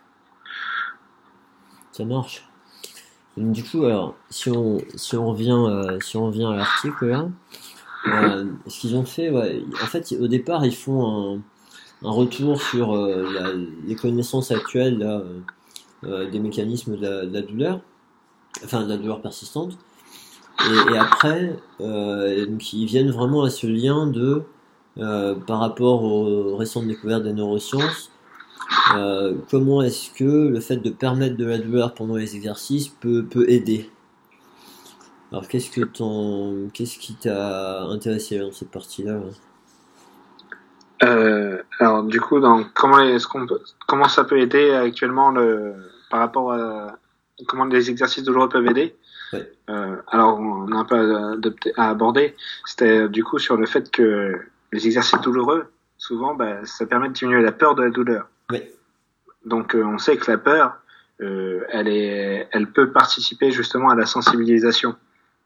Ça 1.92 2.04
marche. 2.04 2.46
Du 3.36 3.62
coup, 3.62 3.84
alors, 3.84 4.16
si 4.30 4.50
on, 4.50 4.78
si 4.94 5.16
on 5.16 5.26
revient, 5.26 5.58
euh, 5.68 5.98
si 6.00 6.16
on 6.16 6.26
revient 6.26 6.46
à 6.46 6.56
l'article 6.56 7.06
là, 7.06 7.28
ce 8.66 8.80
qu'ils 8.80 8.96
ont 8.96 9.04
fait, 9.04 9.30
ouais, 9.30 9.62
en 9.82 9.86
fait, 9.86 10.14
au 10.18 10.26
départ, 10.26 10.64
ils 10.64 10.74
font 10.74 11.34
un, 11.34 11.42
un 12.06 12.10
retour 12.10 12.60
sur 12.60 12.94
la, 12.94 13.52
les 13.86 13.94
connaissances 13.94 14.50
actuelles 14.50 14.98
là, 14.98 15.22
des 16.26 16.38
mécanismes 16.38 16.96
de 16.96 17.02
la, 17.02 17.26
de 17.26 17.32
la, 17.32 17.42
douleur, 17.42 17.80
enfin 18.64 18.84
de 18.84 18.88
la 18.88 18.96
douleur 18.96 19.20
persistante. 19.20 19.76
Et, 20.92 20.98
après, 20.98 21.56
euh, 21.80 22.44
donc, 22.46 22.72
ils 22.74 22.84
viennent 22.84 23.10
vraiment 23.10 23.44
à 23.44 23.50
ce 23.50 23.66
lien 23.66 24.06
de, 24.06 24.42
par 25.46 25.60
rapport 25.60 26.02
aux 26.02 26.56
récentes 26.56 26.86
découvertes 26.86 27.22
des 27.22 27.32
neurosciences, 27.32 28.10
euh, 28.94 29.34
comment 29.50 29.82
est-ce 29.82 30.10
que 30.10 30.48
le 30.48 30.60
fait 30.60 30.76
de 30.76 30.90
permettre 30.90 31.36
de 31.36 31.44
la 31.44 31.58
douleur 31.58 31.94
pendant 31.94 32.16
les 32.16 32.36
exercices 32.36 32.88
peut, 32.88 33.24
peut 33.24 33.48
aider? 33.48 33.90
Alors 35.32 35.46
qu'est-ce 35.46 35.70
que 35.70 35.82
qu'est-ce 36.72 36.98
qui 36.98 37.14
t'a 37.14 37.82
intéressé 37.82 38.38
dans 38.38 38.52
cette 38.52 38.70
partie-là 38.70 39.20
euh, 41.04 41.62
Alors 41.78 42.02
du 42.02 42.20
coup, 42.20 42.40
dans, 42.40 42.64
comment 42.74 42.98
est-ce 42.98 43.26
qu'on 43.26 43.46
peut, 43.46 43.60
comment 43.86 44.08
ça 44.08 44.24
peut 44.24 44.38
aider 44.38 44.70
actuellement 44.72 45.30
le, 45.30 45.74
par 46.10 46.20
rapport 46.20 46.52
à 46.52 46.98
comment 47.46 47.64
les 47.64 47.90
exercices 47.90 48.24
douloureux 48.24 48.48
peuvent 48.48 48.66
aider 48.66 48.96
euh, 49.34 49.96
Alors 50.08 50.38
on 50.38 50.70
a 50.72 50.76
un 50.76 50.84
peu 50.84 50.96
à, 51.76 51.84
à 51.84 51.90
aborder. 51.90 52.36
C'était 52.64 53.08
du 53.08 53.24
coup 53.24 53.38
sur 53.38 53.56
le 53.56 53.66
fait 53.66 53.90
que 53.90 54.40
les 54.72 54.86
exercices 54.86 55.20
douloureux, 55.20 55.70
souvent, 55.98 56.34
bah, 56.34 56.64
ça 56.64 56.86
permet 56.86 57.08
de 57.08 57.14
diminuer 57.14 57.42
la 57.42 57.52
peur 57.52 57.74
de 57.74 57.82
la 57.82 57.90
douleur. 57.90 58.28
Oui. 58.50 58.62
Donc 59.44 59.76
on 59.76 59.98
sait 59.98 60.16
que 60.16 60.30
la 60.30 60.38
peur, 60.38 60.78
elle, 61.18 61.88
est, 61.88 62.48
elle 62.52 62.66
peut 62.66 62.90
participer 62.92 63.50
justement 63.50 63.90
à 63.90 63.94
la 63.94 64.06
sensibilisation. 64.06 64.96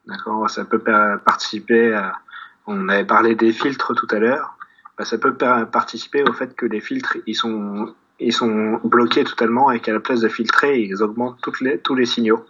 D'accord? 0.07 0.49
Ça 0.51 0.65
peut 0.65 0.83
participer 1.25 1.95
à... 1.95 2.19
On 2.67 2.89
avait 2.89 3.05
parlé 3.05 3.35
des 3.35 3.53
filtres 3.53 3.95
tout 3.95 4.07
à 4.11 4.19
l'heure. 4.19 4.57
Bah, 4.97 5.05
ça 5.05 5.19
peut 5.19 5.35
participer 5.35 6.23
au 6.23 6.33
fait 6.33 6.55
que 6.55 6.67
les 6.67 6.81
filtres, 6.81 7.17
ils 7.27 7.35
sont, 7.35 7.95
ils 8.21 8.33
sont 8.33 8.81
bloqués 8.85 9.25
totalement 9.25 9.71
et 9.71 9.81
qu'à 9.81 9.93
la 9.93 10.01
place 10.01 10.21
de 10.21 10.29
filtrer, 10.29 10.81
ils 10.81 11.03
augmentent 11.03 11.41
toutes 11.43 11.61
les, 11.61 11.79
tous 11.79 11.95
les 11.95 12.07
signaux. 12.07 12.45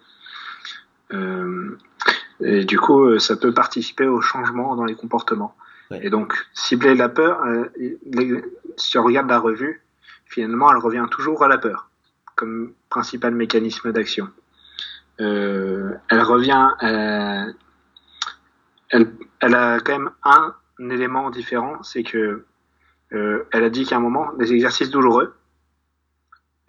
Euh, 1.13 1.79
et 2.41 2.65
du 2.65 2.79
coup, 2.79 3.05
euh, 3.05 3.19
ça 3.19 3.37
peut 3.37 3.53
participer 3.53 4.07
au 4.07 4.21
changement 4.21 4.77
dans 4.77 4.85
les 4.85 4.95
comportements. 4.95 5.57
Et 6.03 6.11
donc, 6.11 6.35
cibler 6.55 6.95
la 6.95 7.09
peur, 7.09 7.45
euh, 7.45 7.71
si 8.77 8.99
on 8.99 9.05
regarde 9.05 9.29
la 9.29 9.39
revue, 9.39 9.83
finalement, 10.27 10.71
elle 10.73 10.79
revient 10.79 11.07
toujours 11.11 11.45
à 11.45 11.49
la 11.49 11.59
peur 11.59 11.89
comme 12.35 12.73
principal 12.89 13.35
mécanisme 13.35 13.93
d'action. 13.93 14.29
Euh, 15.21 15.93
elle 16.11 16.23
revient, 16.23 16.71
euh, 16.83 17.53
elle, 18.91 19.13
elle, 19.41 19.55
a 19.55 19.79
quand 19.81 19.99
même 19.99 20.11
un, 20.25 20.55
élément 20.91 21.31
différent, 21.31 21.83
c'est 21.83 22.03
que 22.03 22.45
euh, 23.13 23.45
elle 23.53 23.65
a 23.65 23.71
dit 23.71 23.87
qu'à 23.87 23.97
un 23.97 24.01
moment, 24.01 24.33
des 24.35 24.53
exercices 24.53 24.91
douloureux, 24.91 25.35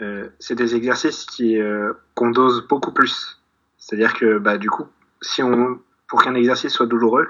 euh, 0.02 0.30
c'est 0.40 0.56
des 0.56 0.76
exercices 0.76 1.26
qui 1.26 1.60
euh, 1.60 1.94
qu'on 2.16 2.30
dose 2.30 2.68
beaucoup 2.68 2.92
plus. 2.92 3.42
C'est-à-dire 3.78 4.14
que 4.14 4.38
bah 4.38 4.58
du 4.58 4.70
coup, 4.70 4.86
si 5.22 5.42
on 5.42 5.80
pour 6.08 6.24
qu'un 6.24 6.36
exercice 6.36 6.74
soit 6.74 6.86
douloureux, 6.86 7.28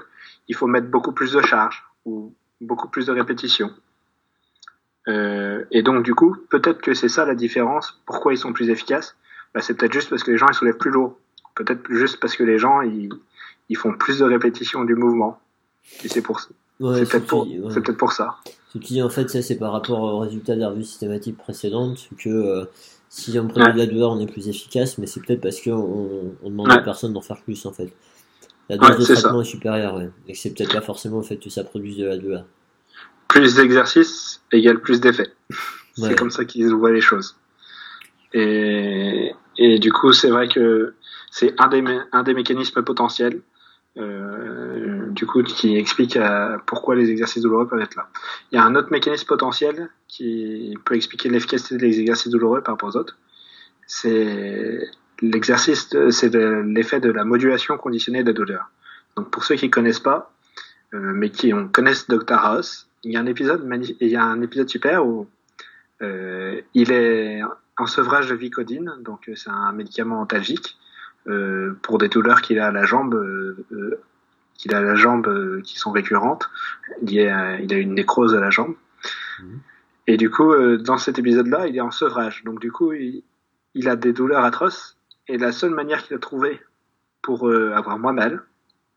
il 0.48 0.54
faut 0.54 0.66
mettre 0.66 0.88
beaucoup 0.88 1.12
plus 1.12 1.32
de 1.32 1.40
charge 1.40 1.84
ou 2.04 2.34
beaucoup 2.60 2.88
plus 2.88 3.06
de 3.06 3.12
répétitions. 3.12 3.72
Euh, 5.08 5.64
et 5.70 5.82
donc 5.82 6.02
du 6.02 6.14
coup, 6.14 6.36
peut-être 6.50 6.80
que 6.82 6.94
c'est 6.94 7.08
ça 7.08 7.24
la 7.24 7.34
différence. 7.34 8.02
Pourquoi 8.06 8.32
ils 8.32 8.38
sont 8.38 8.52
plus 8.52 8.70
efficaces? 8.70 9.16
Bah, 9.54 9.60
C'est 9.60 9.74
peut-être 9.74 9.92
juste 9.92 10.10
parce 10.10 10.24
que 10.24 10.32
les 10.32 10.36
gens 10.38 10.48
ils 10.48 10.54
soulèvent 10.54 10.78
plus 10.78 10.90
lourd. 10.90 11.18
Peut-être 11.54 11.86
juste 11.88 12.18
parce 12.20 12.36
que 12.36 12.42
les 12.42 12.58
gens 12.58 12.80
ils, 12.80 13.10
ils 13.68 13.76
font 13.76 13.94
plus 13.96 14.18
de 14.18 14.24
répétitions 14.24 14.84
du 14.84 14.94
mouvement. 14.94 15.40
Et 16.02 16.08
c'est 16.08 16.22
pour 16.22 16.40
ça. 16.40 16.48
C'est 16.80 17.08
peut-être 17.08 17.26
pour, 17.26 17.46
c'est 17.70 17.80
peut-être 17.80 17.98
pour 17.98 18.12
ça. 18.12 18.36
Ce 18.72 18.78
qui 18.78 19.02
en 19.02 19.08
fait 19.08 19.28
ça 19.30 19.42
c'est 19.42 19.56
par 19.56 19.72
rapport 19.72 20.00
au 20.00 20.18
résultat 20.18 20.54
de 20.54 20.60
la 20.60 20.68
revue 20.68 20.84
systématique 20.84 21.38
précédente 21.38 22.08
que 22.18 22.28
euh, 22.28 22.64
si 23.08 23.38
on 23.38 23.48
prend 23.48 23.72
de 23.72 23.78
la 23.78 23.86
douleur 23.86 24.12
on 24.12 24.20
est 24.20 24.30
plus 24.30 24.48
efficace, 24.48 24.98
mais 24.98 25.06
c'est 25.06 25.24
peut-être 25.24 25.40
parce 25.40 25.60
qu'on 25.60 26.34
on 26.42 26.50
demande 26.50 26.70
à 26.70 26.78
personne 26.78 27.12
d'en 27.12 27.22
faire 27.22 27.40
plus 27.42 27.64
en 27.66 27.72
fait. 27.72 27.90
La 28.68 28.76
dose 28.76 29.08
de 29.08 29.14
traitement 29.14 29.42
est 29.42 29.44
supérieure, 29.44 29.94
ouais. 29.94 30.10
Et 30.26 30.34
c'est 30.34 30.52
peut-être 30.52 30.72
pas 30.72 30.80
forcément 30.80 31.18
le 31.18 31.22
fait 31.22 31.36
que 31.36 31.50
ça 31.50 31.62
produise 31.62 31.98
de 31.98 32.06
la 32.06 32.16
douleur. 32.16 32.44
Plus 33.28 33.54
d'exercice 33.54 34.42
égale 34.52 34.80
plus 34.80 35.00
d'effet. 35.00 35.32
C'est 35.94 36.18
comme 36.18 36.30
ça 36.30 36.44
qu'ils 36.44 36.74
voient 36.74 36.90
les 36.90 37.00
choses. 37.00 37.36
Et, 38.32 39.32
et 39.56 39.78
du 39.78 39.92
coup, 39.92 40.12
c'est 40.12 40.30
vrai 40.30 40.48
que 40.48 40.94
c'est 41.30 41.54
un 41.58 41.68
des, 41.68 41.82
un 42.12 42.22
des 42.22 42.34
mécanismes 42.34 42.82
potentiels. 42.82 43.40
Euh, 43.98 45.06
du 45.10 45.24
coup, 45.24 45.42
qui 45.42 45.76
explique 45.76 46.16
euh, 46.16 46.58
pourquoi 46.66 46.94
les 46.94 47.10
exercices 47.10 47.42
douloureux 47.42 47.66
peuvent 47.66 47.80
être 47.80 47.94
là. 47.94 48.08
Il 48.52 48.56
y 48.56 48.58
a 48.58 48.64
un 48.64 48.74
autre 48.74 48.88
mécanisme 48.90 49.26
potentiel 49.26 49.88
qui 50.06 50.76
peut 50.84 50.94
expliquer 50.94 51.30
l'efficacité 51.30 51.78
des 51.78 52.00
exercices 52.00 52.30
douloureux 52.30 52.60
par 52.60 52.74
rapport 52.74 52.90
aux 52.90 52.96
autres. 52.96 53.16
C'est 53.86 54.86
l'exercice, 55.22 55.96
c'est 56.10 56.34
l'effet 56.34 57.00
de 57.00 57.10
la 57.10 57.24
modulation 57.24 57.78
conditionnée 57.78 58.22
de 58.22 58.28
la 58.28 58.32
douleur. 58.34 58.70
Donc 59.16 59.30
pour 59.30 59.44
ceux 59.44 59.54
qui 59.54 59.70
connaissent 59.70 60.00
pas, 60.00 60.30
euh, 60.92 61.12
mais 61.14 61.30
qui 61.30 61.52
connaissent 61.72 62.06
Dr 62.06 62.34
House, 62.34 62.88
il 63.02 63.12
y 63.12 63.16
a 63.16 63.20
un 63.20 63.26
épisode, 63.26 63.66
il 64.00 64.08
y 64.08 64.16
a 64.16 64.24
un 64.24 64.42
épisode 64.42 64.68
super 64.68 65.06
où 65.06 65.26
il 66.02 66.92
est 66.92 67.40
en 67.78 67.86
sevrage 67.86 68.28
de 68.28 68.34
Vicodine, 68.34 68.92
donc 69.00 69.30
c'est 69.34 69.48
un 69.48 69.72
médicament 69.72 70.20
antalgique 70.20 70.76
euh, 71.26 71.78
pour 71.82 71.98
des 71.98 72.08
douleurs 72.08 72.42
qu'il 72.42 72.58
a 72.58 72.68
à 72.68 72.72
la 72.72 72.84
jambe, 72.84 73.14
euh, 73.14 74.00
qu'il 74.54 74.74
a 74.74 74.78
à 74.78 74.82
la 74.82 74.94
jambe 74.94 75.60
qui 75.62 75.78
sont 75.78 75.90
récurrentes. 75.92 76.48
Il, 77.02 77.20
a, 77.28 77.60
il 77.60 77.72
a 77.72 77.76
une 77.76 77.94
nécrose 77.94 78.34
à 78.34 78.40
la 78.40 78.50
jambe. 78.50 78.74
Mhm. 79.40 79.60
Et 80.08 80.16
du 80.16 80.30
coup, 80.30 80.54
dans 80.78 80.98
cet 80.98 81.18
épisode-là, 81.18 81.66
il 81.66 81.76
est 81.76 81.80
en 81.80 81.90
sevrage. 81.90 82.44
Donc 82.44 82.60
du 82.60 82.70
coup, 82.70 82.92
il, 82.92 83.24
il 83.74 83.88
a 83.88 83.96
des 83.96 84.12
douleurs 84.12 84.44
atroces 84.44 84.96
et 85.28 85.38
la 85.38 85.52
seule 85.52 85.70
manière 85.70 86.02
qu'il 86.02 86.16
a 86.16 86.18
trouvé 86.18 86.60
pour 87.22 87.48
euh, 87.48 87.72
avoir 87.74 87.98
moins 87.98 88.12
mal, 88.12 88.42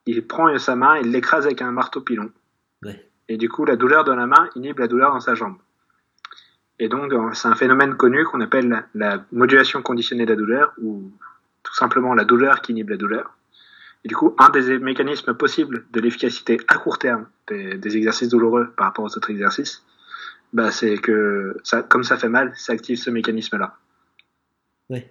il 0.06 0.26
prend 0.26 0.58
sa 0.58 0.76
main 0.76 0.96
et 0.96 1.04
l'écrase 1.04 1.46
avec 1.46 1.62
un 1.62 1.72
marteau 1.72 2.02
pilon. 2.02 2.32
Et 3.28 3.38
du 3.38 3.48
coup, 3.48 3.64
la 3.64 3.76
douleur 3.76 4.06
dans 4.06 4.16
la 4.16 4.26
main 4.26 4.50
inhibe 4.56 4.80
la 4.80 4.88
douleur 4.88 5.12
dans 5.12 5.20
sa 5.20 5.36
jambe. 5.36 5.58
Et 6.80 6.88
donc, 6.88 7.14
c'est 7.34 7.48
un 7.48 7.54
phénomène 7.54 7.96
connu 7.96 8.24
qu'on 8.24 8.42
appelle 8.42 8.88
la, 8.96 9.24
modulation 9.32 9.84
conditionnée 9.84 10.26
de 10.26 10.32
la 10.32 10.36
douleur, 10.36 10.74
ou 10.82 11.12
simplement 11.80 12.14
la 12.14 12.26
douleur 12.26 12.62
qui 12.62 12.74
inhibe 12.74 12.90
la 12.90 12.98
douleur. 12.98 13.36
Et 14.04 14.08
du 14.08 14.16
coup, 14.16 14.36
un 14.38 14.50
des 14.50 14.80
mécanismes 14.80 15.34
possibles 15.34 15.86
de 15.92 16.00
l'efficacité 16.00 16.60
à 16.68 16.78
court 16.78 17.00
terme 17.00 17.28
des, 17.48 17.98
exercices 17.98 18.30
douloureux 18.30 18.72
par 18.78 18.88
rapport 18.88 19.06
aux 19.06 19.18
autres 19.18 19.30
exercices, 19.30 19.84
bah, 20.54 20.72
c'est 20.72 20.98
que 20.98 21.58
ça, 21.64 21.84
comme 21.84 22.04
ça 22.04 22.18
fait 22.18 22.30
mal, 22.30 22.54
ça 22.56 22.74
active 22.74 22.98
ce 22.98 23.10
mécanisme-là. 23.10 23.76
Oui. 24.90 25.04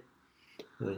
Oui. 0.81 0.97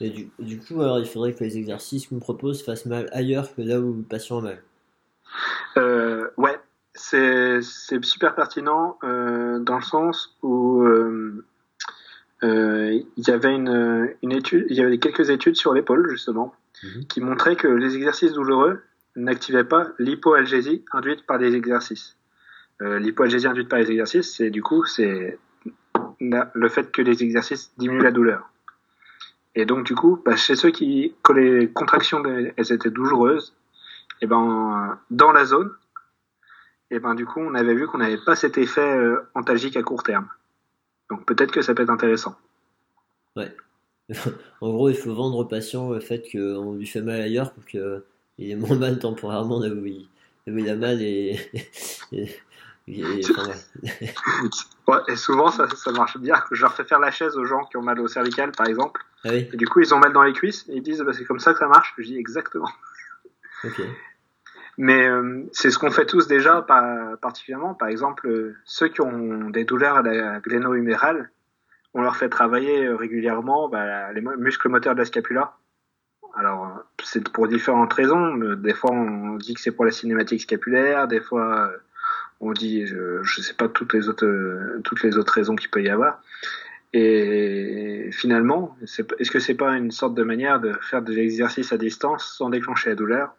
Et 0.00 0.28
du, 0.38 0.58
coup, 0.58 0.80
alors, 0.80 0.98
il 0.98 1.06
faudrait 1.06 1.32
que 1.32 1.44
les 1.44 1.58
exercices 1.58 2.06
qu'on 2.08 2.18
propose 2.18 2.64
fassent 2.64 2.86
mal 2.86 3.08
ailleurs 3.12 3.54
que 3.54 3.62
là 3.62 3.78
où 3.78 3.94
le 3.94 4.02
patient 4.02 4.38
a 4.38 4.42
mal. 4.42 4.62
Euh, 5.76 6.28
ouais, 6.36 6.58
c'est 6.94 7.60
super 8.02 8.34
pertinent 8.34 8.98
euh, 9.04 9.60
dans 9.60 9.76
le 9.76 9.82
sens 9.82 10.36
où 10.42 10.82
euh, 10.82 11.44
il 12.42 13.04
y 13.16 13.30
avait 13.30 13.54
une, 13.54 14.14
une, 14.22 14.32
étude, 14.32 14.66
il 14.68 14.76
y 14.76 14.80
avait 14.80 14.98
quelques 14.98 15.30
études 15.30 15.56
sur 15.56 15.74
l'épaule 15.74 16.08
justement 16.10 16.54
mhm. 16.82 17.06
qui 17.06 17.20
montraient 17.20 17.56
que 17.56 17.68
les 17.68 17.96
exercices 17.96 18.32
douloureux 18.32 18.80
n'activaient 19.14 19.64
pas 19.64 19.88
l'hypoalgésie 19.98 20.84
induite 20.92 21.24
par 21.26 21.38
les 21.38 21.54
exercices. 21.54 22.16
l'hypoalgésie 22.80 23.46
induite 23.46 23.68
par 23.68 23.78
les 23.78 23.90
exercices, 23.90 24.34
c'est 24.36 24.50
du 24.50 24.62
coup 24.62 24.84
c'est 24.84 25.38
le 26.20 26.68
fait 26.68 26.90
que 26.90 27.02
les 27.02 27.22
exercices 27.22 27.72
diminuent 27.78 28.02
la 28.02 28.12
douleur. 28.12 28.48
Et 29.54 29.66
donc 29.66 29.84
du 29.84 29.94
coup, 29.94 30.20
bah, 30.24 30.36
chez 30.36 30.56
ceux 30.56 30.70
qui, 30.70 31.14
que 31.22 31.32
les 31.32 31.68
contractions 31.70 32.22
elles 32.24 32.72
étaient 32.72 32.90
douloureuses, 32.90 33.54
et 34.20 34.26
ben 34.26 34.98
dans 35.10 35.32
la 35.32 35.44
zone, 35.44 35.70
et 36.90 36.98
ben 37.00 37.14
du 37.14 37.26
coup 37.26 37.40
on 37.40 37.54
avait 37.54 37.74
vu 37.74 37.86
qu'on 37.86 37.98
n'avait 37.98 38.22
pas 38.24 38.34
cet 38.34 38.56
effet 38.56 38.96
euh, 38.96 39.20
antalgique 39.34 39.76
à 39.76 39.82
court 39.82 40.02
terme. 40.02 40.28
Donc 41.12 41.26
peut-être 41.26 41.52
que 41.52 41.60
ça 41.60 41.74
peut 41.74 41.82
être 41.82 41.90
intéressant. 41.90 42.34
Ouais. 43.36 43.54
en 44.62 44.70
gros, 44.70 44.88
il 44.88 44.96
faut 44.96 45.12
vendre 45.12 45.36
au 45.36 45.44
patient 45.44 45.90
le 45.90 46.00
fait 46.00 46.26
qu'on 46.32 46.72
lui 46.72 46.86
fait 46.86 47.02
mal 47.02 47.20
ailleurs 47.20 47.52
pour 47.52 47.66
qu'il 47.66 48.02
ait 48.38 48.56
moins 48.56 48.78
mal 48.78 48.98
temporairement 48.98 49.60
là 49.60 49.68
où 49.68 49.84
il, 49.84 50.08
là 50.46 50.54
où 50.54 50.58
il 50.58 50.70
a 50.70 50.74
mal 50.74 51.02
et, 51.02 51.38
et, 52.12 52.30
ouais, 54.88 54.98
et 55.08 55.16
souvent, 55.16 55.50
ça, 55.50 55.68
ça 55.68 55.92
marche 55.92 56.16
bien. 56.16 56.42
Je 56.50 56.62
leur 56.62 56.74
fais 56.74 56.84
faire 56.84 56.98
la 56.98 57.10
chaise 57.10 57.36
aux 57.36 57.44
gens 57.44 57.64
qui 57.66 57.76
ont 57.76 57.82
mal 57.82 58.00
au 58.00 58.08
cervical, 58.08 58.52
par 58.52 58.66
exemple. 58.66 59.04
Ah 59.24 59.34
et 59.34 59.44
du 59.54 59.68
coup, 59.68 59.80
ils 59.80 59.92
ont 59.92 59.98
mal 59.98 60.14
dans 60.14 60.22
les 60.22 60.32
cuisses 60.32 60.64
et 60.70 60.76
ils 60.76 60.82
disent 60.82 61.02
bah, 61.02 61.12
c'est 61.12 61.26
comme 61.26 61.40
ça 61.40 61.52
que 61.52 61.58
ça 61.58 61.68
marche. 61.68 61.92
Je 61.98 62.04
dis 62.04 62.16
exactement. 62.16 62.70
Mais 64.78 65.06
euh, 65.06 65.44
c'est 65.52 65.70
ce 65.70 65.78
qu'on 65.78 65.90
fait 65.90 66.06
tous 66.06 66.26
déjà, 66.26 66.62
pas, 66.62 67.16
particulièrement. 67.20 67.74
Par 67.74 67.88
exemple, 67.88 68.26
euh, 68.28 68.56
ceux 68.64 68.88
qui 68.88 69.00
ont 69.02 69.50
des 69.50 69.64
douleurs 69.64 69.96
à 69.96 70.02
la 70.02 70.40
gléno-humérale, 70.40 71.30
on 71.94 72.00
leur 72.00 72.16
fait 72.16 72.30
travailler 72.30 72.86
euh, 72.86 72.96
régulièrement 72.96 73.68
bah, 73.68 74.12
les 74.12 74.22
muscles 74.22 74.68
moteurs 74.68 74.94
de 74.94 75.00
la 75.00 75.04
scapula. 75.04 75.56
Alors, 76.34 76.82
c'est 77.02 77.28
pour 77.28 77.46
différentes 77.46 77.92
raisons. 77.92 78.36
Des 78.36 78.72
fois, 78.72 78.92
on 78.92 79.36
dit 79.36 79.52
que 79.52 79.60
c'est 79.60 79.72
pour 79.72 79.84
la 79.84 79.90
cinématique 79.90 80.40
scapulaire. 80.40 81.06
Des 81.06 81.20
fois, 81.20 81.70
on 82.40 82.52
dit, 82.52 82.86
je 82.86 83.20
ne 83.20 83.42
sais 83.42 83.52
pas 83.52 83.68
toutes 83.68 83.92
les 83.92 84.08
autres, 84.08 84.80
toutes 84.82 85.02
les 85.02 85.18
autres 85.18 85.34
raisons 85.34 85.54
qu'il 85.54 85.68
peut 85.68 85.82
y 85.82 85.90
avoir. 85.90 86.22
Et 86.94 88.08
finalement, 88.12 88.78
est-ce 88.82 89.30
que 89.30 89.40
c'est 89.40 89.54
pas 89.54 89.76
une 89.76 89.90
sorte 89.90 90.14
de 90.14 90.22
manière 90.22 90.58
de 90.58 90.72
faire 90.80 91.02
de 91.02 91.12
l'exercice 91.12 91.70
à 91.74 91.76
distance 91.76 92.34
sans 92.38 92.48
déclencher 92.48 92.88
la 92.88 92.96
douleur? 92.96 93.34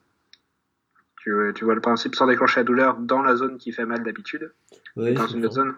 Tu, 1.24 1.32
tu, 1.56 1.64
vois 1.64 1.76
le 1.76 1.82
principe 1.82 2.16
sans 2.16 2.28
déclencher 2.28 2.60
la 2.60 2.64
douleur 2.66 2.98
dans 2.98 3.22
la 3.22 3.36
zone 3.36 3.58
qui 3.58 3.72
fait 3.72 3.86
mal 3.86 4.04
d'habitude 4.04 4.52
oui, 4.98 5.14
Dans 5.14 5.28
une 5.28 5.46
autre 5.46 5.56
zone. 5.56 5.74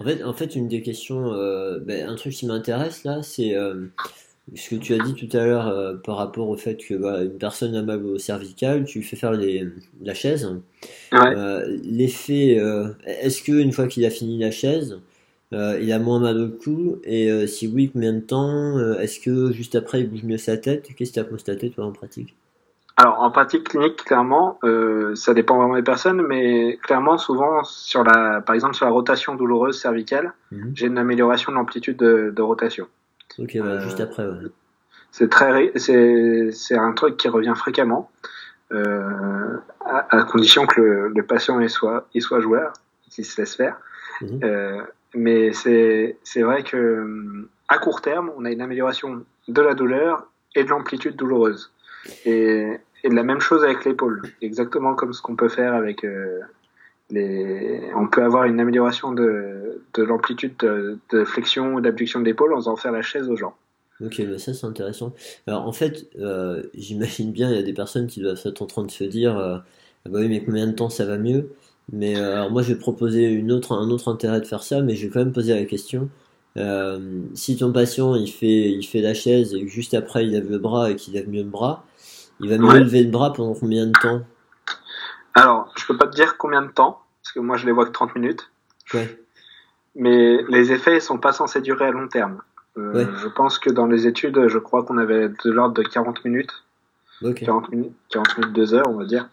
En 0.00 0.04
fait, 0.04 0.24
en 0.24 0.32
fait, 0.32 0.56
une 0.56 0.68
des 0.68 0.82
questions, 0.82 1.32
euh, 1.32 1.78
ben, 1.80 2.08
un 2.08 2.14
truc 2.14 2.32
qui 2.32 2.46
m'intéresse 2.46 3.04
là, 3.04 3.22
c'est 3.22 3.56
euh, 3.56 3.86
ce 4.54 4.70
que 4.70 4.76
tu 4.76 4.94
as 4.94 4.98
dit 4.98 5.14
tout 5.14 5.36
à 5.36 5.44
l'heure 5.44 5.68
euh, 5.68 5.94
par 5.94 6.16
rapport 6.16 6.48
au 6.48 6.56
fait 6.56 6.76
que 6.76 6.94
bah, 6.94 7.22
une 7.22 7.38
personne 7.38 7.74
a 7.74 7.82
mal 7.82 8.04
au 8.04 8.18
cervical, 8.18 8.84
tu 8.84 9.02
fais 9.02 9.16
faire 9.16 9.32
les, 9.32 9.66
la 10.02 10.14
chaise. 10.14 10.48
L'effet, 11.12 12.60
est-ce 13.06 13.42
que 13.42 13.52
une 13.52 13.72
fois 13.72 13.86
qu'il 13.86 14.04
a 14.04 14.10
fini 14.10 14.38
la 14.38 14.50
chaise, 14.50 15.00
il 15.52 15.92
a 15.92 15.98
moins 15.98 16.20
mal 16.20 16.40
au 16.40 16.48
cou 16.48 17.00
Et 17.04 17.46
si 17.46 17.66
oui, 17.68 17.90
combien 17.92 18.12
de 18.12 18.20
temps 18.20 18.78
Est-ce 18.98 19.20
que 19.20 19.52
juste 19.52 19.74
après 19.74 20.00
il 20.00 20.10
bouge 20.10 20.24
mieux 20.24 20.38
sa 20.38 20.56
tête? 20.56 20.88
Qu'est-ce 20.96 21.10
que 21.10 21.14
tu 21.14 21.20
as 21.20 21.24
constaté 21.24 21.70
toi 21.70 21.86
en 21.86 21.92
pratique? 21.92 22.34
Alors 23.00 23.20
en 23.20 23.30
pratique 23.30 23.68
clinique, 23.68 24.04
clairement, 24.04 24.58
euh, 24.64 25.14
ça 25.14 25.32
dépend 25.32 25.56
vraiment 25.56 25.76
des 25.76 25.82
personnes, 25.84 26.20
mais 26.26 26.78
clairement, 26.82 27.16
souvent 27.16 27.62
sur 27.62 28.02
la, 28.02 28.40
par 28.40 28.56
exemple 28.56 28.74
sur 28.74 28.86
la 28.86 28.90
rotation 28.90 29.36
douloureuse 29.36 29.80
cervicale, 29.80 30.32
Mhm. 30.50 30.72
j'ai 30.74 30.86
une 30.88 30.98
amélioration 30.98 31.52
de 31.52 31.56
l'amplitude 31.56 31.96
de, 31.96 32.32
de 32.34 32.42
rotation. 32.42 32.88
Ok, 33.38 33.56
bah, 33.58 33.64
Euh, 33.66 33.80
juste 33.80 34.00
après, 34.00 34.26
ouais. 34.26 34.48
C'est 35.12 35.30
très, 35.30 35.70
c'est 35.76 36.50
c'est 36.50 36.76
un 36.76 36.92
truc 36.92 37.16
qui 37.16 37.28
revient 37.28 37.54
fréquemment, 37.56 38.10
euh, 38.72 39.56
à, 39.84 40.16
à 40.18 40.24
condition 40.24 40.66
que 40.66 40.80
le, 40.80 41.08
le 41.08 41.22
patient 41.22 41.60
y 41.60 41.70
soit, 41.70 42.08
y 42.14 42.20
soit 42.20 42.40
joueur, 42.40 42.72
qu'il 43.10 43.24
se 43.24 43.40
laisse 43.40 43.54
faire. 43.54 43.76
Mhm. 44.22 44.40
Euh, 44.42 44.82
mais 45.14 45.52
c'est 45.52 46.18
c'est 46.24 46.42
vrai 46.42 46.64
que 46.64 47.46
à 47.68 47.78
court 47.78 48.00
terme, 48.00 48.32
on 48.36 48.44
a 48.44 48.50
une 48.50 48.60
amélioration 48.60 49.24
de 49.46 49.62
la 49.62 49.74
douleur 49.74 50.24
et 50.56 50.64
de 50.64 50.68
l'amplitude 50.70 51.14
douloureuse. 51.14 51.70
Et, 52.24 52.78
et 53.04 53.08
de 53.08 53.14
la 53.14 53.22
même 53.22 53.40
chose 53.40 53.64
avec 53.64 53.84
l'épaule, 53.84 54.22
exactement 54.42 54.94
comme 54.94 55.12
ce 55.12 55.22
qu'on 55.22 55.36
peut 55.36 55.48
faire 55.48 55.74
avec 55.74 56.04
euh, 56.04 56.40
les. 57.10 57.80
On 57.94 58.08
peut 58.08 58.22
avoir 58.22 58.44
une 58.44 58.60
amélioration 58.60 59.12
de, 59.12 59.82
de 59.94 60.02
l'amplitude 60.02 60.54
de, 60.58 61.24
flexion 61.24 61.74
ou 61.74 61.80
d'abduction 61.80 62.20
de 62.20 62.24
l'épaule 62.24 62.52
en 62.54 62.56
faisant 62.56 62.76
faire 62.76 62.92
la 62.92 63.02
chaise 63.02 63.28
aux 63.28 63.36
gens. 63.36 63.54
Ok, 64.00 64.22
bah 64.26 64.38
ça 64.38 64.54
c'est 64.54 64.66
intéressant. 64.66 65.12
Alors 65.46 65.66
en 65.66 65.72
fait, 65.72 66.08
euh, 66.18 66.62
j'imagine 66.74 67.32
bien, 67.32 67.50
il 67.50 67.56
y 67.56 67.58
a 67.58 67.62
des 67.62 67.72
personnes 67.72 68.06
qui 68.06 68.20
doivent 68.20 68.40
être 68.44 68.62
en 68.62 68.66
train 68.66 68.84
de 68.84 68.90
se 68.90 69.04
dire, 69.04 69.36
euh, 69.38 69.58
ah 70.04 70.08
bah 70.08 70.18
oui, 70.20 70.28
mais 70.28 70.42
combien 70.44 70.66
de 70.66 70.72
temps 70.72 70.90
ça 70.90 71.04
va 71.04 71.18
mieux? 71.18 71.50
Mais 71.92 72.16
alors 72.16 72.50
moi 72.50 72.62
je 72.62 72.72
vais 72.72 72.78
proposer 72.78 73.40
un 73.40 73.50
autre 73.90 74.08
intérêt 74.08 74.40
de 74.40 74.46
faire 74.46 74.62
ça, 74.62 74.82
mais 74.82 74.94
je 74.94 75.06
vais 75.06 75.12
quand 75.12 75.20
même 75.20 75.32
poser 75.32 75.54
la 75.54 75.64
question. 75.64 76.10
Si 77.34 77.56
ton 77.56 77.72
patient 77.72 78.16
il 78.16 78.30
fait, 78.30 78.70
il 78.72 78.82
fait 78.84 79.00
la 79.00 79.14
chaise 79.14 79.54
et 79.54 79.66
juste 79.68 79.94
après 79.94 80.24
il 80.24 80.32
lève 80.32 80.50
le 80.50 80.58
bras 80.58 80.90
et 80.90 80.96
qu'il 80.96 81.14
lève 81.14 81.28
mieux 81.28 81.44
le 81.44 81.48
bras, 81.48 81.86
il 82.40 82.48
va 82.50 82.58
mieux 82.58 82.66
Ouais. 82.68 82.80
lever 82.80 83.02
le 83.02 83.10
bras 83.10 83.32
pendant 83.32 83.54
combien 83.54 83.86
de 83.86 83.92
temps? 83.92 84.22
Alors, 85.34 85.72
je 85.76 85.86
peux 85.86 85.96
pas 85.96 86.06
te 86.06 86.14
dire 86.14 86.36
combien 86.36 86.62
de 86.62 86.68
temps, 86.70 87.00
parce 87.22 87.32
que 87.32 87.40
moi 87.40 87.56
je 87.56 87.66
les 87.66 87.72
vois 87.72 87.86
que 87.86 87.90
30 87.92 88.14
minutes, 88.16 88.50
Ouais, 88.94 89.20
mais 89.94 90.42
les 90.48 90.72
effets 90.72 90.96
ils 90.96 91.02
sont 91.02 91.18
pas 91.18 91.32
censés 91.32 91.60
durer 91.60 91.86
à 91.86 91.90
long 91.90 92.08
terme. 92.08 92.40
Euh, 92.78 92.92
Ouais. 92.92 93.06
Je 93.22 93.28
pense 93.28 93.58
que 93.58 93.70
dans 93.70 93.86
les 93.86 94.06
études, 94.06 94.48
je 94.48 94.58
crois 94.58 94.82
qu'on 94.84 94.98
avait 94.98 95.28
de 95.28 95.50
l'ordre 95.50 95.74
de 95.74 95.82
40 95.82 96.24
minutes. 96.24 96.64
ok. 97.22 97.42
40 97.44 97.70
minutes, 97.70 97.92
40 98.10 98.38
minutes, 98.38 98.52
2 98.54 98.74
heures, 98.74 98.88
on 98.88 98.94
va 98.96 99.04
dire. 99.04 99.28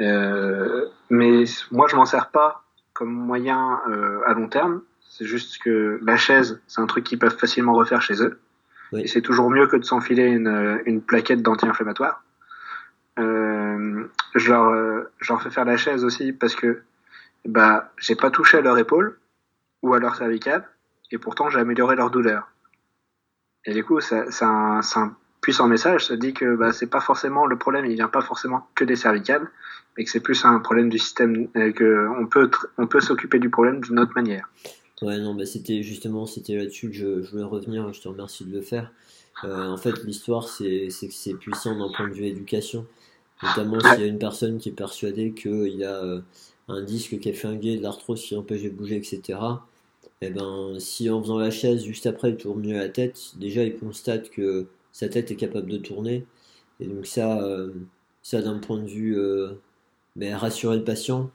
Euh, 0.00 0.86
mais 1.10 1.44
moi, 1.70 1.86
je 1.88 1.96
m'en 1.96 2.04
sers 2.06 2.30
pas 2.30 2.62
comme 2.94 3.10
moyen 3.12 3.80
euh, 3.90 4.20
à 4.26 4.32
long 4.34 4.48
terme. 4.48 4.80
C'est 5.10 5.26
juste 5.26 5.58
que 5.62 5.98
la 6.02 6.16
chaise, 6.16 6.60
c'est 6.66 6.80
un 6.80 6.86
truc 6.86 7.04
qu'ils 7.04 7.18
peuvent 7.18 7.36
facilement 7.36 7.74
refaire 7.74 8.00
chez 8.02 8.22
eux. 8.22 8.38
Oui. 8.92 9.02
Et 9.02 9.06
c'est 9.06 9.20
toujours 9.22 9.50
mieux 9.50 9.66
que 9.66 9.76
de 9.76 9.84
s'enfiler 9.84 10.24
une, 10.24 10.80
une 10.86 11.02
plaquette 11.02 11.42
d'anti-inflammatoire. 11.42 12.22
Euh, 13.18 14.04
je, 14.34 14.50
leur, 14.50 14.68
euh, 14.68 15.10
je 15.18 15.32
leur 15.32 15.42
fais 15.42 15.50
faire 15.50 15.64
la 15.64 15.76
chaise 15.76 16.04
aussi 16.04 16.32
parce 16.32 16.54
que 16.54 16.82
bah, 17.44 17.92
j'ai 17.98 18.14
pas 18.14 18.30
touché 18.30 18.58
à 18.58 18.60
leur 18.60 18.78
épaule 18.78 19.18
ou 19.82 19.94
à 19.94 19.98
leur 19.98 20.16
cervicale 20.16 20.68
et 21.10 21.18
pourtant 21.18 21.48
j'ai 21.48 21.58
amélioré 21.58 21.96
leur 21.96 22.10
douleur. 22.10 22.48
Et 23.64 23.74
du 23.74 23.84
coup, 23.84 24.00
c'est 24.00 24.42
un, 24.42 24.80
puissant 25.40 25.68
message. 25.68 26.06
Ça 26.06 26.16
dit 26.16 26.32
que 26.32 26.56
bah, 26.56 26.72
c'est 26.72 26.86
pas 26.86 27.00
forcément 27.00 27.46
le 27.46 27.56
problème, 27.56 27.86
il 27.86 27.94
vient 27.94 28.08
pas 28.08 28.22
forcément 28.22 28.66
que 28.74 28.84
des 28.84 28.96
cervicales, 28.96 29.48
mais 29.96 30.04
que 30.04 30.10
c'est 30.10 30.20
plus 30.20 30.44
un 30.44 30.58
problème 30.58 30.88
du 30.88 30.98
système, 30.98 31.48
euh, 31.56 31.72
que 31.72 32.08
on 32.18 32.26
peut, 32.86 33.00
s'occuper 33.00 33.38
du 33.38 33.50
problème 33.50 33.80
d'une 33.80 33.98
autre 33.98 34.12
manière. 34.14 34.48
Ouais, 35.00 35.18
non, 35.18 35.34
bah 35.34 35.46
c'était 35.46 35.82
justement, 35.82 36.26
c'était 36.26 36.56
là-dessus 36.56 36.88
que 36.88 36.94
je, 36.94 37.30
voulais 37.30 37.44
revenir, 37.44 37.92
je 37.92 38.00
te 38.00 38.08
remercie 38.08 38.44
de 38.44 38.54
le 38.54 38.62
faire. 38.62 38.90
Euh, 39.44 39.68
en 39.68 39.76
fait, 39.76 40.02
l'histoire, 40.04 40.48
c'est 40.48 40.88
que 40.88 41.12
c'est 41.12 41.34
puissant 41.34 41.78
d'un 41.78 41.92
point 41.94 42.08
de 42.08 42.14
vue 42.14 42.24
éducation. 42.24 42.86
Notamment 43.42 43.78
s'il 43.80 44.00
y 44.00 44.04
a 44.04 44.06
une 44.06 44.18
personne 44.18 44.58
qui 44.58 44.70
est 44.70 44.72
persuadée 44.72 45.32
qu'il 45.32 45.84
a 45.84 46.02
euh, 46.02 46.20
un 46.68 46.82
disque 46.82 47.18
qui 47.18 47.28
est 47.28 47.32
flingué, 47.32 47.76
de 47.76 47.82
l'arthrose 47.82 48.22
qui 48.22 48.34
l'empêche 48.34 48.62
de 48.62 48.70
bouger, 48.70 48.96
etc. 48.96 49.38
Et 50.20 50.30
ben, 50.30 50.78
si 50.80 51.08
en 51.10 51.22
faisant 51.22 51.38
la 51.38 51.50
chaise, 51.50 51.84
juste 51.84 52.06
après, 52.06 52.30
il 52.30 52.36
tourne 52.36 52.60
mieux 52.60 52.76
la 52.76 52.88
tête, 52.88 53.32
déjà 53.36 53.62
il 53.62 53.76
constate 53.76 54.30
que 54.30 54.66
sa 54.92 55.08
tête 55.08 55.30
est 55.30 55.36
capable 55.36 55.70
de 55.70 55.78
tourner. 55.78 56.26
Et 56.80 56.86
donc 56.86 57.06
ça, 57.06 57.40
euh, 57.42 57.72
ça 58.22 58.42
d'un 58.42 58.58
point 58.58 58.78
de 58.78 58.88
vue 58.88 59.18
euh, 59.18 59.52
ben, 60.18 60.34
rassurer 60.34 60.76
le 60.76 60.84
patient, 60.84 61.30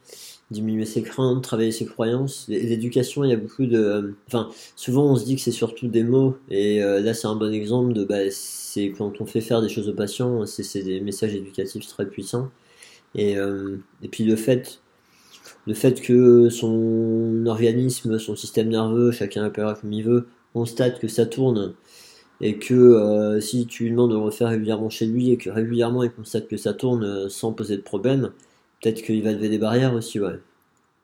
diminuer 0.51 0.85
ses 0.85 1.01
craintes, 1.01 1.43
travailler 1.43 1.71
ses 1.71 1.85
croyances. 1.85 2.45
L'éducation, 2.49 3.23
il 3.23 3.29
y 3.31 3.33
a 3.33 3.37
beaucoup 3.37 3.65
de... 3.65 3.77
euh, 3.77 4.11
Enfin, 4.27 4.49
souvent 4.75 5.05
on 5.11 5.15
se 5.15 5.25
dit 5.25 5.35
que 5.35 5.41
c'est 5.41 5.51
surtout 5.51 5.87
des 5.87 6.03
mots, 6.03 6.35
et 6.49 6.83
euh, 6.83 6.99
là 6.99 7.13
c'est 7.13 7.27
un 7.27 7.35
bon 7.35 7.51
exemple 7.51 7.93
de... 7.93 8.03
Bah, 8.03 8.29
c'est 8.29 8.91
quand 8.91 9.21
on 9.21 9.25
fait 9.25 9.41
faire 9.41 9.61
des 9.61 9.69
choses 9.69 9.89
aux 9.89 9.95
patients, 9.95 10.45
c'est 10.45 10.83
des 10.83 10.99
messages 10.99 11.33
éducatifs 11.33 11.87
très 11.87 12.05
puissants. 12.05 12.49
Et, 13.15 13.37
euh, 13.37 13.77
et 14.03 14.09
puis 14.09 14.25
le 14.25 14.35
fait, 14.35 14.81
le 15.65 15.73
fait 15.73 16.01
que 16.01 16.49
son 16.49 17.45
organisme, 17.47 18.19
son 18.19 18.35
système 18.35 18.69
nerveux, 18.69 19.11
chacun 19.11 19.43
l'appellera 19.43 19.75
comme 19.75 19.93
il 19.93 20.03
veut, 20.03 20.27
constate 20.53 20.99
que 20.99 21.07
ça 21.07 21.25
tourne, 21.25 21.73
et 22.41 22.57
que 22.57 23.39
si 23.39 23.65
tu 23.65 23.83
lui 23.83 23.91
demandes 23.91 24.11
de 24.11 24.15
le 24.15 24.21
refaire 24.21 24.49
régulièrement 24.49 24.89
chez 24.89 25.05
lui, 25.05 25.31
et 25.31 25.37
que 25.37 25.49
régulièrement 25.49 26.03
il 26.03 26.11
constate 26.11 26.47
que 26.47 26.57
ça 26.57 26.73
tourne 26.73 27.29
sans 27.29 27.53
poser 27.53 27.77
de 27.77 27.81
problème, 27.81 28.31
peut-être 28.83 29.01
qu'il 29.01 29.23
va 29.23 29.31
lever 29.31 29.49
des 29.49 29.57
barrières 29.57 29.93
aussi, 29.93 30.19
ouais. 30.19 30.39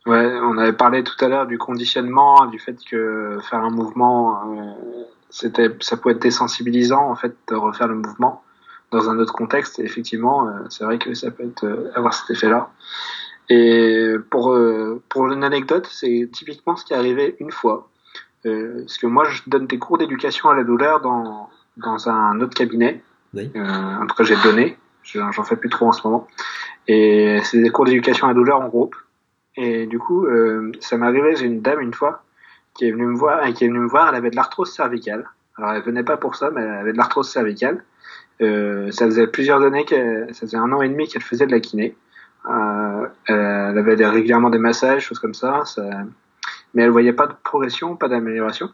Ouais, 0.05 0.39
on 0.41 0.57
avait 0.57 0.73
parlé 0.73 1.03
tout 1.03 1.23
à 1.23 1.27
l'heure 1.27 1.47
du 1.47 1.57
conditionnement, 1.57 2.45
du 2.47 2.59
fait 2.59 2.77
que 2.89 3.37
faire 3.49 3.59
un 3.59 3.69
mouvement, 3.69 4.41
euh, 4.57 5.03
c'était, 5.29 5.69
ça 5.81 5.97
peut 5.97 6.09
être 6.11 6.21
désensibilisant 6.21 7.09
en 7.09 7.15
fait 7.15 7.35
de 7.49 7.55
refaire 7.55 7.87
le 7.87 7.95
mouvement 7.95 8.43
dans 8.91 9.09
un 9.09 9.19
autre 9.19 9.33
contexte. 9.33 9.79
Et 9.79 9.83
effectivement, 9.83 10.47
euh, 10.47 10.51
c'est 10.69 10.83
vrai 10.83 10.97
que 10.97 11.13
ça 11.13 11.31
peut 11.31 11.43
être, 11.43 11.65
euh, 11.65 11.91
avoir 11.95 12.13
cet 12.13 12.29
effet-là. 12.31 12.69
Et 13.49 14.13
pour 14.29 14.55
pour 15.09 15.31
une 15.31 15.43
anecdote, 15.43 15.87
c'est 15.89 16.29
typiquement 16.31 16.75
ce 16.75 16.85
qui 16.85 16.93
est 16.93 16.95
arrivé 16.95 17.35
une 17.39 17.51
fois. 17.51 17.89
Parce 18.43 18.97
que 18.99 19.07
moi, 19.07 19.23
je 19.25 19.41
donne 19.47 19.65
des 19.65 19.79
cours 19.79 19.97
d'éducation 19.97 20.49
à 20.49 20.55
la 20.55 20.63
douleur 20.63 21.01
dans 21.01 21.49
dans 21.77 22.09
un 22.09 22.39
autre 22.41 22.55
cabinet. 22.55 23.01
Oui. 23.33 23.51
En 23.55 24.05
tout 24.05 24.15
cas, 24.15 24.23
j'ai 24.23 24.35
donné. 24.43 24.77
J'en 25.13 25.31
j'en 25.31 25.43
fais 25.43 25.55
plus 25.55 25.69
trop 25.69 25.87
en 25.87 25.91
ce 25.91 26.05
moment. 26.07 26.27
Et 26.87 27.39
c'est 27.43 27.61
des 27.61 27.69
cours 27.69 27.85
d'éducation 27.85 28.27
à 28.27 28.29
la 28.29 28.33
douleur 28.35 28.59
en 28.61 28.67
groupe. 28.67 28.95
Et 29.55 29.85
du 29.87 29.99
coup, 29.99 30.25
euh, 30.25 30.71
ça 30.79 30.97
m'est 30.97 31.05
arrivé, 31.05 31.35
j'ai 31.35 31.45
une 31.45 31.61
dame 31.61 31.81
une 31.81 31.93
fois 31.93 32.23
qui 32.75 32.87
est 32.87 32.91
venue 32.91 33.07
me 33.07 33.15
voir, 33.15 33.45
et 33.45 33.53
qui 33.53 33.65
est 33.65 33.67
venue 33.67 33.79
me 33.79 33.87
voir, 33.89 34.09
elle 34.09 34.15
avait 34.15 34.29
de 34.29 34.35
l'arthrose 34.35 34.71
cervicale. 34.71 35.27
Alors 35.57 35.71
elle 35.73 35.81
venait 35.81 36.03
pas 36.03 36.17
pour 36.17 36.35
ça, 36.35 36.49
mais 36.51 36.61
elle 36.61 36.69
avait 36.69 36.93
de 36.93 36.97
l'arthrose 36.97 37.29
cervicale. 37.29 37.83
Euh, 38.41 38.89
ça 38.91 39.05
faisait 39.05 39.27
plusieurs 39.27 39.61
années, 39.63 39.83
qu'elle- 39.83 40.33
ça 40.33 40.41
faisait 40.41 40.55
un 40.57 40.71
an 40.71 40.81
et 40.81 40.87
demi 40.87 41.07
qu'elle 41.07 41.21
faisait 41.23 41.45
de 41.45 41.51
la 41.51 41.59
kiné. 41.59 41.97
Euh, 42.49 43.07
elle 43.25 43.77
avait 43.77 43.97
des- 43.97 44.05
régulièrement 44.05 44.49
des 44.49 44.59
massages, 44.59 45.03
choses 45.03 45.19
comme 45.19 45.33
ça, 45.33 45.65
ça, 45.65 45.83
mais 46.73 46.83
elle 46.83 46.89
voyait 46.91 47.11
pas 47.11 47.27
de 47.27 47.33
progression, 47.43 47.97
pas 47.97 48.07
d'amélioration. 48.07 48.69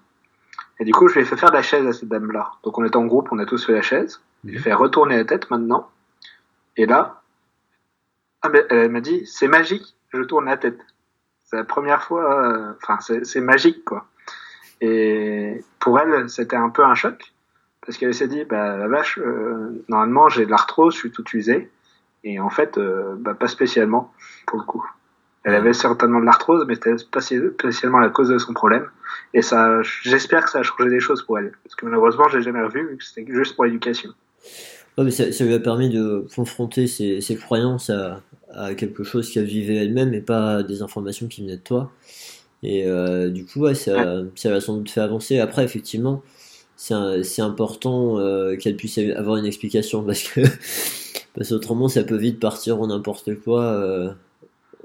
Et 0.80 0.84
du 0.86 0.92
coup, 0.92 1.08
je 1.08 1.16
lui 1.16 1.22
ai 1.22 1.26
fait 1.26 1.38
faire 1.38 1.50
de 1.50 1.56
la 1.56 1.64
chaise 1.64 1.88
à 1.88 1.94
cette 1.94 2.10
dame-là. 2.10 2.52
Donc 2.64 2.78
on 2.78 2.84
était 2.86 2.98
en 2.98 3.06
groupe, 3.06 3.30
on 3.32 3.40
a 3.40 3.46
tous 3.46 3.66
fait 3.66 3.74
la 3.74 3.82
chaise. 3.82 4.22
Je 4.44 4.50
lui 4.52 4.58
ai 4.58 4.60
fait 4.60 4.74
retourner 4.74 5.16
la 5.18 5.26
tête 5.26 5.50
maintenant. 5.50 5.90
Et 6.78 6.86
là, 6.86 7.22
ah 8.42 8.52
elle 8.70 8.92
m'a 8.92 9.02
dit, 9.02 9.26
c'est 9.26 9.48
magique, 9.48 9.96
je 10.14 10.22
tourne 10.22 10.46
la 10.46 10.58
tête. 10.58 10.80
C'est 11.46 11.58
la 11.58 11.64
première 11.64 12.04
fois, 12.04 12.48
euh, 12.48 12.74
enfin, 12.82 13.00
c'est 13.00 13.26
c'est 13.26 13.42
magique, 13.42 13.84
quoi. 13.86 14.08
Et 14.82 15.64
pour 15.80 16.00
elle, 16.00 16.30
c'était 16.30 16.56
un 16.56 16.70
peu 16.70 16.84
un 16.84 16.96
choc, 16.96 17.34
parce 17.86 17.98
qu'elle 17.98 18.14
s'est 18.14 18.28
dit, 18.28 18.44
bah, 18.46 18.78
la 18.78 18.88
vache, 18.88 19.20
euh, 19.20 19.84
normalement, 19.88 20.30
j'ai 20.30 20.46
de 20.46 20.52
l'arthrose, 20.52 20.94
je 20.94 21.00
suis 21.00 21.12
tout 21.12 21.26
usé. 21.34 21.70
Et 22.24 22.40
en 22.40 22.50
fait, 22.50 22.78
euh, 22.78 23.16
bah, 23.18 23.36
pas 23.36 23.48
spécialement, 23.48 24.12
pour 24.48 24.60
le 24.60 24.66
coup. 24.66 24.86
Elle 25.44 25.54
avait 25.54 25.74
certainement 25.74 26.20
de 26.20 26.26
l'arthrose, 26.26 26.66
mais 26.68 26.74
c'était 26.74 26.96
pas 27.12 27.22
spécialement 27.22 28.00
la 28.00 28.10
cause 28.10 28.30
de 28.30 28.40
son 28.40 28.54
problème. 28.54 28.90
Et 29.36 29.44
ça, 29.44 29.82
j'espère 29.84 30.46
que 30.46 30.50
ça 30.50 30.60
a 30.60 30.64
changé 30.64 30.90
des 30.90 31.00
choses 31.00 31.22
pour 31.24 31.38
elle. 31.38 31.54
Parce 31.64 31.76
que 31.76 31.86
malheureusement, 31.86 32.28
je 32.30 32.38
l'ai 32.38 32.44
jamais 32.44 32.64
revu, 32.64 32.88
vu 32.88 32.98
que 32.98 33.04
c'était 33.04 33.32
juste 33.32 33.56
pour 33.56 33.66
l'éducation. 33.66 34.10
Ouais, 34.98 35.04
mais 35.04 35.12
ça, 35.12 35.32
ça 35.32 35.44
lui 35.44 35.54
a 35.54 35.60
permis 35.60 35.90
de 35.90 36.26
confronter 36.36 36.88
ses, 36.88 37.20
ses 37.22 37.36
croyances 37.36 37.90
à, 37.90 38.22
à 38.54 38.74
quelque 38.76 39.04
chose 39.04 39.30
qu'elle 39.32 39.46
vivait 39.46 39.76
elle-même 39.76 40.14
et 40.14 40.22
pas 40.22 40.58
à 40.58 40.64
des 40.64 40.82
informations 40.82 41.28
qui 41.28 41.42
venaient 41.42 41.58
de 41.58 41.62
toi. 41.62 41.92
Et 42.64 42.86
euh, 42.88 43.30
du 43.30 43.46
coup, 43.46 43.62
ouais, 43.62 43.76
ça, 43.76 44.24
ça 44.36 44.52
l'a 44.52 44.62
sans 44.62 44.78
doute 44.78 44.90
fait 44.92 45.02
avancer. 45.02 45.40
Après, 45.40 45.64
effectivement, 45.66 46.24
c'est 46.78 47.42
important 47.42 48.20
euh, 48.20 48.58
qu'elle 48.58 48.78
puisse 48.78 48.98
avoir 49.00 49.38
une 49.38 49.46
explication 49.48 50.04
parce 50.04 50.24
que 50.24 50.42
parce 51.36 51.50
qu'autrement, 51.50 51.90
ça 51.90 52.04
peut 52.04 52.18
vite 52.18 52.40
partir 52.40 52.82
en 52.82 52.88
n'importe 52.88 53.36
quoi. 53.42 53.64
euh, 53.64 54.12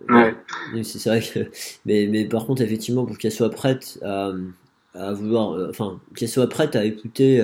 Ouais. 0.09 0.35
c'est 0.83 1.09
vrai 1.09 1.21
que. 1.21 1.51
Mais, 1.87 2.07
mais 2.09 2.25
par 2.27 2.47
contre, 2.47 2.63
effectivement, 2.63 3.07
pour 3.07 3.19
qu'elle 3.19 3.33
soit 3.33 3.51
prête 3.51 3.99
à, 4.03 4.33
à 4.95 5.13
vouloir. 5.13 5.53
euh, 5.53 5.69
Enfin, 5.71 6.01
qu'elle 6.17 6.29
soit 6.29 6.49
prête 6.49 6.77
à 6.77 6.85
écouter 6.85 7.41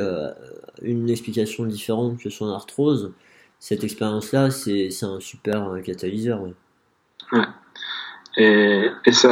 une 0.82 1.08
explication 1.10 1.64
différente 1.64 2.18
que 2.18 2.30
son 2.30 2.48
arthrose, 2.48 3.12
cette 3.58 3.84
expérience-là, 3.84 4.50
c'est 4.50 4.90
un 5.02 5.20
super 5.20 5.70
euh, 5.70 5.80
catalyseur. 5.80 6.42
ouais. 6.42 7.42
Et, 8.38 8.90
et 9.06 9.12
c'est 9.12 9.28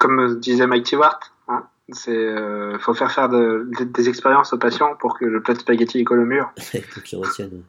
comme 0.00 0.38
disait 0.38 0.66
Mike 0.66 0.86
Stewart, 0.86 1.18
hein, 1.48 1.64
C'est 1.90 2.14
euh, 2.14 2.78
faut 2.78 2.92
faire 2.94 3.10
faire 3.10 3.28
de- 3.30 3.66
de- 3.78 3.84
des 3.84 4.08
expériences 4.08 4.52
aux 4.52 4.58
patients 4.58 4.94
pour 4.98 5.18
que 5.18 5.24
le 5.24 5.42
plat 5.42 5.54
de 5.54 5.60
spaghetti 5.60 6.04
colle 6.04 6.20
au 6.20 6.26
mur, 6.26 6.52
Pour 6.92 7.02
qu'ils 7.02 7.18
retiennent. 7.18 7.62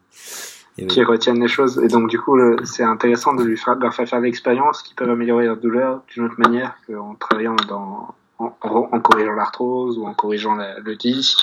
Qu'ils 0.89 1.05
retiennent 1.05 1.39
les 1.41 1.47
choses. 1.47 1.79
Et 1.81 1.87
donc 1.87 2.09
du 2.09 2.19
coup, 2.19 2.37
c'est 2.65 2.83
intéressant 2.83 3.33
de, 3.33 3.43
lui 3.45 3.55
faire, 3.55 3.77
de 3.77 3.81
leur 3.83 3.93
faire 3.93 4.09
faire 4.09 4.19
l'expérience 4.19 4.83
qui 4.83 4.93
peuvent 4.93 5.09
améliorer 5.09 5.45
leur 5.45 5.55
douleur 5.57 6.01
d'une 6.13 6.25
autre 6.25 6.35
manière 6.37 6.75
qu'en 6.85 7.15
travaillant 7.15 7.55
dans, 7.69 8.13
en, 8.39 8.55
en- 8.61 8.99
corrigeant 8.99 9.33
l'arthrose 9.33 9.97
ou 9.97 10.05
en 10.07 10.13
corrigeant 10.13 10.55
la- 10.55 10.79
le 10.79 10.95
disque. 10.95 11.39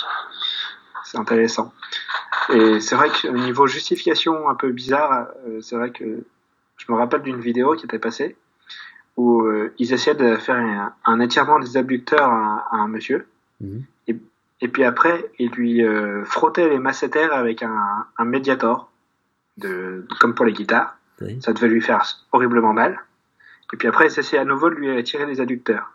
C'est 1.04 1.18
intéressant. 1.18 1.72
Et 2.52 2.80
c'est 2.80 2.94
vrai 2.96 3.10
qu'au 3.10 3.32
niveau 3.32 3.66
justification 3.66 4.48
un 4.48 4.54
peu 4.54 4.70
bizarre, 4.70 5.28
euh, 5.46 5.60
c'est 5.60 5.76
vrai 5.76 5.90
que 5.90 6.24
je 6.76 6.92
me 6.92 6.96
rappelle 6.96 7.22
d'une 7.22 7.40
vidéo 7.40 7.74
qui 7.74 7.84
était 7.86 7.98
passée 7.98 8.36
où 9.16 9.42
euh, 9.42 9.74
ils 9.78 9.92
essayaient 9.92 10.16
de 10.16 10.36
faire 10.36 10.56
un, 10.56 10.92
un 11.04 11.20
étirement 11.20 11.58
des 11.58 11.76
abducteurs 11.76 12.30
à, 12.30 12.66
à 12.70 12.76
un 12.76 12.88
monsieur. 12.88 13.26
Mhm. 13.60 13.84
Et 14.64 14.68
puis 14.68 14.84
après, 14.84 15.28
ils 15.40 15.50
lui 15.50 15.82
euh, 15.84 16.24
frottaient 16.24 16.68
les 16.68 16.78
masséters 16.78 17.32
avec 17.32 17.64
un, 17.64 18.06
un 18.16 18.24
médiator, 18.24 18.88
de, 19.56 20.06
comme 20.20 20.34
pour 20.36 20.44
les 20.44 20.52
guitares. 20.52 20.96
Oui. 21.20 21.42
Ça 21.42 21.52
devait 21.52 21.66
lui 21.66 21.80
faire 21.80 22.04
horriblement 22.30 22.72
mal. 22.72 23.02
Et 23.72 23.76
puis 23.76 23.88
après, 23.88 24.06
ils 24.06 24.16
essayaient 24.20 24.40
à 24.40 24.44
nouveau 24.44 24.70
de 24.70 24.76
lui 24.76 24.96
étirer 24.96 25.26
les 25.26 25.40
adducteurs. 25.40 25.90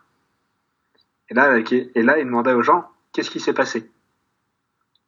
Et 1.30 1.34
là, 1.34 1.58
et 1.58 2.02
là, 2.02 2.18
il 2.18 2.24
demandait 2.24 2.52
aux 2.52 2.62
gens 2.62 2.88
qu'est-ce 3.12 3.30
qui 3.30 3.40
s'est 3.40 3.52
passé? 3.52 3.90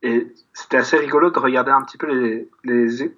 Et 0.02 0.32
c'était 0.52 0.78
assez 0.78 0.96
rigolo 0.96 1.30
de 1.30 1.38
regarder 1.38 1.70
un 1.70 1.82
petit 1.82 1.98
peu 1.98 2.06
les, 2.06 2.48
les, 2.64 3.12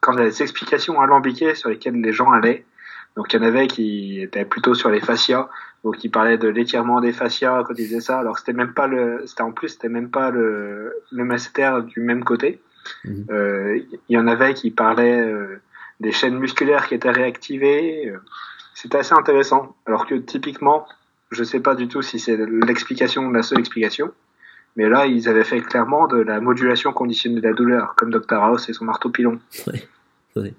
quand 0.00 0.14
des 0.14 0.42
explications 0.42 1.00
alambiquées 1.00 1.54
sur 1.54 1.68
lesquelles 1.68 2.00
les 2.00 2.12
gens 2.12 2.30
allaient. 2.30 2.64
Donc 3.16 3.32
il 3.32 3.40
y 3.40 3.44
en 3.44 3.46
avait 3.46 3.66
qui 3.66 4.22
étaient 4.22 4.44
plutôt 4.44 4.74
sur 4.74 4.88
les 4.90 5.00
fascias, 5.00 5.48
donc 5.82 5.96
qui 5.96 6.08
parlaient 6.08 6.38
de 6.38 6.48
l'étirement 6.48 7.00
des 7.00 7.12
fascias 7.12 7.64
quand 7.64 7.74
ils 7.76 7.86
faisaient 7.86 8.00
ça. 8.00 8.20
Alors 8.20 8.38
c'était 8.38 8.52
même 8.52 8.72
pas 8.72 8.86
le, 8.86 9.24
c'était 9.26 9.42
en 9.42 9.50
plus 9.50 9.70
c'était 9.70 9.88
même 9.88 10.10
pas 10.10 10.30
le 10.30 10.94
le 11.10 11.24
masséter 11.24 11.70
du 11.86 12.00
même 12.00 12.22
côté. 12.22 12.60
Mhm. 13.04 13.26
Euh, 13.30 13.80
Il 14.08 14.14
y 14.14 14.18
en 14.18 14.28
avait 14.28 14.54
qui 14.54 14.70
parlaient 14.70 15.20
euh, 15.20 15.60
des 15.98 16.12
chaînes 16.12 16.38
musculaires 16.38 16.86
qui 16.86 16.94
étaient 16.94 17.10
réactivées. 17.10 18.08
Euh, 18.08 18.18
C'était 18.74 18.98
assez 18.98 19.14
intéressant. 19.14 19.74
Alors 19.86 20.06
que 20.06 20.14
typiquement, 20.14 20.86
je 21.30 21.44
sais 21.44 21.60
pas 21.60 21.74
du 21.74 21.88
tout 21.88 22.02
si 22.02 22.18
c'est 22.18 22.36
l'explication, 22.36 23.30
la 23.30 23.42
seule 23.42 23.60
explication. 23.60 24.12
Mais 24.76 24.88
là, 24.88 25.06
ils 25.06 25.28
avaient 25.28 25.44
fait 25.44 25.60
clairement 25.60 26.06
de 26.06 26.18
la 26.18 26.40
modulation 26.40 26.92
conditionnée 26.92 27.40
de 27.40 27.46
la 27.46 27.54
douleur, 27.54 27.94
comme 27.96 28.10
Dr 28.10 28.34
House 28.34 28.68
et 28.68 28.72
son 28.72 28.84
marteau 28.84 29.10
pilon. 29.10 29.40
Ouais. 29.66 30.54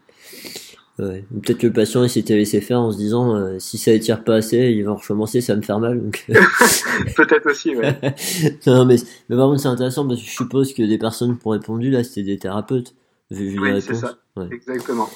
Ou 0.99 1.39
Peut-être 1.41 1.57
que 1.57 1.67
le 1.67 1.73
patient 1.73 2.03
il 2.03 2.09
s'était 2.09 2.35
laissé 2.35 2.61
faire 2.61 2.79
en 2.79 2.91
se 2.91 2.97
disant 2.97 3.35
euh, 3.35 3.57
si 3.57 3.77
ça 3.77 3.91
étire 3.91 4.23
pas 4.23 4.35
assez, 4.35 4.57
il 4.57 4.83
va 4.83 4.91
recommencer, 4.91 5.41
ça 5.41 5.53
va 5.53 5.57
me 5.57 5.63
faire 5.63 5.79
mal. 5.79 5.99
Donc... 5.99 6.25
Peut-être 7.15 7.49
aussi, 7.49 7.75
ouais. 7.75 7.97
non, 8.67 8.85
mais, 8.85 8.97
mais 9.29 9.35
par 9.35 9.47
contre, 9.47 9.61
c'est 9.61 9.67
intéressant 9.67 10.07
parce 10.07 10.19
que 10.19 10.27
je 10.27 10.31
suppose 10.31 10.73
que 10.73 10.83
des 10.83 10.97
personnes 10.97 11.39
qui 11.39 11.47
ont 11.47 11.51
répondu 11.51 11.89
là, 11.89 12.03
c'était 12.03 12.23
des 12.23 12.37
thérapeutes. 12.37 12.93
Vu, 13.31 13.47
vu 13.47 13.59
Oui, 13.59 13.81
c'est 13.81 13.95
ça. 13.95 14.17
Ouais. 14.35 14.47
Exactement. 14.51 15.09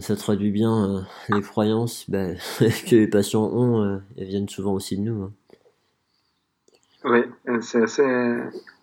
Ça 0.00 0.14
traduit 0.16 0.50
bien 0.50 0.84
euh, 0.96 1.00
les 1.30 1.40
croyances 1.42 2.04
ben, 2.10 2.36
que 2.58 2.94
les 2.96 3.06
patients 3.08 3.44
ont. 3.44 3.82
euh, 3.82 3.98
elles 4.18 4.26
viennent 4.26 4.48
souvent 4.48 4.72
aussi 4.72 4.96
de 4.96 5.02
nous. 5.02 5.22
hein. 5.24 5.32
Oui, 7.04 7.20
euh, 7.48 7.60
c'est 7.60 7.82
assez, 7.82 8.04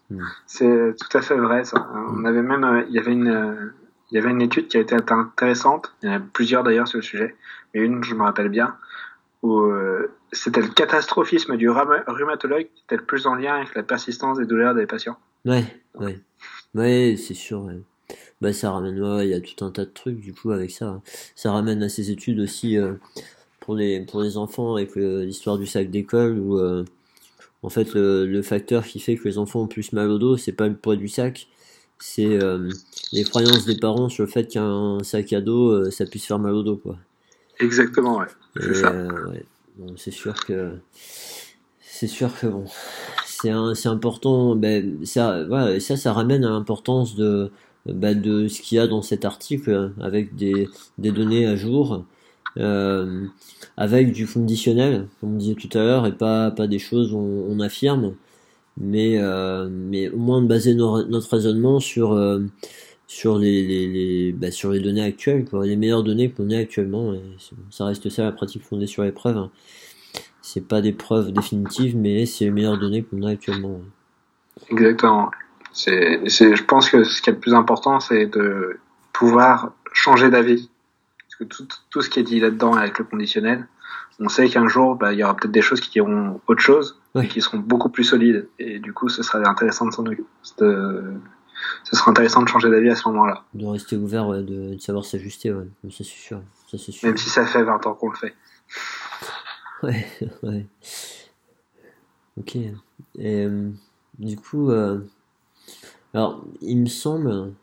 Mm. 0.09 0.22
c'est 0.47 0.95
tout 0.99 1.18
à 1.18 1.22
fait 1.22 1.36
vrai. 1.38 1.64
Ça. 1.66 1.89
On 2.09 2.26
avait 2.26 2.41
même, 2.41 2.64
euh, 2.64 2.84
il 2.89 2.93
y 2.93 2.99
avait 2.99 3.14
une, 3.14 3.74
il 4.11 4.16
y 4.16 4.18
avait 4.18 4.30
une 4.32 4.41
étude 4.41 4.68
qui 4.68 4.78
a 4.78 4.82
été 4.82 4.95
intéressante. 4.95 5.93
Il 6.03 6.09
y 6.09 6.11
en 6.11 6.18
a 6.18 6.20
plusieurs 6.20 6.64
d'ailleurs 6.64 6.88
sur 6.88 6.97
le 6.97 7.03
sujet, 7.03 7.36
mais 7.74 7.82
une 7.82 8.03
je 8.03 8.14
me 8.16 8.24
rappelle 8.24 8.49
bien 8.49 8.76
où 9.43 9.70
c'était 10.32 10.61
le 10.61 10.70
catastrophisme 10.70 11.57
du 11.57 11.68
rhum- 11.70 12.03
rhumatologue 12.07 12.68
qui 12.76 12.84
était 12.84 12.95
le 12.97 13.03
plus 13.03 13.28
en 13.28 13.36
lien 13.36 13.55
avec 13.55 13.76
la 13.76 13.84
persistance 13.84 14.38
des 14.38 14.45
douleurs 14.45 14.74
des 14.76 14.86
patients. 14.86 15.18
Ouais, 15.45 15.66
ouais. 15.95 16.20
Ouais, 16.76 17.16
c'est 17.18 17.34
sûr. 17.34 17.61
ouais. 17.64 17.82
Bah, 18.44 18.54
ça 18.54 18.72
ramène, 18.72 19.02
ouais, 19.02 19.28
il 19.28 19.32
y 19.32 19.34
a 19.34 19.39
tout 19.41 19.64
un 19.66 19.72
tas 19.72 19.86
de 19.86 19.91
trucs 19.91 20.20
du 20.20 20.34
coup 20.34 20.52
avec 20.52 20.70
ça. 20.72 21.02
Ça 21.36 21.52
ramène 21.52 21.82
à 21.82 21.89
ces 21.89 22.12
études 22.12 22.39
aussi 22.41 22.78
euh, 22.78 22.94
pour 23.62 23.76
les 23.76 24.02
pour 24.02 24.22
les 24.22 24.38
enfants 24.38 24.76
avec 24.76 24.98
euh, 24.98 25.24
l'histoire 25.26 25.58
du 25.58 25.66
sac 25.66 25.89
d'école 25.89 26.38
où 26.39 26.60
euh, 26.60 26.84
en 27.64 27.70
fait 27.70 27.94
le, 27.94 28.26
le 28.28 28.41
facteur 28.41 28.86
qui 28.86 29.00
fait 29.00 29.16
que 29.16 29.28
les 29.28 29.38
enfants 29.38 29.62
ont 29.62 29.68
plus 29.68 29.94
mal 29.94 30.10
au 30.10 30.18
dos, 30.20 30.38
c'est 30.38 30.52
pas 30.52 30.68
le 30.68 30.76
poids 30.76 30.96
du 30.98 31.08
sac, 31.08 31.48
c'est 32.00 32.26
euh, 32.44 32.70
les 33.14 33.24
croyances 33.24 33.66
des 33.66 33.78
parents 33.78 34.10
sur 34.10 34.26
le 34.26 34.30
fait 34.30 34.48
qu'un 34.48 35.00
sac 35.04 35.32
à 35.34 35.41
dos 35.41 35.89
ça 35.91 36.06
puisse 36.06 36.26
faire 36.26 36.39
mal 36.39 36.54
au 36.54 36.64
dos 36.64 36.78
quoi. 36.78 36.98
Exactement, 37.60 38.18
ouais. 38.18 38.28
C'est 38.60 38.72
Et, 38.72 38.74
ça. 38.74 38.91
ouais. 38.94 39.46
Bon, 39.78 39.96
c'est 39.98 40.12
sûr 40.12 40.36
que 40.46 40.74
c'est 41.82 42.08
sûr 42.08 42.30
que 42.39 42.48
bon, 42.48 42.66
c'est 43.36 43.88
important. 43.88 44.56
Ben 44.56 45.06
ça, 45.06 45.44
voilà, 45.46 45.80
ça, 45.80 45.96
ça 45.98 46.14
ramène 46.14 46.44
à 46.44 46.50
l'importance 46.50 47.16
de 47.16 47.52
ben, 47.86 48.20
de 48.20 48.48
ce 48.48 48.62
qu'il 48.62 48.78
y 48.78 48.80
a 48.80 48.88
dans 48.88 49.02
cet 49.02 49.26
article 49.26 49.92
avec 50.02 50.36
des 50.36 50.70
des 50.98 51.12
données 51.12 51.46
à 51.46 51.56
jour. 51.56 52.06
Euh, 52.58 53.26
avec 53.78 54.12
du 54.12 54.28
conditionnel, 54.28 55.08
comme 55.20 55.34
on 55.34 55.38
disait 55.38 55.56
tout 55.56 55.76
à 55.76 55.84
l'heure, 55.84 56.06
et 56.06 56.12
pas 56.16 56.52
pas 56.52 56.68
des 56.68 56.78
choses 56.80 57.12
où 57.14 57.18
on, 57.18 57.60
affirme, 57.60 58.14
mais 58.78 59.18
euh, 59.20 59.70
mais 59.72 60.10
au 60.10 60.18
moins 60.18 60.42
de 60.42 60.48
baser 60.48 60.76
nos- 60.76 61.04
notre 61.06 61.30
raisonnement 61.32 61.80
sur 61.80 62.14
euh, 62.14 62.42
sur 63.08 63.38
les, 63.40 63.66
les, 63.66 63.88
les 63.88 64.32
bah, 64.34 64.52
sur 64.52 64.72
les 64.72 64.80
données 64.80 65.04
actuelles, 65.04 65.46
quoi, 65.46 65.66
les 65.66 65.76
meilleures 65.76 66.04
données 66.04 66.30
qu'on 66.32 66.50
ait 66.50 66.58
actuellement. 66.58 67.14
Et 67.14 67.22
ça 67.72 67.86
reste 67.86 68.10
ça 68.10 68.24
la 68.24 68.32
pratique 68.32 68.64
fondée 68.64 68.88
sur 68.88 69.04
les 69.04 69.12
preuves. 69.12 69.38
hein. 69.38 69.52
C'est 70.42 70.68
pas 70.68 70.82
des 70.82 70.94
preuves 70.94 71.32
définitives, 71.32 71.98
mais 71.98 72.26
c'est 72.26 72.46
les 72.46 72.52
meilleures 72.52 72.80
données 72.80 73.04
qu'on 73.04 73.24
a 73.24 73.32
actuellement. 73.32 73.82
Exactement. 74.70 75.32
C'est, 75.74 76.30
je 76.30 76.64
pense 76.64 76.90
que 76.90 77.04
ce 77.04 77.22
qui 77.22 77.30
est 77.30 77.34
le 77.34 77.40
plus 77.40 77.54
important, 77.54 78.00
c'est 78.00 78.28
de 78.28 78.80
pouvoir 79.12 79.74
changer 79.92 80.30
d'avis. 80.30 80.70
Parce 81.20 81.36
que 81.36 81.44
tout, 81.46 81.68
tout 81.90 82.02
ce 82.02 82.10
qui 82.10 82.20
est 82.20 82.24
dit 82.24 82.40
là-dedans 82.40 82.74
avec 82.74 83.00
le 83.00 83.06
conditionnel, 83.06 83.68
on 84.20 84.30
sait 84.30 84.48
qu'un 84.50 84.68
jour, 84.68 84.96
bah, 84.96 85.14
il 85.14 85.20
y 85.20 85.24
aura 85.24 85.36
peut-être 85.36 85.52
des 85.52 85.64
choses 85.64 85.82
qui 85.82 85.90
diront 85.90 86.40
autre 86.48 86.62
chose, 86.62 87.00
et 87.20 87.28
qui 87.28 87.42
seront 87.42 87.58
beaucoup 87.58 87.90
plus 87.90 88.04
solides. 88.04 88.48
Et 88.60 88.78
du 88.80 88.94
coup, 88.94 89.10
ce 89.10 89.24
sera 89.24 89.40
intéressant 89.50 89.86
de 89.88 89.92
s'en 89.92 90.06
occuper. 90.06 90.24
de- 90.60 91.14
Ce 91.86 91.96
sera 91.96 92.12
intéressant 92.12 92.44
de 92.44 92.48
changer 92.50 92.70
d'avis 92.70 92.90
à 92.90 92.96
ce 92.96 93.08
moment-là. 93.10 93.44
De 93.56 93.66
rester 93.66 93.96
ouvert, 93.96 94.28
ouais, 94.28 94.44
de, 94.44 94.76
de 94.76 94.80
savoir 94.80 95.06
s'ajuster, 95.06 95.52
ouais. 95.52 95.66
Ça 95.90 95.90
c'est 95.98 96.04
sûr. 96.04 96.42
Ça 96.70 96.78
sûr. 96.78 97.08
Même 97.08 97.18
si 97.18 97.30
ça 97.30 97.46
fait 97.48 97.64
20 97.64 97.86
ans 97.88 97.94
qu'on 97.96 98.10
le 98.12 98.16
fait. 98.18 98.36
Ouais, 99.84 100.06
ouais. 100.44 100.66
Ok. 102.40 102.56
Et 102.56 102.74
euh, 103.46 103.70
du 104.18 104.38
coup, 104.38 104.70
euh, 104.72 105.00
alors, 106.14 106.43
il 106.61 106.78
me 106.78 106.86
semble. 106.86 107.30
euh, 107.32 107.53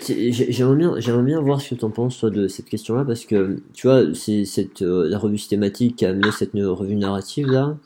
J'aimerais 0.00 0.76
bien, 0.76 0.98
j'aimerais 0.98 1.22
bien 1.22 1.40
voir 1.40 1.60
ce 1.60 1.70
que 1.70 1.74
tu 1.76 1.84
en 1.84 1.90
penses 1.90 2.18
toi 2.18 2.30
de 2.30 2.48
cette 2.48 2.66
question-là 2.66 3.04
parce 3.04 3.24
que 3.24 3.62
tu 3.72 3.86
vois, 3.86 4.02
c'est 4.14 4.44
cette 4.44 4.82
euh, 4.82 5.08
la 5.08 5.18
revue 5.18 5.38
systématique 5.38 5.96
qui 5.96 6.06
a 6.06 6.10
amené 6.10 6.30
cette 6.32 6.52
revue 6.54 6.96
narrative 6.96 7.46
là. 7.46 7.76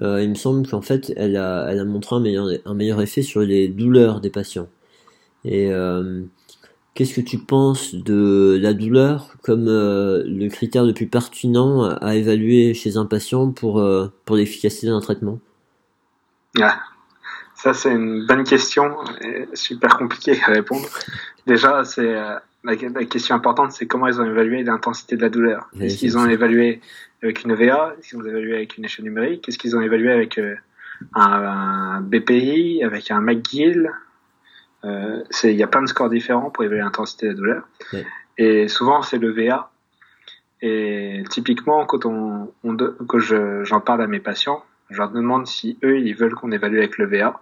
Euh, 0.00 0.22
il 0.22 0.30
me 0.30 0.34
semble 0.34 0.66
qu'en 0.66 0.80
fait, 0.80 1.12
elle 1.16 1.36
a, 1.36 1.66
elle 1.70 1.78
a 1.80 1.84
montré 1.84 2.16
un 2.16 2.20
meilleur, 2.20 2.48
un 2.64 2.74
meilleur 2.74 3.00
effet 3.02 3.22
sur 3.22 3.40
les 3.40 3.68
douleurs 3.68 4.20
des 4.20 4.30
patients. 4.30 4.68
Et 5.44 5.70
Qu'est-ce 6.94 7.14
que 7.14 7.22
tu 7.22 7.38
penses 7.38 7.94
de 7.94 8.58
la 8.60 8.74
douleur 8.74 9.34
comme 9.42 9.64
le 9.66 10.48
critère 10.48 10.84
le 10.84 10.92
plus 10.92 11.06
pertinent 11.06 11.84
à, 11.84 12.16
évaluer 12.16 12.74
chez 12.74 12.96
un 12.98 13.06
patient 13.06 13.50
pour, 13.50 13.82
pour 14.24 14.36
l'efficacité 14.36 14.88
d'un 14.88 15.00
traitement? 15.00 15.40
Ah, 16.60 16.80
ça 17.62 17.74
c'est 17.74 17.92
une 17.92 18.26
bonne 18.26 18.44
question, 18.44 18.96
et 19.20 19.46
super 19.54 19.96
compliquée 19.96 20.38
à 20.46 20.50
répondre. 20.52 20.86
Déjà, 21.46 21.84
c'est 21.84 22.14
euh, 22.16 22.36
la, 22.64 22.74
la 22.74 23.04
question 23.04 23.34
importante, 23.36 23.72
c'est 23.72 23.86
comment 23.86 24.08
ils 24.08 24.20
ont 24.20 24.24
évalué 24.24 24.62
l'intensité 24.64 25.16
de 25.16 25.22
la 25.22 25.28
douleur. 25.28 25.68
Est-ce 25.80 25.96
qu'ils 25.98 26.18
ont 26.18 26.26
évalué 26.28 26.80
avec 27.22 27.42
une 27.44 27.52
EVA 27.52 27.94
Est-ce 27.98 28.08
qu'ils 28.10 28.18
ont 28.18 28.24
évalué 28.24 28.54
avec 28.56 28.76
une 28.76 28.84
échelle 28.84 29.04
numérique? 29.04 29.48
Est-ce 29.48 29.58
qu'ils 29.58 29.76
ont 29.76 29.80
évalué 29.80 30.10
avec 30.12 30.38
euh, 30.38 30.54
un, 31.14 31.22
un 31.22 32.00
BPI, 32.00 32.82
avec 32.84 33.10
un 33.10 33.20
McGill 33.20 33.90
euh, 34.84 35.22
c'est- 35.30 35.52
Il 35.52 35.58
y 35.58 35.62
a 35.62 35.68
plein 35.68 35.82
de 35.82 35.86
scores 35.88 36.10
différents 36.10 36.50
pour 36.50 36.64
évaluer 36.64 36.82
l'intensité 36.82 37.26
de 37.26 37.30
la 37.32 37.36
douleur. 37.36 37.68
Ouais. 37.92 38.06
Et 38.38 38.66
souvent, 38.68 39.02
c'est 39.02 39.18
le 39.18 39.30
VA. 39.30 39.70
Et 40.62 41.22
typiquement, 41.30 41.86
quand 41.86 42.06
on, 42.06 42.52
on 42.64 42.72
de- 42.72 42.96
que 43.08 43.18
je- 43.18 43.64
j'en 43.64 43.80
parle 43.80 44.02
à 44.02 44.06
mes 44.06 44.20
patients, 44.20 44.64
je 44.90 44.98
leur 44.98 45.10
demande 45.10 45.46
si 45.46 45.78
eux, 45.84 45.98
ils 45.98 46.14
veulent 46.14 46.34
qu'on 46.34 46.52
évalue 46.52 46.78
avec 46.78 46.98
le 46.98 47.06
VA. 47.06 47.40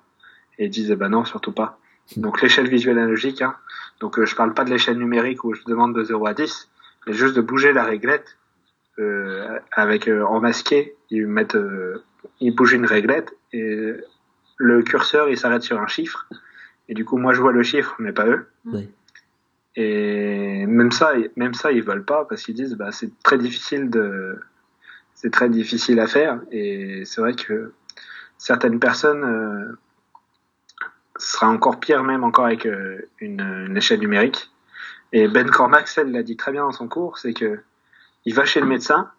Et 0.61 0.67
ils 0.67 0.71
disent, 0.71 0.93
eh 0.93 0.97
ben 0.97 1.09
non, 1.09 1.25
surtout 1.25 1.53
pas. 1.53 1.81
Donc 2.17 2.43
l'échelle 2.43 2.69
visuelle 2.69 2.99
analogique, 2.99 3.43
hein. 3.43 3.57
donc 4.01 4.19
euh, 4.19 4.27
je 4.27 4.37
parle 4.37 4.55
pas 4.55 4.65
de 4.65 4.71
l'échelle 4.71 4.99
numérique 4.99 5.43
où 5.45 5.55
je 5.55 5.63
demande 5.67 5.95
de 5.95 6.03
0 6.03 6.27
à 6.27 6.35
10, 6.35 6.69
mais 7.07 7.13
juste 7.13 7.35
de 7.35 7.41
bouger 7.41 7.73
la 7.73 7.85
réglette 7.85 8.37
euh, 9.01 9.59
avec 9.73 10.09
euh, 10.09 10.25
en 10.25 10.41
masqué, 10.41 10.95
ils 11.11 11.27
mettent, 11.27 11.55
euh, 11.55 12.03
ils 12.41 12.55
bougent 12.55 12.75
une 12.75 12.85
réglette 12.85 13.33
et 13.53 13.95
le 14.57 14.83
curseur 14.83 15.31
il 15.31 15.39
s'arrête 15.39 15.63
sur 15.63 15.81
un 15.81 15.87
chiffre 15.87 16.29
et 16.89 16.93
du 16.93 17.07
coup 17.07 17.17
moi 17.17 17.33
je 17.33 17.41
vois 17.41 17.53
le 17.53 17.63
chiffre 17.63 17.95
mais 17.99 18.13
pas 18.13 18.27
eux. 18.27 18.47
Ouais. 18.67 18.89
Et 19.77 20.67
même 20.67 20.91
ça, 20.91 21.15
même 21.37 21.55
ça 21.55 21.73
ils 21.73 21.83
veulent 21.83 22.05
pas 22.05 22.27
parce 22.27 22.43
qu'ils 22.43 22.57
disent 22.57 22.75
bah 22.75 22.93
c'est 22.93 23.11
très 23.23 23.39
difficile 23.39 23.89
de 23.89 24.39
c'est 25.15 25.31
très 25.31 25.49
difficile 25.49 25.99
à 26.01 26.07
faire 26.07 26.41
et 26.51 27.05
c'est 27.07 27.23
vrai 27.23 27.35
que 27.35 27.73
certaines 28.37 28.81
personnes 28.81 29.77
sera 31.21 31.49
encore 31.49 31.81
pire 31.81 32.03
même 32.03 32.25
encore 32.25 32.47
avec 32.47 32.67
euh, 32.67 33.09
une, 33.21 33.41
une, 33.69 33.77
échelle 33.77 34.01
numérique. 34.01 34.51
Et 35.13 35.29
Ben 35.29 35.49
Cormax, 35.51 35.99
elle 35.99 36.13
l'a 36.13 36.23
dit 36.23 36.37
très 36.37 36.53
bien 36.53 36.63
dans 36.63 36.73
son 36.73 36.89
cours, 36.89 37.19
c'est 37.19 37.35
que 37.35 37.61
il 38.25 38.35
va 38.35 38.45
chez 38.45 38.61
le 38.61 38.67
médecin, 38.67 39.11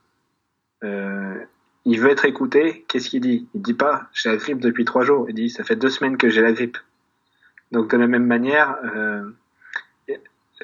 euh, 0.84 1.40
il 1.86 2.00
veut 2.00 2.10
être 2.10 2.26
écouté. 2.26 2.86
Qu'est-ce 2.88 3.10
qu'il 3.10 3.22
dit? 3.22 3.48
Il 3.54 3.62
dit 3.62 3.74
pas 3.74 4.10
j'ai 4.14 4.30
la 4.30 4.38
grippe 4.38 4.60
depuis 4.60 4.86
trois 4.86 5.04
jours. 5.04 5.26
Il 5.30 5.36
dit 5.36 5.50
ça 5.50 5.64
fait 5.64 5.76
deux 5.76 5.90
semaines 5.90 6.18
que 6.18 6.30
j'ai 6.30 6.42
la 6.42 6.54
grippe. 6.54 6.78
Donc 7.72 7.90
de 7.90 7.98
la 7.98 8.08
même 8.08 8.26
manière, 8.26 8.78
euh, 8.96 9.30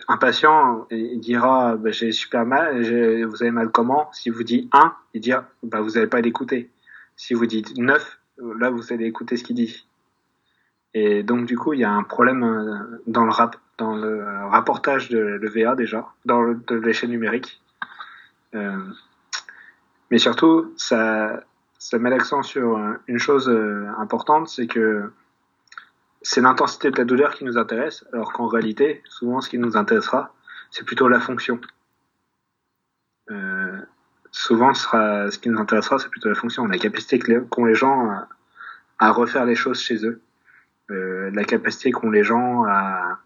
un 0.07 0.17
patient 0.17 0.88
il 0.91 1.19
dira 1.19 1.75
bah, 1.75 1.91
j'ai 1.91 2.11
super 2.11 2.45
mal, 2.45 2.81
vous 3.25 3.41
avez 3.41 3.51
mal 3.51 3.69
comment? 3.69 4.09
Si 4.13 4.29
vous 4.29 4.43
dites 4.43 4.69
un, 4.73 4.93
il 5.13 5.21
dira 5.21 5.47
bah 5.63 5.81
vous 5.81 5.91
n'allez 5.91 6.07
pas 6.07 6.21
l'écouter. 6.21 6.69
Si 7.15 7.33
vous 7.33 7.45
dites 7.45 7.75
neuf, 7.77 8.19
là 8.38 8.69
vous 8.69 8.93
allez 8.93 9.05
écouter 9.05 9.38
ce 9.38 9.43
qu'il 9.43 9.55
dit. 9.55 9.88
Et 10.99 11.21
donc 11.21 11.45
du 11.45 11.55
coup 11.55 11.73
il 11.73 11.79
y 11.79 11.83
a 11.83 11.91
un 11.91 12.03
problème 12.03 12.43
euh, 12.43 13.01
dans 13.05 13.25
le 13.25 13.31
rap, 13.31 13.55
dans 13.77 13.95
le 13.95 14.25
rapportage 14.47 15.09
de 15.09 15.19
l'EVA 15.19 15.75
déjà, 15.75 16.07
dans 16.25 16.41
l'échelle 16.71 17.11
numérique. 17.11 17.61
Euh, 18.55 18.77
mais 20.09 20.17
surtout, 20.17 20.73
ça, 20.77 21.43
met 21.93 22.09
l'accent 22.09 22.41
sur 22.41 22.79
une 23.07 23.19
chose 23.19 23.49
euh, 23.49 23.87
importante, 23.97 24.47
c'est 24.47 24.67
que 24.67 25.11
c'est 26.21 26.41
l'intensité 26.41 26.89
de 26.91 26.97
la 26.97 27.05
douleur 27.05 27.35
qui 27.35 27.43
nous 27.43 27.57
intéresse, 27.57 28.05
alors 28.13 28.33
qu'en 28.33 28.47
réalité, 28.47 29.03
souvent, 29.05 29.41
ce 29.41 29.49
qui 29.49 29.59
nous 29.59 29.77
intéressera, 29.77 30.33
c'est 30.71 30.85
plutôt 30.85 31.07
la 31.07 31.19
fonction. 31.19 31.59
Euh, 33.29 33.77
souvent, 34.31 34.73
ce, 34.73 35.37
qui 35.37 35.49
nous 35.49 35.59
intéressera, 35.59 35.99
c'est 35.99 36.09
plutôt 36.09 36.29
la 36.29 36.35
fonction, 36.35 36.65
la 36.65 36.77
capacité 36.77 37.19
qu'ont 37.19 37.65
les 37.65 37.75
gens 37.75 38.09
à, 38.99 39.11
refaire 39.11 39.45
les 39.45 39.55
choses 39.55 39.79
chez 39.79 40.05
eux, 40.05 40.21
euh, 40.91 41.29
la 41.33 41.43
capacité 41.43 41.91
qu'ont 41.91 42.09
les 42.09 42.23
gens 42.23 42.63
à, 42.65 43.19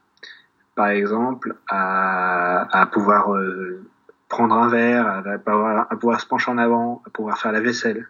par 0.76 0.88
exemple, 0.88 1.56
à, 1.68 2.82
à 2.82 2.86
pouvoir 2.86 3.36
euh, 3.36 3.84
prendre 4.30 4.56
un 4.56 4.70
verre, 4.70 5.08
à 5.08 5.38
pouvoir, 5.38 5.88
à 5.90 5.96
pouvoir 5.96 6.22
se 6.22 6.26
pencher 6.26 6.52
en 6.52 6.58
avant, 6.58 7.02
à 7.06 7.10
pouvoir 7.10 7.38
faire 7.38 7.52
la 7.52 7.62
vaisselle. 7.62 8.08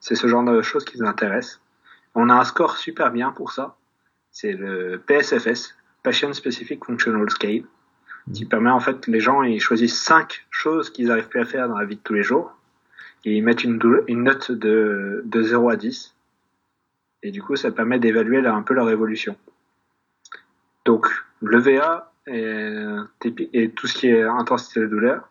C'est 0.00 0.14
ce 0.14 0.26
genre 0.26 0.44
de 0.44 0.62
choses 0.62 0.84
qui 0.84 0.98
nous 0.98 1.06
intéressent. 1.06 1.60
On 2.14 2.30
a 2.30 2.34
un 2.34 2.44
score 2.44 2.76
super 2.76 3.10
bien 3.10 3.32
pour 3.32 3.52
ça. 3.52 3.76
C'est 4.30 4.52
le 4.52 5.02
PSFS, 5.06 5.74
Passion 6.02 6.32
Specific 6.32 6.84
Functional 6.84 7.28
Scale, 7.30 7.64
qui 8.32 8.44
mmh. 8.44 8.48
permet 8.48 8.70
en 8.70 8.80
fait 8.80 9.06
les 9.06 9.20
gens 9.20 9.42
ils 9.42 9.60
choisissent 9.60 10.02
cinq 10.02 10.46
choses 10.50 10.90
qu'ils 10.90 11.10
arrivent 11.10 11.28
plus 11.28 11.40
à 11.40 11.44
faire 11.44 11.68
dans 11.68 11.78
la 11.78 11.84
vie 11.84 11.96
de 11.96 12.00
tous 12.00 12.14
les 12.14 12.22
jours 12.22 12.56
et 13.24 13.36
ils 13.36 13.42
mettent 13.42 13.64
une, 13.64 13.80
une 14.06 14.24
note 14.24 14.52
de, 14.52 15.22
de 15.24 15.42
0 15.42 15.70
à 15.70 15.76
10 15.76 16.15
et 17.26 17.30
du 17.32 17.42
coup 17.42 17.56
ça 17.56 17.72
permet 17.72 17.98
d'évaluer 17.98 18.46
un 18.46 18.62
peu 18.62 18.74
leur 18.74 18.88
évolution. 18.88 19.36
Donc 20.84 21.08
le 21.40 21.58
VA 21.58 22.12
et, 22.28 23.70
tout 23.74 23.86
ce 23.86 23.94
qui 23.94 24.08
est 24.08 24.22
intensité 24.22 24.80
de 24.80 24.86
douleur, 24.86 25.28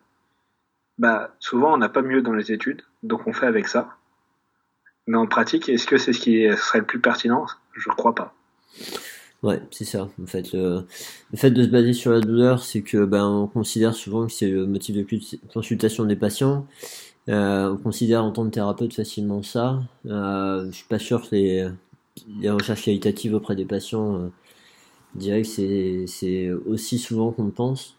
bah, 0.98 1.34
souvent 1.38 1.74
on 1.74 1.78
n'a 1.78 1.88
pas 1.88 2.02
mieux 2.02 2.20
dans 2.20 2.34
les 2.34 2.52
études, 2.52 2.82
donc 3.02 3.26
on 3.26 3.32
fait 3.32 3.46
avec 3.46 3.68
ça. 3.68 3.96
Mais 5.06 5.16
en 5.16 5.26
pratique, 5.26 5.68
est-ce 5.68 5.86
que 5.86 5.98
c'est 5.98 6.12
ce 6.12 6.20
qui 6.20 6.48
serait 6.56 6.80
le 6.80 6.84
plus 6.84 7.00
pertinent? 7.00 7.46
Je 7.72 7.88
ne 7.88 7.94
crois 7.94 8.14
pas. 8.14 8.34
Ouais, 9.42 9.62
c'est 9.70 9.84
ça. 9.84 10.08
En 10.20 10.26
fait, 10.26 10.52
le, 10.52 10.84
fait 11.36 11.50
de 11.50 11.62
se 11.62 11.68
baser 11.68 11.92
sur 11.92 12.10
la 12.10 12.20
douleur, 12.20 12.62
c'est 12.62 12.82
que 12.82 13.04
ben 13.04 13.24
on 13.24 13.46
considère 13.46 13.94
souvent 13.94 14.26
que 14.26 14.32
c'est 14.32 14.48
le 14.48 14.66
motif 14.66 14.96
de 14.96 15.06
consultation 15.52 16.04
des 16.04 16.16
patients. 16.16 16.66
Euh, 17.28 17.72
on 17.72 17.76
considère 17.76 18.24
en 18.24 18.30
tant 18.32 18.44
que 18.44 18.50
thérapeute 18.50 18.94
facilement 18.94 19.42
ça. 19.42 19.80
Euh, 20.06 20.66
je 20.70 20.76
suis 20.76 20.86
pas 20.86 20.98
sûr 20.98 21.22
que 21.22 21.34
les, 21.34 21.68
les 22.40 22.50
recherches 22.50 22.84
qualitatives 22.84 23.34
auprès 23.34 23.56
des 23.56 23.64
patients 23.64 24.16
euh, 24.16 24.28
que 25.18 26.06
c'est 26.06 26.50
aussi 26.66 26.98
souvent 26.98 27.32
qu'on 27.32 27.50
pense. 27.50 27.96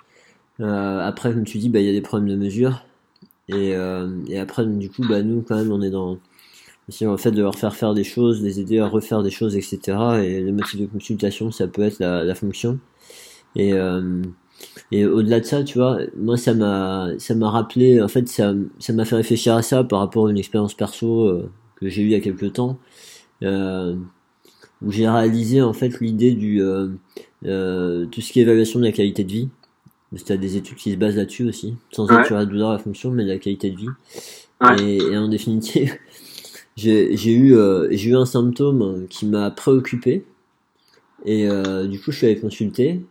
Euh, 0.59 0.99
après, 0.99 1.33
comme 1.33 1.43
tu 1.43 1.57
dis, 1.57 1.69
bah, 1.69 1.79
il 1.79 1.85
y 1.85 1.89
a 1.89 1.93
des 1.93 2.01
problèmes 2.01 2.29
de 2.29 2.35
mesure. 2.35 2.85
Et, 3.49 3.75
euh, 3.75 4.09
et 4.27 4.39
après, 4.39 4.65
du 4.65 4.89
coup, 4.89 5.03
bah, 5.07 5.21
nous, 5.21 5.41
quand 5.41 5.55
même, 5.55 5.71
on 5.71 5.81
est 5.81 5.89
dans 5.89 6.17
aussi 6.89 7.03
le 7.03 7.17
fait 7.17 7.31
de 7.31 7.41
leur 7.41 7.55
faire 7.55 7.75
faire 7.75 7.93
des 7.93 8.05
choses, 8.05 8.41
les 8.41 8.61
aider 8.61 8.79
à 8.79 8.87
refaire 8.87 9.21
des 9.21 9.29
choses, 9.29 9.57
etc. 9.57 9.97
Et 10.23 10.39
le 10.41 10.53
motif 10.53 10.79
de 10.79 10.85
consultation, 10.85 11.51
ça 11.51 11.67
peut 11.67 11.81
être 11.81 11.99
la, 11.99 12.23
la 12.23 12.35
fonction. 12.35 12.79
Et, 13.55 13.73
euh, 13.73 14.21
et 14.91 15.05
au-delà 15.05 15.39
de 15.41 15.45
ça, 15.45 15.63
tu 15.63 15.79
vois, 15.79 15.99
moi, 16.17 16.37
ça 16.37 16.53
m'a, 16.53 17.09
ça 17.19 17.35
m'a 17.35 17.49
rappelé, 17.49 18.01
en 18.01 18.07
fait, 18.07 18.27
ça, 18.29 18.53
ça 18.79 18.93
m'a 18.93 19.05
fait 19.05 19.15
réfléchir 19.17 19.55
à 19.55 19.61
ça 19.61 19.83
par 19.83 19.99
rapport 19.99 20.27
à 20.27 20.31
une 20.31 20.37
expérience 20.37 20.73
perso 20.75 21.43
que 21.75 21.89
j'ai 21.89 22.03
eue 22.03 22.05
il 22.05 22.11
y 22.11 22.15
a 22.15 22.21
quelques 22.21 22.53
temps, 22.53 22.79
où 24.81 24.91
j'ai 24.91 25.07
réalisé 25.07 25.61
en 25.61 25.73
fait 25.73 25.99
l'idée 25.99 26.33
du 26.33 26.61
euh, 26.61 28.05
tout 28.05 28.21
ce 28.21 28.31
qui 28.31 28.39
est 28.39 28.43
évaluation 28.43 28.79
de 28.79 28.85
la 28.85 28.91
qualité 28.91 29.23
de 29.23 29.31
vie. 29.31 29.49
Parce 30.11 30.23
que 30.23 30.33
des 30.33 30.55
études 30.55 30.77
qui 30.77 30.91
se 30.93 30.97
basent 30.97 31.17
là-dessus 31.17 31.43
aussi, 31.49 31.75
sans 31.91 32.09
être 32.09 32.25
sur 32.25 32.35
la 32.35 32.45
douleur, 32.45 32.71
la 32.71 32.79
fonction, 32.79 33.11
mais 33.11 33.25
la 33.25 33.37
qualité 33.37 33.71
de 33.71 33.75
vie. 33.75 33.89
Et, 34.79 34.97
et, 34.97 35.17
en 35.17 35.27
définitive, 35.27 35.95
j'ai 36.77 37.31
eu, 37.31 37.55
euh, 37.55 37.89
j'ai 37.91 38.11
eu 38.11 38.15
un 38.15 38.25
symptôme 38.25 39.05
qui 39.09 39.25
m'a 39.25 39.51
préoccupé. 39.51 40.23
Et 41.25 41.47
euh, 41.47 41.87
du 41.87 41.99
coup, 41.99 42.11
je 42.11 42.17
suis 42.17 42.27
allé 42.27 42.39
consulter. 42.39 43.01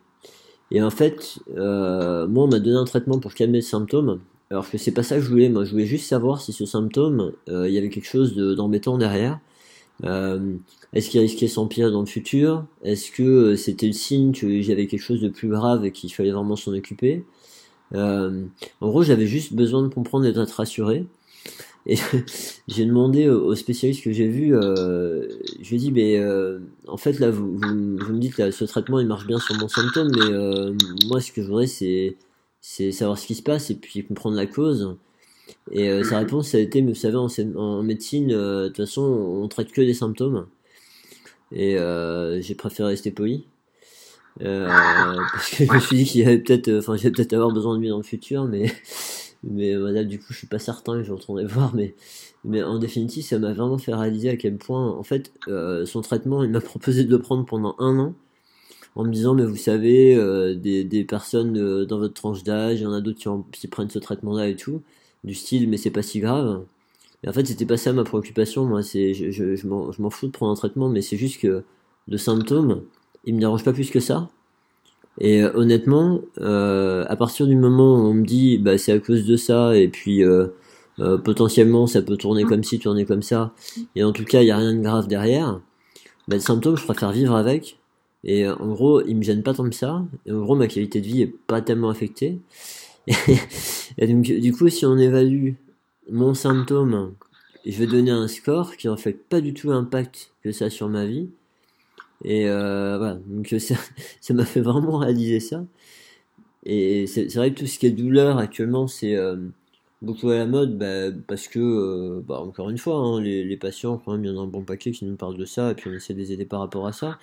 Et 0.70 0.82
en 0.82 0.90
fait, 0.90 1.38
euh, 1.56 2.26
moi, 2.26 2.44
on 2.44 2.48
m'a 2.48 2.58
donné 2.58 2.76
un 2.76 2.84
traitement 2.84 3.18
pour 3.18 3.34
calmer 3.34 3.58
le 3.58 3.62
symptôme. 3.62 4.20
Alors 4.50 4.70
que 4.70 4.78
c'est 4.78 4.92
pas 4.92 5.02
ça 5.02 5.16
que 5.16 5.22
je 5.22 5.28
voulais. 5.28 5.48
Moi, 5.48 5.64
je 5.64 5.72
voulais 5.72 5.86
juste 5.86 6.08
savoir 6.08 6.40
si 6.40 6.52
ce 6.52 6.66
symptôme, 6.66 7.32
euh, 7.48 7.68
il 7.68 7.74
y 7.74 7.78
avait 7.78 7.88
quelque 7.88 8.08
chose 8.08 8.36
d'embêtant 8.36 8.98
derrière. 8.98 9.38
Euh, 10.05 10.57
est-ce 10.92 11.11
qu'il 11.11 11.20
risquait 11.20 11.49
s'empirer 11.49 11.90
dans 11.90 12.01
le 12.01 12.07
futur? 12.07 12.64
Est-ce 12.82 13.11
que 13.11 13.22
euh, 13.22 13.57
c'était 13.57 13.86
le 13.86 13.92
signe 13.92 14.32
que 14.32 14.61
j'avais 14.61 14.86
quelque 14.86 15.03
chose 15.03 15.20
de 15.20 15.28
plus 15.28 15.49
grave 15.49 15.84
et 15.84 15.92
qu'il 15.92 16.12
fallait 16.12 16.30
vraiment 16.30 16.57
s'en 16.57 16.72
occuper? 16.74 17.24
Euh, 17.94 18.44
En 18.80 18.88
gros, 18.88 19.03
j'avais 19.03 19.26
juste 19.26 19.55
besoin 19.55 19.82
de 19.82 19.88
comprendre 19.88 20.26
et 20.26 20.32
d'être 20.32 20.51
rassuré. 20.51 21.07
Et 21.86 21.97
j'ai 22.68 22.84
demandé 22.84 23.28
au 23.28 23.55
spécialiste 23.55 24.03
que 24.03 24.12
j'ai 24.12 24.28
vu, 24.28 24.57
euh, 24.57 25.28
je 25.61 25.68
lui 25.70 25.76
ai 25.76 25.78
dit, 25.78 25.92
mais 25.92 26.18
euh, 26.18 26.59
en 26.88 26.97
fait 26.97 27.20
là, 27.20 27.30
vous, 27.30 27.47
me 27.47 28.18
dites 28.18 28.34
que 28.34 28.51
ce 28.51 28.64
traitement 28.64 28.99
il 28.99 29.07
marche 29.07 29.26
bien 29.26 29.38
sur 29.38 29.55
mon 29.55 29.68
symptôme, 29.68 30.11
mais 30.16 31.07
moi 31.07 31.20
ce 31.20 31.30
que 31.30 31.42
je 31.42 31.47
voudrais 31.47 31.68
c'est 31.68 32.90
savoir 32.90 33.16
ce 33.18 33.28
qui 33.28 33.36
se 33.36 33.42
passe 33.42 33.70
et 33.70 33.76
puis 33.76 34.05
comprendre 34.05 34.36
la 34.36 34.47
cause. 34.47 34.97
Et 35.70 35.88
euh, 35.88 36.05
sa 36.05 36.18
réponse, 36.18 36.49
ça 36.51 36.59
a 36.59 36.61
été, 36.61 36.80
vous 36.80 36.94
savez, 36.94 37.16
en, 37.16 37.28
en 37.57 37.82
médecine, 37.82 38.32
euh, 38.32 38.64
de 38.64 38.68
toute 38.68 38.76
façon, 38.78 39.03
on 39.03 39.49
traite 39.49 39.72
que 39.72 39.80
des 39.80 39.94
symptômes. 39.94 40.47
Et 41.53 41.78
euh, 41.78 42.40
j'ai 42.40 42.55
préféré 42.55 42.90
rester 42.90 43.11
poli. 43.11 43.47
parce 44.38 45.51
que 45.51 45.64
je 45.64 45.72
me 45.72 45.80
suis 45.80 45.97
dit 45.97 46.05
qu'il 46.05 46.20
y 46.22 46.24
avait 46.24 46.38
peut-être, 46.38 46.70
enfin, 46.78 46.97
j'allais 46.97 47.12
peut-être 47.12 47.32
avoir 47.32 47.53
besoin 47.53 47.76
de 47.76 47.80
lui 47.80 47.88
dans 47.88 47.97
le 47.97 48.03
futur, 48.03 48.44
mais, 48.44 48.72
mais 49.42 49.76
voilà, 49.76 50.05
du 50.05 50.18
coup, 50.18 50.26
je 50.30 50.38
suis 50.38 50.47
pas 50.47 50.59
certain 50.59 50.99
que 50.99 51.03
je 51.03 51.12
retournerai 51.12 51.44
voir, 51.47 51.74
mais, 51.74 51.94
mais 52.44 52.62
en 52.62 52.78
définitive, 52.78 53.24
ça 53.24 53.38
m'a 53.38 53.53
vraiment 53.53 53.78
fait 53.78 53.94
réaliser 53.94 54.28
à 54.30 54.36
quel 54.36 54.57
point, 54.57 54.92
en 54.92 55.03
fait, 55.03 55.32
son 55.84 56.01
traitement, 56.01 56.44
il 56.44 56.51
m'a 56.51 56.61
proposé 56.62 57.05
de 57.05 57.11
le 57.11 57.20
prendre 57.20 57.44
pendant 57.44 57.74
un 57.78 57.99
an 57.99 58.14
en 58.94 59.05
me 59.05 59.12
disant 59.12 59.34
mais 59.34 59.44
vous 59.44 59.57
savez 59.57 60.16
des, 60.57 60.82
des 60.82 61.05
personnes 61.05 61.84
dans 61.84 61.99
votre 61.99 62.14
tranche 62.14 62.44
d'âge 62.44 62.80
il 62.80 62.84
y 62.84 62.86
en 62.86 62.94
a 62.94 63.03
d'autres 63.03 63.18
qui, 63.18 63.28
qui, 63.61 63.68
prennent 63.68 63.90
ce 63.90 63.99
traitement 63.99 64.32
là 64.32 64.49
et 64.49 64.57
tout 64.57 64.80
du 65.26 65.34
style 65.34 65.68
mais 65.68 65.76
c'est 65.76 65.90
pas 65.90 66.02
si 66.02 66.20
grave. 66.20 66.64
Et 67.24 67.28
en 67.28 67.32
fait, 67.32 67.46
c'était 67.46 67.66
pas 67.66 67.76
ça 67.76 67.92
ma 67.92 68.04
préoccupation. 68.04 68.64
Moi, 68.64 68.82
c'est 68.82 69.14
je, 69.14 69.30
je, 69.30 69.56
je 69.56 69.66
m'en 69.66 70.10
fous 70.10 70.26
de 70.26 70.32
prendre 70.32 70.52
un 70.52 70.56
traitement, 70.56 70.88
mais 70.88 71.02
c'est 71.02 71.16
juste 71.16 71.40
que 71.40 71.64
le 72.08 72.18
symptôme, 72.18 72.82
il 73.24 73.34
me 73.34 73.40
dérange 73.40 73.64
pas 73.64 73.72
plus 73.72 73.90
que 73.90 74.00
ça. 74.00 74.30
Et 75.18 75.42
euh, 75.42 75.50
honnêtement, 75.54 76.20
euh, 76.40 77.04
à 77.08 77.16
partir 77.16 77.46
du 77.46 77.56
moment 77.56 77.96
où 77.96 78.06
on 78.06 78.14
me 78.14 78.24
dit 78.24 78.58
bah 78.58 78.78
c'est 78.78 78.92
à 78.92 78.98
cause 78.98 79.24
de 79.24 79.36
ça 79.36 79.76
et 79.76 79.88
puis 79.88 80.22
euh, 80.24 80.48
potentiellement 81.24 81.86
ça 81.86 82.02
peut 82.02 82.16
tourner 82.16 82.44
comme 82.44 82.62
ci, 82.64 82.78
tourner 82.78 83.04
comme 83.06 83.22
ça, 83.22 83.52
et 83.94 84.04
en 84.04 84.12
tout 84.12 84.24
cas 84.24 84.42
il 84.42 84.48
y 84.48 84.50
a 84.50 84.56
rien 84.56 84.74
de 84.74 84.82
grave 84.82 85.08
derrière, 85.08 85.60
bah, 86.28 86.36
le 86.36 86.40
symptôme 86.40 86.76
je 86.76 86.84
préfère 86.84 87.12
vivre 87.12 87.34
avec. 87.34 87.78
Et 88.24 88.48
en 88.48 88.72
gros, 88.72 89.02
il 89.02 89.16
me 89.16 89.22
gêne 89.22 89.44
pas 89.44 89.54
tant 89.54 89.68
que 89.70 89.76
ça. 89.76 90.02
Et 90.26 90.32
en 90.32 90.40
gros, 90.40 90.56
ma 90.56 90.66
qualité 90.66 91.00
de 91.00 91.06
vie 91.06 91.22
est 91.22 91.32
pas 91.46 91.60
tellement 91.62 91.90
affectée. 91.90 92.40
et 93.98 94.07
donc, 94.07 94.22
du 94.24 94.52
coup, 94.52 94.68
si 94.68 94.84
on 94.86 94.98
évalue 94.98 95.52
mon 96.11 96.34
symptôme, 96.34 97.14
je 97.64 97.78
vais 97.78 97.86
donner 97.86 98.11
un 98.11 98.28
score 98.28 98.76
qui 98.76 98.88
reflète 98.88 99.24
pas 99.28 99.40
du 99.40 99.54
tout 99.54 99.70
l'impact 99.70 100.32
que 100.42 100.52
ça 100.52 100.66
a 100.66 100.70
sur 100.70 100.88
ma 100.88 101.07
vie. 101.07 101.28
Et 102.24 102.48
euh, 102.48 102.96
voilà, 102.98 103.18
donc 103.26 103.48
ça, 103.59 103.74
ça 104.20 104.34
m'a 104.34 104.44
fait 104.44 104.61
vraiment 104.61 104.98
réaliser 104.98 105.40
ça. 105.40 105.64
Et 106.64 107.07
c'est 107.07 107.32
vrai 107.36 107.52
que 107.52 107.61
tout 107.61 107.66
ce 107.66 107.78
qui 107.78 107.86
est 107.86 107.90
douleur 107.90 108.38
actuellement, 108.38 108.88
c'est 108.88 109.14
euh, 109.14 109.36
beaucoup 110.02 110.30
à 110.30 110.36
la 110.38 110.46
mode, 110.46 110.78
bah, 110.78 111.12
parce 111.28 111.48
que, 111.48 111.61
euh, 111.61 112.22
bah, 112.26 112.40
encore 112.40 112.70
une 112.70 112.78
fois, 112.78 112.96
hein, 112.96 113.20
les, 113.20 113.57
patients, 113.57 113.98
quand 114.04 114.12
même, 114.12 114.24
il 114.24 114.28
y 114.28 114.34
en 114.34 114.40
a 114.40 114.42
un 114.42 114.48
bon 114.48 114.62
paquet 114.64 114.90
qui 114.90 115.04
nous 115.04 115.16
parlent 115.16 115.36
de 115.36 115.44
ça, 115.44 115.70
et 115.70 115.74
puis 115.74 115.90
on 115.90 115.94
essaie 115.94 116.14
de 116.14 116.18
les 116.18 116.32
aider 116.32 116.44
par 116.44 116.61
rapport 116.61 116.86
à 116.86 116.92
ça. 116.92 117.18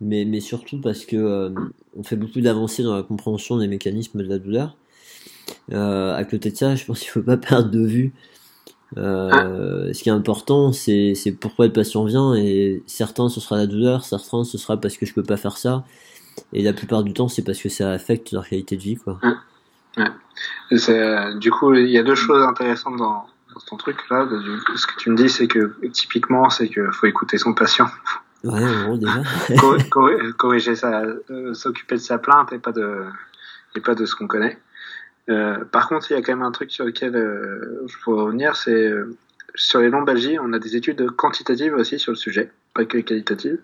Mais, 0.00 0.24
mais 0.24 0.40
surtout 0.40 0.80
parce 0.80 1.04
que 1.04 1.52
on 1.96 2.02
fait 2.04 2.16
beaucoup 2.16 2.40
d'avancées 2.40 2.84
dans 2.84 2.96
la 2.96 3.02
compréhension 3.02 3.58
des 3.58 3.68
mécanismes 3.68 4.22
de 4.22 4.28
la 4.28 4.38
douleur. 4.38 4.76
Euh, 5.72 6.14
à 6.14 6.24
côté 6.24 6.50
de 6.50 6.56
ça, 6.56 6.74
je 6.74 6.84
pense 6.84 7.00
qu'il 7.00 7.10
faut 7.10 7.22
pas 7.22 7.36
perdre 7.36 7.70
de 7.70 7.84
vue 7.84 8.12
Euh, 8.96 9.92
ce 9.92 10.02
qui 10.02 10.08
est 10.08 10.12
important, 10.12 10.72
c'est 10.72 11.36
pourquoi 11.38 11.66
le 11.66 11.72
patient 11.72 12.04
vient 12.04 12.34
et 12.34 12.82
certains 12.86 13.28
ce 13.28 13.38
sera 13.38 13.58
la 13.58 13.66
douleur, 13.66 14.02
certains 14.02 14.44
ce 14.44 14.56
sera 14.56 14.78
parce 14.78 14.96
que 14.96 15.04
je 15.04 15.12
peux 15.12 15.22
pas 15.22 15.36
faire 15.36 15.58
ça 15.58 15.84
et 16.54 16.62
la 16.62 16.72
plupart 16.72 17.02
du 17.02 17.12
temps 17.12 17.28
c'est 17.28 17.42
parce 17.42 17.60
que 17.60 17.68
ça 17.68 17.90
affecte 17.90 18.32
leur 18.32 18.48
qualité 18.48 18.76
de 18.76 18.82
vie 18.82 18.96
quoi. 18.96 19.20
Ouais. 19.22 19.34
Du 21.38 21.50
coup, 21.50 21.74
il 21.74 21.90
y 21.90 21.98
a 21.98 22.02
deux 22.02 22.14
choses 22.14 22.42
intéressantes 22.42 22.96
dans, 22.96 23.26
dans 23.54 23.60
ton 23.66 23.76
truc 23.76 23.98
là. 24.10 24.26
Ce 24.76 24.86
que 24.86 24.96
tu 24.98 25.10
me 25.10 25.16
dis, 25.16 25.28
c'est 25.28 25.48
que 25.48 25.76
typiquement, 25.92 26.50
c'est 26.50 26.68
qu'il 26.68 26.90
faut 26.92 27.06
écouter 27.06 27.38
son 27.38 27.54
patient. 27.54 27.88
Ouais, 28.44 28.64
en 28.64 28.84
gros, 28.84 28.96
déjà. 28.96 29.22
corriger 30.38 30.76
ça, 30.76 31.02
euh, 31.30 31.54
s'occuper 31.54 31.96
de 31.96 32.00
sa 32.00 32.18
plainte 32.18 32.52
et 32.52 32.58
pas 32.58 32.72
de, 32.72 33.04
et 33.74 33.80
pas 33.80 33.94
de 33.94 34.06
ce 34.06 34.14
qu'on 34.14 34.28
connaît. 34.28 34.58
Euh, 35.28 35.64
par 35.64 35.88
contre, 35.88 36.10
il 36.10 36.14
y 36.14 36.16
a 36.16 36.22
quand 36.22 36.32
même 36.32 36.42
un 36.42 36.52
truc 36.52 36.70
sur 36.70 36.84
lequel 36.84 37.14
euh, 37.14 37.84
je 37.86 37.98
pourrais 37.98 38.22
revenir, 38.22 38.56
c'est 38.56 38.88
euh, 38.88 39.16
sur 39.54 39.80
les 39.80 39.90
lombalgies, 39.90 40.38
on 40.40 40.52
a 40.52 40.58
des 40.58 40.76
études 40.76 41.10
quantitatives 41.10 41.74
aussi 41.74 41.98
sur 41.98 42.12
le 42.12 42.16
sujet, 42.16 42.50
pas 42.74 42.84
que 42.84 42.98
qualitatives, 42.98 43.58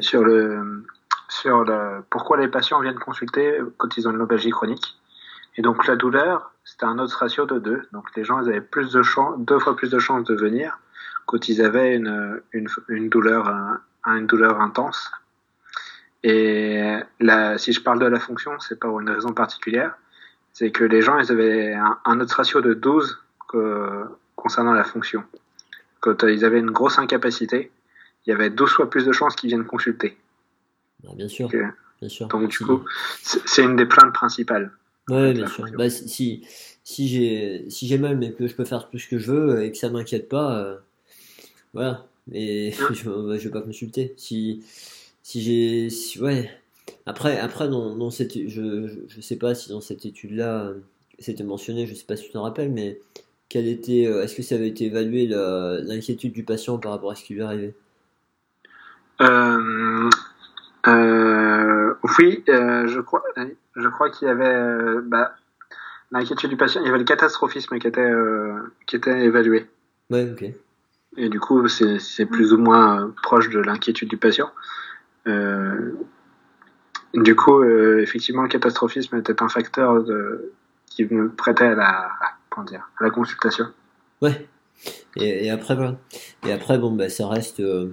sur 0.00 0.22
le 0.24 0.84
sur 1.28 1.64
le 1.64 2.02
pourquoi 2.10 2.38
les 2.38 2.48
patients 2.48 2.80
viennent 2.80 2.98
consulter 2.98 3.58
quand 3.76 3.96
ils 3.96 4.08
ont 4.08 4.12
une 4.12 4.18
lombalgie 4.18 4.50
chronique. 4.50 4.96
Et 5.56 5.62
donc 5.62 5.86
la 5.86 5.96
douleur, 5.96 6.52
c'était 6.64 6.86
un 6.86 6.98
autre 6.98 7.16
ratio 7.18 7.46
de 7.46 7.58
deux. 7.58 7.82
Donc 7.92 8.04
les 8.16 8.24
gens, 8.24 8.40
ils 8.40 8.48
avaient 8.48 8.60
plus 8.60 8.92
de 8.92 9.02
chance, 9.02 9.34
deux 9.38 9.58
fois 9.58 9.76
plus 9.76 9.90
de 9.90 9.98
chances 9.98 10.24
de 10.24 10.34
venir 10.34 10.78
quand 11.26 11.48
ils 11.48 11.62
avaient 11.62 11.94
une, 11.94 12.40
une, 12.52 12.68
une 12.88 13.08
douleur, 13.08 13.52
une 14.06 14.26
douleur 14.26 14.60
intense. 14.60 15.10
Et 16.22 16.98
là, 17.20 17.58
si 17.58 17.72
je 17.72 17.80
parle 17.80 17.98
de 17.98 18.06
la 18.06 18.20
fonction, 18.20 18.58
c'est 18.58 18.78
pas 18.78 18.88
pour 18.88 19.00
une 19.00 19.10
raison 19.10 19.32
particulière 19.32 19.94
c'est 20.60 20.72
que 20.72 20.84
les 20.84 21.00
gens 21.00 21.18
ils 21.18 21.32
avaient 21.32 21.72
un, 22.04 22.20
autre 22.20 22.36
ratio 22.36 22.60
de 22.60 22.74
12 22.74 23.18
que, 23.48 24.04
concernant 24.36 24.74
la 24.74 24.84
fonction. 24.84 25.24
Quand 26.00 26.22
ils 26.24 26.44
avaient 26.44 26.58
une 26.58 26.70
grosse 26.70 26.98
incapacité, 26.98 27.70
il 28.26 28.30
y 28.30 28.32
avait 28.34 28.50
12 28.50 28.68
fois 28.68 28.90
plus 28.90 29.06
de 29.06 29.12
chances 29.12 29.36
qu'ils 29.36 29.48
viennent 29.48 29.64
consulter. 29.64 30.18
Ah, 31.08 31.12
bien 31.14 31.28
sûr. 31.28 31.48
Bien 31.48 32.08
sûr. 32.10 32.28
Donc 32.28 32.48
du 32.48 32.58
coup, 32.58 32.84
c'est 33.22 33.62
une 33.62 33.74
des 33.74 33.86
plaintes 33.86 34.12
principales. 34.12 34.70
Ouais, 35.08 35.32
bien 35.32 35.46
sûr. 35.46 35.64
Bah, 35.78 35.88
si 35.88 36.46
si 36.84 37.08
j'ai 37.08 37.70
si 37.70 37.98
mal 37.98 38.18
mais 38.18 38.32
que 38.32 38.46
je 38.46 38.54
peux 38.54 38.66
faire 38.66 38.90
tout 38.90 38.98
ce 38.98 39.08
que 39.08 39.18
je 39.18 39.32
veux 39.32 39.62
et 39.62 39.72
que 39.72 39.78
ça 39.78 39.88
m'inquiète 39.88 40.28
pas, 40.28 40.58
euh, 40.58 40.76
voilà. 41.72 42.06
Et 42.32 42.74
hein 42.78 42.88
je, 42.92 43.08
bah, 43.08 43.38
je 43.38 43.44
vais 43.44 43.50
pas 43.50 43.62
consulter. 43.62 44.12
Si 44.18 44.62
si 45.22 45.40
j'ai 45.40 45.88
si, 45.88 46.20
ouais 46.20 46.50
après, 47.06 47.38
après 47.38 47.68
dans, 47.68 47.96
dans 47.96 48.10
cette, 48.10 48.48
je, 48.48 48.88
je 49.08 49.20
sais 49.20 49.36
pas 49.36 49.54
si 49.54 49.70
dans 49.70 49.80
cette 49.80 50.06
étude-là, 50.06 50.72
c'était 51.18 51.44
mentionné, 51.44 51.86
je 51.86 51.94
sais 51.94 52.04
pas 52.04 52.16
si 52.16 52.26
tu 52.26 52.32
t'en 52.32 52.42
rappelles, 52.42 52.70
mais 52.70 52.98
quelle 53.48 53.68
était, 53.68 54.06
euh, 54.06 54.22
est-ce 54.22 54.36
que 54.36 54.42
ça 54.42 54.54
avait 54.54 54.68
été 54.68 54.86
évalué 54.86 55.26
l'inquiétude 55.26 56.32
du 56.32 56.44
patient 56.44 56.78
par 56.78 56.92
rapport 56.92 57.10
à 57.10 57.14
ce 57.14 57.24
qui 57.24 57.34
lui 57.34 57.42
arrivait 57.42 57.74
euh, 59.20 60.08
euh, 60.86 61.94
Oui, 62.18 62.42
je 62.46 63.00
crois, 63.00 63.22
je 63.76 63.88
crois 63.88 64.10
qu'il 64.10 64.28
y 64.28 64.30
avait 64.30 65.00
bah, 65.02 65.34
l'inquiétude 66.10 66.50
du 66.50 66.56
patient, 66.56 66.80
il 66.80 66.86
y 66.86 66.88
avait 66.88 66.98
le 66.98 67.04
catastrophisme 67.04 67.78
qui 67.78 67.86
était, 67.86 68.12
qui 68.86 68.96
était 68.96 69.24
évalué. 69.24 69.66
Ouais, 70.10 70.30
ok. 70.30 70.44
Et 71.16 71.28
du 71.28 71.40
coup, 71.40 71.66
c'est 71.68 72.26
plus 72.26 72.52
ou 72.52 72.58
moins 72.58 73.12
proche 73.22 73.50
de 73.50 73.58
l'inquiétude 73.58 74.08
du 74.08 74.16
patient. 74.16 74.50
Euh, 75.26 75.92
du 77.14 77.34
coup, 77.34 77.62
euh, 77.62 78.00
effectivement, 78.00 78.42
le 78.42 78.48
catastrophisme 78.48 79.16
était 79.16 79.42
un 79.42 79.48
facteur 79.48 80.02
de, 80.02 80.52
qui 80.86 81.04
me 81.04 81.30
prêtait 81.30 81.64
à 81.64 81.74
la, 81.74 82.10
comment 82.48 82.66
dire, 82.66 82.90
à 82.98 83.04
la 83.04 83.10
consultation. 83.10 83.66
Ouais. 84.22 84.46
Et, 85.16 85.46
et 85.46 85.50
après, 85.50 85.74
voilà. 85.74 85.98
Et 86.46 86.52
après, 86.52 86.78
bon, 86.78 86.92
bah, 86.92 87.08
ça 87.08 87.28
reste. 87.28 87.60
Euh, 87.60 87.88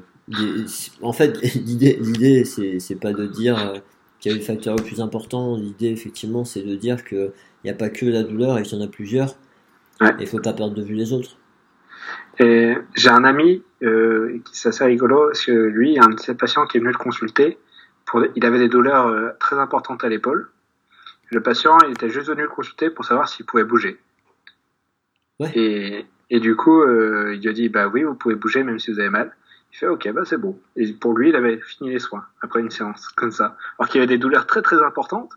en 1.01 1.13
fait, 1.13 1.41
l'idée, 1.55 1.97
l'idée, 1.99 2.45
c'est, 2.45 2.79
c'est 2.79 2.99
pas 2.99 3.13
de 3.13 3.25
dire 3.25 3.57
euh, 3.57 3.79
quel 4.19 4.33
est 4.33 4.37
le 4.37 4.41
facteur 4.41 4.75
le 4.75 4.83
plus 4.83 5.01
important. 5.01 5.55
L'idée, 5.57 5.89
effectivement, 5.89 6.45
c'est 6.45 6.63
de 6.63 6.75
dire 6.75 7.03
que 7.03 7.31
il 7.63 7.67
n'y 7.67 7.71
a 7.71 7.75
pas 7.75 7.89
que 7.89 8.05
la 8.05 8.23
douleur 8.23 8.57
et 8.57 8.63
qu'il 8.63 8.77
y 8.77 8.81
en 8.81 8.85
a 8.85 8.89
plusieurs. 8.89 9.35
Ouais. 9.99 10.11
Et 10.19 10.23
il 10.23 10.27
faut 10.27 10.39
pas 10.39 10.53
perdre 10.53 10.75
de 10.75 10.83
vue 10.83 10.93
les 10.93 11.11
autres. 11.11 11.37
Et 12.39 12.75
j'ai 12.95 13.09
un 13.09 13.23
ami, 13.23 13.63
euh, 13.81 14.39
qui 14.45 14.59
c'est 14.59 14.69
assez 14.69 14.85
rigolo, 14.85 15.27
parce 15.27 15.43
que 15.43 15.51
lui, 15.51 15.91
il 15.91 15.95
y 15.95 15.99
a 15.99 16.03
un 16.03 16.09
de 16.09 16.19
ses 16.19 16.35
patients 16.35 16.67
qui 16.67 16.77
est 16.77 16.79
venu 16.79 16.91
le 16.91 16.97
consulter 16.97 17.57
il 18.35 18.45
avait 18.45 18.59
des 18.59 18.69
douleurs 18.69 19.07
euh, 19.07 19.29
très 19.39 19.57
importantes 19.57 20.03
à 20.03 20.09
l'épaule. 20.09 20.49
Le 21.29 21.41
patient 21.41 21.77
il 21.85 21.91
était 21.91 22.09
juste 22.09 22.29
venu 22.29 22.43
le 22.43 22.47
consulter 22.47 22.89
pour 22.89 23.05
savoir 23.05 23.27
s'il 23.27 23.45
pouvait 23.45 23.63
bouger. 23.63 23.99
Ouais. 25.39 25.51
Et, 25.53 26.05
et, 26.29 26.39
du 26.39 26.55
coup, 26.55 26.81
euh, 26.81 27.35
il 27.35 27.41
lui 27.41 27.49
a 27.49 27.53
dit 27.53 27.69
bah 27.69 27.87
oui, 27.87 28.03
vous 28.03 28.15
pouvez 28.15 28.35
bouger 28.35 28.63
même 28.63 28.79
si 28.79 28.91
vous 28.91 28.99
avez 28.99 29.09
mal. 29.09 29.35
Il 29.73 29.77
fait 29.77 29.87
ok, 29.87 30.11
bah 30.13 30.21
c'est 30.25 30.37
bon. 30.37 30.57
Et 30.75 30.93
pour 30.93 31.13
lui, 31.13 31.29
il 31.29 31.35
avait 31.35 31.59
fini 31.59 31.91
les 31.91 31.99
soins 31.99 32.25
après 32.41 32.61
une 32.61 32.71
séance 32.71 33.09
comme 33.09 33.31
ça. 33.31 33.57
Alors 33.77 33.89
qu'il 33.89 33.99
avait 33.99 34.07
des 34.07 34.17
douleurs 34.17 34.47
très 34.47 34.61
très 34.61 34.81
importantes. 34.81 35.31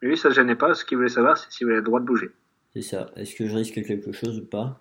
Lui, 0.00 0.16
ça 0.16 0.28
ne 0.28 0.34
gênait 0.34 0.54
pas. 0.54 0.74
Ce 0.74 0.84
qu'il 0.84 0.96
voulait 0.96 1.08
savoir, 1.08 1.38
c'est 1.38 1.50
s'il 1.50 1.66
avait 1.68 1.76
le 1.76 1.82
droit 1.82 2.00
de 2.00 2.04
bouger. 2.04 2.30
C'est 2.74 2.82
ça. 2.82 3.10
Est-ce 3.16 3.34
que 3.34 3.46
je 3.46 3.54
risque 3.54 3.74
quelque 3.74 4.12
chose 4.12 4.38
ou 4.38 4.44
pas? 4.44 4.80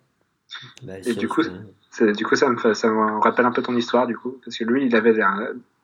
Bah, 0.83 0.93
Et 1.05 1.13
du 1.13 1.27
coup, 1.27 1.41
du 1.41 2.25
coup, 2.25 2.35
ça 2.35 2.49
me, 2.49 2.57
fait, 2.57 2.73
ça 2.73 2.89
me 2.89 3.19
rappelle 3.19 3.45
un 3.45 3.51
peu 3.51 3.61
ton 3.61 3.75
histoire, 3.75 4.07
du 4.07 4.17
coup, 4.17 4.39
parce 4.43 4.57
que 4.57 4.63
lui, 4.63 4.85
il 4.85 4.95
avait 4.95 5.15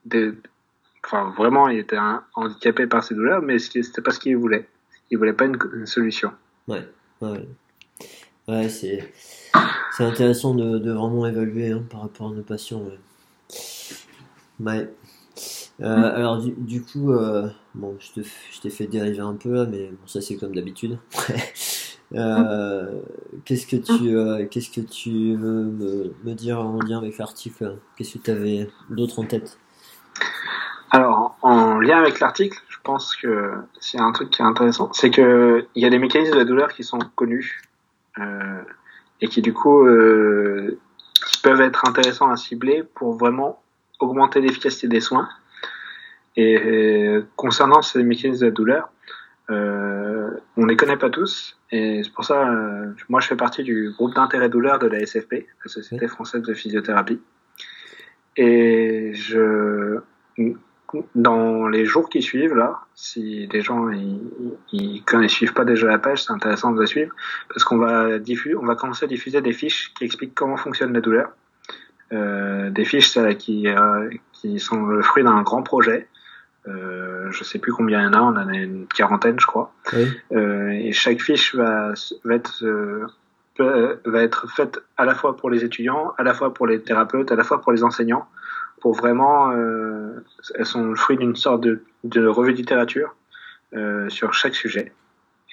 des, 0.05 0.31
enfin 1.05 1.33
vraiment 1.37 1.67
il 1.67 1.79
était 1.79 1.97
handicapé 2.35 2.87
par 2.87 3.03
ses 3.03 3.15
douleurs 3.15 3.41
mais 3.41 3.59
c'était 3.59 4.01
pas 4.01 4.11
ce 4.11 4.19
qu'il 4.19 4.37
voulait. 4.37 4.67
Il 5.11 5.17
voulait 5.17 5.33
pas 5.33 5.45
une, 5.45 5.85
solution. 5.85 6.31
Ouais 6.67 6.87
ouais 7.21 7.45
ouais. 8.47 8.69
C'est 8.69 9.13
c'est 9.91 10.03
intéressant 10.03 10.55
de, 10.55 10.79
de, 10.79 10.91
vraiment 10.91 11.27
évaluer 11.27 11.71
hein, 11.71 11.83
par 11.89 12.01
rapport 12.01 12.31
à 12.31 12.33
nos 12.33 12.41
patients 12.41 12.81
ouais, 12.81 12.99
ouais. 14.59 14.93
Euh, 15.81 15.97
mm. 15.97 16.03
alors 16.03 16.37
du, 16.41 16.51
du 16.51 16.83
coup 16.83 17.11
euh, 17.11 17.49
bon 17.75 17.97
je 17.99 18.59
t'ai 18.61 18.69
fait 18.69 18.87
dériver 18.87 19.19
un 19.19 19.33
peu 19.33 19.51
là 19.51 19.65
mais 19.65 19.87
bon 19.87 20.07
ça 20.07 20.21
c'est 20.21 20.35
comme 20.35 20.55
d'habitude. 20.55 20.97
Euh, 22.15 23.01
qu'est-ce 23.43 23.65
que 23.65 23.75
tu 23.75 24.15
euh, 24.15 24.45
qu'est-ce 24.45 24.69
que 24.69 24.81
tu 24.81 25.35
veux 25.35 25.63
me, 25.63 26.13
me 26.23 26.33
dire 26.35 26.59
en 26.59 26.79
lien 26.79 26.99
avec 26.99 27.17
l'article 27.17 27.79
qu'est-ce 27.97 28.19
que 28.19 28.23
tu 28.23 28.31
avais 28.31 28.69
d'autre 28.91 29.17
en 29.19 29.25
tête? 29.25 29.57
Alors, 30.93 31.35
en 31.41 31.79
lien 31.79 31.97
avec 31.97 32.19
l'article, 32.19 32.61
je 32.69 32.77
pense 32.83 33.15
que 33.15 33.51
c'est 33.79 33.99
un 33.99 34.11
truc 34.11 34.29
qui 34.29 34.43
est 34.43 34.45
intéressant, 34.45 34.93
c'est 34.93 35.09
que 35.09 35.65
il 35.73 35.81
y 35.81 35.87
a 35.87 35.89
des 35.89 35.97
mécanismes 35.97 36.33
de 36.33 36.37
la 36.37 36.45
douleur 36.45 36.71
qui 36.71 36.83
sont 36.83 36.99
connus 37.15 37.63
euh, 38.19 38.61
et 39.19 39.27
qui 39.27 39.41
du 39.41 39.53
coup 39.53 39.87
euh, 39.87 40.79
qui 41.25 41.41
peuvent 41.41 41.61
être 41.61 41.87
intéressants 41.87 42.29
à 42.29 42.37
cibler 42.37 42.83
pour 42.93 43.17
vraiment 43.17 43.59
augmenter 43.99 44.39
l'efficacité 44.39 44.87
des 44.87 45.01
soins. 45.01 45.27
Et, 46.35 46.59
euh, 46.59 47.25
concernant 47.37 47.81
ces 47.81 48.03
mécanismes 48.03 48.41
de 48.41 48.45
la 48.45 48.51
douleur, 48.51 48.89
euh, 49.49 50.29
on 50.57 50.67
les 50.67 50.75
connaît 50.75 50.97
pas 50.97 51.09
tous 51.09 51.57
et 51.71 52.03
c'est 52.03 52.13
pour 52.13 52.23
ça, 52.23 52.47
euh, 52.47 52.93
moi 53.09 53.19
je 53.19 53.27
fais 53.27 53.35
partie 53.35 53.63
du 53.63 53.89
groupe 53.97 54.13
d'intérêt 54.13 54.47
douleur 54.47 54.77
de 54.77 54.85
la 54.85 54.99
SFP, 54.99 55.47
la 55.65 55.71
Société 55.71 56.07
française 56.07 56.43
de 56.43 56.53
physiothérapie, 56.53 57.19
et 58.37 59.11
je 59.15 59.99
dans 61.15 61.67
les 61.67 61.85
jours 61.85 62.09
qui 62.09 62.21
suivent 62.21 62.55
là, 62.55 62.79
si 62.95 63.47
les 63.47 63.61
gens 63.61 63.89
ils, 63.89 64.19
ils, 64.71 65.03
ne 65.13 65.27
suivent 65.27 65.53
pas 65.53 65.65
déjà 65.65 65.87
la 65.87 65.99
page, 65.99 66.23
c'est 66.23 66.31
intéressant 66.31 66.71
de 66.71 66.81
la 66.81 66.87
suivre 66.87 67.13
parce 67.49 67.63
qu'on 67.63 67.77
va 67.77 68.19
diffuser, 68.19 68.55
on 68.55 68.65
va 68.65 68.75
commencer 68.75 69.05
à 69.05 69.07
diffuser 69.07 69.41
des 69.41 69.53
fiches 69.53 69.93
qui 69.95 70.05
expliquent 70.05 70.35
comment 70.35 70.57
fonctionne 70.57 70.93
la 70.93 71.01
douleur, 71.01 71.31
euh, 72.11 72.69
des 72.69 72.85
fiches 72.85 73.17
qui 73.37 73.67
euh, 73.67 74.09
qui 74.33 74.59
sont 74.59 74.85
le 74.85 75.01
fruit 75.01 75.23
d'un 75.23 75.41
grand 75.41 75.63
projet. 75.63 76.07
Euh, 76.67 77.29
je 77.31 77.43
sais 77.43 77.59
plus 77.59 77.73
combien 77.73 77.99
il 78.01 78.05
y 78.05 78.07
en 78.07 78.13
a, 78.13 78.21
on 78.21 78.37
en 78.37 78.47
a 78.47 78.53
une 78.53 78.87
quarantaine, 78.87 79.37
je 79.39 79.45
crois. 79.45 79.73
Euh, 80.31 80.69
et 80.69 80.93
chaque 80.93 81.21
fiche 81.21 81.55
va, 81.55 81.93
va 82.23 82.35
être 82.35 82.63
euh, 83.59 83.97
va 84.05 84.23
être 84.23 84.49
faite 84.49 84.79
à 84.97 85.05
la 85.05 85.13
fois 85.13 85.37
pour 85.37 85.49
les 85.49 85.63
étudiants, 85.63 86.13
à 86.17 86.23
la 86.23 86.33
fois 86.33 86.53
pour 86.53 86.65
les 86.65 86.81
thérapeutes, 86.81 87.31
à 87.31 87.35
la 87.35 87.43
fois 87.43 87.61
pour 87.61 87.71
les 87.71 87.83
enseignants 87.83 88.27
pour 88.83 88.93
vraiment, 88.95 89.49
euh, 89.51 90.25
elles 90.55 90.65
sont 90.65 90.83
le 90.83 90.95
fruit 90.95 91.15
d'une 91.15 91.37
sorte 91.37 91.61
de, 91.61 91.85
de, 92.03 92.27
revue 92.27 92.51
de 92.51 92.57
littérature 92.57 93.15
euh, 93.73 94.09
sur 94.09 94.33
chaque 94.33 94.55
sujet. 94.55 94.91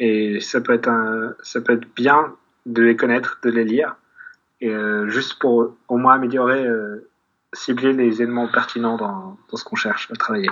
Et 0.01 0.41
ça 0.41 0.61
peut 0.61 0.72
être 0.72 0.89
un, 0.89 1.37
ça 1.45 1.61
peut 1.61 1.74
être 1.74 1.87
bien 1.95 2.35
de 2.66 2.83
les 2.83 2.97
connaître, 2.97 3.39
de 3.45 3.51
les 3.51 3.64
lire, 3.64 3.95
et 4.61 4.68
euh, 4.68 5.09
juste 5.09 5.39
pour 5.39 5.76
au 5.87 5.97
moins 5.97 6.14
améliorer, 6.14 6.66
cibler 7.53 7.93
les 7.93 8.20
éléments 8.20 8.49
pertinents 8.49 8.97
dans, 8.97 9.39
dans 9.49 9.57
ce 9.57 9.62
qu'on 9.62 9.76
cherche 9.76 10.11
à 10.11 10.16
travailler. 10.16 10.51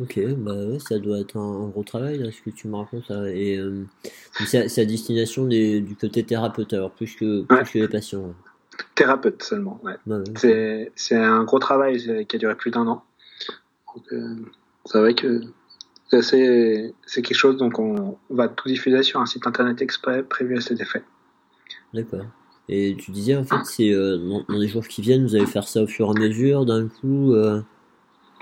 Ok, 0.00 0.18
bah 0.38 0.54
ouais, 0.54 0.78
ça 0.78 0.98
doit 0.98 1.18
être 1.18 1.36
un, 1.36 1.68
gros 1.68 1.84
travail 1.84 2.16
là, 2.16 2.32
ce 2.32 2.40
que 2.40 2.48
tu 2.48 2.66
me 2.66 2.76
racontes. 2.76 3.10
Et 3.10 3.60
c'est 4.46 4.80
à 4.80 4.84
destination 4.86 5.44
des, 5.44 5.82
du 5.82 5.96
côté 5.96 6.24
thérapeute, 6.24 6.72
alors 6.72 6.92
plus 6.92 7.14
que, 7.14 7.42
plus 7.42 7.72
que 7.72 7.78
les 7.80 7.88
patients. 7.88 8.34
Thérapeute 8.94 9.42
seulement, 9.42 9.80
ouais. 9.82 9.96
c'est, 10.36 10.92
c'est 10.94 11.16
un 11.16 11.44
gros 11.44 11.58
travail 11.58 12.26
qui 12.26 12.36
a 12.36 12.38
duré 12.38 12.54
plus 12.54 12.70
d'un 12.70 12.86
an. 12.86 13.04
Euh, 14.12 14.36
c'est 14.84 14.98
vrai 14.98 15.14
que 15.14 15.42
c'est, 16.20 16.94
c'est 17.06 17.22
quelque 17.22 17.36
chose, 17.36 17.56
donc 17.56 17.78
on, 17.78 18.18
va 18.30 18.48
tout 18.48 18.68
diffuser 18.68 19.02
sur 19.02 19.20
un 19.20 19.26
site 19.26 19.46
internet 19.46 19.80
exprès 19.82 20.22
prévu 20.22 20.56
à 20.56 20.60
cet 20.60 20.80
effet. 20.80 21.02
D'accord. 21.94 22.26
Et 22.68 22.96
tu 22.96 23.10
disais, 23.10 23.36
en 23.36 23.44
fait, 23.44 23.64
c'est 23.64 23.92
euh, 23.92 24.16
dans, 24.16 24.44
dans 24.48 24.58
les 24.58 24.68
jours 24.68 24.86
qui 24.86 25.02
viennent, 25.02 25.24
vous 25.24 25.34
allez 25.34 25.46
faire 25.46 25.66
ça 25.66 25.82
au 25.82 25.86
fur 25.86 26.06
et 26.06 26.10
à 26.10 26.20
mesure, 26.20 26.64
d'un 26.66 26.88
coup. 26.88 27.34
Euh... 27.34 27.62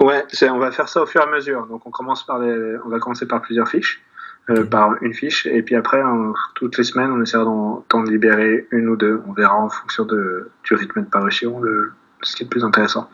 Ouais, 0.01 0.25
on 0.51 0.59
va 0.59 0.71
faire 0.71 0.89
ça 0.89 1.03
au 1.03 1.07
fur 1.07 1.21
et 1.21 1.25
à 1.25 1.31
mesure. 1.31 1.67
Donc 1.67 1.87
on 1.87 1.91
commence 1.91 2.25
par 2.25 2.39
les, 2.39 2.77
on 2.85 2.89
va 2.89 2.99
commencer 2.99 3.27
par 3.27 3.43
plusieurs 3.43 3.69
fiches, 3.69 4.03
euh, 4.51 4.65
par 4.65 5.03
une 5.03 5.13
fiche, 5.13 5.47
et 5.47 5.63
puis 5.63 5.75
après, 5.75 6.03
on- 6.03 6.33
toutes 6.55 6.79
les 6.79 6.85
semaines, 6.85 7.11
on 7.11 7.21
essaiera 7.23 7.45
d'en, 7.45 8.03
libérer 8.05 8.67
une 8.71 8.89
ou 8.89 8.97
deux. 8.97 9.21
On 9.27 9.33
verra 9.33 9.57
en 9.57 9.69
fonction 9.69 10.05
de, 10.05 10.51
du 10.65 10.75
rythme 10.75 11.03
de 11.03 11.07
parution 11.07 11.61
de 11.61 11.91
ce 12.23 12.35
qui 12.35 12.43
est 12.43 12.47
le 12.47 12.51
plus 12.51 12.65
intéressant. 12.65 13.09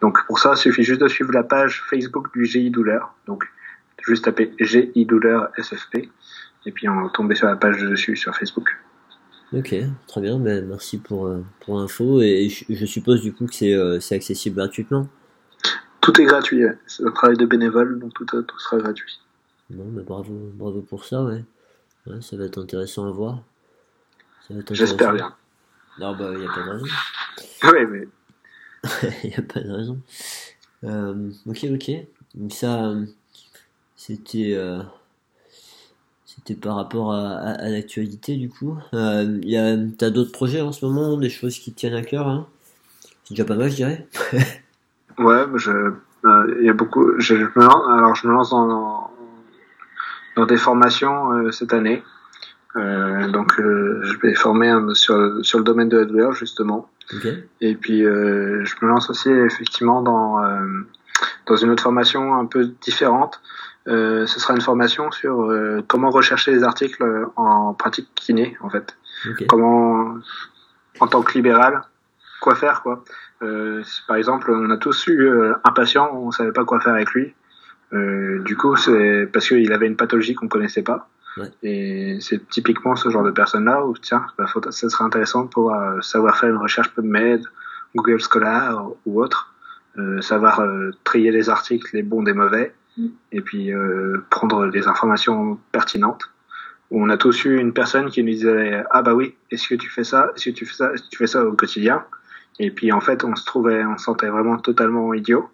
Donc 0.00 0.18
pour 0.26 0.38
ça, 0.38 0.52
il 0.54 0.58
suffit 0.58 0.84
juste 0.84 1.00
de 1.00 1.08
suivre 1.08 1.32
la 1.32 1.42
page 1.44 1.82
Facebook 1.88 2.32
du 2.34 2.44
GI 2.46 2.70
Douleur. 2.70 3.14
Donc 3.26 3.44
juste 4.06 4.24
taper 4.24 4.52
GI 4.58 5.04
Douleur 5.04 5.50
SFP, 5.58 6.08
et 6.66 6.72
puis 6.72 6.88
on 6.88 7.08
tomber 7.10 7.34
sur 7.34 7.46
la 7.46 7.56
page 7.56 7.80
de 7.82 7.88
dessus 7.88 8.16
sur 8.16 8.34
Facebook. 8.34 8.68
Ok, 9.52 9.74
très 10.06 10.20
bien, 10.20 10.38
ben, 10.38 10.66
merci 10.68 10.98
pour, 10.98 11.26
euh, 11.26 11.42
pour 11.64 11.78
l'info. 11.78 12.20
Et 12.20 12.48
je, 12.48 12.64
je 12.68 12.84
suppose 12.86 13.22
du 13.22 13.32
coup 13.32 13.46
que 13.46 13.54
c'est 13.54 13.74
euh, 13.74 13.98
c'est 14.00 14.14
accessible 14.14 14.56
gratuitement? 14.56 15.08
Tout 16.00 16.20
est 16.20 16.24
gratuit. 16.24 16.64
ouais. 16.64 16.76
C'est 16.86 17.04
un 17.06 17.10
travail 17.10 17.36
de 17.36 17.46
bénévole, 17.46 17.98
donc 17.98 18.12
tout, 18.14 18.24
tout 18.24 18.58
sera 18.58 18.78
gratuit. 18.78 19.20
Non, 19.70 19.84
mais 19.84 20.02
bravo, 20.02 20.32
bravo 20.54 20.80
pour 20.80 21.04
ça, 21.04 21.22
ouais. 21.24 21.44
Ouais, 22.06 22.20
ça 22.22 22.36
va 22.36 22.44
être 22.44 22.58
intéressant 22.58 23.06
à 23.06 23.10
voir. 23.10 23.42
J'espère 24.70 25.12
bien. 25.12 25.34
Non, 25.98 26.16
bah, 26.16 26.30
il 26.32 26.38
n'y 26.40 26.46
a 26.46 26.50
pas 26.50 26.62
de 26.62 26.70
raison. 26.70 26.86
Oui, 27.64 27.86
mais 27.90 28.08
Il 29.24 29.30
n'y 29.30 29.36
a 29.36 29.42
pas 29.42 29.60
de 29.60 29.70
raison. 29.70 29.98
Euh, 30.84 31.30
ok, 31.46 31.66
ok. 31.74 31.90
Donc 32.34 32.52
ça, 32.52 32.86
euh, 32.86 33.04
c'était 33.96 34.54
euh, 34.54 34.80
c'était 36.24 36.54
par 36.54 36.76
rapport 36.76 37.12
à, 37.12 37.32
à, 37.32 37.50
à 37.52 37.68
l'actualité 37.68 38.36
du 38.36 38.48
coup. 38.48 38.78
Euh, 38.94 39.40
y 39.42 39.56
a, 39.56 39.76
t'as 39.98 40.10
d'autres 40.10 40.30
projets 40.32 40.60
en 40.60 40.70
ce 40.72 40.84
moment, 40.86 41.16
des 41.16 41.30
choses 41.30 41.58
qui 41.58 41.72
te 41.72 41.80
tiennent 41.80 41.94
à 41.94 42.02
cœur 42.02 42.28
hein? 42.28 42.46
C'est 43.24 43.34
déjà 43.34 43.44
pas 43.44 43.56
mal, 43.56 43.70
je 43.70 43.76
dirais. 43.76 44.06
Ouais, 45.18 45.44
je, 45.56 45.94
il 46.60 46.64
y 46.64 46.68
a 46.68 46.72
beaucoup. 46.74 47.18
Je, 47.18 47.34
je 47.34 47.42
me 47.42 47.64
lance, 47.64 47.82
alors 47.88 48.14
je 48.14 48.28
me 48.28 48.32
lance 48.32 48.50
dans, 48.50 49.10
dans 50.38 50.46
des 50.46 50.56
formations 50.56 51.32
euh, 51.32 51.50
cette 51.50 51.72
année. 51.72 52.02
Euh, 52.76 53.26
donc 53.28 53.58
euh, 53.58 54.00
je 54.04 54.18
vais 54.20 54.34
former 54.34 54.72
sur, 54.94 55.44
sur 55.44 55.58
le 55.58 55.64
domaine 55.64 55.88
de 55.88 55.98
la 55.98 56.04
douleur 56.04 56.32
justement. 56.32 56.88
Et 57.60 57.74
puis 57.74 58.02
je 58.02 58.74
me 58.82 58.88
lance 58.88 59.10
aussi 59.10 59.30
effectivement 59.30 60.02
dans 60.02 60.38
dans 61.46 61.56
une 61.56 61.70
autre 61.70 61.82
formation 61.82 62.34
un 62.34 62.46
peu 62.46 62.70
différente. 62.82 63.40
Euh, 63.88 64.26
ce 64.26 64.38
sera 64.38 64.54
une 64.54 64.60
formation 64.60 65.10
sur 65.10 65.40
euh, 65.40 65.82
comment 65.88 66.10
rechercher 66.10 66.52
les 66.52 66.62
articles 66.62 67.02
en 67.36 67.72
pratique 67.72 68.10
kiné 68.14 68.54
en 68.60 68.68
fait 68.68 68.94
comment, 69.48 70.18
en 71.00 71.06
tant 71.06 71.22
que 71.22 71.32
libéral, 71.32 71.80
quoi 72.40 72.54
faire 72.54 72.82
quoi. 72.82 73.02
Euh, 73.42 73.82
si, 73.82 74.02
par 74.06 74.16
exemple, 74.16 74.52
on 74.52 74.70
a 74.70 74.76
tous 74.76 75.06
eu 75.06 75.28
un 75.64 75.72
patient, 75.72 76.10
on 76.12 76.30
savait 76.30 76.52
pas 76.52 76.64
quoi 76.64 76.80
faire 76.80 76.94
avec 76.94 77.10
lui. 77.12 77.34
Euh, 77.92 78.42
du 78.42 78.56
coup, 78.56 78.76
c'est 78.76 79.28
parce 79.32 79.48
qu'il 79.48 79.72
avait 79.72 79.86
une 79.86 79.96
pathologie 79.96 80.34
qu'on 80.34 80.48
connaissait 80.48 80.82
pas. 80.82 81.08
Ouais. 81.36 81.50
Et 81.62 82.18
c'est 82.20 82.48
typiquement 82.48 82.96
ce 82.96 83.10
genre 83.10 83.22
de 83.22 83.30
personne-là 83.30 83.86
où 83.86 83.94
tiens, 83.96 84.26
bah, 84.36 84.46
faut, 84.46 84.60
ça 84.70 84.88
serait 84.88 85.04
intéressant 85.04 85.44
de 85.44 85.48
pouvoir 85.48 85.96
euh, 85.96 86.00
savoir 86.00 86.36
faire 86.36 86.50
une 86.50 86.56
recherche 86.56 86.92
PubMed, 86.94 87.42
Google 87.94 88.20
Scholar 88.20 88.90
ou 89.06 89.22
autre, 89.22 89.54
euh, 89.98 90.20
savoir 90.20 90.60
euh, 90.60 90.90
trier 91.04 91.30
les 91.30 91.48
articles, 91.48 91.88
les 91.94 92.02
bons 92.02 92.22
des 92.22 92.32
mauvais, 92.32 92.74
et 93.32 93.40
puis 93.40 93.72
euh, 93.72 94.24
prendre 94.30 94.66
les 94.66 94.88
informations 94.88 95.58
pertinentes 95.72 96.30
où 96.90 97.02
on 97.02 97.10
a 97.10 97.16
tous 97.16 97.44
eu 97.44 97.58
une 97.58 97.72
personne 97.72 98.10
qui 98.10 98.22
nous 98.22 98.30
disait 98.30 98.82
ah 98.90 99.02
bah 99.02 99.14
oui 99.14 99.34
est-ce 99.50 99.68
que 99.68 99.74
tu 99.74 99.88
fais 99.88 100.04
ça 100.04 100.32
est-ce 100.34 100.50
que 100.50 100.54
tu 100.54 100.66
fais 100.66 100.74
ça 100.74 100.92
est-ce 100.92 101.02
que 101.02 101.08
tu 101.08 101.18
fais 101.18 101.26
ça 101.26 101.44
au 101.44 101.52
quotidien? 101.52 102.04
Et 102.58 102.70
puis 102.70 102.92
en 102.92 103.00
fait 103.00 103.24
on 103.24 103.36
se 103.36 103.44
trouvait 103.44 103.84
on 103.84 103.96
se 103.98 104.04
sentait 104.04 104.28
vraiment 104.28 104.58
totalement 104.58 105.12
idiot 105.14 105.48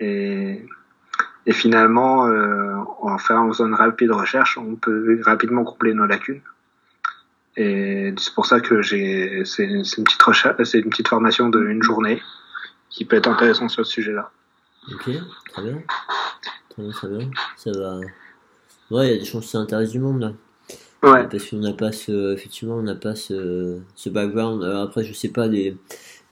et 0.00 0.66
et 1.46 1.52
finalement 1.52 2.26
euh, 2.26 2.74
en 3.00 3.18
faisant 3.18 3.66
une 3.66 3.74
rapide 3.74 4.10
recherche 4.12 4.58
on 4.58 4.76
peut 4.76 5.20
rapidement 5.24 5.64
combler 5.64 5.94
nos 5.94 6.06
lacunes 6.06 6.42
et 7.56 8.14
c'est 8.18 8.34
pour 8.34 8.46
ça 8.46 8.60
que 8.60 8.82
j'ai 8.82 9.44
c'est 9.44 9.64
une 9.64 9.82
petite 10.04 10.22
recherche 10.22 10.62
c'est 10.64 10.78
une 10.78 10.90
petite 10.90 11.08
formation 11.08 11.48
de 11.48 11.64
une 11.64 11.82
journée 11.82 12.20
qui 12.90 13.04
peut 13.04 13.16
être 13.16 13.28
intéressante 13.28 13.70
sur 13.70 13.84
ce 13.86 13.92
sujet 13.92 14.12
là 14.12 14.30
Ok, 14.92 15.10
très 15.50 15.62
bien. 15.62 15.82
Très 16.70 16.82
bien, 16.82 16.92
très 16.92 17.08
bien. 17.08 17.30
Ça 17.56 17.70
va. 17.72 18.00
Ouais, 18.90 19.08
il 19.08 19.12
y 19.12 19.14
a 19.14 19.18
des 19.18 19.24
chances 19.24 19.44
que 19.44 19.50
ça 19.50 19.58
intéresse 19.58 19.90
du 19.90 19.98
monde 19.98 20.20
là. 20.20 20.32
ouais 21.02 21.28
Parce 21.28 21.48
qu'on 21.48 21.58
n'a 21.58 21.72
pas 21.72 21.92
ce, 21.92 22.34
effectivement, 22.34 22.76
on 22.76 22.82
n'a 22.82 22.94
pas 22.94 23.14
ce, 23.14 23.78
ce 23.94 24.08
background. 24.08 24.62
Alors 24.64 24.82
après, 24.82 25.04
je 25.04 25.12
sais 25.12 25.28
pas, 25.28 25.46
les, 25.46 25.76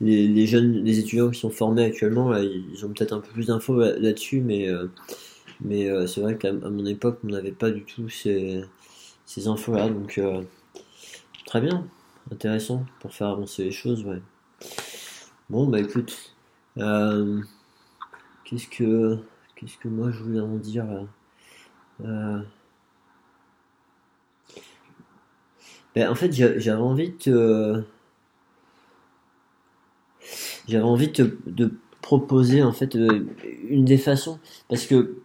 les, 0.01 0.47
jeunes, 0.47 0.85
les 0.85 0.99
étudiants 1.01 1.31
qui 1.31 1.41
sont 1.41 1.51
formés 1.51 1.85
actuellement, 1.85 2.31
là, 2.31 2.43
ils 2.43 2.85
ont 2.87 2.91
peut-être 2.91 3.13
un 3.13 3.21
peu 3.21 3.31
plus 3.33 3.47
d'infos 3.49 3.77
là- 3.79 3.99
là-dessus, 3.99 4.41
mais, 4.41 4.69
euh, 4.69 4.87
mais 5.63 5.91
euh, 5.91 6.07
c'est 6.07 6.21
vrai 6.23 6.37
qu'à 6.39 6.53
mon 6.53 6.87
époque, 6.87 7.21
on 7.25 7.29
n'avait 7.29 7.53
pas 7.53 7.71
du 7.71 7.85
tout 7.85 8.09
ces, 8.09 8.63
ces 9.27 9.49
infos-là. 9.49 9.89
Donc, 9.91 10.19
euh, 10.19 10.43
très 11.47 11.61
bien, 11.61 11.87
intéressant 12.31 12.85
pour 13.01 13.13
faire 13.13 13.29
avancer 13.29 13.65
les 13.65 13.73
choses, 13.73 14.05
ouais. 14.05 14.21
Bon, 15.51 15.67
bah 15.67 15.81
écoute, 15.81 16.35
qu'est-ce 18.45 18.67
que, 18.69 19.19
qu'est-ce 19.57 19.79
que 19.79 19.89
moi 19.89 20.11
je 20.11 20.23
voulais 20.23 20.41
en 20.41 20.57
dire 20.57 20.87
là? 20.87 21.05
Ben, 25.95 26.09
en 26.11 26.15
fait, 26.15 26.33
j'a- 26.33 26.59
j'avais 26.59 26.81
envie 26.83 27.13
de. 27.27 27.85
J'avais 30.69 30.85
envie 30.85 31.09
de, 31.09 31.39
de 31.47 31.73
proposer 32.03 32.63
en 32.63 32.73
fait 32.73 32.97
euh, 32.97 33.27
une 33.69 33.85
des 33.85 33.99
façons 33.99 34.39
parce 34.69 34.87
que 34.87 35.19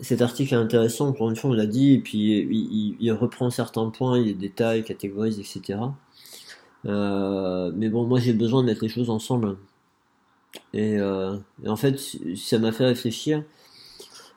cet 0.00 0.22
article 0.22 0.54
est 0.54 0.58
intéressant, 0.58 1.08
encore 1.08 1.30
une 1.30 1.36
fois 1.36 1.50
on 1.50 1.54
l'a 1.54 1.66
dit, 1.66 1.94
et 1.94 1.98
puis 2.00 2.18
il, 2.20 2.96
il- 3.00 3.12
reprend 3.12 3.50
certains 3.50 3.90
points, 3.90 4.18
il 4.18 4.36
détaille, 4.38 4.84
catégorise, 4.84 5.38
etc. 5.40 5.96
Euh, 6.86 7.72
mais 7.76 7.88
bon, 7.90 8.06
moi 8.06 8.20
j'ai 8.20 8.34
besoin 8.34 8.62
de 8.62 8.66
mettre 8.68 8.82
les 8.84 8.90
choses 8.90 9.10
ensemble. 9.10 9.56
Et, 10.74 10.98
euh, 10.98 11.36
en 11.66 11.76
fait, 11.76 11.98
ça 12.36 12.58
m'a 12.58 12.72
fait 12.72 12.84
réfléchir. 12.84 13.42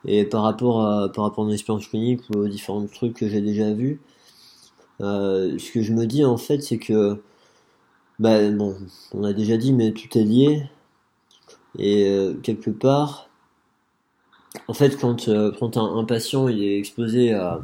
Et 0.05 0.25
par 0.25 0.43
rapport 0.43 0.81
à, 0.85 1.11
par 1.11 1.25
rapport 1.25 1.43
à 1.43 1.47
mon 1.47 1.53
expérience 1.53 1.87
clinique 1.87 2.21
ou 2.29 2.39
aux 2.39 2.47
différents 2.47 2.85
trucs 2.87 3.15
que 3.15 3.27
j'ai 3.27 3.41
déjà 3.41 3.73
vus, 3.73 3.99
euh, 5.01 5.57
ce 5.59 5.71
que 5.71 5.81
je 5.81 5.93
me 5.93 6.05
dis 6.05 6.25
en 6.25 6.37
fait, 6.37 6.61
c'est 6.61 6.77
que, 6.79 7.21
bah 8.19 8.49
bon, 8.51 8.75
on 9.13 9.23
a 9.23 9.33
déjà 9.33 9.57
dit, 9.57 9.73
mais 9.73 9.91
tout 9.91 10.17
est 10.17 10.23
lié. 10.23 10.63
Et 11.77 12.09
euh, 12.09 12.33
quelque 12.35 12.71
part, 12.71 13.29
en 14.67 14.73
fait, 14.73 14.97
quand, 14.99 15.27
euh, 15.27 15.51
quand 15.59 15.77
un, 15.77 16.03
patient 16.05 16.47
il 16.47 16.63
est 16.63 16.77
exposé 16.79 17.33
à, 17.33 17.61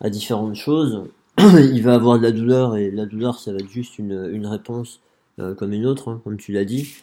à 0.00 0.10
différentes 0.10 0.54
choses, 0.56 1.04
il 1.38 1.82
va 1.82 1.94
avoir 1.94 2.18
de 2.18 2.22
la 2.24 2.32
douleur 2.32 2.76
et 2.76 2.90
la 2.90 3.06
douleur, 3.06 3.38
ça 3.38 3.52
va 3.52 3.58
être 3.58 3.68
juste 3.68 3.98
une, 3.98 4.30
une 4.32 4.46
réponse 4.46 5.00
euh, 5.38 5.54
comme 5.54 5.72
une 5.72 5.86
autre, 5.86 6.08
hein, 6.08 6.20
comme 6.24 6.36
tu 6.38 6.52
l'as 6.52 6.64
dit. 6.64 6.94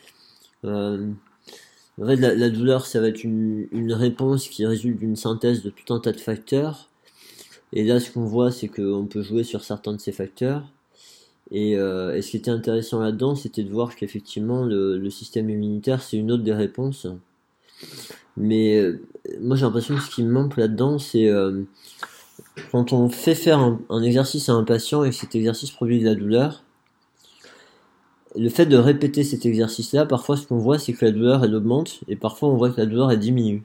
En 0.63 2.05
fait, 2.07 2.15
la, 2.15 2.33
la 2.33 2.49
douleur, 2.49 2.85
ça 2.87 2.99
va 2.99 3.09
être 3.09 3.23
une, 3.23 3.67
une 3.71 3.93
réponse 3.93 4.47
qui 4.47 4.65
résulte 4.65 4.97
d'une 4.99 5.15
synthèse 5.15 5.61
de 5.61 5.69
tout 5.69 5.93
un 5.93 5.99
tas 5.99 6.13
de 6.13 6.19
facteurs. 6.19 6.89
Et 7.73 7.83
là, 7.83 7.99
ce 7.99 8.11
qu'on 8.11 8.25
voit, 8.25 8.51
c'est 8.51 8.67
qu'on 8.67 9.05
peut 9.05 9.21
jouer 9.21 9.43
sur 9.43 9.63
certains 9.63 9.93
de 9.93 9.99
ces 9.99 10.11
facteurs. 10.11 10.63
Et, 11.51 11.75
euh, 11.75 12.15
et 12.15 12.21
ce 12.21 12.31
qui 12.31 12.37
était 12.37 12.51
intéressant 12.51 13.01
là-dedans, 13.01 13.35
c'était 13.35 13.63
de 13.63 13.69
voir 13.69 13.95
qu'effectivement, 13.95 14.63
le, 14.63 14.97
le 14.97 15.09
système 15.09 15.49
immunitaire, 15.49 16.01
c'est 16.01 16.17
une 16.17 16.31
autre 16.31 16.43
des 16.43 16.53
réponses. 16.53 17.07
Mais 18.37 18.77
euh, 18.79 19.01
moi, 19.41 19.57
j'ai 19.57 19.65
l'impression 19.65 19.95
que 19.95 20.01
ce 20.01 20.09
qui 20.09 20.23
me 20.23 20.31
manque 20.31 20.55
là-dedans, 20.55 20.97
c'est 20.97 21.27
euh, 21.27 21.63
quand 22.71 22.93
on 22.93 23.09
fait 23.09 23.35
faire 23.35 23.59
un, 23.59 23.81
un 23.89 24.01
exercice 24.01 24.47
à 24.47 24.53
un 24.53 24.63
patient 24.63 25.03
et 25.03 25.09
que 25.09 25.15
cet 25.15 25.35
exercice 25.35 25.71
produit 25.71 25.99
de 25.99 26.05
la 26.05 26.15
douleur, 26.15 26.63
le 28.37 28.47
fait 28.47 28.65
de 28.65 28.77
répéter 28.77 29.25
cet 29.25 29.45
exercice-là, 29.45 30.05
parfois 30.05 30.37
ce 30.37 30.47
qu'on 30.47 30.57
voit, 30.57 30.79
c'est 30.79 30.93
que 30.93 31.03
la 31.03 31.11
douleur 31.11 31.43
elle 31.43 31.53
augmente 31.53 31.99
et 32.07 32.15
parfois 32.15 32.47
on 32.47 32.55
voit 32.55 32.69
que 32.69 32.79
la 32.79 32.85
douleur 32.85 33.11
elle 33.11 33.19
diminue. 33.19 33.63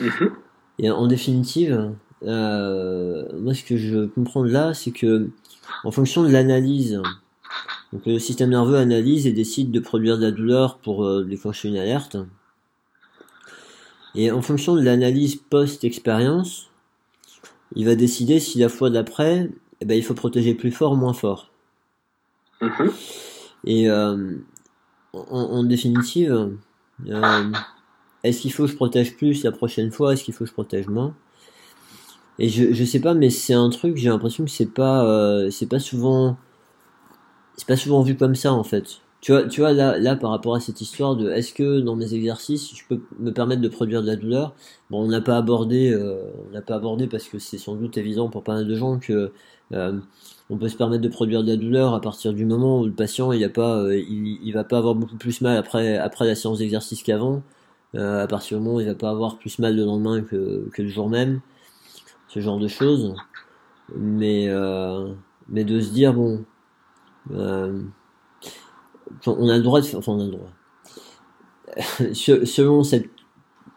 Mhm. 0.00 0.32
Et 0.80 0.90
en 0.90 1.06
définitive, 1.06 1.92
moi 2.20 3.54
ce 3.54 3.62
que 3.62 3.76
je 3.76 4.06
comprends 4.06 4.42
de 4.42 4.50
là, 4.50 4.74
c'est 4.74 4.90
que 4.90 5.30
en 5.84 5.90
fonction 5.90 6.22
de 6.22 6.28
l'analyse, 6.28 7.00
donc 7.92 8.06
le 8.06 8.18
système 8.18 8.50
nerveux 8.50 8.76
analyse 8.76 9.26
et 9.26 9.32
décide 9.32 9.70
de 9.70 9.80
produire 9.80 10.18
de 10.18 10.24
la 10.24 10.30
douleur 10.30 10.78
pour 10.78 11.04
euh, 11.04 11.24
déclencher 11.24 11.68
une 11.68 11.76
alerte. 11.76 12.16
Et 14.14 14.30
en 14.30 14.42
fonction 14.42 14.74
de 14.74 14.80
l'analyse 14.80 15.36
post-expérience, 15.36 16.70
il 17.76 17.86
va 17.86 17.94
décider 17.94 18.40
si 18.40 18.58
la 18.58 18.68
fois 18.68 18.90
d'après, 18.90 19.50
eh 19.80 19.84
ben, 19.84 19.96
il 19.96 20.02
faut 20.02 20.14
protéger 20.14 20.54
plus 20.54 20.70
fort 20.70 20.92
ou 20.92 20.96
moins 20.96 21.12
fort. 21.12 21.50
Mhm. 22.60 22.92
Et 23.64 23.90
euh, 23.90 24.36
en, 25.12 25.20
en 25.30 25.64
définitive, 25.64 26.56
euh, 27.08 27.52
est-ce 28.22 28.40
qu'il 28.40 28.52
faut 28.52 28.64
que 28.64 28.70
je 28.70 28.76
protège 28.76 29.16
plus 29.16 29.42
la 29.44 29.52
prochaine 29.52 29.90
fois 29.90 30.12
Est-ce 30.12 30.24
qu'il 30.24 30.34
faut 30.34 30.44
que 30.44 30.50
je 30.50 30.54
protège 30.54 30.88
moins? 30.88 31.14
Et 32.38 32.48
je, 32.48 32.72
je 32.72 32.84
sais 32.84 33.00
pas, 33.00 33.14
mais 33.14 33.30
c'est 33.30 33.54
un 33.54 33.70
truc, 33.70 33.96
j'ai 33.96 34.08
l'impression 34.08 34.44
que 34.44 34.50
c'est 34.50 34.72
pas, 34.72 35.04
euh, 35.06 35.50
pas 35.70 35.78
souvent 35.78 36.36
c'est 37.56 37.66
pas 37.66 37.76
souvent 37.76 38.02
vu 38.02 38.16
comme 38.16 38.34
ça 38.34 38.52
en 38.52 38.64
fait. 38.64 39.00
Tu 39.20 39.32
vois, 39.32 39.44
tu 39.44 39.60
vois 39.60 39.72
là, 39.72 39.98
là 39.98 40.16
par 40.16 40.30
rapport 40.30 40.54
à 40.54 40.60
cette 40.60 40.80
histoire 40.80 41.16
de 41.16 41.30
est-ce 41.30 41.52
que 41.54 41.80
dans 41.80 41.96
mes 41.96 42.14
exercices 42.14 42.74
je 42.76 42.82
peux 42.88 43.00
me 43.18 43.32
permettre 43.32 43.62
de 43.62 43.68
produire 43.68 44.02
de 44.02 44.06
la 44.06 44.16
douleur? 44.16 44.54
Bon, 44.90 45.02
on 45.02 45.08
n'a 45.08 45.20
pas 45.20 45.36
abordé, 45.38 45.90
euh, 45.92 46.30
on 46.48 46.52
n'a 46.52 46.60
pas 46.62 46.74
abordé 46.76 47.06
parce 47.06 47.24
que 47.28 47.38
c'est 47.38 47.58
sans 47.58 47.76
doute 47.76 47.96
évident 47.96 48.28
pour 48.28 48.42
pas 48.42 48.54
mal 48.54 48.66
de 48.66 48.74
gens 48.74 48.98
que 48.98 49.32
euh, 49.72 49.98
on 50.50 50.58
peut 50.58 50.68
se 50.68 50.76
permettre 50.76 51.02
de 51.02 51.08
produire 51.08 51.42
de 51.42 51.50
la 51.50 51.56
douleur 51.56 51.94
à 51.94 52.00
partir 52.00 52.34
du 52.34 52.44
moment 52.44 52.80
où 52.80 52.84
le 52.86 52.92
patient 52.92 53.32
il 53.32 53.42
a 53.44 53.48
pas, 53.48 53.82
il, 53.94 54.38
il, 54.42 54.52
va 54.52 54.64
pas 54.64 54.78
avoir 54.78 54.94
beaucoup 54.94 55.16
plus 55.16 55.40
mal 55.40 55.56
après 55.56 55.96
après 55.96 56.26
la 56.26 56.34
séance 56.34 56.58
d'exercice 56.58 57.02
qu'avant. 57.02 57.42
à 57.94 58.26
partir 58.26 58.58
du 58.58 58.64
moment 58.64 58.76
où 58.76 58.80
il 58.80 58.86
va 58.86 58.94
pas 58.94 59.10
avoir 59.10 59.38
plus 59.38 59.58
mal 59.58 59.76
le 59.76 59.84
lendemain 59.84 60.22
que, 60.22 60.68
que 60.72 60.82
le 60.82 60.88
jour 60.88 61.08
même, 61.08 61.40
ce 62.34 62.40
genre 62.40 62.58
de 62.58 62.68
choses. 62.68 63.14
Mais 63.96 64.48
mais 65.48 65.64
de 65.64 65.80
se 65.80 65.90
dire 65.92 66.14
bon 66.14 66.44
on 69.26 69.48
a 69.48 69.56
le 69.56 69.62
droit 69.62 69.80
de 69.80 69.86
faire, 69.86 69.98
enfin 69.98 70.12
on 70.12 70.20
a 70.20 70.24
le 70.24 70.30
droit. 70.30 70.50
Selon 72.14 72.84
cette, 72.84 73.10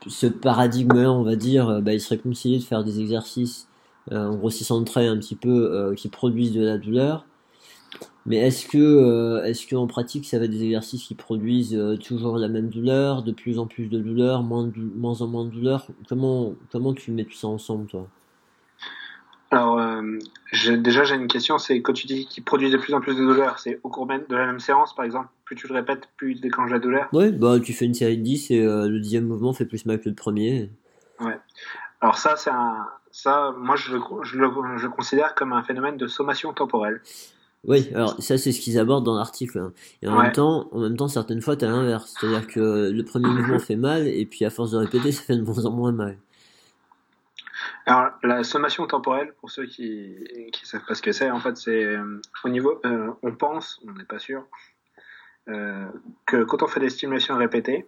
ce 0.07 0.27
paradigme-là, 0.27 1.11
on 1.11 1.23
va 1.23 1.35
dire, 1.35 1.69
euh, 1.69 1.81
bah, 1.81 1.93
il 1.93 2.01
serait 2.01 2.17
conseillé 2.17 2.59
de 2.59 2.63
faire 2.63 2.83
des 2.83 2.99
exercices 2.99 3.67
euh, 4.11 4.27
en 4.27 4.35
grossissant 4.35 4.79
le 4.79 4.85
trait 4.85 5.07
un 5.07 5.17
petit 5.17 5.35
peu 5.35 5.71
euh, 5.73 5.93
qui 5.95 6.09
produisent 6.09 6.53
de 6.53 6.63
la 6.63 6.77
douleur. 6.77 7.25
Mais 8.25 8.37
est-ce 8.37 8.67
que, 8.67 9.41
est-ce 9.45 9.65
qu'en 9.67 9.87
pratique, 9.87 10.25
ça 10.25 10.37
va 10.37 10.45
être 10.45 10.51
des 10.51 10.63
exercices 10.63 11.03
qui 11.05 11.15
produisent 11.15 11.79
toujours 12.03 12.37
la 12.37 12.49
même 12.49 12.67
douleur, 12.67 13.23
de 13.23 13.31
plus 13.31 13.57
en 13.57 13.67
plus 13.67 13.87
de 13.87 13.99
douleur, 13.99 14.43
moins, 14.43 14.69
moins 14.97 15.21
en 15.21 15.27
moins 15.27 15.45
de 15.45 15.51
douleur? 15.51 15.87
Comment, 16.09 16.53
comment 16.69 16.93
tu 16.93 17.11
mets 17.11 17.23
tout 17.23 17.37
ça 17.37 17.47
ensemble, 17.47 17.87
toi? 17.87 18.09
Alors, 19.49 19.79
euh, 19.79 20.19
déjà, 20.77 21.03
j'ai 21.03 21.15
une 21.15 21.27
question. 21.27 21.57
C'est 21.57 21.81
quand 21.81 21.93
tu 21.93 22.07
dis 22.07 22.25
qu'il 22.25 22.43
produit 22.43 22.69
de 22.69 22.77
plus 22.77 22.93
en 22.93 22.99
plus 22.99 23.15
de 23.15 23.23
douleur, 23.23 23.59
c'est 23.59 23.79
au 23.83 23.89
cours 23.89 24.05
même 24.05 24.23
de 24.27 24.35
la 24.35 24.45
même 24.45 24.59
séance, 24.59 24.93
par 24.93 25.05
exemple 25.05 25.29
Plus 25.45 25.55
tu 25.55 25.67
le 25.67 25.75
répètes, 25.75 26.09
plus 26.17 26.33
il 26.33 26.41
déclenche 26.41 26.69
la 26.69 26.79
douleur? 26.79 27.07
Oui, 27.13 27.31
bah, 27.31 27.59
tu 27.59 27.73
fais 27.73 27.85
une 27.85 27.93
série 27.93 28.17
de 28.17 28.23
10 28.23 28.51
et 28.51 28.61
euh, 28.61 28.87
le 28.89 28.99
dixième 28.99 29.25
mouvement 29.25 29.53
fait 29.53 29.65
plus 29.65 29.85
mal 29.85 30.01
que 30.01 30.09
le 30.09 30.15
premier. 30.15 30.69
Ouais. 31.21 31.37
Alors, 32.01 32.17
ça, 32.17 32.35
c'est 32.35 32.49
un. 32.49 32.87
Ça, 33.11 33.55
moi, 33.57 33.75
je, 33.77 33.97
je, 34.23 34.37
le, 34.37 34.49
je 34.77 34.87
considère 34.87 35.33
comme 35.33 35.53
un 35.53 35.63
phénomène 35.63 35.97
de 35.97 36.07
sommation 36.07 36.53
temporelle. 36.53 37.01
Oui, 37.63 37.89
alors 37.93 38.15
ça 38.21 38.37
c'est 38.37 38.51
ce 38.51 38.61
qu'ils 38.61 38.77
abordent 38.79 39.05
dans 39.05 39.15
l'article. 39.15 39.59
Hein. 39.59 39.73
Et 40.01 40.07
en 40.07 40.21
même 40.21 40.31
temps, 40.31 40.69
en 40.71 40.79
même 40.79 40.95
temps, 40.95 41.07
certaines 41.07 41.41
fois, 41.41 41.57
t'as 41.57 41.67
l'inverse, 41.67 42.13
c'est-à-dire 42.17 42.47
que 42.47 42.91
le 42.91 43.03
premier 43.03 43.27
mouvement 43.27 43.59
fait 43.59 43.75
mal 43.75 44.07
et 44.07 44.25
puis 44.25 44.45
à 44.45 44.49
force 44.49 44.71
de 44.71 44.77
répéter, 44.77 45.11
ça 45.11 45.23
fait 45.23 45.35
de 45.35 45.41
moins 45.41 45.65
en 45.65 45.71
moins 45.71 45.91
mal. 45.91 46.17
Alors, 47.87 48.11
la 48.21 48.43
sommation 48.43 48.85
temporelle, 48.85 49.31
pour 49.39 49.49
ceux 49.49 49.65
qui 49.65 50.13
ne 50.35 50.65
savent 50.67 50.83
pas 50.85 50.93
ce 50.93 51.01
que 51.01 51.13
c'est, 51.13 51.31
en 51.31 51.39
fait, 51.39 51.55
c'est 51.55 51.85
euh, 51.85 52.19
au 52.43 52.49
niveau, 52.49 52.81
euh, 52.83 53.13
on 53.21 53.31
pense, 53.31 53.79
on 53.87 53.93
n'est 53.93 54.03
pas 54.03 54.19
sûr, 54.19 54.45
euh, 55.47 55.87
que 56.25 56.43
quand 56.43 56.63
on 56.63 56.67
fait 56.67 56.81
des 56.81 56.89
stimulations 56.89 57.37
répétées, 57.37 57.87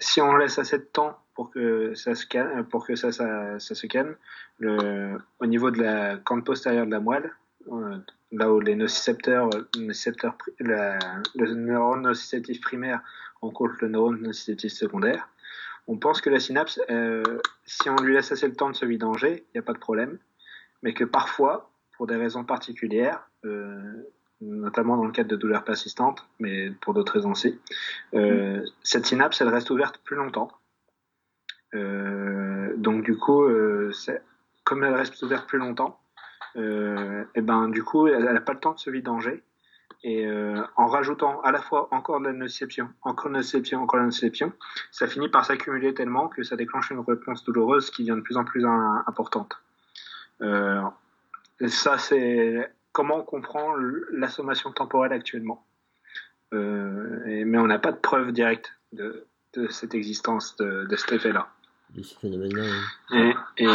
si 0.00 0.20
on 0.20 0.34
laisse 0.34 0.58
assez 0.58 0.78
de 0.78 0.84
temps 0.84 1.16
pour 1.34 1.50
que 1.50 1.94
ça 1.94 2.16
se 2.16 2.26
calme, 2.26 2.64
pour 2.64 2.84
que 2.84 2.96
ça, 2.96 3.12
ça, 3.12 3.60
ça 3.60 3.74
se 3.76 3.86
calme, 3.86 4.16
le, 4.58 5.18
au 5.38 5.46
niveau 5.46 5.70
de 5.70 5.80
la 5.80 6.16
corne 6.16 6.42
postérieure 6.42 6.86
de 6.86 6.90
la 6.90 7.00
moelle, 7.00 7.30
là 8.32 8.52
où 8.52 8.58
les 8.58 8.74
nocicepteurs, 8.74 9.50
nocicepteurs 9.78 10.36
la, 10.58 10.98
le 11.36 11.54
neurone 11.54 12.02
nociceptif 12.02 12.60
primaire 12.60 13.02
rencontre 13.40 13.74
le 13.82 13.88
neurone 13.88 14.20
nociceptif 14.20 14.72
secondaire, 14.72 15.28
on 15.88 15.96
pense 15.96 16.20
que 16.20 16.28
la 16.30 16.38
synapse, 16.38 16.80
euh, 16.90 17.40
si 17.64 17.88
on 17.88 17.96
lui 17.96 18.14
laisse 18.14 18.30
assez 18.30 18.46
le 18.46 18.54
temps 18.54 18.70
de 18.70 18.76
se 18.76 18.84
vidanger, 18.84 19.46
il 19.48 19.56
n'y 19.56 19.58
a 19.58 19.62
pas 19.62 19.72
de 19.72 19.78
problème, 19.78 20.18
mais 20.82 20.92
que 20.92 21.04
parfois, 21.04 21.70
pour 21.96 22.06
des 22.06 22.16
raisons 22.16 22.44
particulières, 22.44 23.28
euh, 23.46 24.06
notamment 24.42 24.98
dans 24.98 25.06
le 25.06 25.12
cadre 25.12 25.30
de 25.30 25.36
douleurs 25.36 25.64
persistantes, 25.64 26.28
mais 26.38 26.70
pour 26.82 26.92
d'autres 26.92 27.14
raisons 27.14 27.32
aussi, 27.32 27.58
euh, 28.14 28.64
cette 28.82 29.06
synapse, 29.06 29.40
elle 29.40 29.48
reste 29.48 29.70
ouverte 29.70 29.98
plus 30.04 30.16
longtemps. 30.16 30.52
donc 31.72 33.02
du 33.02 33.16
coup, 33.16 33.44
comme 34.64 34.84
elle 34.84 34.94
reste 34.94 35.20
ouverte 35.22 35.48
plus 35.48 35.58
longtemps, 35.58 35.98
et 36.54 37.42
ben 37.42 37.68
du 37.68 37.82
coup, 37.82 38.06
elle 38.06 38.24
n'a 38.24 38.40
pas 38.40 38.52
le 38.52 38.60
temps 38.60 38.74
de 38.74 38.78
se 38.78 38.90
vidanger 38.90 39.42
et 40.04 40.26
euh, 40.26 40.62
en 40.76 40.86
rajoutant 40.86 41.40
à 41.40 41.50
la 41.50 41.60
fois 41.60 41.88
encore 41.90 42.20
de 42.20 42.26
la 42.26 42.32
nociception, 42.32 42.88
encore 43.02 43.30
de 43.30 43.34
la 43.34 43.38
nociception, 43.40 43.82
encore 43.82 43.98
de 43.98 44.02
la 44.02 44.06
nociception, 44.06 44.52
ça 44.92 45.06
finit 45.06 45.28
par 45.28 45.44
s'accumuler 45.44 45.92
tellement 45.92 46.28
que 46.28 46.42
ça 46.42 46.56
déclenche 46.56 46.90
une 46.90 47.00
réponse 47.00 47.44
douloureuse 47.44 47.90
qui 47.90 48.04
devient 48.04 48.16
de 48.16 48.22
plus 48.22 48.36
en 48.36 48.44
plus 48.44 48.64
importante. 48.64 49.56
Euh, 50.40 50.82
ça, 51.66 51.98
c'est 51.98 52.72
comment 52.92 53.18
on 53.18 53.24
comprend 53.24 53.74
la 54.12 54.28
sommation 54.28 54.70
temporelle 54.70 55.12
actuellement. 55.12 55.64
Euh, 56.54 57.24
et, 57.26 57.44
mais 57.44 57.58
on 57.58 57.66
n'a 57.66 57.78
pas 57.78 57.92
de 57.92 57.98
preuve 57.98 58.32
directe 58.32 58.72
de, 58.92 59.26
de 59.54 59.68
cette 59.68 59.94
existence, 59.94 60.56
de, 60.56 60.86
de 60.88 60.96
cet 60.96 61.12
effet-là. 61.12 61.48
Et, 63.12 63.34
et, 63.58 63.68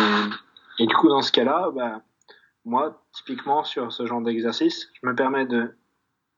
et, 0.79 0.87
du 0.87 0.95
coup, 0.95 1.09
dans 1.09 1.21
ce 1.21 1.31
cas-là, 1.31 1.69
bah, 1.75 2.01
moi, 2.63 3.03
typiquement, 3.11 3.63
sur 3.63 3.91
ce 3.91 4.05
genre 4.05 4.21
d'exercice, 4.21 4.89
je 4.93 5.07
me 5.07 5.13
permets 5.13 5.45
de 5.45 5.75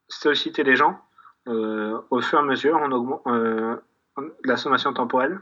solliciter 0.08 0.64
les 0.64 0.76
gens 0.76 1.00
euh, 1.48 2.00
au 2.10 2.22
fur 2.22 2.40
et 2.40 2.42
à 2.42 2.46
mesure, 2.46 2.80
on 2.82 2.92
augmente 2.92 3.22
euh, 3.28 3.76
la 4.44 4.58
sommation 4.58 4.94
temporelle 4.94 5.40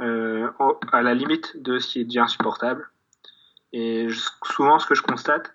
euh, 0.00 0.48
à 0.92 1.02
la 1.02 1.14
limite 1.14 1.60
de 1.62 1.78
ce 1.78 1.88
qui 1.88 2.00
est 2.00 2.04
déjà 2.04 2.24
insupportable. 2.24 2.88
Et 3.72 4.08
souvent, 4.44 4.78
ce 4.78 4.86
que 4.86 4.94
je 4.94 5.02
constate, 5.02 5.54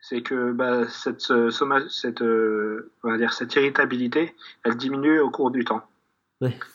c'est 0.00 0.22
que 0.22 0.52
bah, 0.52 0.86
cette, 0.88 1.20
cette, 1.20 2.22
on 2.22 3.10
va 3.10 3.16
dire, 3.16 3.32
cette 3.32 3.54
irritabilité, 3.56 4.36
elle 4.62 4.76
diminue 4.76 5.18
au 5.20 5.30
cours 5.30 5.50
du 5.50 5.64
temps. 5.64 5.82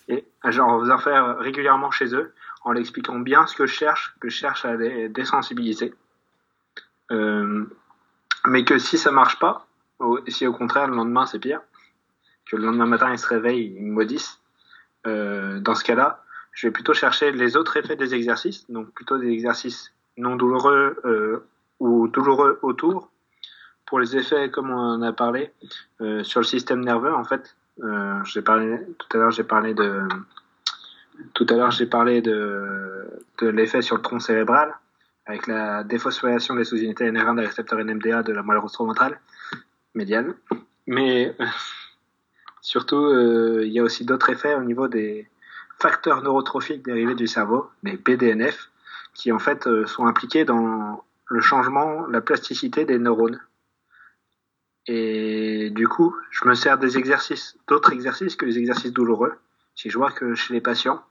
Et 0.09 0.25
genre, 0.49 0.69
en 0.69 0.79
faisant 0.81 0.97
faire 0.97 1.37
régulièrement 1.37 1.89
chez 1.89 2.13
eux, 2.13 2.33
en 2.63 2.71
l'expliquant 2.71 3.19
bien 3.19 3.45
ce 3.47 3.55
que 3.55 3.65
je 3.65 3.73
cherche, 3.73 4.15
que 4.19 4.29
je 4.29 4.35
cherche 4.35 4.65
à 4.65 4.75
les 4.75 5.09
désensibiliser. 5.09 5.93
Euh, 7.11 7.65
mais 8.45 8.65
que 8.65 8.77
si 8.77 8.97
ça 8.97 9.11
marche 9.11 9.39
pas, 9.39 9.67
si 10.27 10.47
au 10.47 10.53
contraire 10.53 10.87
le 10.87 10.95
lendemain 10.95 11.25
c'est 11.25 11.39
pire, 11.39 11.61
que 12.45 12.55
le 12.55 12.65
lendemain 12.65 12.85
matin 12.85 13.11
ils 13.11 13.19
se 13.19 13.27
réveillent, 13.27 13.73
ils 13.75 13.83
me 13.83 13.91
maudissent, 13.91 14.39
euh, 15.05 15.59
dans 15.59 15.75
ce 15.75 15.83
cas-là, 15.83 16.23
je 16.51 16.67
vais 16.67 16.71
plutôt 16.71 16.93
chercher 16.93 17.31
les 17.31 17.57
autres 17.57 17.77
effets 17.77 17.95
des 17.95 18.13
exercices, 18.13 18.69
donc 18.69 18.91
plutôt 18.91 19.17
des 19.17 19.29
exercices 19.29 19.93
non 20.17 20.35
douloureux 20.35 20.99
euh, 21.05 21.45
ou 21.79 22.07
douloureux 22.07 22.59
autour. 22.61 23.11
Pour 23.85 23.99
les 23.99 24.15
effets, 24.15 24.49
comme 24.49 24.69
on 24.69 24.77
en 24.77 25.01
a 25.01 25.13
parlé, 25.13 25.51
euh, 26.01 26.23
sur 26.23 26.39
le 26.39 26.45
système 26.45 26.83
nerveux, 26.83 27.13
en 27.13 27.23
fait, 27.23 27.55
euh, 27.83 28.19
tout 28.23 29.17
à 29.17 29.17
l'heure, 29.17 29.31
j'ai 29.31 29.43
parlé 29.43 29.73
de 29.73 30.07
tout 31.33 31.45
à 31.49 31.53
l'heure, 31.53 31.71
j'ai 31.71 31.85
parlé 31.85 32.21
de, 32.21 33.05
de 33.39 33.47
l'effet 33.47 33.81
sur 33.81 33.95
le 33.95 34.01
tronc 34.01 34.19
cérébral 34.19 34.73
avec 35.25 35.47
la 35.47 35.83
déphosphorylation 35.83 36.55
des 36.55 36.63
sous-unités 36.63 37.09
NR1 37.09 37.35
des 37.35 37.45
récepteurs 37.45 37.79
NMDA 37.79 38.23
de 38.23 38.33
la 38.33 38.41
moelle 38.41 38.57
rostroventrale 38.57 39.19
médiane. 39.95 40.35
Mais 40.87 41.35
surtout, 42.61 43.03
euh, 43.03 43.63
il 43.65 43.71
y 43.71 43.79
a 43.79 43.83
aussi 43.83 44.05
d'autres 44.05 44.29
effets 44.29 44.55
au 44.55 44.63
niveau 44.63 44.87
des 44.87 45.27
facteurs 45.79 46.21
neurotrophiques 46.21 46.83
dérivés 46.83 47.15
du 47.15 47.27
cerveau, 47.27 47.69
les 47.83 47.97
BDNF, 47.97 48.69
qui 49.13 49.31
en 49.31 49.39
fait 49.39 49.67
euh, 49.67 49.85
sont 49.85 50.05
impliqués 50.05 50.45
dans 50.45 51.03
le 51.27 51.41
changement, 51.41 52.05
la 52.07 52.21
plasticité 52.21 52.85
des 52.85 52.99
neurones. 52.99 53.39
Et 54.85 55.69
du 55.69 55.87
coup, 55.87 56.15
je 56.29 56.47
me 56.47 56.53
sers 56.53 56.77
des 56.77 56.97
exercices, 56.97 57.57
d'autres 57.67 57.93
exercices 57.93 58.35
que 58.35 58.45
les 58.45 58.57
exercices 58.57 58.91
douloureux. 58.91 59.33
Si 59.75 59.89
je 59.89 59.97
vois 59.97 60.11
que 60.11 60.35
chez 60.35 60.53
les 60.53 60.61
patients, 60.61 61.01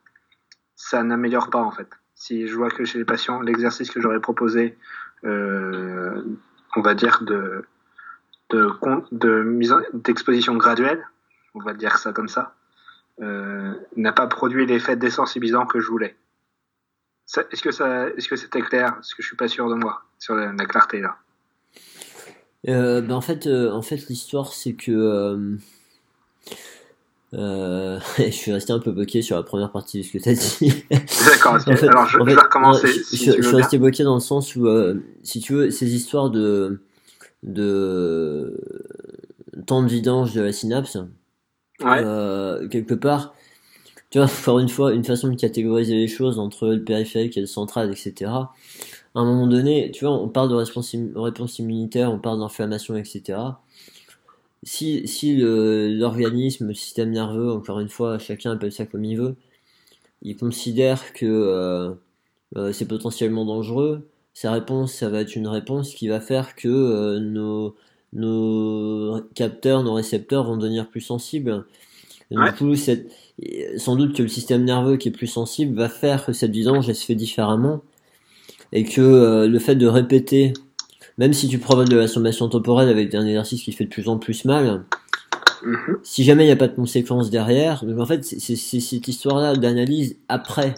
ça 0.76 1.02
n'améliore 1.02 1.48
pas 1.50 1.62
en 1.62 1.70
fait. 1.70 1.88
Si 2.14 2.46
je 2.46 2.54
vois 2.54 2.70
que 2.70 2.84
chez 2.84 2.98
les 2.98 3.04
patients, 3.04 3.40
l'exercice 3.40 3.90
que 3.90 4.00
j'aurais 4.00 4.20
proposé, 4.20 4.76
euh, 5.24 6.22
on 6.76 6.82
va 6.82 6.94
dire 6.94 7.22
de 7.22 7.64
de, 8.52 8.70
de 9.12 9.42
mise 9.42 9.74
d'exposition 9.94 10.56
graduelle, 10.56 11.02
on 11.54 11.60
va 11.60 11.74
dire 11.74 11.98
ça 11.98 12.12
comme 12.12 12.28
ça, 12.28 12.54
euh, 13.20 13.74
n'a 13.96 14.12
pas 14.12 14.26
produit 14.26 14.66
l'effet 14.66 14.96
désensibilisant 14.96 15.66
que 15.66 15.80
je 15.80 15.88
voulais. 15.88 16.16
Est-ce 17.50 17.62
que 17.62 17.70
ça, 17.70 18.08
est-ce 18.10 18.28
que 18.28 18.36
c'était 18.36 18.60
clair? 18.60 18.94
Parce 18.94 19.14
que 19.14 19.22
je 19.22 19.26
suis 19.28 19.36
pas 19.36 19.48
sûr 19.48 19.68
de 19.68 19.74
moi 19.74 20.02
sur 20.18 20.34
la, 20.34 20.52
clarté 20.66 21.00
là. 21.00 21.16
Euh, 22.68 23.00
ben 23.00 23.14
en 23.14 23.20
fait, 23.20 23.46
euh, 23.46 23.72
en 23.72 23.82
fait, 23.82 24.08
l'histoire 24.08 24.52
c'est 24.52 24.74
que 24.74 25.58
euh, 27.34 27.98
je 28.18 28.30
suis 28.30 28.52
resté 28.52 28.72
un 28.72 28.78
peu 28.78 28.92
bloqué 28.92 29.22
sur 29.22 29.36
la 29.36 29.42
première 29.42 29.72
partie 29.72 29.98
de 29.98 30.02
ce 30.04 30.12
que 30.12 30.18
tu 30.18 30.28
as 30.28 30.34
dit. 30.34 30.84
D'accord, 30.90 31.54
alors 31.54 32.06
je, 32.06 32.22
vais 32.22 32.34
recommencer. 32.34 32.88
je, 32.88 33.32
je 33.32 33.42
suis 33.42 33.56
resté 33.56 33.78
bloqué 33.78 34.04
dans 34.04 34.14
le 34.14 34.20
sens 34.20 34.54
où, 34.56 34.66
si 35.22 35.40
tu 35.40 35.54
veux, 35.54 35.70
ces 35.70 35.94
histoires 35.94 36.30
de 36.30 36.80
de 37.42 38.58
temps 39.66 39.82
de 39.82 39.88
vidange 39.88 40.34
de 40.34 40.40
la 40.40 40.52
synapse. 40.52 40.98
Euh, 41.82 42.68
quelque 42.68 42.94
part, 42.94 43.34
tu 44.10 44.18
vois, 44.18 44.26
encore 44.26 44.58
une 44.58 44.68
fois, 44.68 44.92
une 44.92 45.04
façon 45.04 45.28
de 45.28 45.36
catégoriser 45.36 45.94
les 45.94 46.08
choses 46.08 46.38
entre 46.38 46.68
le 46.68 46.84
périphérique 46.84 47.36
et 47.36 47.40
le 47.40 47.46
central, 47.46 47.90
etc. 47.90 48.30
À 48.30 49.20
un 49.20 49.24
moment 49.24 49.46
donné, 49.46 49.90
tu 49.92 50.04
vois, 50.04 50.14
on 50.14 50.28
parle 50.28 50.50
de 50.50 50.54
réponse, 50.54 50.94
réponse 51.16 51.58
immunitaire, 51.58 52.12
on 52.12 52.18
parle 52.18 52.38
d'inflammation, 52.38 52.96
etc. 52.96 53.38
si, 54.62 55.06
si 55.08 55.36
l'organisme, 55.36 56.68
le, 56.68 56.74
système 56.74 57.10
nerveux, 57.10 57.52
encore 57.52 57.80
une 57.80 57.88
fois, 57.88 58.18
chacun 58.18 58.52
appelle 58.52 58.72
ça 58.72 58.86
comme 58.86 59.04
il 59.04 59.16
veut, 59.18 59.36
il 60.22 60.36
considère 60.36 61.12
que 61.12 61.26
euh, 61.26 61.92
euh, 62.56 62.72
c'est 62.72 62.86
potentiellement 62.86 63.44
dangereux, 63.44 64.08
sa 64.34 64.52
réponse, 64.52 64.94
ça 64.94 65.08
va 65.08 65.20
être 65.20 65.36
une 65.36 65.48
réponse 65.48 65.94
qui 65.94 66.08
va 66.08 66.20
faire 66.20 66.54
que 66.54 66.68
euh, 66.68 67.20
nos, 67.20 67.74
nos 68.12 69.20
capteurs, 69.34 69.82
nos 69.82 69.94
récepteurs 69.94 70.44
vont 70.44 70.56
devenir 70.56 70.88
plus 70.88 71.00
sensibles. 71.00 71.64
Du 72.30 72.38
coup, 72.56 72.74
sans 73.76 73.96
doute 73.96 74.16
que 74.16 74.22
le 74.22 74.28
système 74.28 74.64
nerveux 74.64 74.96
qui 74.96 75.08
est 75.08 75.12
plus 75.12 75.26
sensible 75.26 75.76
va 75.76 75.90
faire 75.90 76.24
que 76.24 76.32
cette 76.32 76.52
vidange 76.52 76.88
elle 76.88 76.94
se 76.94 77.04
fait 77.04 77.14
différemment 77.14 77.82
et 78.72 78.84
que 78.84 79.46
le 79.46 79.58
fait 79.58 79.74
de 79.74 79.86
répéter 79.86 80.54
même 81.18 81.32
si 81.32 81.48
tu 81.48 81.58
provoques 81.58 81.88
de 81.88 81.96
la 81.96 82.08
sommation 82.08 82.48
temporelle 82.48 82.88
avec 82.88 83.14
un 83.14 83.26
exercice 83.26 83.62
qui 83.62 83.72
fait 83.72 83.84
de 83.84 83.90
plus 83.90 84.08
en 84.08 84.18
plus 84.18 84.44
mal, 84.44 84.84
mhm. 85.64 85.98
si 86.02 86.24
jamais 86.24 86.44
il 86.44 86.46
n'y 86.46 86.52
a 86.52 86.56
pas 86.56 86.68
de 86.68 86.74
conséquences 86.74 87.30
derrière, 87.30 87.84
donc 87.84 87.98
en 87.98 88.06
fait, 88.06 88.24
c'est 88.24 88.56
cette 88.56 89.08
histoire-là 89.08 89.54
d'analyse 89.56 90.16
après. 90.28 90.74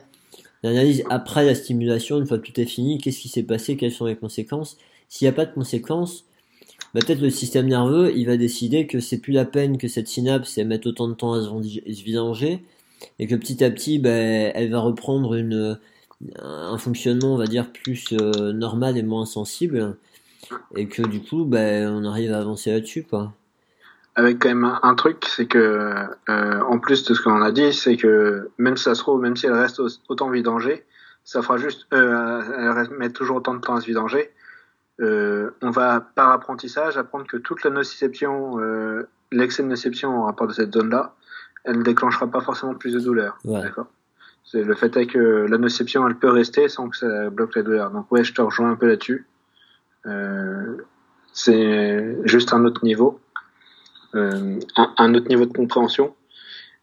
L'analyse 0.65 1.05
après 1.11 1.45
la 1.45 1.55
stimulation, 1.55 2.19
une 2.19 2.27
fois 2.27 2.39
que 2.39 2.51
tout 2.51 2.61
est 2.61 2.66
fini, 2.66 2.99
qu'est-ce 2.99 3.20
qui 3.20 3.28
s'est 3.28 3.45
passé, 3.45 3.77
quelles 3.77 3.93
sont 3.93 4.07
les 4.07 4.16
conséquences? 4.16 4.78
S'il 5.09 5.27
n'y 5.27 5.28
a 5.28 5.32
pas 5.32 5.47
de 5.47 5.55
conséquences, 5.55 6.24
bah, 6.95 7.01
peut-être 7.07 7.20
le 7.20 7.31
système 7.31 7.69
nerveux, 7.69 8.12
il 8.16 8.27
va 8.27 8.36
décider 8.36 8.86
que 8.86 8.99
c'est 8.99 9.19
plus 9.19 9.32
la 9.32 9.45
peine 9.45 9.78
que 9.78 9.89
cette 9.89 10.09
synapse 10.09 10.59
elle 10.59 10.69
mette 10.69 10.86
autant 10.86 11.07
de 11.07 11.15
temps 11.15 11.35
à 11.35 11.43
se 11.43 12.03
vidanger, 12.03 12.65
et 13.19 13.27
que 13.27 13.36
petit 13.36 13.62
à 13.62 13.70
petit, 13.70 13.99
bah, 13.99 14.11
elle 14.11 14.70
va 14.70 14.81
reprendre 14.81 15.35
une, 15.35 15.78
un 16.39 16.78
fonctionnement, 16.78 17.35
on 17.35 17.39
va 17.39 17.47
dire, 17.47 17.70
plus 17.70 18.09
euh, 18.12 18.53
normal 18.53 18.97
et 18.97 19.03
moins 19.03 19.27
sensible 19.27 19.97
et 20.77 20.86
que 20.86 21.03
du 21.03 21.20
coup, 21.20 21.45
ben, 21.45 21.91
on 21.91 22.05
arrive 22.05 22.32
à 22.32 22.39
avancer 22.39 22.70
là-dessus, 22.70 23.05
quoi. 23.05 23.32
Avec 24.16 24.39
quand 24.39 24.49
même 24.49 24.78
un, 24.82 24.95
truc, 24.95 25.24
c'est 25.28 25.47
que, 25.47 25.59
euh, 26.28 26.61
en 26.61 26.78
plus 26.78 27.05
de 27.05 27.15
ce 27.15 27.23
qu'on 27.23 27.43
a 27.43 27.51
dit, 27.51 27.73
c'est 27.73 27.97
que 27.97 28.51
même 28.59 28.77
si 28.77 28.85
ça 28.85 28.95
se 28.95 29.01
trouve, 29.01 29.20
même 29.20 29.36
si 29.36 29.47
elle 29.47 29.55
reste 29.55 29.81
autant 30.09 30.31
vidangée, 30.31 30.85
ça 31.24 31.43
fera 31.43 31.57
juste, 31.57 31.86
euh, 31.93 32.43
elle 32.81 32.97
met 32.97 33.11
toujours 33.11 33.39
autant 33.39 33.55
de 33.55 33.61
temps 33.61 33.74
à 33.74 33.81
se 33.81 33.86
vidanger. 33.86 34.31
Euh, 35.01 35.51
on 35.62 35.70
va, 35.70 36.01
par 36.01 36.31
apprentissage, 36.31 36.97
apprendre 36.97 37.27
que 37.27 37.36
toute 37.36 37.65
la 37.65 37.70
nociception, 37.70 38.61
euh, 38.61 39.09
l'excès 39.32 39.62
de 39.62 39.69
nociception 39.69 40.11
en 40.11 40.24
rapport 40.24 40.47
de 40.47 40.53
cette 40.53 40.73
zone-là, 40.73 41.15
elle 41.65 41.78
ne 41.78 41.82
déclenchera 41.82 42.27
pas 42.27 42.41
forcément 42.41 42.74
plus 42.74 42.93
de 42.93 43.01
douleur. 43.01 43.39
D'accord? 43.45 43.86
C'est 44.45 44.62
le 44.62 44.74
fait 44.74 44.97
est 44.97 45.07
que 45.07 45.47
la 45.49 45.59
nociception, 45.59 46.07
elle 46.07 46.16
peut 46.16 46.31
rester 46.31 46.69
sans 46.69 46.89
que 46.91 46.97
ça 46.97 47.31
bloque 47.31 47.57
la 47.57 47.62
douleur. 47.62 47.91
Donc 47.91 48.12
ouais, 48.12 48.23
je 48.23 48.35
te 48.35 48.43
rejoins 48.43 48.70
un 48.73 48.77
peu 48.77 48.86
là-dessus. 48.86 49.27
Euh, 50.07 50.77
c'est 51.32 52.19
juste 52.24 52.53
un 52.53 52.65
autre 52.65 52.85
niveau, 52.85 53.19
euh, 54.15 54.59
un, 54.77 55.15
autre 55.15 55.28
niveau 55.28 55.47
de 55.47 55.53
compréhension. 55.53 56.15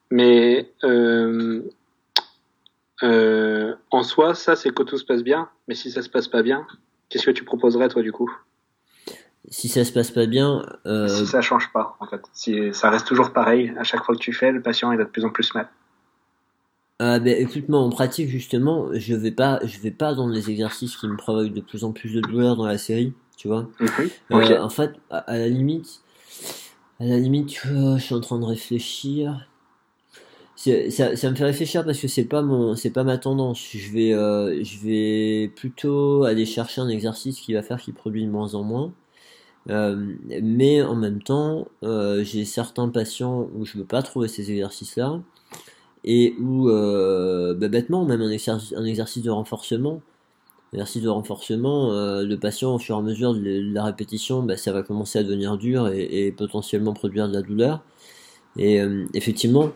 Mais 0.09 0.69
euh, 0.83 1.61
en 3.91 4.03
soi, 4.03 4.35
ça 4.35 4.55
c'est 4.55 4.71
que 4.71 4.83
tout 4.83 4.97
se 4.97 5.05
passe 5.05 5.23
bien. 5.23 5.49
Mais 5.67 5.75
si 5.75 5.91
ça 5.91 6.01
se 6.01 6.09
passe 6.09 6.27
pas 6.27 6.43
bien, 6.43 6.65
qu'est-ce 7.09 7.25
que 7.25 7.31
tu 7.31 7.43
proposerais 7.43 7.89
toi 7.89 8.01
du 8.01 8.11
coup? 8.11 8.31
Si 9.49 9.69
ça 9.69 9.83
se 9.83 9.91
passe 9.91 10.11
pas 10.11 10.27
bien, 10.27 10.63
si 11.07 11.25
ça 11.25 11.41
change 11.41 11.71
pas 11.73 11.97
en 11.99 12.05
fait, 12.05 12.21
si 12.31 12.73
ça 12.73 12.89
reste 12.89 13.07
toujours 13.07 13.33
pareil 13.33 13.73
à 13.77 13.83
chaque 13.83 14.03
fois 14.03 14.15
que 14.15 14.19
tu 14.19 14.33
fais, 14.33 14.51
le 14.51 14.61
patient 14.61 14.91
il 14.91 15.01
a 15.01 15.05
de 15.05 15.09
plus 15.09 15.25
en 15.25 15.29
plus 15.29 15.53
mal. 15.55 15.67
Euh, 17.01 17.17
ben, 17.17 17.35
écoute, 17.35 17.67
moi 17.67 17.79
en 17.79 17.89
pratique 17.89 18.29
justement, 18.29 18.89
je 18.93 19.15
vais 19.15 19.31
pas, 19.31 19.59
je 19.63 19.79
vais 19.79 19.91
pas 19.91 20.13
dans 20.13 20.27
les 20.27 20.51
exercices 20.51 20.95
qui 20.95 21.07
me 21.07 21.17
provoquent 21.17 21.53
de 21.53 21.61
plus 21.61 21.83
en 21.83 21.93
plus 21.93 22.13
de 22.13 22.21
douleur 22.21 22.55
dans 22.55 22.67
la 22.67 22.77
série, 22.77 23.13
tu 23.37 23.47
vois. 23.47 23.67
Euh, 24.31 24.59
en 24.59 24.69
fait, 24.69 24.91
à, 25.09 25.23
la 25.27 25.47
limite, 25.47 26.01
à 27.01 27.05
la 27.05 27.17
limite, 27.17 27.59
je 27.65 27.97
suis 27.97 28.13
en 28.13 28.19
train 28.19 28.37
de 28.37 28.45
réfléchir. 28.45 29.47
Ça, 30.55 30.69
me 31.31 31.35
fait 31.35 31.45
réfléchir 31.45 31.83
parce 31.83 31.99
que 31.99 32.07
c'est 32.07 32.25
pas 32.25 32.43
mon, 32.43 32.75
c'est 32.75 32.91
pas 32.91 33.03
ma 33.03 33.17
tendance. 33.17 33.59
Je 33.73 33.91
vais, 33.91 34.13
euh, 34.13 34.63
je 34.63 34.77
vais 34.77 35.47
plutôt 35.47 36.25
aller 36.25 36.45
chercher 36.45 36.81
un 36.81 36.89
exercice 36.89 37.39
qui 37.39 37.53
va 37.53 37.63
faire 37.63 37.81
qu'il 37.81 37.95
produit 37.95 38.23
de 38.23 38.29
moins 38.29 38.53
en 38.53 38.61
moins. 38.63 38.93
Euh, 39.69 40.13
mais 40.43 40.83
en 40.83 40.95
même 40.95 41.23
temps, 41.23 41.67
euh, 41.83 42.23
j'ai 42.23 42.45
certains 42.45 42.89
patients 42.89 43.49
où 43.55 43.65
je 43.65 43.79
veux 43.79 43.85
pas 43.85 44.03
trouver 44.03 44.27
ces 44.27 44.51
exercices-là 44.51 45.21
et 46.03 46.35
où 46.39 46.67
bah, 46.67 47.67
bêtement 47.67 48.05
même 48.05 48.21
un 48.21 48.85
exercice 48.85 49.23
de 49.23 49.29
renforcement 49.31 50.01
exercice 50.73 51.01
de 51.01 51.09
renforcement 51.09 51.91
euh, 51.91 52.23
le 52.23 52.39
patient 52.39 52.75
au 52.75 52.79
fur 52.79 52.95
et 52.95 52.99
à 52.99 53.01
mesure 53.01 53.33
de 53.33 53.73
la 53.73 53.83
répétition 53.83 54.41
bah, 54.41 54.55
ça 54.55 54.71
va 54.71 54.83
commencer 54.83 55.19
à 55.19 55.23
devenir 55.23 55.57
dur 55.57 55.89
et, 55.89 56.27
et, 56.27 56.31
potentiellement 56.31 56.93
produire 56.93 57.27
de 57.27 57.33
la 57.33 57.41
douleur. 57.41 57.83
Et 58.57 58.81
euh, 58.81 59.05
effectivement 59.13 59.71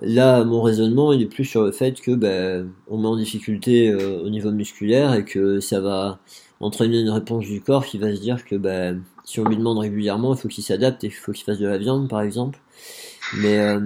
là 0.00 0.42
mon 0.44 0.62
raisonnement 0.62 1.12
il 1.12 1.22
est 1.22 1.26
plus 1.26 1.44
sur 1.44 1.62
le 1.64 1.72
fait 1.72 2.00
que 2.00 2.12
bah, 2.12 2.66
on 2.88 2.98
met 2.98 3.08
en 3.08 3.16
difficulté 3.16 3.90
euh, 3.90 4.22
au 4.22 4.30
niveau 4.30 4.50
musculaire 4.50 5.14
et 5.14 5.24
que 5.24 5.60
ça 5.60 5.80
va 5.80 6.18
entraîner 6.60 7.00
une 7.00 7.10
réponse 7.10 7.44
du 7.44 7.60
corps 7.60 7.84
qui 7.84 7.98
va 7.98 8.14
se 8.14 8.20
dire 8.20 8.44
que 8.44 8.56
bah, 8.56 8.92
si 9.24 9.40
on 9.40 9.44
lui 9.44 9.56
demande 9.56 9.78
régulièrement 9.78 10.34
il 10.34 10.40
faut 10.40 10.48
qu'il 10.48 10.64
s'adapte 10.64 11.04
et 11.04 11.08
il 11.08 11.10
faut 11.10 11.32
qu'il 11.32 11.44
fasse 11.44 11.58
de 11.58 11.66
la 11.66 11.78
viande 11.78 12.08
par 12.08 12.22
exemple. 12.22 12.58
Mais 13.36 13.58
euh, 13.58 13.80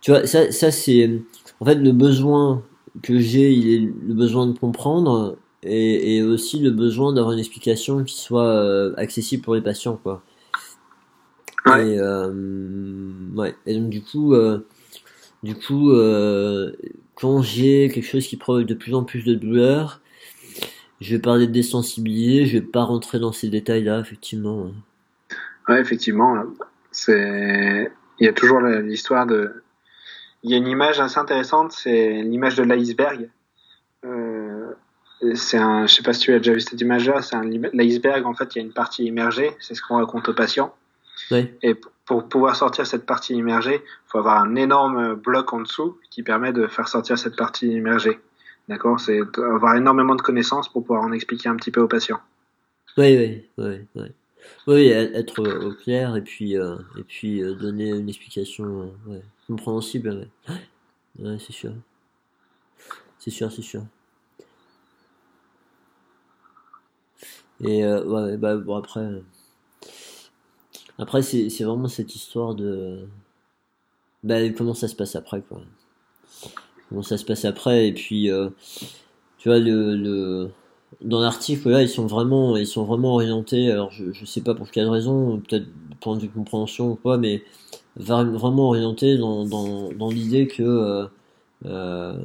tu 0.00 0.10
vois, 0.10 0.26
ça, 0.26 0.50
ça 0.52 0.70
c'est 0.70 1.22
en 1.60 1.64
fait 1.64 1.76
le 1.76 1.92
besoin 1.92 2.62
que 3.02 3.18
j'ai, 3.18 3.52
il 3.52 3.68
est 3.68 3.78
le 3.80 4.14
besoin 4.14 4.46
de 4.46 4.58
comprendre 4.58 5.36
et, 5.62 6.16
et 6.16 6.22
aussi 6.22 6.58
le 6.60 6.70
besoin 6.70 7.12
d'avoir 7.12 7.32
une 7.32 7.38
explication 7.38 8.04
qui 8.04 8.18
soit 8.18 8.46
euh, 8.46 8.94
accessible 8.96 9.42
pour 9.42 9.54
les 9.54 9.60
patients, 9.60 9.98
quoi. 10.02 10.22
Ouais. 11.66 11.88
Et, 11.88 11.98
euh, 11.98 12.32
ouais. 13.34 13.54
et 13.66 13.74
donc 13.74 13.90
du 13.90 14.02
coup, 14.02 14.34
euh, 14.34 14.66
du 15.42 15.54
coup, 15.54 15.92
euh, 15.92 16.72
quand 17.14 17.42
j'ai 17.42 17.88
quelque 17.88 18.06
chose 18.06 18.26
qui 18.26 18.36
provoque 18.36 18.66
de 18.66 18.74
plus 18.74 18.94
en 18.94 19.04
plus 19.04 19.24
de 19.24 19.34
douleur, 19.34 20.00
je 21.00 21.14
vais 21.14 21.20
parler 21.20 21.46
de 21.46 21.52
désensibiliser, 21.52 22.46
je 22.46 22.58
vais 22.58 22.64
pas 22.64 22.84
rentrer 22.84 23.18
dans 23.18 23.32
ces 23.32 23.48
détails-là, 23.48 24.00
effectivement. 24.00 24.70
Ouais, 25.68 25.80
effectivement, 25.80 26.44
c'est 26.90 27.90
il 28.18 28.24
y 28.24 28.28
a 28.28 28.32
toujours 28.32 28.60
l'histoire 28.60 29.26
de. 29.26 29.62
Il 30.42 30.50
y 30.50 30.54
a 30.54 30.56
une 30.56 30.68
image 30.68 31.00
assez 31.00 31.18
intéressante, 31.18 31.72
c'est 31.72 32.22
l'image 32.22 32.54
de 32.56 32.62
l'iceberg. 32.62 33.28
C'est 35.34 35.58
un, 35.58 35.86
je 35.86 35.94
sais 35.94 36.02
pas 36.02 36.12
si 36.12 36.20
tu 36.20 36.32
as 36.32 36.38
déjà 36.38 36.52
vu 36.52 36.60
cette 36.60 36.80
image-là, 36.80 37.22
c'est 37.22 37.34
un 37.34 37.42
l'iceberg. 37.42 38.24
En 38.24 38.34
fait, 38.34 38.54
il 38.54 38.58
y 38.58 38.60
a 38.60 38.64
une 38.64 38.72
partie 38.72 39.04
immergée, 39.04 39.50
c'est 39.58 39.74
ce 39.74 39.82
qu'on 39.82 39.96
raconte 39.96 40.28
aux 40.28 40.34
patients. 40.34 40.74
Oui. 41.30 41.50
Et 41.62 41.76
pour 42.06 42.28
pouvoir 42.28 42.56
sortir 42.56 42.86
cette 42.86 43.04
partie 43.04 43.34
immergée, 43.34 43.74
il 43.74 44.08
faut 44.10 44.18
avoir 44.18 44.42
un 44.42 44.54
énorme 44.54 45.14
bloc 45.14 45.52
en 45.52 45.60
dessous 45.60 45.98
qui 46.10 46.22
permet 46.22 46.52
de 46.52 46.66
faire 46.66 46.88
sortir 46.88 47.18
cette 47.18 47.36
partie 47.36 47.68
immergée. 47.68 48.18
D'accord, 48.68 49.00
c'est 49.00 49.20
avoir 49.38 49.76
énormément 49.76 50.14
de 50.14 50.22
connaissances 50.22 50.68
pour 50.68 50.82
pouvoir 50.82 51.02
en 51.02 51.12
expliquer 51.12 51.48
un 51.48 51.56
petit 51.56 51.70
peu 51.70 51.80
aux 51.80 51.88
patients. 51.88 52.20
Oui, 52.96 53.16
oui, 53.16 53.44
oui, 53.58 53.86
oui. 53.94 54.08
Oui, 54.66 54.88
être 54.88 55.42
au 55.66 55.72
clair 55.74 56.16
et 56.16 56.22
puis, 56.22 56.56
euh, 56.56 56.76
et 56.98 57.02
puis 57.02 57.42
euh, 57.42 57.54
donner 57.54 57.90
une 57.90 58.08
explication 58.08 58.92
euh, 59.08 59.18
compréhensible. 59.46 60.28
Ouais, 61.18 61.36
c'est 61.38 61.52
sûr. 61.52 61.72
C'est 63.18 63.30
sûr, 63.30 63.50
c'est 63.50 63.62
sûr. 63.62 63.82
Et 67.62 67.84
ouais, 67.86 68.36
bah, 68.36 68.56
bon, 68.56 68.76
après. 68.76 69.06
Après, 70.98 71.22
c'est 71.22 71.48
vraiment 71.64 71.88
cette 71.88 72.14
histoire 72.14 72.54
de. 72.54 73.06
Bah, 74.24 74.48
comment 74.50 74.74
ça 74.74 74.88
se 74.88 74.96
passe 74.96 75.16
après, 75.16 75.40
quoi. 75.42 75.60
Comment 76.88 77.02
ça 77.02 77.16
se 77.18 77.24
passe 77.24 77.44
après, 77.44 77.88
et 77.88 77.92
puis. 77.92 78.30
tu 79.38 79.48
vois, 79.48 79.58
le, 79.58 79.96
le 79.96 80.50
dans 81.02 81.20
l'article 81.20 81.68
là 81.70 81.82
ils 81.82 81.88
sont 81.88 82.06
vraiment 82.06 82.56
ils 82.56 82.66
sont 82.66 82.84
vraiment 82.84 83.14
orientés 83.14 83.70
alors 83.70 83.90
je 83.92 84.24
sais 84.24 84.40
pas 84.40 84.54
pour 84.54 84.70
quelle 84.70 84.88
raison 84.88 85.38
peut-être 85.38 85.66
point 86.00 86.16
de 86.16 86.22
vue 86.22 86.28
compréhension 86.28 86.92
ou 86.92 86.94
quoi 86.96 87.18
mais 87.18 87.42
vraiment 87.96 88.68
orientés 88.68 89.18
dans 89.18 89.44
dans, 89.44 89.92
dans 89.92 90.10
l'idée 90.10 90.46
que 90.46 90.62
euh, 90.62 91.06
euh, 91.66 92.18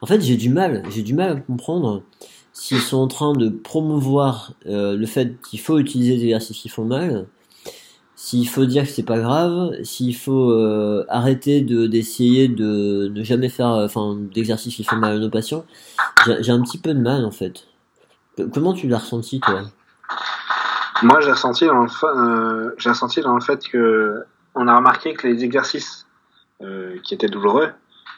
en 0.00 0.06
fait 0.06 0.20
j'ai 0.20 0.36
du 0.36 0.48
mal 0.50 0.82
j'ai 0.90 1.02
du 1.02 1.14
mal 1.14 1.30
à 1.36 1.40
comprendre 1.40 2.02
s'ils 2.58 2.80
sont 2.80 2.98
en 2.98 3.06
train 3.06 3.32
de 3.32 3.48
promouvoir 3.48 4.52
euh, 4.66 4.96
le 4.96 5.06
fait 5.06 5.40
qu'il 5.42 5.60
faut 5.60 5.78
utiliser 5.78 6.16
des 6.16 6.24
exercices 6.24 6.58
qui 6.58 6.68
font 6.68 6.84
mal 6.84 7.26
s'il 8.16 8.48
faut 8.48 8.64
dire 8.64 8.82
que 8.82 8.88
c'est 8.88 9.04
pas 9.04 9.20
grave, 9.20 9.80
s'il 9.84 10.16
faut 10.16 10.50
euh, 10.50 11.06
arrêter 11.08 11.60
de 11.60 11.86
d'essayer 11.86 12.48
de 12.48 13.12
ne 13.14 13.22
jamais 13.22 13.48
faire 13.48 13.68
enfin 13.68 14.16
d'exercices 14.18 14.74
qui 14.74 14.82
font 14.82 14.96
mal 14.96 15.12
à 15.12 15.18
nos 15.20 15.30
patients, 15.30 15.64
j'ai 16.26 16.50
un 16.50 16.60
petit 16.62 16.78
peu 16.78 16.94
de 16.94 17.00
mal 17.00 17.24
en 17.24 17.30
fait. 17.30 17.68
Comment 18.52 18.72
tu 18.72 18.88
l'as 18.88 18.98
ressenti 18.98 19.38
toi? 19.38 19.62
Moi 21.04 21.20
j'ai 21.20 21.30
ressenti 21.30 21.64
dans 21.66 21.84
le 21.84 21.90
euh, 22.02 22.74
ressenti 22.84 23.20
dans 23.20 23.34
le 23.34 23.40
fait 23.40 23.64
que 23.68 24.24
on 24.56 24.66
a 24.66 24.76
remarqué 24.76 25.14
que 25.14 25.28
les 25.28 25.44
exercices 25.44 26.06
euh, 26.60 26.98
qui 27.04 27.14
étaient 27.14 27.28
douloureux 27.28 27.70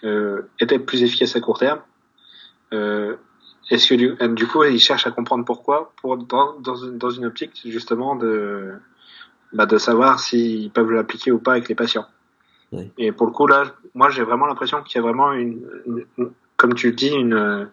euh, 0.04 0.48
étaient 0.60 0.78
plus 0.78 1.02
efficaces 1.02 1.36
à 1.36 1.40
court 1.40 1.58
terme. 1.58 1.80
Euh, 2.72 3.16
Est-ce 3.70 3.88
que 3.88 3.94
du, 3.94 4.34
du, 4.34 4.46
coup 4.46 4.64
ils 4.64 4.80
cherchent 4.80 5.06
à 5.06 5.10
comprendre 5.10 5.44
pourquoi 5.44 5.92
pour 6.00 6.16
dans, 6.16 6.58
dans, 6.58 6.74
une, 6.74 6.98
dans 6.98 7.10
une 7.10 7.24
optique 7.24 7.60
justement 7.64 8.16
de 8.16 8.74
bah, 9.52 9.66
de 9.66 9.78
savoir 9.78 10.20
s'ils 10.20 10.70
peuvent 10.70 10.90
l'appliquer 10.90 11.32
ou 11.32 11.38
pas 11.38 11.52
avec 11.52 11.68
les 11.68 11.74
patients. 11.74 12.06
Et 12.98 13.10
pour 13.10 13.26
le 13.26 13.32
coup, 13.32 13.48
là, 13.48 13.64
moi, 13.94 14.10
j'ai 14.10 14.22
vraiment 14.22 14.46
l'impression 14.46 14.82
qu'il 14.82 14.96
y 14.96 14.98
a 14.98 15.02
vraiment 15.02 15.32
une, 15.32 15.60
comme 16.56 16.74
tu 16.74 16.90
le 16.90 16.94
dis, 16.94 17.08
une, 17.08 17.34
euh, 17.34 17.64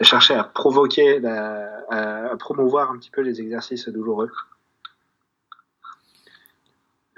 chercher 0.00 0.34
à 0.34 0.44
provoquer, 0.44 1.20
à, 1.26 2.34
promouvoir 2.38 2.90
un 2.90 2.98
petit 2.98 3.10
peu 3.10 3.20
les 3.20 3.40
exercices 3.40 3.88
douloureux. 3.88 4.30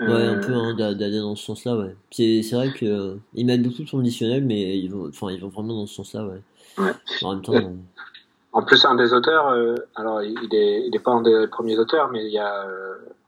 Ouais, 0.00 0.26
un 0.26 0.38
peu 0.38 0.54
hein, 0.54 0.74
d'aller 0.74 1.18
dans 1.18 1.36
ce 1.36 1.44
sens-là, 1.44 1.76
ouais. 1.76 1.94
C'est, 2.10 2.50
vrai 2.52 2.72
que 2.72 2.86
euh, 2.86 3.16
ils 3.34 3.44
mettent 3.44 3.62
beaucoup 3.62 3.84
de 3.84 3.90
conditionnels, 3.90 4.44
mais 4.44 4.78
ils 4.78 4.88
vont, 4.88 5.08
enfin, 5.08 5.30
ils 5.30 5.40
vont 5.40 5.50
vraiment 5.50 5.74
dans 5.74 5.86
ce 5.86 5.96
sens-là, 5.96 6.26
ouais. 6.26 6.42
ouais. 6.78 6.92
En 7.22 7.34
même 7.34 7.42
temps. 7.42 7.76
En 8.52 8.62
plus, 8.62 8.84
un 8.84 8.96
des 8.96 9.12
auteurs, 9.12 9.48
euh, 9.48 9.76
alors 9.94 10.22
il 10.22 10.54
est, 10.54 10.86
il 10.86 10.94
est 10.94 10.98
pas 11.00 11.12
un 11.12 11.22
des 11.22 11.46
premiers 11.46 11.78
auteurs, 11.78 12.10
mais 12.10 12.24
il 12.24 12.32
y 12.32 12.38
a 12.38 12.66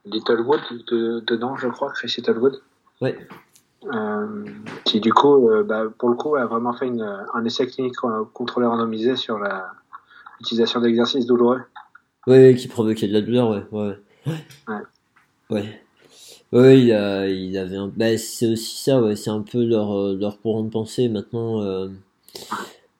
Littlewood 0.05 0.59
dedans, 0.89 1.55
je 1.55 1.67
crois, 1.69 1.91
Chris 1.91 2.13
Littlewood. 2.17 2.61
Ouais. 3.01 3.17
Euh, 3.93 4.45
qui 4.85 5.01
du 5.01 5.11
coup, 5.11 5.49
euh, 5.49 5.63
bah, 5.63 5.83
pour 5.97 6.09
le 6.09 6.15
coup, 6.15 6.35
a 6.35 6.45
vraiment 6.45 6.73
fait 6.73 6.87
une, 6.87 7.01
un 7.33 7.45
essai 7.45 7.67
clinique 7.67 7.95
contrôlé 8.33 8.65
randomisé 8.65 9.15
sur 9.15 9.39
l'utilisation 10.39 10.79
d'exercices 10.79 11.25
douloureux. 11.25 11.61
Ouais, 12.27 12.55
qui 12.57 12.67
provoquait 12.67 13.07
de 13.07 13.13
la 13.13 13.21
douleur, 13.21 13.49
ouais. 13.49 13.65
Ouais. 13.71 13.97
Ouais. 14.67 14.81
ouais. 15.49 15.81
ouais 16.53 16.79
il, 16.79 16.93
a, 16.93 17.27
il 17.27 17.57
avait 17.57 17.75
un... 17.75 17.87
bah, 17.87 18.17
c'est 18.17 18.47
aussi 18.47 18.81
ça, 18.81 19.01
ouais. 19.01 19.17
C'est 19.17 19.31
un 19.31 19.41
peu 19.41 19.63
leur, 19.63 19.97
euh, 19.97 20.17
leur 20.17 20.39
courant 20.39 20.63
de 20.63 20.69
pensée. 20.69 21.09
Maintenant, 21.09 21.61
euh, 21.61 21.89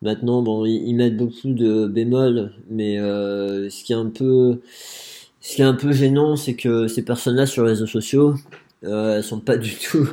maintenant 0.03 0.41
bon, 0.41 0.65
ils, 0.65 0.93
mettent 0.93 1.17
beaucoup 1.17 1.53
de 1.53 1.87
bémols, 1.87 2.51
mais 2.69 2.99
euh, 2.99 3.69
ce 3.69 3.83
qui 3.83 3.93
est 3.93 3.95
un 3.95 4.09
peu. 4.09 4.59
Ce 5.41 5.55
qui 5.55 5.61
est 5.61 5.65
un 5.65 5.73
peu 5.73 5.91
gênant, 5.91 6.37
c'est 6.37 6.53
que 6.53 6.87
ces 6.87 7.03
personnes-là 7.03 7.45
sur 7.45 7.63
les 7.63 7.71
réseaux 7.71 7.87
sociaux, 7.87 8.35
euh, 8.85 9.17
elles 9.17 9.23
sont 9.23 9.39
pas 9.39 9.57
du 9.57 9.75
tout 9.75 10.07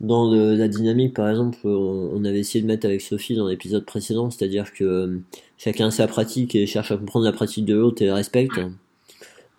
dans 0.00 0.30
la 0.32 0.68
dynamique, 0.68 1.14
par 1.14 1.28
exemple, 1.30 1.58
on, 1.64 2.24
avait 2.24 2.40
essayé 2.40 2.60
de 2.62 2.66
mettre 2.66 2.86
avec 2.86 3.00
Sophie 3.00 3.34
dans 3.34 3.48
l'épisode 3.48 3.84
précédent, 3.84 4.30
c'est-à-dire 4.30 4.72
que 4.72 4.84
euh, 4.84 5.18
chacun 5.56 5.90
sa 5.90 6.06
pratique 6.06 6.54
et 6.54 6.66
cherche 6.66 6.90
à 6.92 6.96
comprendre 6.96 7.24
la 7.24 7.32
pratique 7.32 7.64
de 7.64 7.74
l'autre 7.74 8.02
et 8.02 8.06
la 8.06 8.14
respecte. 8.16 8.60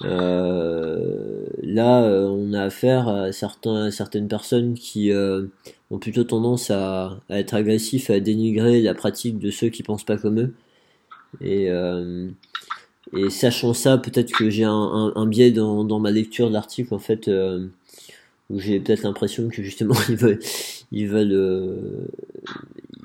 Euh, 0.04 1.46
là, 1.64 2.04
euh, 2.04 2.28
on 2.28 2.54
a 2.54 2.64
affaire 2.64 3.08
à 3.08 3.32
certains, 3.32 3.92
certaines 3.92 4.28
personnes 4.28 4.76
qui 4.76 5.12
euh, 5.12 5.46
ont 5.92 5.98
plutôt 5.98 6.24
tendance 6.24 6.70
à, 6.72 7.20
à, 7.30 7.40
être 7.40 7.54
agressifs, 7.54 8.10
à 8.10 8.20
dénigrer 8.20 8.82
la 8.82 8.94
pratique 8.94 9.40
de 9.40 9.52
ceux 9.52 9.70
qui 9.70 9.84
pensent 9.84 10.06
pas 10.06 10.18
comme 10.18 10.40
eux. 10.40 10.54
Et, 11.42 11.68
et 13.16 13.30
sachant 13.30 13.74
ça, 13.74 13.98
peut-être 13.98 14.32
que 14.32 14.50
j'ai 14.50 14.64
un, 14.64 15.26
biais 15.28 15.52
dans, 15.52 16.00
ma 16.00 16.12
lecture 16.12 16.48
de 16.48 16.54
l'article, 16.54 16.94
en 16.94 17.00
fait 17.00 17.30
où 18.50 18.60
j'ai 18.60 18.80
peut-être 18.80 19.04
l'impression 19.04 19.50
que 19.50 19.62
justement 19.64 19.96
ils 20.10 20.16
veulent 20.16 20.40
ils 20.92 21.08
veulent 21.08 21.34
euh, 21.34 22.08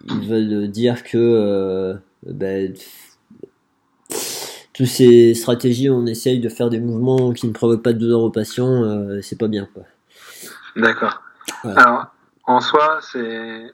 ils 0.08 0.28
veulent 0.28 0.68
dire 0.68 1.02
que 1.02 1.18
euh, 1.18 1.94
ben, 2.26 2.72
toutes 4.74 4.86
ces 4.86 5.34
stratégies 5.34 5.90
on 5.90 6.06
essaye 6.06 6.40
de 6.40 6.48
faire 6.48 6.70
des 6.70 6.80
mouvements 6.80 7.32
qui 7.32 7.46
ne 7.46 7.52
provoquent 7.52 7.82
pas 7.82 7.92
de 7.92 7.98
douleur 7.98 8.20
aux 8.20 8.30
patients 8.30 8.84
euh, 8.84 9.20
c'est 9.22 9.38
pas 9.38 9.48
bien 9.48 9.68
quoi. 9.72 9.82
D'accord. 10.76 11.22
Alors 11.64 12.06
en 12.44 12.60
soi 12.60 13.00
c'est 13.00 13.72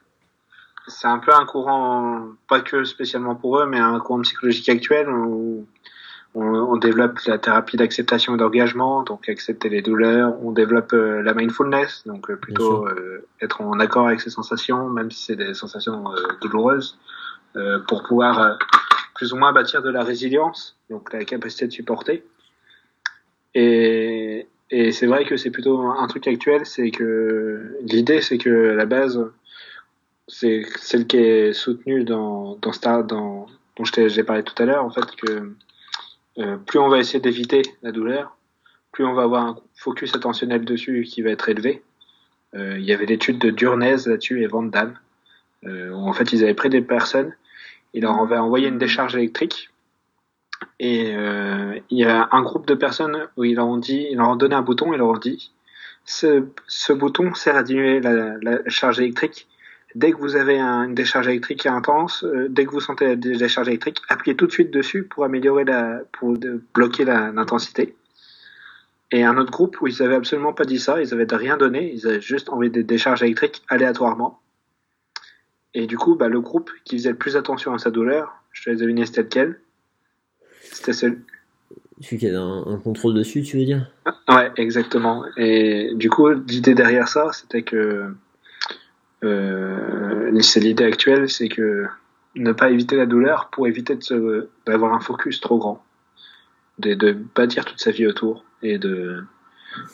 c'est 0.86 1.06
un 1.06 1.18
peu 1.18 1.32
un 1.34 1.44
courant 1.44 2.28
pas 2.48 2.60
que 2.60 2.84
spécialement 2.84 3.34
pour 3.34 3.58
eux 3.58 3.66
mais 3.66 3.78
un 3.78 3.98
courant 4.00 4.22
psychologique 4.22 4.68
actuel 4.68 5.08
où 5.08 5.66
on, 6.34 6.76
développe 6.76 7.18
la 7.26 7.38
thérapie 7.38 7.76
d'acceptation 7.76 8.34
et 8.34 8.38
d'engagement, 8.38 9.02
donc 9.02 9.28
accepter 9.28 9.68
les 9.68 9.82
douleurs. 9.82 10.34
On 10.42 10.52
développe 10.52 10.92
euh, 10.92 11.22
la 11.22 11.34
mindfulness, 11.34 12.04
donc 12.06 12.30
euh, 12.30 12.36
plutôt 12.36 12.86
euh, 12.86 13.26
être 13.40 13.60
en 13.60 13.78
accord 13.80 14.06
avec 14.06 14.20
ses 14.20 14.30
sensations, 14.30 14.88
même 14.88 15.10
si 15.10 15.24
c'est 15.24 15.36
des 15.36 15.54
sensations 15.54 16.04
douloureuses, 16.40 16.98
pour 17.88 18.04
pouvoir 18.04 18.58
plus 19.18 19.32
ou 19.32 19.36
moins 19.36 19.52
bâtir 19.52 19.82
de 19.82 19.90
la 19.90 20.04
résilience, 20.04 20.76
donc 20.90 21.12
la 21.12 21.24
capacité 21.24 21.66
de 21.66 21.72
supporter. 21.72 22.22
Et, 23.54 24.46
et 24.70 24.92
c'est 24.92 25.06
vrai 25.06 25.24
que 25.24 25.36
c'est 25.36 25.50
plutôt 25.50 25.80
un 25.80 26.06
truc 26.06 26.28
actuel, 26.28 26.64
c'est 26.64 26.92
que 26.92 27.76
l'idée, 27.82 28.22
c'est 28.22 28.38
que 28.38 28.48
la 28.48 28.86
base, 28.86 29.20
c'est 30.28 30.62
celle 30.76 31.08
qui 31.08 31.16
est 31.16 31.52
soutenue 31.52 32.04
dans, 32.04 32.56
dans 32.62 32.70
Star, 32.70 33.02
dans, 33.02 33.48
dont 33.76 33.84
j'ai 33.84 34.22
parlé 34.22 34.44
tout 34.44 34.62
à 34.62 34.66
l'heure, 34.66 34.84
en 34.84 34.90
fait, 34.90 35.10
que 35.16 35.52
euh, 36.38 36.56
plus 36.58 36.78
on 36.78 36.88
va 36.88 36.98
essayer 36.98 37.18
d'éviter 37.18 37.62
la 37.82 37.90
douleur, 37.90 38.36
plus 38.92 39.04
on 39.04 39.14
va 39.14 39.24
avoir 39.24 39.42
un 39.42 39.58
focus 39.74 40.14
attentionnel 40.14 40.64
dessus 40.64 41.02
qui 41.02 41.22
va 41.22 41.30
être 41.30 41.48
élevé. 41.48 41.82
Euh, 42.54 42.78
il 42.78 42.84
y 42.84 42.92
avait 42.92 43.06
l'étude 43.06 43.40
de 43.40 43.50
Durnez 43.50 43.96
là-dessus 44.06 44.44
et 44.44 44.46
Van 44.46 44.70
euh, 45.64 45.90
où 45.90 46.08
en 46.08 46.12
fait 46.12 46.32
ils 46.32 46.44
avaient 46.44 46.54
pris 46.54 46.68
des 46.68 46.82
personnes, 46.82 47.34
ils 47.98 48.02
leur 48.02 48.20
avaient 48.20 48.38
envoyé 48.38 48.68
une 48.68 48.78
décharge 48.78 49.16
électrique, 49.16 49.70
et 50.80 51.12
il 51.12 51.98
y 51.98 52.04
a 52.04 52.28
un 52.32 52.42
groupe 52.42 52.66
de 52.66 52.74
personnes 52.74 53.28
où 53.36 53.44
ils 53.44 53.54
leur 53.54 53.66
ont 53.66 53.76
dit, 53.76 54.08
donné 54.36 54.54
un 54.54 54.62
bouton 54.62 54.92
et 54.92 54.96
leur 54.96 55.08
ont 55.08 55.16
dit, 55.16 55.52
ce, 56.04 56.92
bouton 56.92 57.34
sert 57.34 57.56
à 57.56 57.62
diminuer 57.62 58.00
la, 58.00 58.36
la 58.40 58.58
charge 58.68 58.98
électrique 58.98 59.46
dès 59.94 60.12
que 60.12 60.18
vous 60.18 60.36
avez 60.36 60.60
une 60.60 60.94
décharge 60.94 61.28
électrique 61.28 61.66
intense, 61.66 62.24
euh, 62.24 62.48
dès 62.48 62.64
que 62.64 62.70
vous 62.70 62.80
sentez 62.80 63.06
la 63.06 63.16
décharge 63.16 63.68
électrique, 63.68 64.00
appuyez 64.08 64.36
tout 64.36 64.46
de 64.46 64.52
suite 64.52 64.70
dessus 64.70 65.02
pour 65.04 65.24
améliorer 65.24 65.64
la, 65.64 66.00
pour 66.12 66.36
bloquer 66.74 67.04
l'intensité. 67.04 67.94
Et 69.10 69.24
un 69.24 69.38
autre 69.38 69.50
groupe 69.50 69.80
où 69.80 69.86
ils 69.86 70.02
avaient 70.02 70.16
absolument 70.16 70.52
pas 70.52 70.64
dit 70.64 70.78
ça, 70.78 71.00
ils 71.00 71.14
avaient 71.14 71.26
rien 71.30 71.56
donné, 71.56 71.92
ils 71.92 72.06
avaient 72.06 72.20
juste 72.20 72.50
envoyé 72.50 72.70
des 72.70 72.82
décharges 72.82 73.22
électriques 73.22 73.62
aléatoirement. 73.68 74.40
Et 75.78 75.86
du 75.86 75.96
coup, 75.96 76.16
bah, 76.16 76.26
le 76.26 76.40
groupe 76.40 76.72
qui 76.84 76.96
faisait 76.98 77.10
le 77.10 77.16
plus 77.16 77.36
attention 77.36 77.72
à 77.72 77.78
sa 77.78 77.92
douleur, 77.92 78.42
je 78.50 78.64
te 78.64 78.70
laisse 78.70 78.80
deviner 78.80 79.06
c'était 79.06 79.22
lequel? 79.22 79.60
C'était 80.60 80.92
celui. 80.92 81.18
Celui 82.00 82.18
qui 82.18 82.26
avait 82.26 82.36
un, 82.36 82.64
un, 82.66 82.78
contrôle 82.78 83.14
dessus, 83.14 83.42
tu 83.42 83.58
veux 83.58 83.64
dire? 83.64 83.88
Ouais, 84.28 84.50
exactement. 84.56 85.24
Et 85.36 85.92
du 85.94 86.10
coup, 86.10 86.30
l'idée 86.30 86.74
derrière 86.74 87.06
ça, 87.06 87.30
c'était 87.32 87.62
que 87.62 88.12
euh, 89.22 90.40
c'est 90.40 90.58
l'idée 90.58 90.82
actuelle, 90.82 91.30
c'est 91.30 91.48
que 91.48 91.86
ne 92.34 92.50
pas 92.50 92.70
éviter 92.70 92.96
la 92.96 93.06
douleur 93.06 93.48
pour 93.52 93.68
éviter 93.68 93.96
d'avoir 94.66 94.94
un 94.94 95.00
focus 95.00 95.40
trop 95.40 95.58
grand, 95.58 95.84
de, 96.80 96.94
de 96.94 97.16
bâtir 97.36 97.64
toute 97.64 97.78
sa 97.78 97.92
vie 97.92 98.06
autour 98.06 98.44
et 98.62 98.78
de 98.78 99.22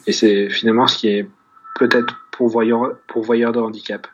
et 0.06 0.12
c'est 0.12 0.48
finalement 0.48 0.86
ce 0.86 0.96
qui 0.96 1.08
est 1.08 1.28
peut-être 1.74 2.16
pourvoyeur 2.32 2.96
pourvoyeur 3.06 3.52
de 3.52 3.60
handicap. 3.60 4.06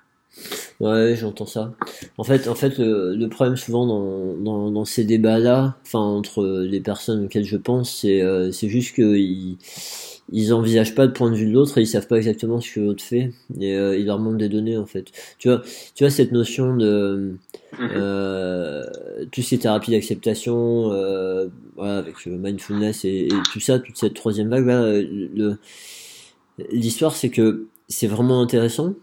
Ouais, 0.80 1.14
j'entends 1.16 1.46
ça. 1.46 1.74
En 2.16 2.24
fait, 2.24 2.48
en 2.48 2.54
fait, 2.54 2.78
le, 2.78 3.26
problème 3.28 3.56
souvent 3.56 3.86
dans, 3.86 4.34
dans, 4.36 4.70
dans 4.70 4.84
ces 4.84 5.04
débats-là, 5.04 5.76
enfin 5.84 5.98
entre 5.98 6.62
les 6.62 6.80
personnes 6.80 7.24
auxquelles 7.24 7.44
je 7.44 7.56
pense, 7.56 8.00
c'est 8.00 8.22
euh, 8.22 8.50
c'est 8.50 8.68
juste 8.68 8.94
qu'ils 8.94 9.58
ils 10.32 10.54
envisagent 10.54 10.94
pas 10.94 11.06
le 11.06 11.12
point 11.12 11.30
de 11.30 11.36
vue 11.36 11.46
de 11.46 11.52
l'autre 11.52 11.78
et 11.78 11.82
ils 11.82 11.86
savent 11.86 12.06
pas 12.06 12.16
exactement 12.16 12.60
ce 12.60 12.74
que 12.74 12.80
l'autre 12.80 13.02
fait 13.02 13.32
et 13.58 13.74
euh, 13.74 13.96
il 13.96 14.06
leur 14.06 14.18
manque 14.18 14.38
des 14.38 14.48
données 14.48 14.76
en 14.76 14.86
fait. 14.86 15.06
Tu 15.38 15.48
vois, 15.48 15.62
tu 15.94 16.04
vois 16.04 16.10
cette 16.10 16.32
notion 16.32 16.76
de 16.76 17.34
mhm. 17.78 17.90
euh, 17.96 18.84
toutes 19.32 19.44
ces 19.44 19.58
thérapies 19.58 19.90
d'acceptation, 19.90 20.92
euh, 20.92 21.48
voilà, 21.76 21.98
avec 21.98 22.24
le 22.26 22.38
mindfulness 22.38 23.04
et, 23.04 23.28
tout 23.52 23.60
ça, 23.60 23.78
toute 23.78 23.96
cette 23.96 24.14
troisième 24.14 24.48
vague 24.48 24.66
là, 24.66 25.00
le 25.00 25.58
l'histoire 26.70 27.14
c'est 27.14 27.30
que 27.30 27.66
c'est 27.88 28.06
vraiment 28.06 28.42
intéressant 28.42 28.94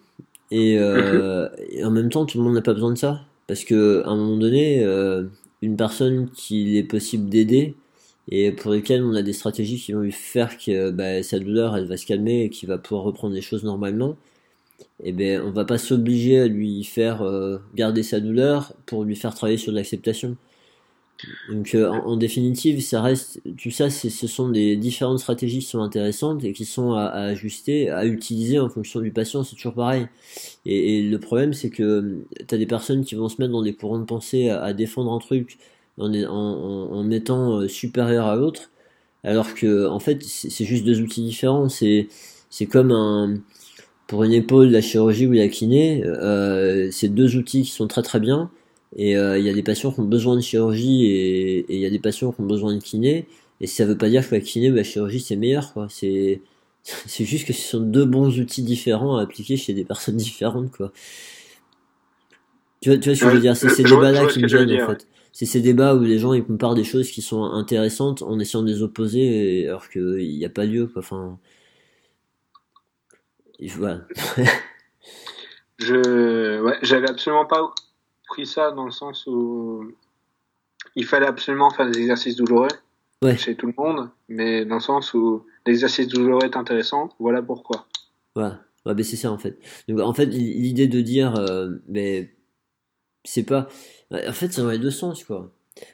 et, 0.52 0.78
euh, 0.80 1.50
mhm. 1.50 1.66
et, 1.72 1.86
en 1.86 1.92
même 1.92 2.10
temps 2.10 2.26
tout 2.26 2.38
le 2.38 2.44
monde 2.44 2.56
n'a 2.56 2.62
pas 2.62 2.74
besoin 2.74 2.94
de 2.94 2.98
ça 2.98 3.22
parce 3.48 3.64
que 3.64 4.04
à 4.06 4.10
un 4.10 4.16
moment 4.16 4.38
donné, 4.38 4.84
euh, 4.84 5.24
une 5.62 5.78
personne 5.78 6.30
qu'il 6.32 6.76
est 6.76 6.84
possible 6.84 7.30
d'aider 7.30 7.76
et 8.30 8.52
pour 8.52 8.72
lesquels 8.72 9.04
on 9.04 9.14
a 9.16 9.24
des 9.24 9.34
stratégies 9.34 9.80
qui 9.80 9.94
vont 9.94 10.02
lui 10.02 10.12
faire 10.12 10.58
que 10.58 10.92
bah, 10.92 11.24
sa 11.24 11.40
douleur 11.40 11.78
elle 11.78 11.88
va 11.88 11.98
se 11.98 12.06
calmer 12.06 12.44
et 12.44 12.50
qu'il 12.50 12.68
va 12.68 12.78
pouvoir 12.78 13.04
reprendre 13.06 13.34
les 13.34 13.42
choses 13.42 13.64
normalement 13.64 14.18
et 15.04 15.10
eh 15.10 15.12
ben 15.14 15.42
on 15.42 15.52
va 15.52 15.66
pas 15.66 15.78
s'obliger 15.78 16.40
à 16.40 16.48
lui 16.48 16.84
faire 16.84 17.22
euh, 17.22 17.60
garder 17.76 18.04
sa 18.04 18.20
douleur 18.20 18.74
pour 18.86 19.04
lui 19.04 19.16
faire 19.16 19.34
travailler 19.34 19.58
sur 19.58 19.72
l'acceptation 19.72 20.38
donc 21.50 21.74
euh, 21.74 21.90
en, 21.90 22.16
définitive 22.16 22.82
ça 22.82 23.02
reste 23.02 23.42
tout 23.58 23.72
ça 23.72 23.90
ce 23.90 24.28
sont 24.28 24.50
des 24.50 24.76
différentes 24.76 25.20
stratégies 25.20 25.60
qui 25.60 25.66
sont 25.66 25.82
intéressantes 25.82 26.44
et 26.44 26.54
qui 26.54 26.66
sont 26.66 26.94
à, 26.94 27.06
ajuster 27.06 27.90
à 27.90 28.06
utiliser 28.06 28.60
en 28.60 28.70
fonction 28.70 29.00
du 29.00 29.12
patient 29.12 29.44
c'est 29.44 29.56
toujours 29.56 29.74
pareil 29.74 30.08
et, 30.66 31.02
le 31.02 31.20
problème 31.20 31.54
c'est 31.54 31.70
que 31.70 32.20
tu 32.48 32.54
as 32.54 32.58
des 32.58 32.68
personnes 32.68 33.04
qui 33.04 33.16
vont 33.16 33.30
se 33.30 33.42
mettre 33.42 33.52
dans 33.52 33.64
des 33.64 33.74
courants 33.74 34.00
de 34.00 34.06
pensée 34.06 34.50
à, 34.50 34.74
défendre 34.74 35.12
un 35.12 35.20
truc 35.20 35.58
en, 35.98 36.14
en, 36.14 36.92
en 36.92 37.12
étant 37.12 37.60
euh, 37.60 37.68
supérieur 37.68 38.28
à 38.28 38.36
l'autre, 38.36 38.72
alors 39.24 39.54
que 39.54 39.88
en 39.88 40.00
fait 40.00 40.24
c'est 40.24 40.66
juste 40.66 40.86
deux 40.86 41.02
outils 41.02 41.24
différents. 41.24 41.70
C'est 41.70 42.08
c'est 42.50 42.66
comme 42.68 42.92
un 42.92 43.36
pour 44.08 44.24
une 44.24 44.34
épaule, 44.34 44.70
la 44.70 44.82
chirurgie 44.82 45.28
ou 45.28 45.34
la 45.34 45.50
kiné, 45.50 46.04
euh, 46.06 46.90
c'est 46.92 47.10
deux 47.10 47.36
outils 47.38 47.64
qui 47.64 47.72
sont 47.72 47.88
très 47.88 48.04
très 48.04 48.20
bien. 48.20 48.50
Et 48.96 49.18
euh, 49.18 49.38
il 49.38 49.46
y 49.46 49.50
a 49.50 49.54
des 49.54 49.64
patients 49.64 49.92
qui 49.92 50.00
ont 50.00 50.06
besoin 50.06 50.36
de 50.36 50.42
chirurgie 50.42 51.06
et 51.06 51.66
il 51.70 51.80
y 51.80 51.86
a 51.86 51.90
des 51.90 52.00
patients 52.00 52.32
qui 52.32 52.42
ont 52.42 52.46
besoin 52.46 52.74
de 52.74 52.82
kiné. 52.82 53.28
Et 53.60 53.68
ça 53.68 53.86
veut 53.86 53.98
pas 53.98 54.10
dire 54.10 54.28
que 54.28 54.36
la 54.36 54.42
kiné 54.42 54.72
ou 54.72 54.76
la 54.76 54.84
chirurgie 54.84 55.20
c'est 55.20 55.36
meilleur 55.36 55.74
quoi. 55.74 55.88
C'est 55.90 56.42
C'est 57.06 57.26
juste 57.26 57.46
que 57.46 57.54
ce 57.54 57.62
sont 57.62 57.82
deux 57.82 58.06
bons 58.06 58.40
outils 58.40 58.64
différents 58.64 59.18
à 59.18 59.24
appliquer 59.24 59.58
chez 59.58 59.74
des 59.74 59.84
personnes 59.84 60.16
différentes, 60.18 60.72
quoi. 60.72 60.92
Tu 62.82 62.90
vois, 62.90 62.98
tu 62.98 63.10
vois 63.10 63.16
ce 63.16 63.24
que 63.24 63.30
je 63.30 63.36
veux 63.36 63.42
dire? 63.42 63.58
C'est 63.58 63.70
ces 63.70 63.84
débats-là 63.84 64.28
qui 64.28 64.40
me 64.40 64.48
gênent, 64.48 64.82
en 64.82 64.88
fait. 64.88 65.08
C'est 65.34 65.46
ces 65.46 65.62
débats 65.62 65.96
où 65.96 66.02
les 66.02 66.18
gens 66.18 66.34
ils 66.34 66.44
comparent 66.44 66.76
des 66.76 66.84
choses 66.84 67.12
qui 67.12 67.22
sont 67.22 67.44
intéressantes 67.44 68.22
en 68.24 68.40
essayant 68.40 68.64
de 68.64 68.70
les 68.70 68.82
opposer, 68.82 69.68
alors 69.68 69.90
qu'il 69.90 70.18
n'y 70.18 70.46
a 70.46 70.50
pas 70.50 70.66
lieu, 70.66 70.88
quoi. 70.88 71.02
Enfin. 71.02 71.38
Voilà. 73.76 74.02
je, 75.80 76.62
ouais, 76.62 76.78
j'avais 76.84 77.10
absolument 77.10 77.46
pas 77.46 77.74
pris 78.28 78.46
ça 78.46 78.72
dans 78.72 78.86
le 78.86 78.92
sens 78.92 79.26
où 79.28 79.92
il 80.96 81.06
fallait 81.06 81.28
absolument 81.28 81.70
faire 81.70 81.90
des 81.90 82.00
exercices 82.00 82.36
douloureux 82.36 82.70
chez 83.38 83.56
tout 83.56 83.68
le 83.68 83.74
monde, 83.78 84.10
mais 84.30 84.66
dans 84.66 84.76
le 84.76 84.82
sens 84.82 85.14
où 85.14 85.44
l'exercice 85.66 86.08
douloureux 86.08 86.46
est 86.46 86.56
intéressant, 86.56 87.10
voilà 87.20 87.42
pourquoi. 87.42 87.88
Ouais, 88.36 88.52
mais 88.86 89.04
c'est 89.04 89.16
ça 89.16 89.32
en 89.32 89.38
fait. 89.38 89.60
Donc, 89.88 90.00
en 90.00 90.14
fait, 90.14 90.28
l'idée 90.28 90.88
de 90.88 91.02
dire, 91.02 91.36
euh, 91.36 91.72
mais 91.88 92.34
c'est 93.24 93.44
pas. 93.44 93.68
En 94.12 94.34
fait, 94.34 94.60
dans 94.60 94.70
les 94.70 94.78
deux 94.78 94.92
sens 94.92 95.24
quoi. 95.24 95.52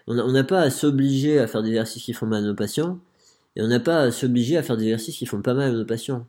On 0.07 0.31
n'a 0.31 0.43
pas 0.45 0.61
à 0.61 0.69
s'obliger 0.69 1.39
à 1.39 1.47
faire 1.47 1.61
des 1.61 1.69
exercices 1.69 2.03
qui 2.03 2.13
font 2.13 2.25
mal 2.25 2.43
à 2.43 2.47
nos 2.47 2.55
patients, 2.55 2.99
et 3.55 3.61
on 3.61 3.67
n'a 3.67 3.79
pas 3.79 4.01
à 4.01 4.11
s'obliger 4.11 4.57
à 4.57 4.63
faire 4.63 4.77
des 4.77 4.85
exercices 4.85 5.17
qui 5.17 5.25
font 5.25 5.41
pas 5.41 5.53
mal 5.53 5.71
à 5.71 5.73
nos 5.73 5.85
patients. 5.85 6.25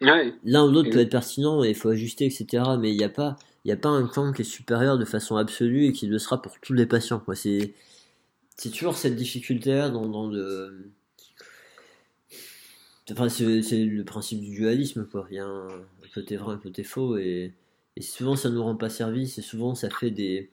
L'un 0.00 0.64
ou 0.64 0.70
l'autre 0.70 0.90
peut 0.90 1.00
être 1.00 1.10
pertinent 1.10 1.64
et 1.64 1.70
il 1.70 1.74
faut 1.74 1.88
ajuster, 1.88 2.26
etc. 2.26 2.62
Mais 2.78 2.92
il 2.92 2.96
n'y 2.96 3.04
a 3.04 3.08
pas, 3.08 3.36
il 3.68 3.72
a 3.72 3.76
pas 3.76 3.90
un 3.90 4.06
camp 4.06 4.32
qui 4.32 4.42
est 4.42 4.44
supérieur 4.46 4.96
de 4.96 5.04
façon 5.04 5.36
absolue 5.36 5.84
et 5.84 5.92
qui 5.92 6.06
le 6.06 6.18
sera 6.18 6.40
pour 6.40 6.58
tous 6.58 6.72
les 6.72 6.86
patients. 6.86 7.22
C'est, 7.34 7.74
c'est 8.56 8.70
toujours 8.70 8.96
cette 8.96 9.14
difficulté-là 9.14 9.90
dans, 9.90 10.26
le. 10.26 10.90
Enfin, 13.10 13.28
c'est, 13.28 13.44
le 13.44 14.04
principe 14.04 14.40
du 14.40 14.54
dualisme, 14.54 15.06
quoi. 15.06 15.26
Il 15.30 15.36
y 15.36 15.38
a 15.38 15.44
un, 15.44 15.68
côté 16.14 16.38
vrai, 16.38 16.54
un 16.54 16.58
côté 16.58 16.82
faux, 16.82 17.18
et, 17.18 17.52
et 17.96 18.00
souvent 18.00 18.36
ça 18.36 18.48
nous 18.48 18.62
rend 18.62 18.74
pas 18.74 18.88
service, 18.88 19.36
et 19.36 19.42
souvent 19.42 19.74
ça 19.74 19.90
fait 19.90 20.10
des, 20.10 20.48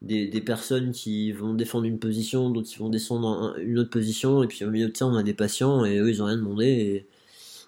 des, 0.00 0.40
personnes 0.40 0.92
qui 0.92 1.32
vont 1.32 1.54
défendre 1.54 1.86
une 1.86 1.98
position, 1.98 2.50
d'autres 2.50 2.68
qui 2.68 2.78
vont 2.78 2.88
descendre 2.88 3.56
une 3.58 3.80
autre 3.80 3.90
position, 3.90 4.44
et 4.44 4.46
puis 4.46 4.64
au 4.64 4.70
milieu 4.70 4.88
de 4.88 4.96
ça, 4.96 5.06
on 5.06 5.16
a 5.16 5.24
des 5.24 5.34
patients, 5.34 5.84
et 5.84 5.98
eux, 5.98 6.08
ils 6.08 6.22
ont 6.22 6.26
rien 6.26 6.36
demandé, 6.36 7.06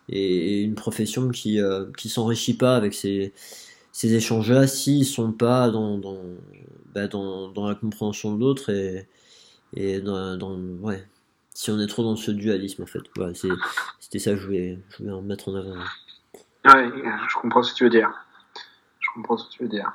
et, 0.09 0.63
une 0.63 0.77
profession 0.77 1.31
qui 1.31 1.61
euh, 1.61 1.87
qui 1.99 2.09
s'enrichit 2.09 2.55
pas 2.55 2.77
avec 2.77 2.95
ces 2.95 3.33
ces 3.93 4.15
échanges-là 4.15 4.67
s'ils 4.67 5.07
sont 5.07 5.33
pas 5.33 5.71
dans 5.71 5.99
dans, 5.99 6.23
bah 6.95 7.07
dans 7.09 7.49
dans 7.49 7.69
la 7.69 7.75
compréhension 7.75 8.35
de 8.35 8.41
l'autre 8.41 8.71
et 8.71 9.07
et 9.75 10.01
dans, 10.01 10.37
dans, 10.37 10.59
ouais. 10.83 11.07
Si 11.55 11.71
on 11.71 11.79
est 11.79 11.87
trop 11.87 12.03
dans 12.03 12.17
ce 12.17 12.31
dualisme 12.31 12.83
en 12.83 12.87
fait. 12.87 13.01
C'est 13.35 13.49
c'était 14.01 14.19
ça 14.19 14.33
que 14.33 14.39
je 14.39 14.47
voulais 14.47 14.79
je 14.91 14.99
voulais 14.99 15.13
en 15.13 15.23
mettre 15.23 15.51
en 15.51 15.55
avant. 15.55 15.75
Ouais 16.65 16.91
je 17.29 17.39
comprends 17.41 17.63
ce 17.63 17.73
que 17.73 17.79
tu 17.79 17.85
veux 17.85 17.91
dire. 17.91 18.11
Je 19.01 19.09
comprends 19.15 19.37
ce 19.37 19.47
que 19.49 19.53
tu 19.53 19.63
veux 19.63 19.69
dire. 19.69 19.93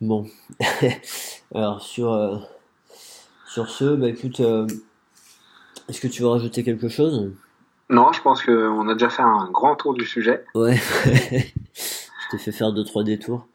Bon. 0.00 0.26
Alors 1.54 1.80
sur 1.80 2.12
euh, 2.12 2.36
sur 3.46 3.70
ce 3.70 3.96
bah 3.96 4.08
écoute 4.08 4.40
euh, 4.40 4.66
est-ce 5.88 6.02
que 6.02 6.08
tu 6.08 6.20
veux 6.22 6.28
rajouter 6.28 6.62
quelque 6.62 6.88
chose? 6.88 7.32
Non, 7.90 8.12
je 8.12 8.20
pense 8.20 8.42
qu'on 8.42 8.88
a 8.88 8.92
déjà 8.92 9.08
fait 9.08 9.22
un 9.22 9.48
grand 9.50 9.74
tour 9.74 9.94
du 9.94 10.04
sujet. 10.04 10.44
Ouais. 10.54 10.78
je 12.28 12.36
t'ai 12.36 12.42
fait 12.42 12.52
faire 12.52 12.72
deux 12.72 12.84
trois 12.84 13.04
détours. 13.04 13.46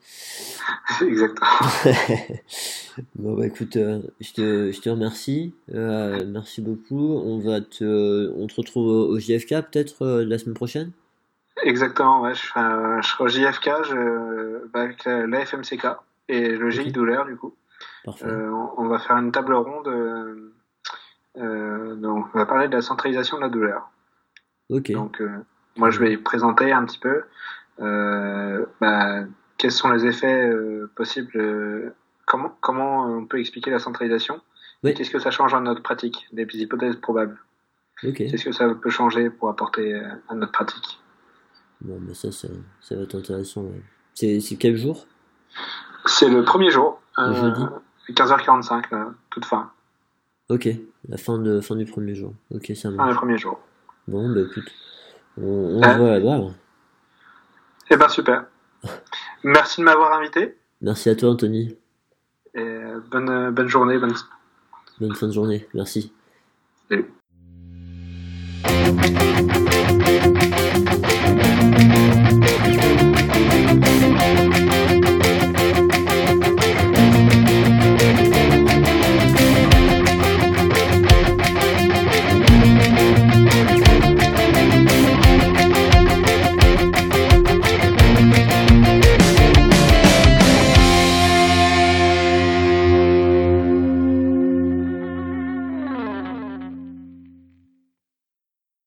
Exactement. 1.02 1.50
bon 3.16 3.36
bah 3.36 3.45
écoute, 3.45 3.76
euh, 3.76 4.02
je, 4.20 4.34
te, 4.34 4.72
je 4.72 4.82
te 4.82 4.90
remercie. 4.90 5.56
Euh, 5.74 6.24
merci 6.28 6.62
beaucoup. 6.62 7.18
On 7.18 7.40
va 7.40 7.62
te, 7.62 8.34
on 8.38 8.48
te 8.48 8.56
retrouve 8.56 8.88
au, 8.88 9.20
JFK 9.20 9.50
peut-être 9.72 10.04
euh, 10.04 10.26
la 10.26 10.38
semaine 10.38 10.56
prochaine? 10.56 10.91
Exactement. 11.64 12.22
Ouais, 12.22 12.34
je 12.34 12.41
serai, 12.41 13.02
je 13.02 13.08
serai 13.08 13.24
au 13.24 13.28
JFK 13.28 13.70
je, 13.90 14.68
bah, 14.68 14.82
avec 14.82 15.06
la 15.06 15.45
FMCK 15.45 15.88
et 16.30 16.50
le 16.50 16.70
GI 16.70 16.91
douleur 16.91 17.26
du 17.26 17.36
coup. 17.36 17.54
Parfait. 18.04 18.26
On, 18.28 18.82
on, 18.82 18.88
va 18.88 19.00
faire 19.00 19.18
une 19.18 19.32
table 19.32 19.54
ronde. 19.54 20.52
donc 21.36 22.26
on 22.34 22.38
va 22.38 22.45
parler 22.45 22.68
de 22.68 22.76
la 22.76 22.82
centralisation 22.82 23.38
de 23.38 23.44
la 23.44 23.50
douleur. 23.50 23.90
Donc, 24.70 25.22
euh, 25.22 25.30
moi, 25.78 25.90
je 25.90 26.00
vais 26.00 26.18
présenter 26.18 26.72
un 26.72 26.86
petit 26.86 27.00
peu 27.00 27.24
bah, 27.80 29.24
quels 29.58 29.72
sont 29.72 29.91
les 29.91 30.06
effets 30.06 30.48
euh, 30.50 30.90
possibles, 30.95 31.94
comment, 32.26 32.56
comment 32.60 33.06
on 33.06 33.26
peut 33.26 33.40
expliquer 33.40 33.72
la 33.72 33.80
centralisation, 33.80 34.41
qu'est-ce 34.84 35.10
que 35.10 35.20
ça 35.20 35.32
change 35.32 35.52
dans 35.52 35.62
notre 35.62 35.82
pratique, 35.82 36.28
des 36.32 36.45
hypothèses 36.56 36.98
probables. 36.98 37.40
Qu'est-ce 38.02 38.44
que 38.44 38.52
ça 38.52 38.68
peut 38.76 38.90
changer 38.90 39.30
pour 39.30 39.50
apporter 39.50 40.02
à 40.28 40.36
notre 40.36 40.52
pratique. 40.52 41.00
Bon, 41.80 42.00
mais 42.02 42.14
ça, 42.14 42.32
ça, 42.32 42.50
ça 42.82 42.95
va 42.95 43.04
être 43.04 43.16
intéressant. 43.16 43.66
C'est 44.14 44.58
quel 44.60 44.76
jour 44.76 45.06
C'est 46.06 46.30
le 46.30 46.44
premier 46.44 46.70
jour. 46.70 47.02
Le 47.18 47.34
jeudi 47.34 47.62
15h45, 48.10 49.14
toute 49.30 49.45
fin. 49.45 49.72
Ok, 50.50 50.68
la 51.08 51.18
fin, 51.18 51.40
de, 51.40 51.62
fin 51.62 51.76
du 51.76 51.86
premier 51.86 52.16
jour. 52.16 52.34
Ok, 52.52 52.72
ça 52.76 52.90
marche. 52.91 53.08
Fin 53.08 53.14
du 53.14 53.18
premier 53.18 53.38
jour. 53.38 53.60
Bon, 54.08 54.30
bah 54.34 54.41
écoute, 54.41 54.70
on, 55.38 55.78
on 55.78 55.82
se 55.82 55.98
voit 55.98 56.20
là-bas. 56.20 56.54
Eh 57.94 57.95
ben 57.95 58.10
super. 58.10 58.45
Merci 59.44 59.82
de 59.82 59.86
m'avoir 59.86 60.14
invité. 60.14 60.57
Merci 60.82 61.10
à 61.10 61.15
toi, 61.15 61.30
Anthony. 61.30 61.78
Et 62.56 62.80
bonne, 63.11 63.52
bonne 63.52 63.68
journée. 63.68 63.99
Bonne... 63.99 64.15
bonne 64.99 65.14
fin 65.14 65.28
de 65.28 65.32
journée. 65.32 65.68
Merci. 65.76 66.11
Salut. 66.90 67.14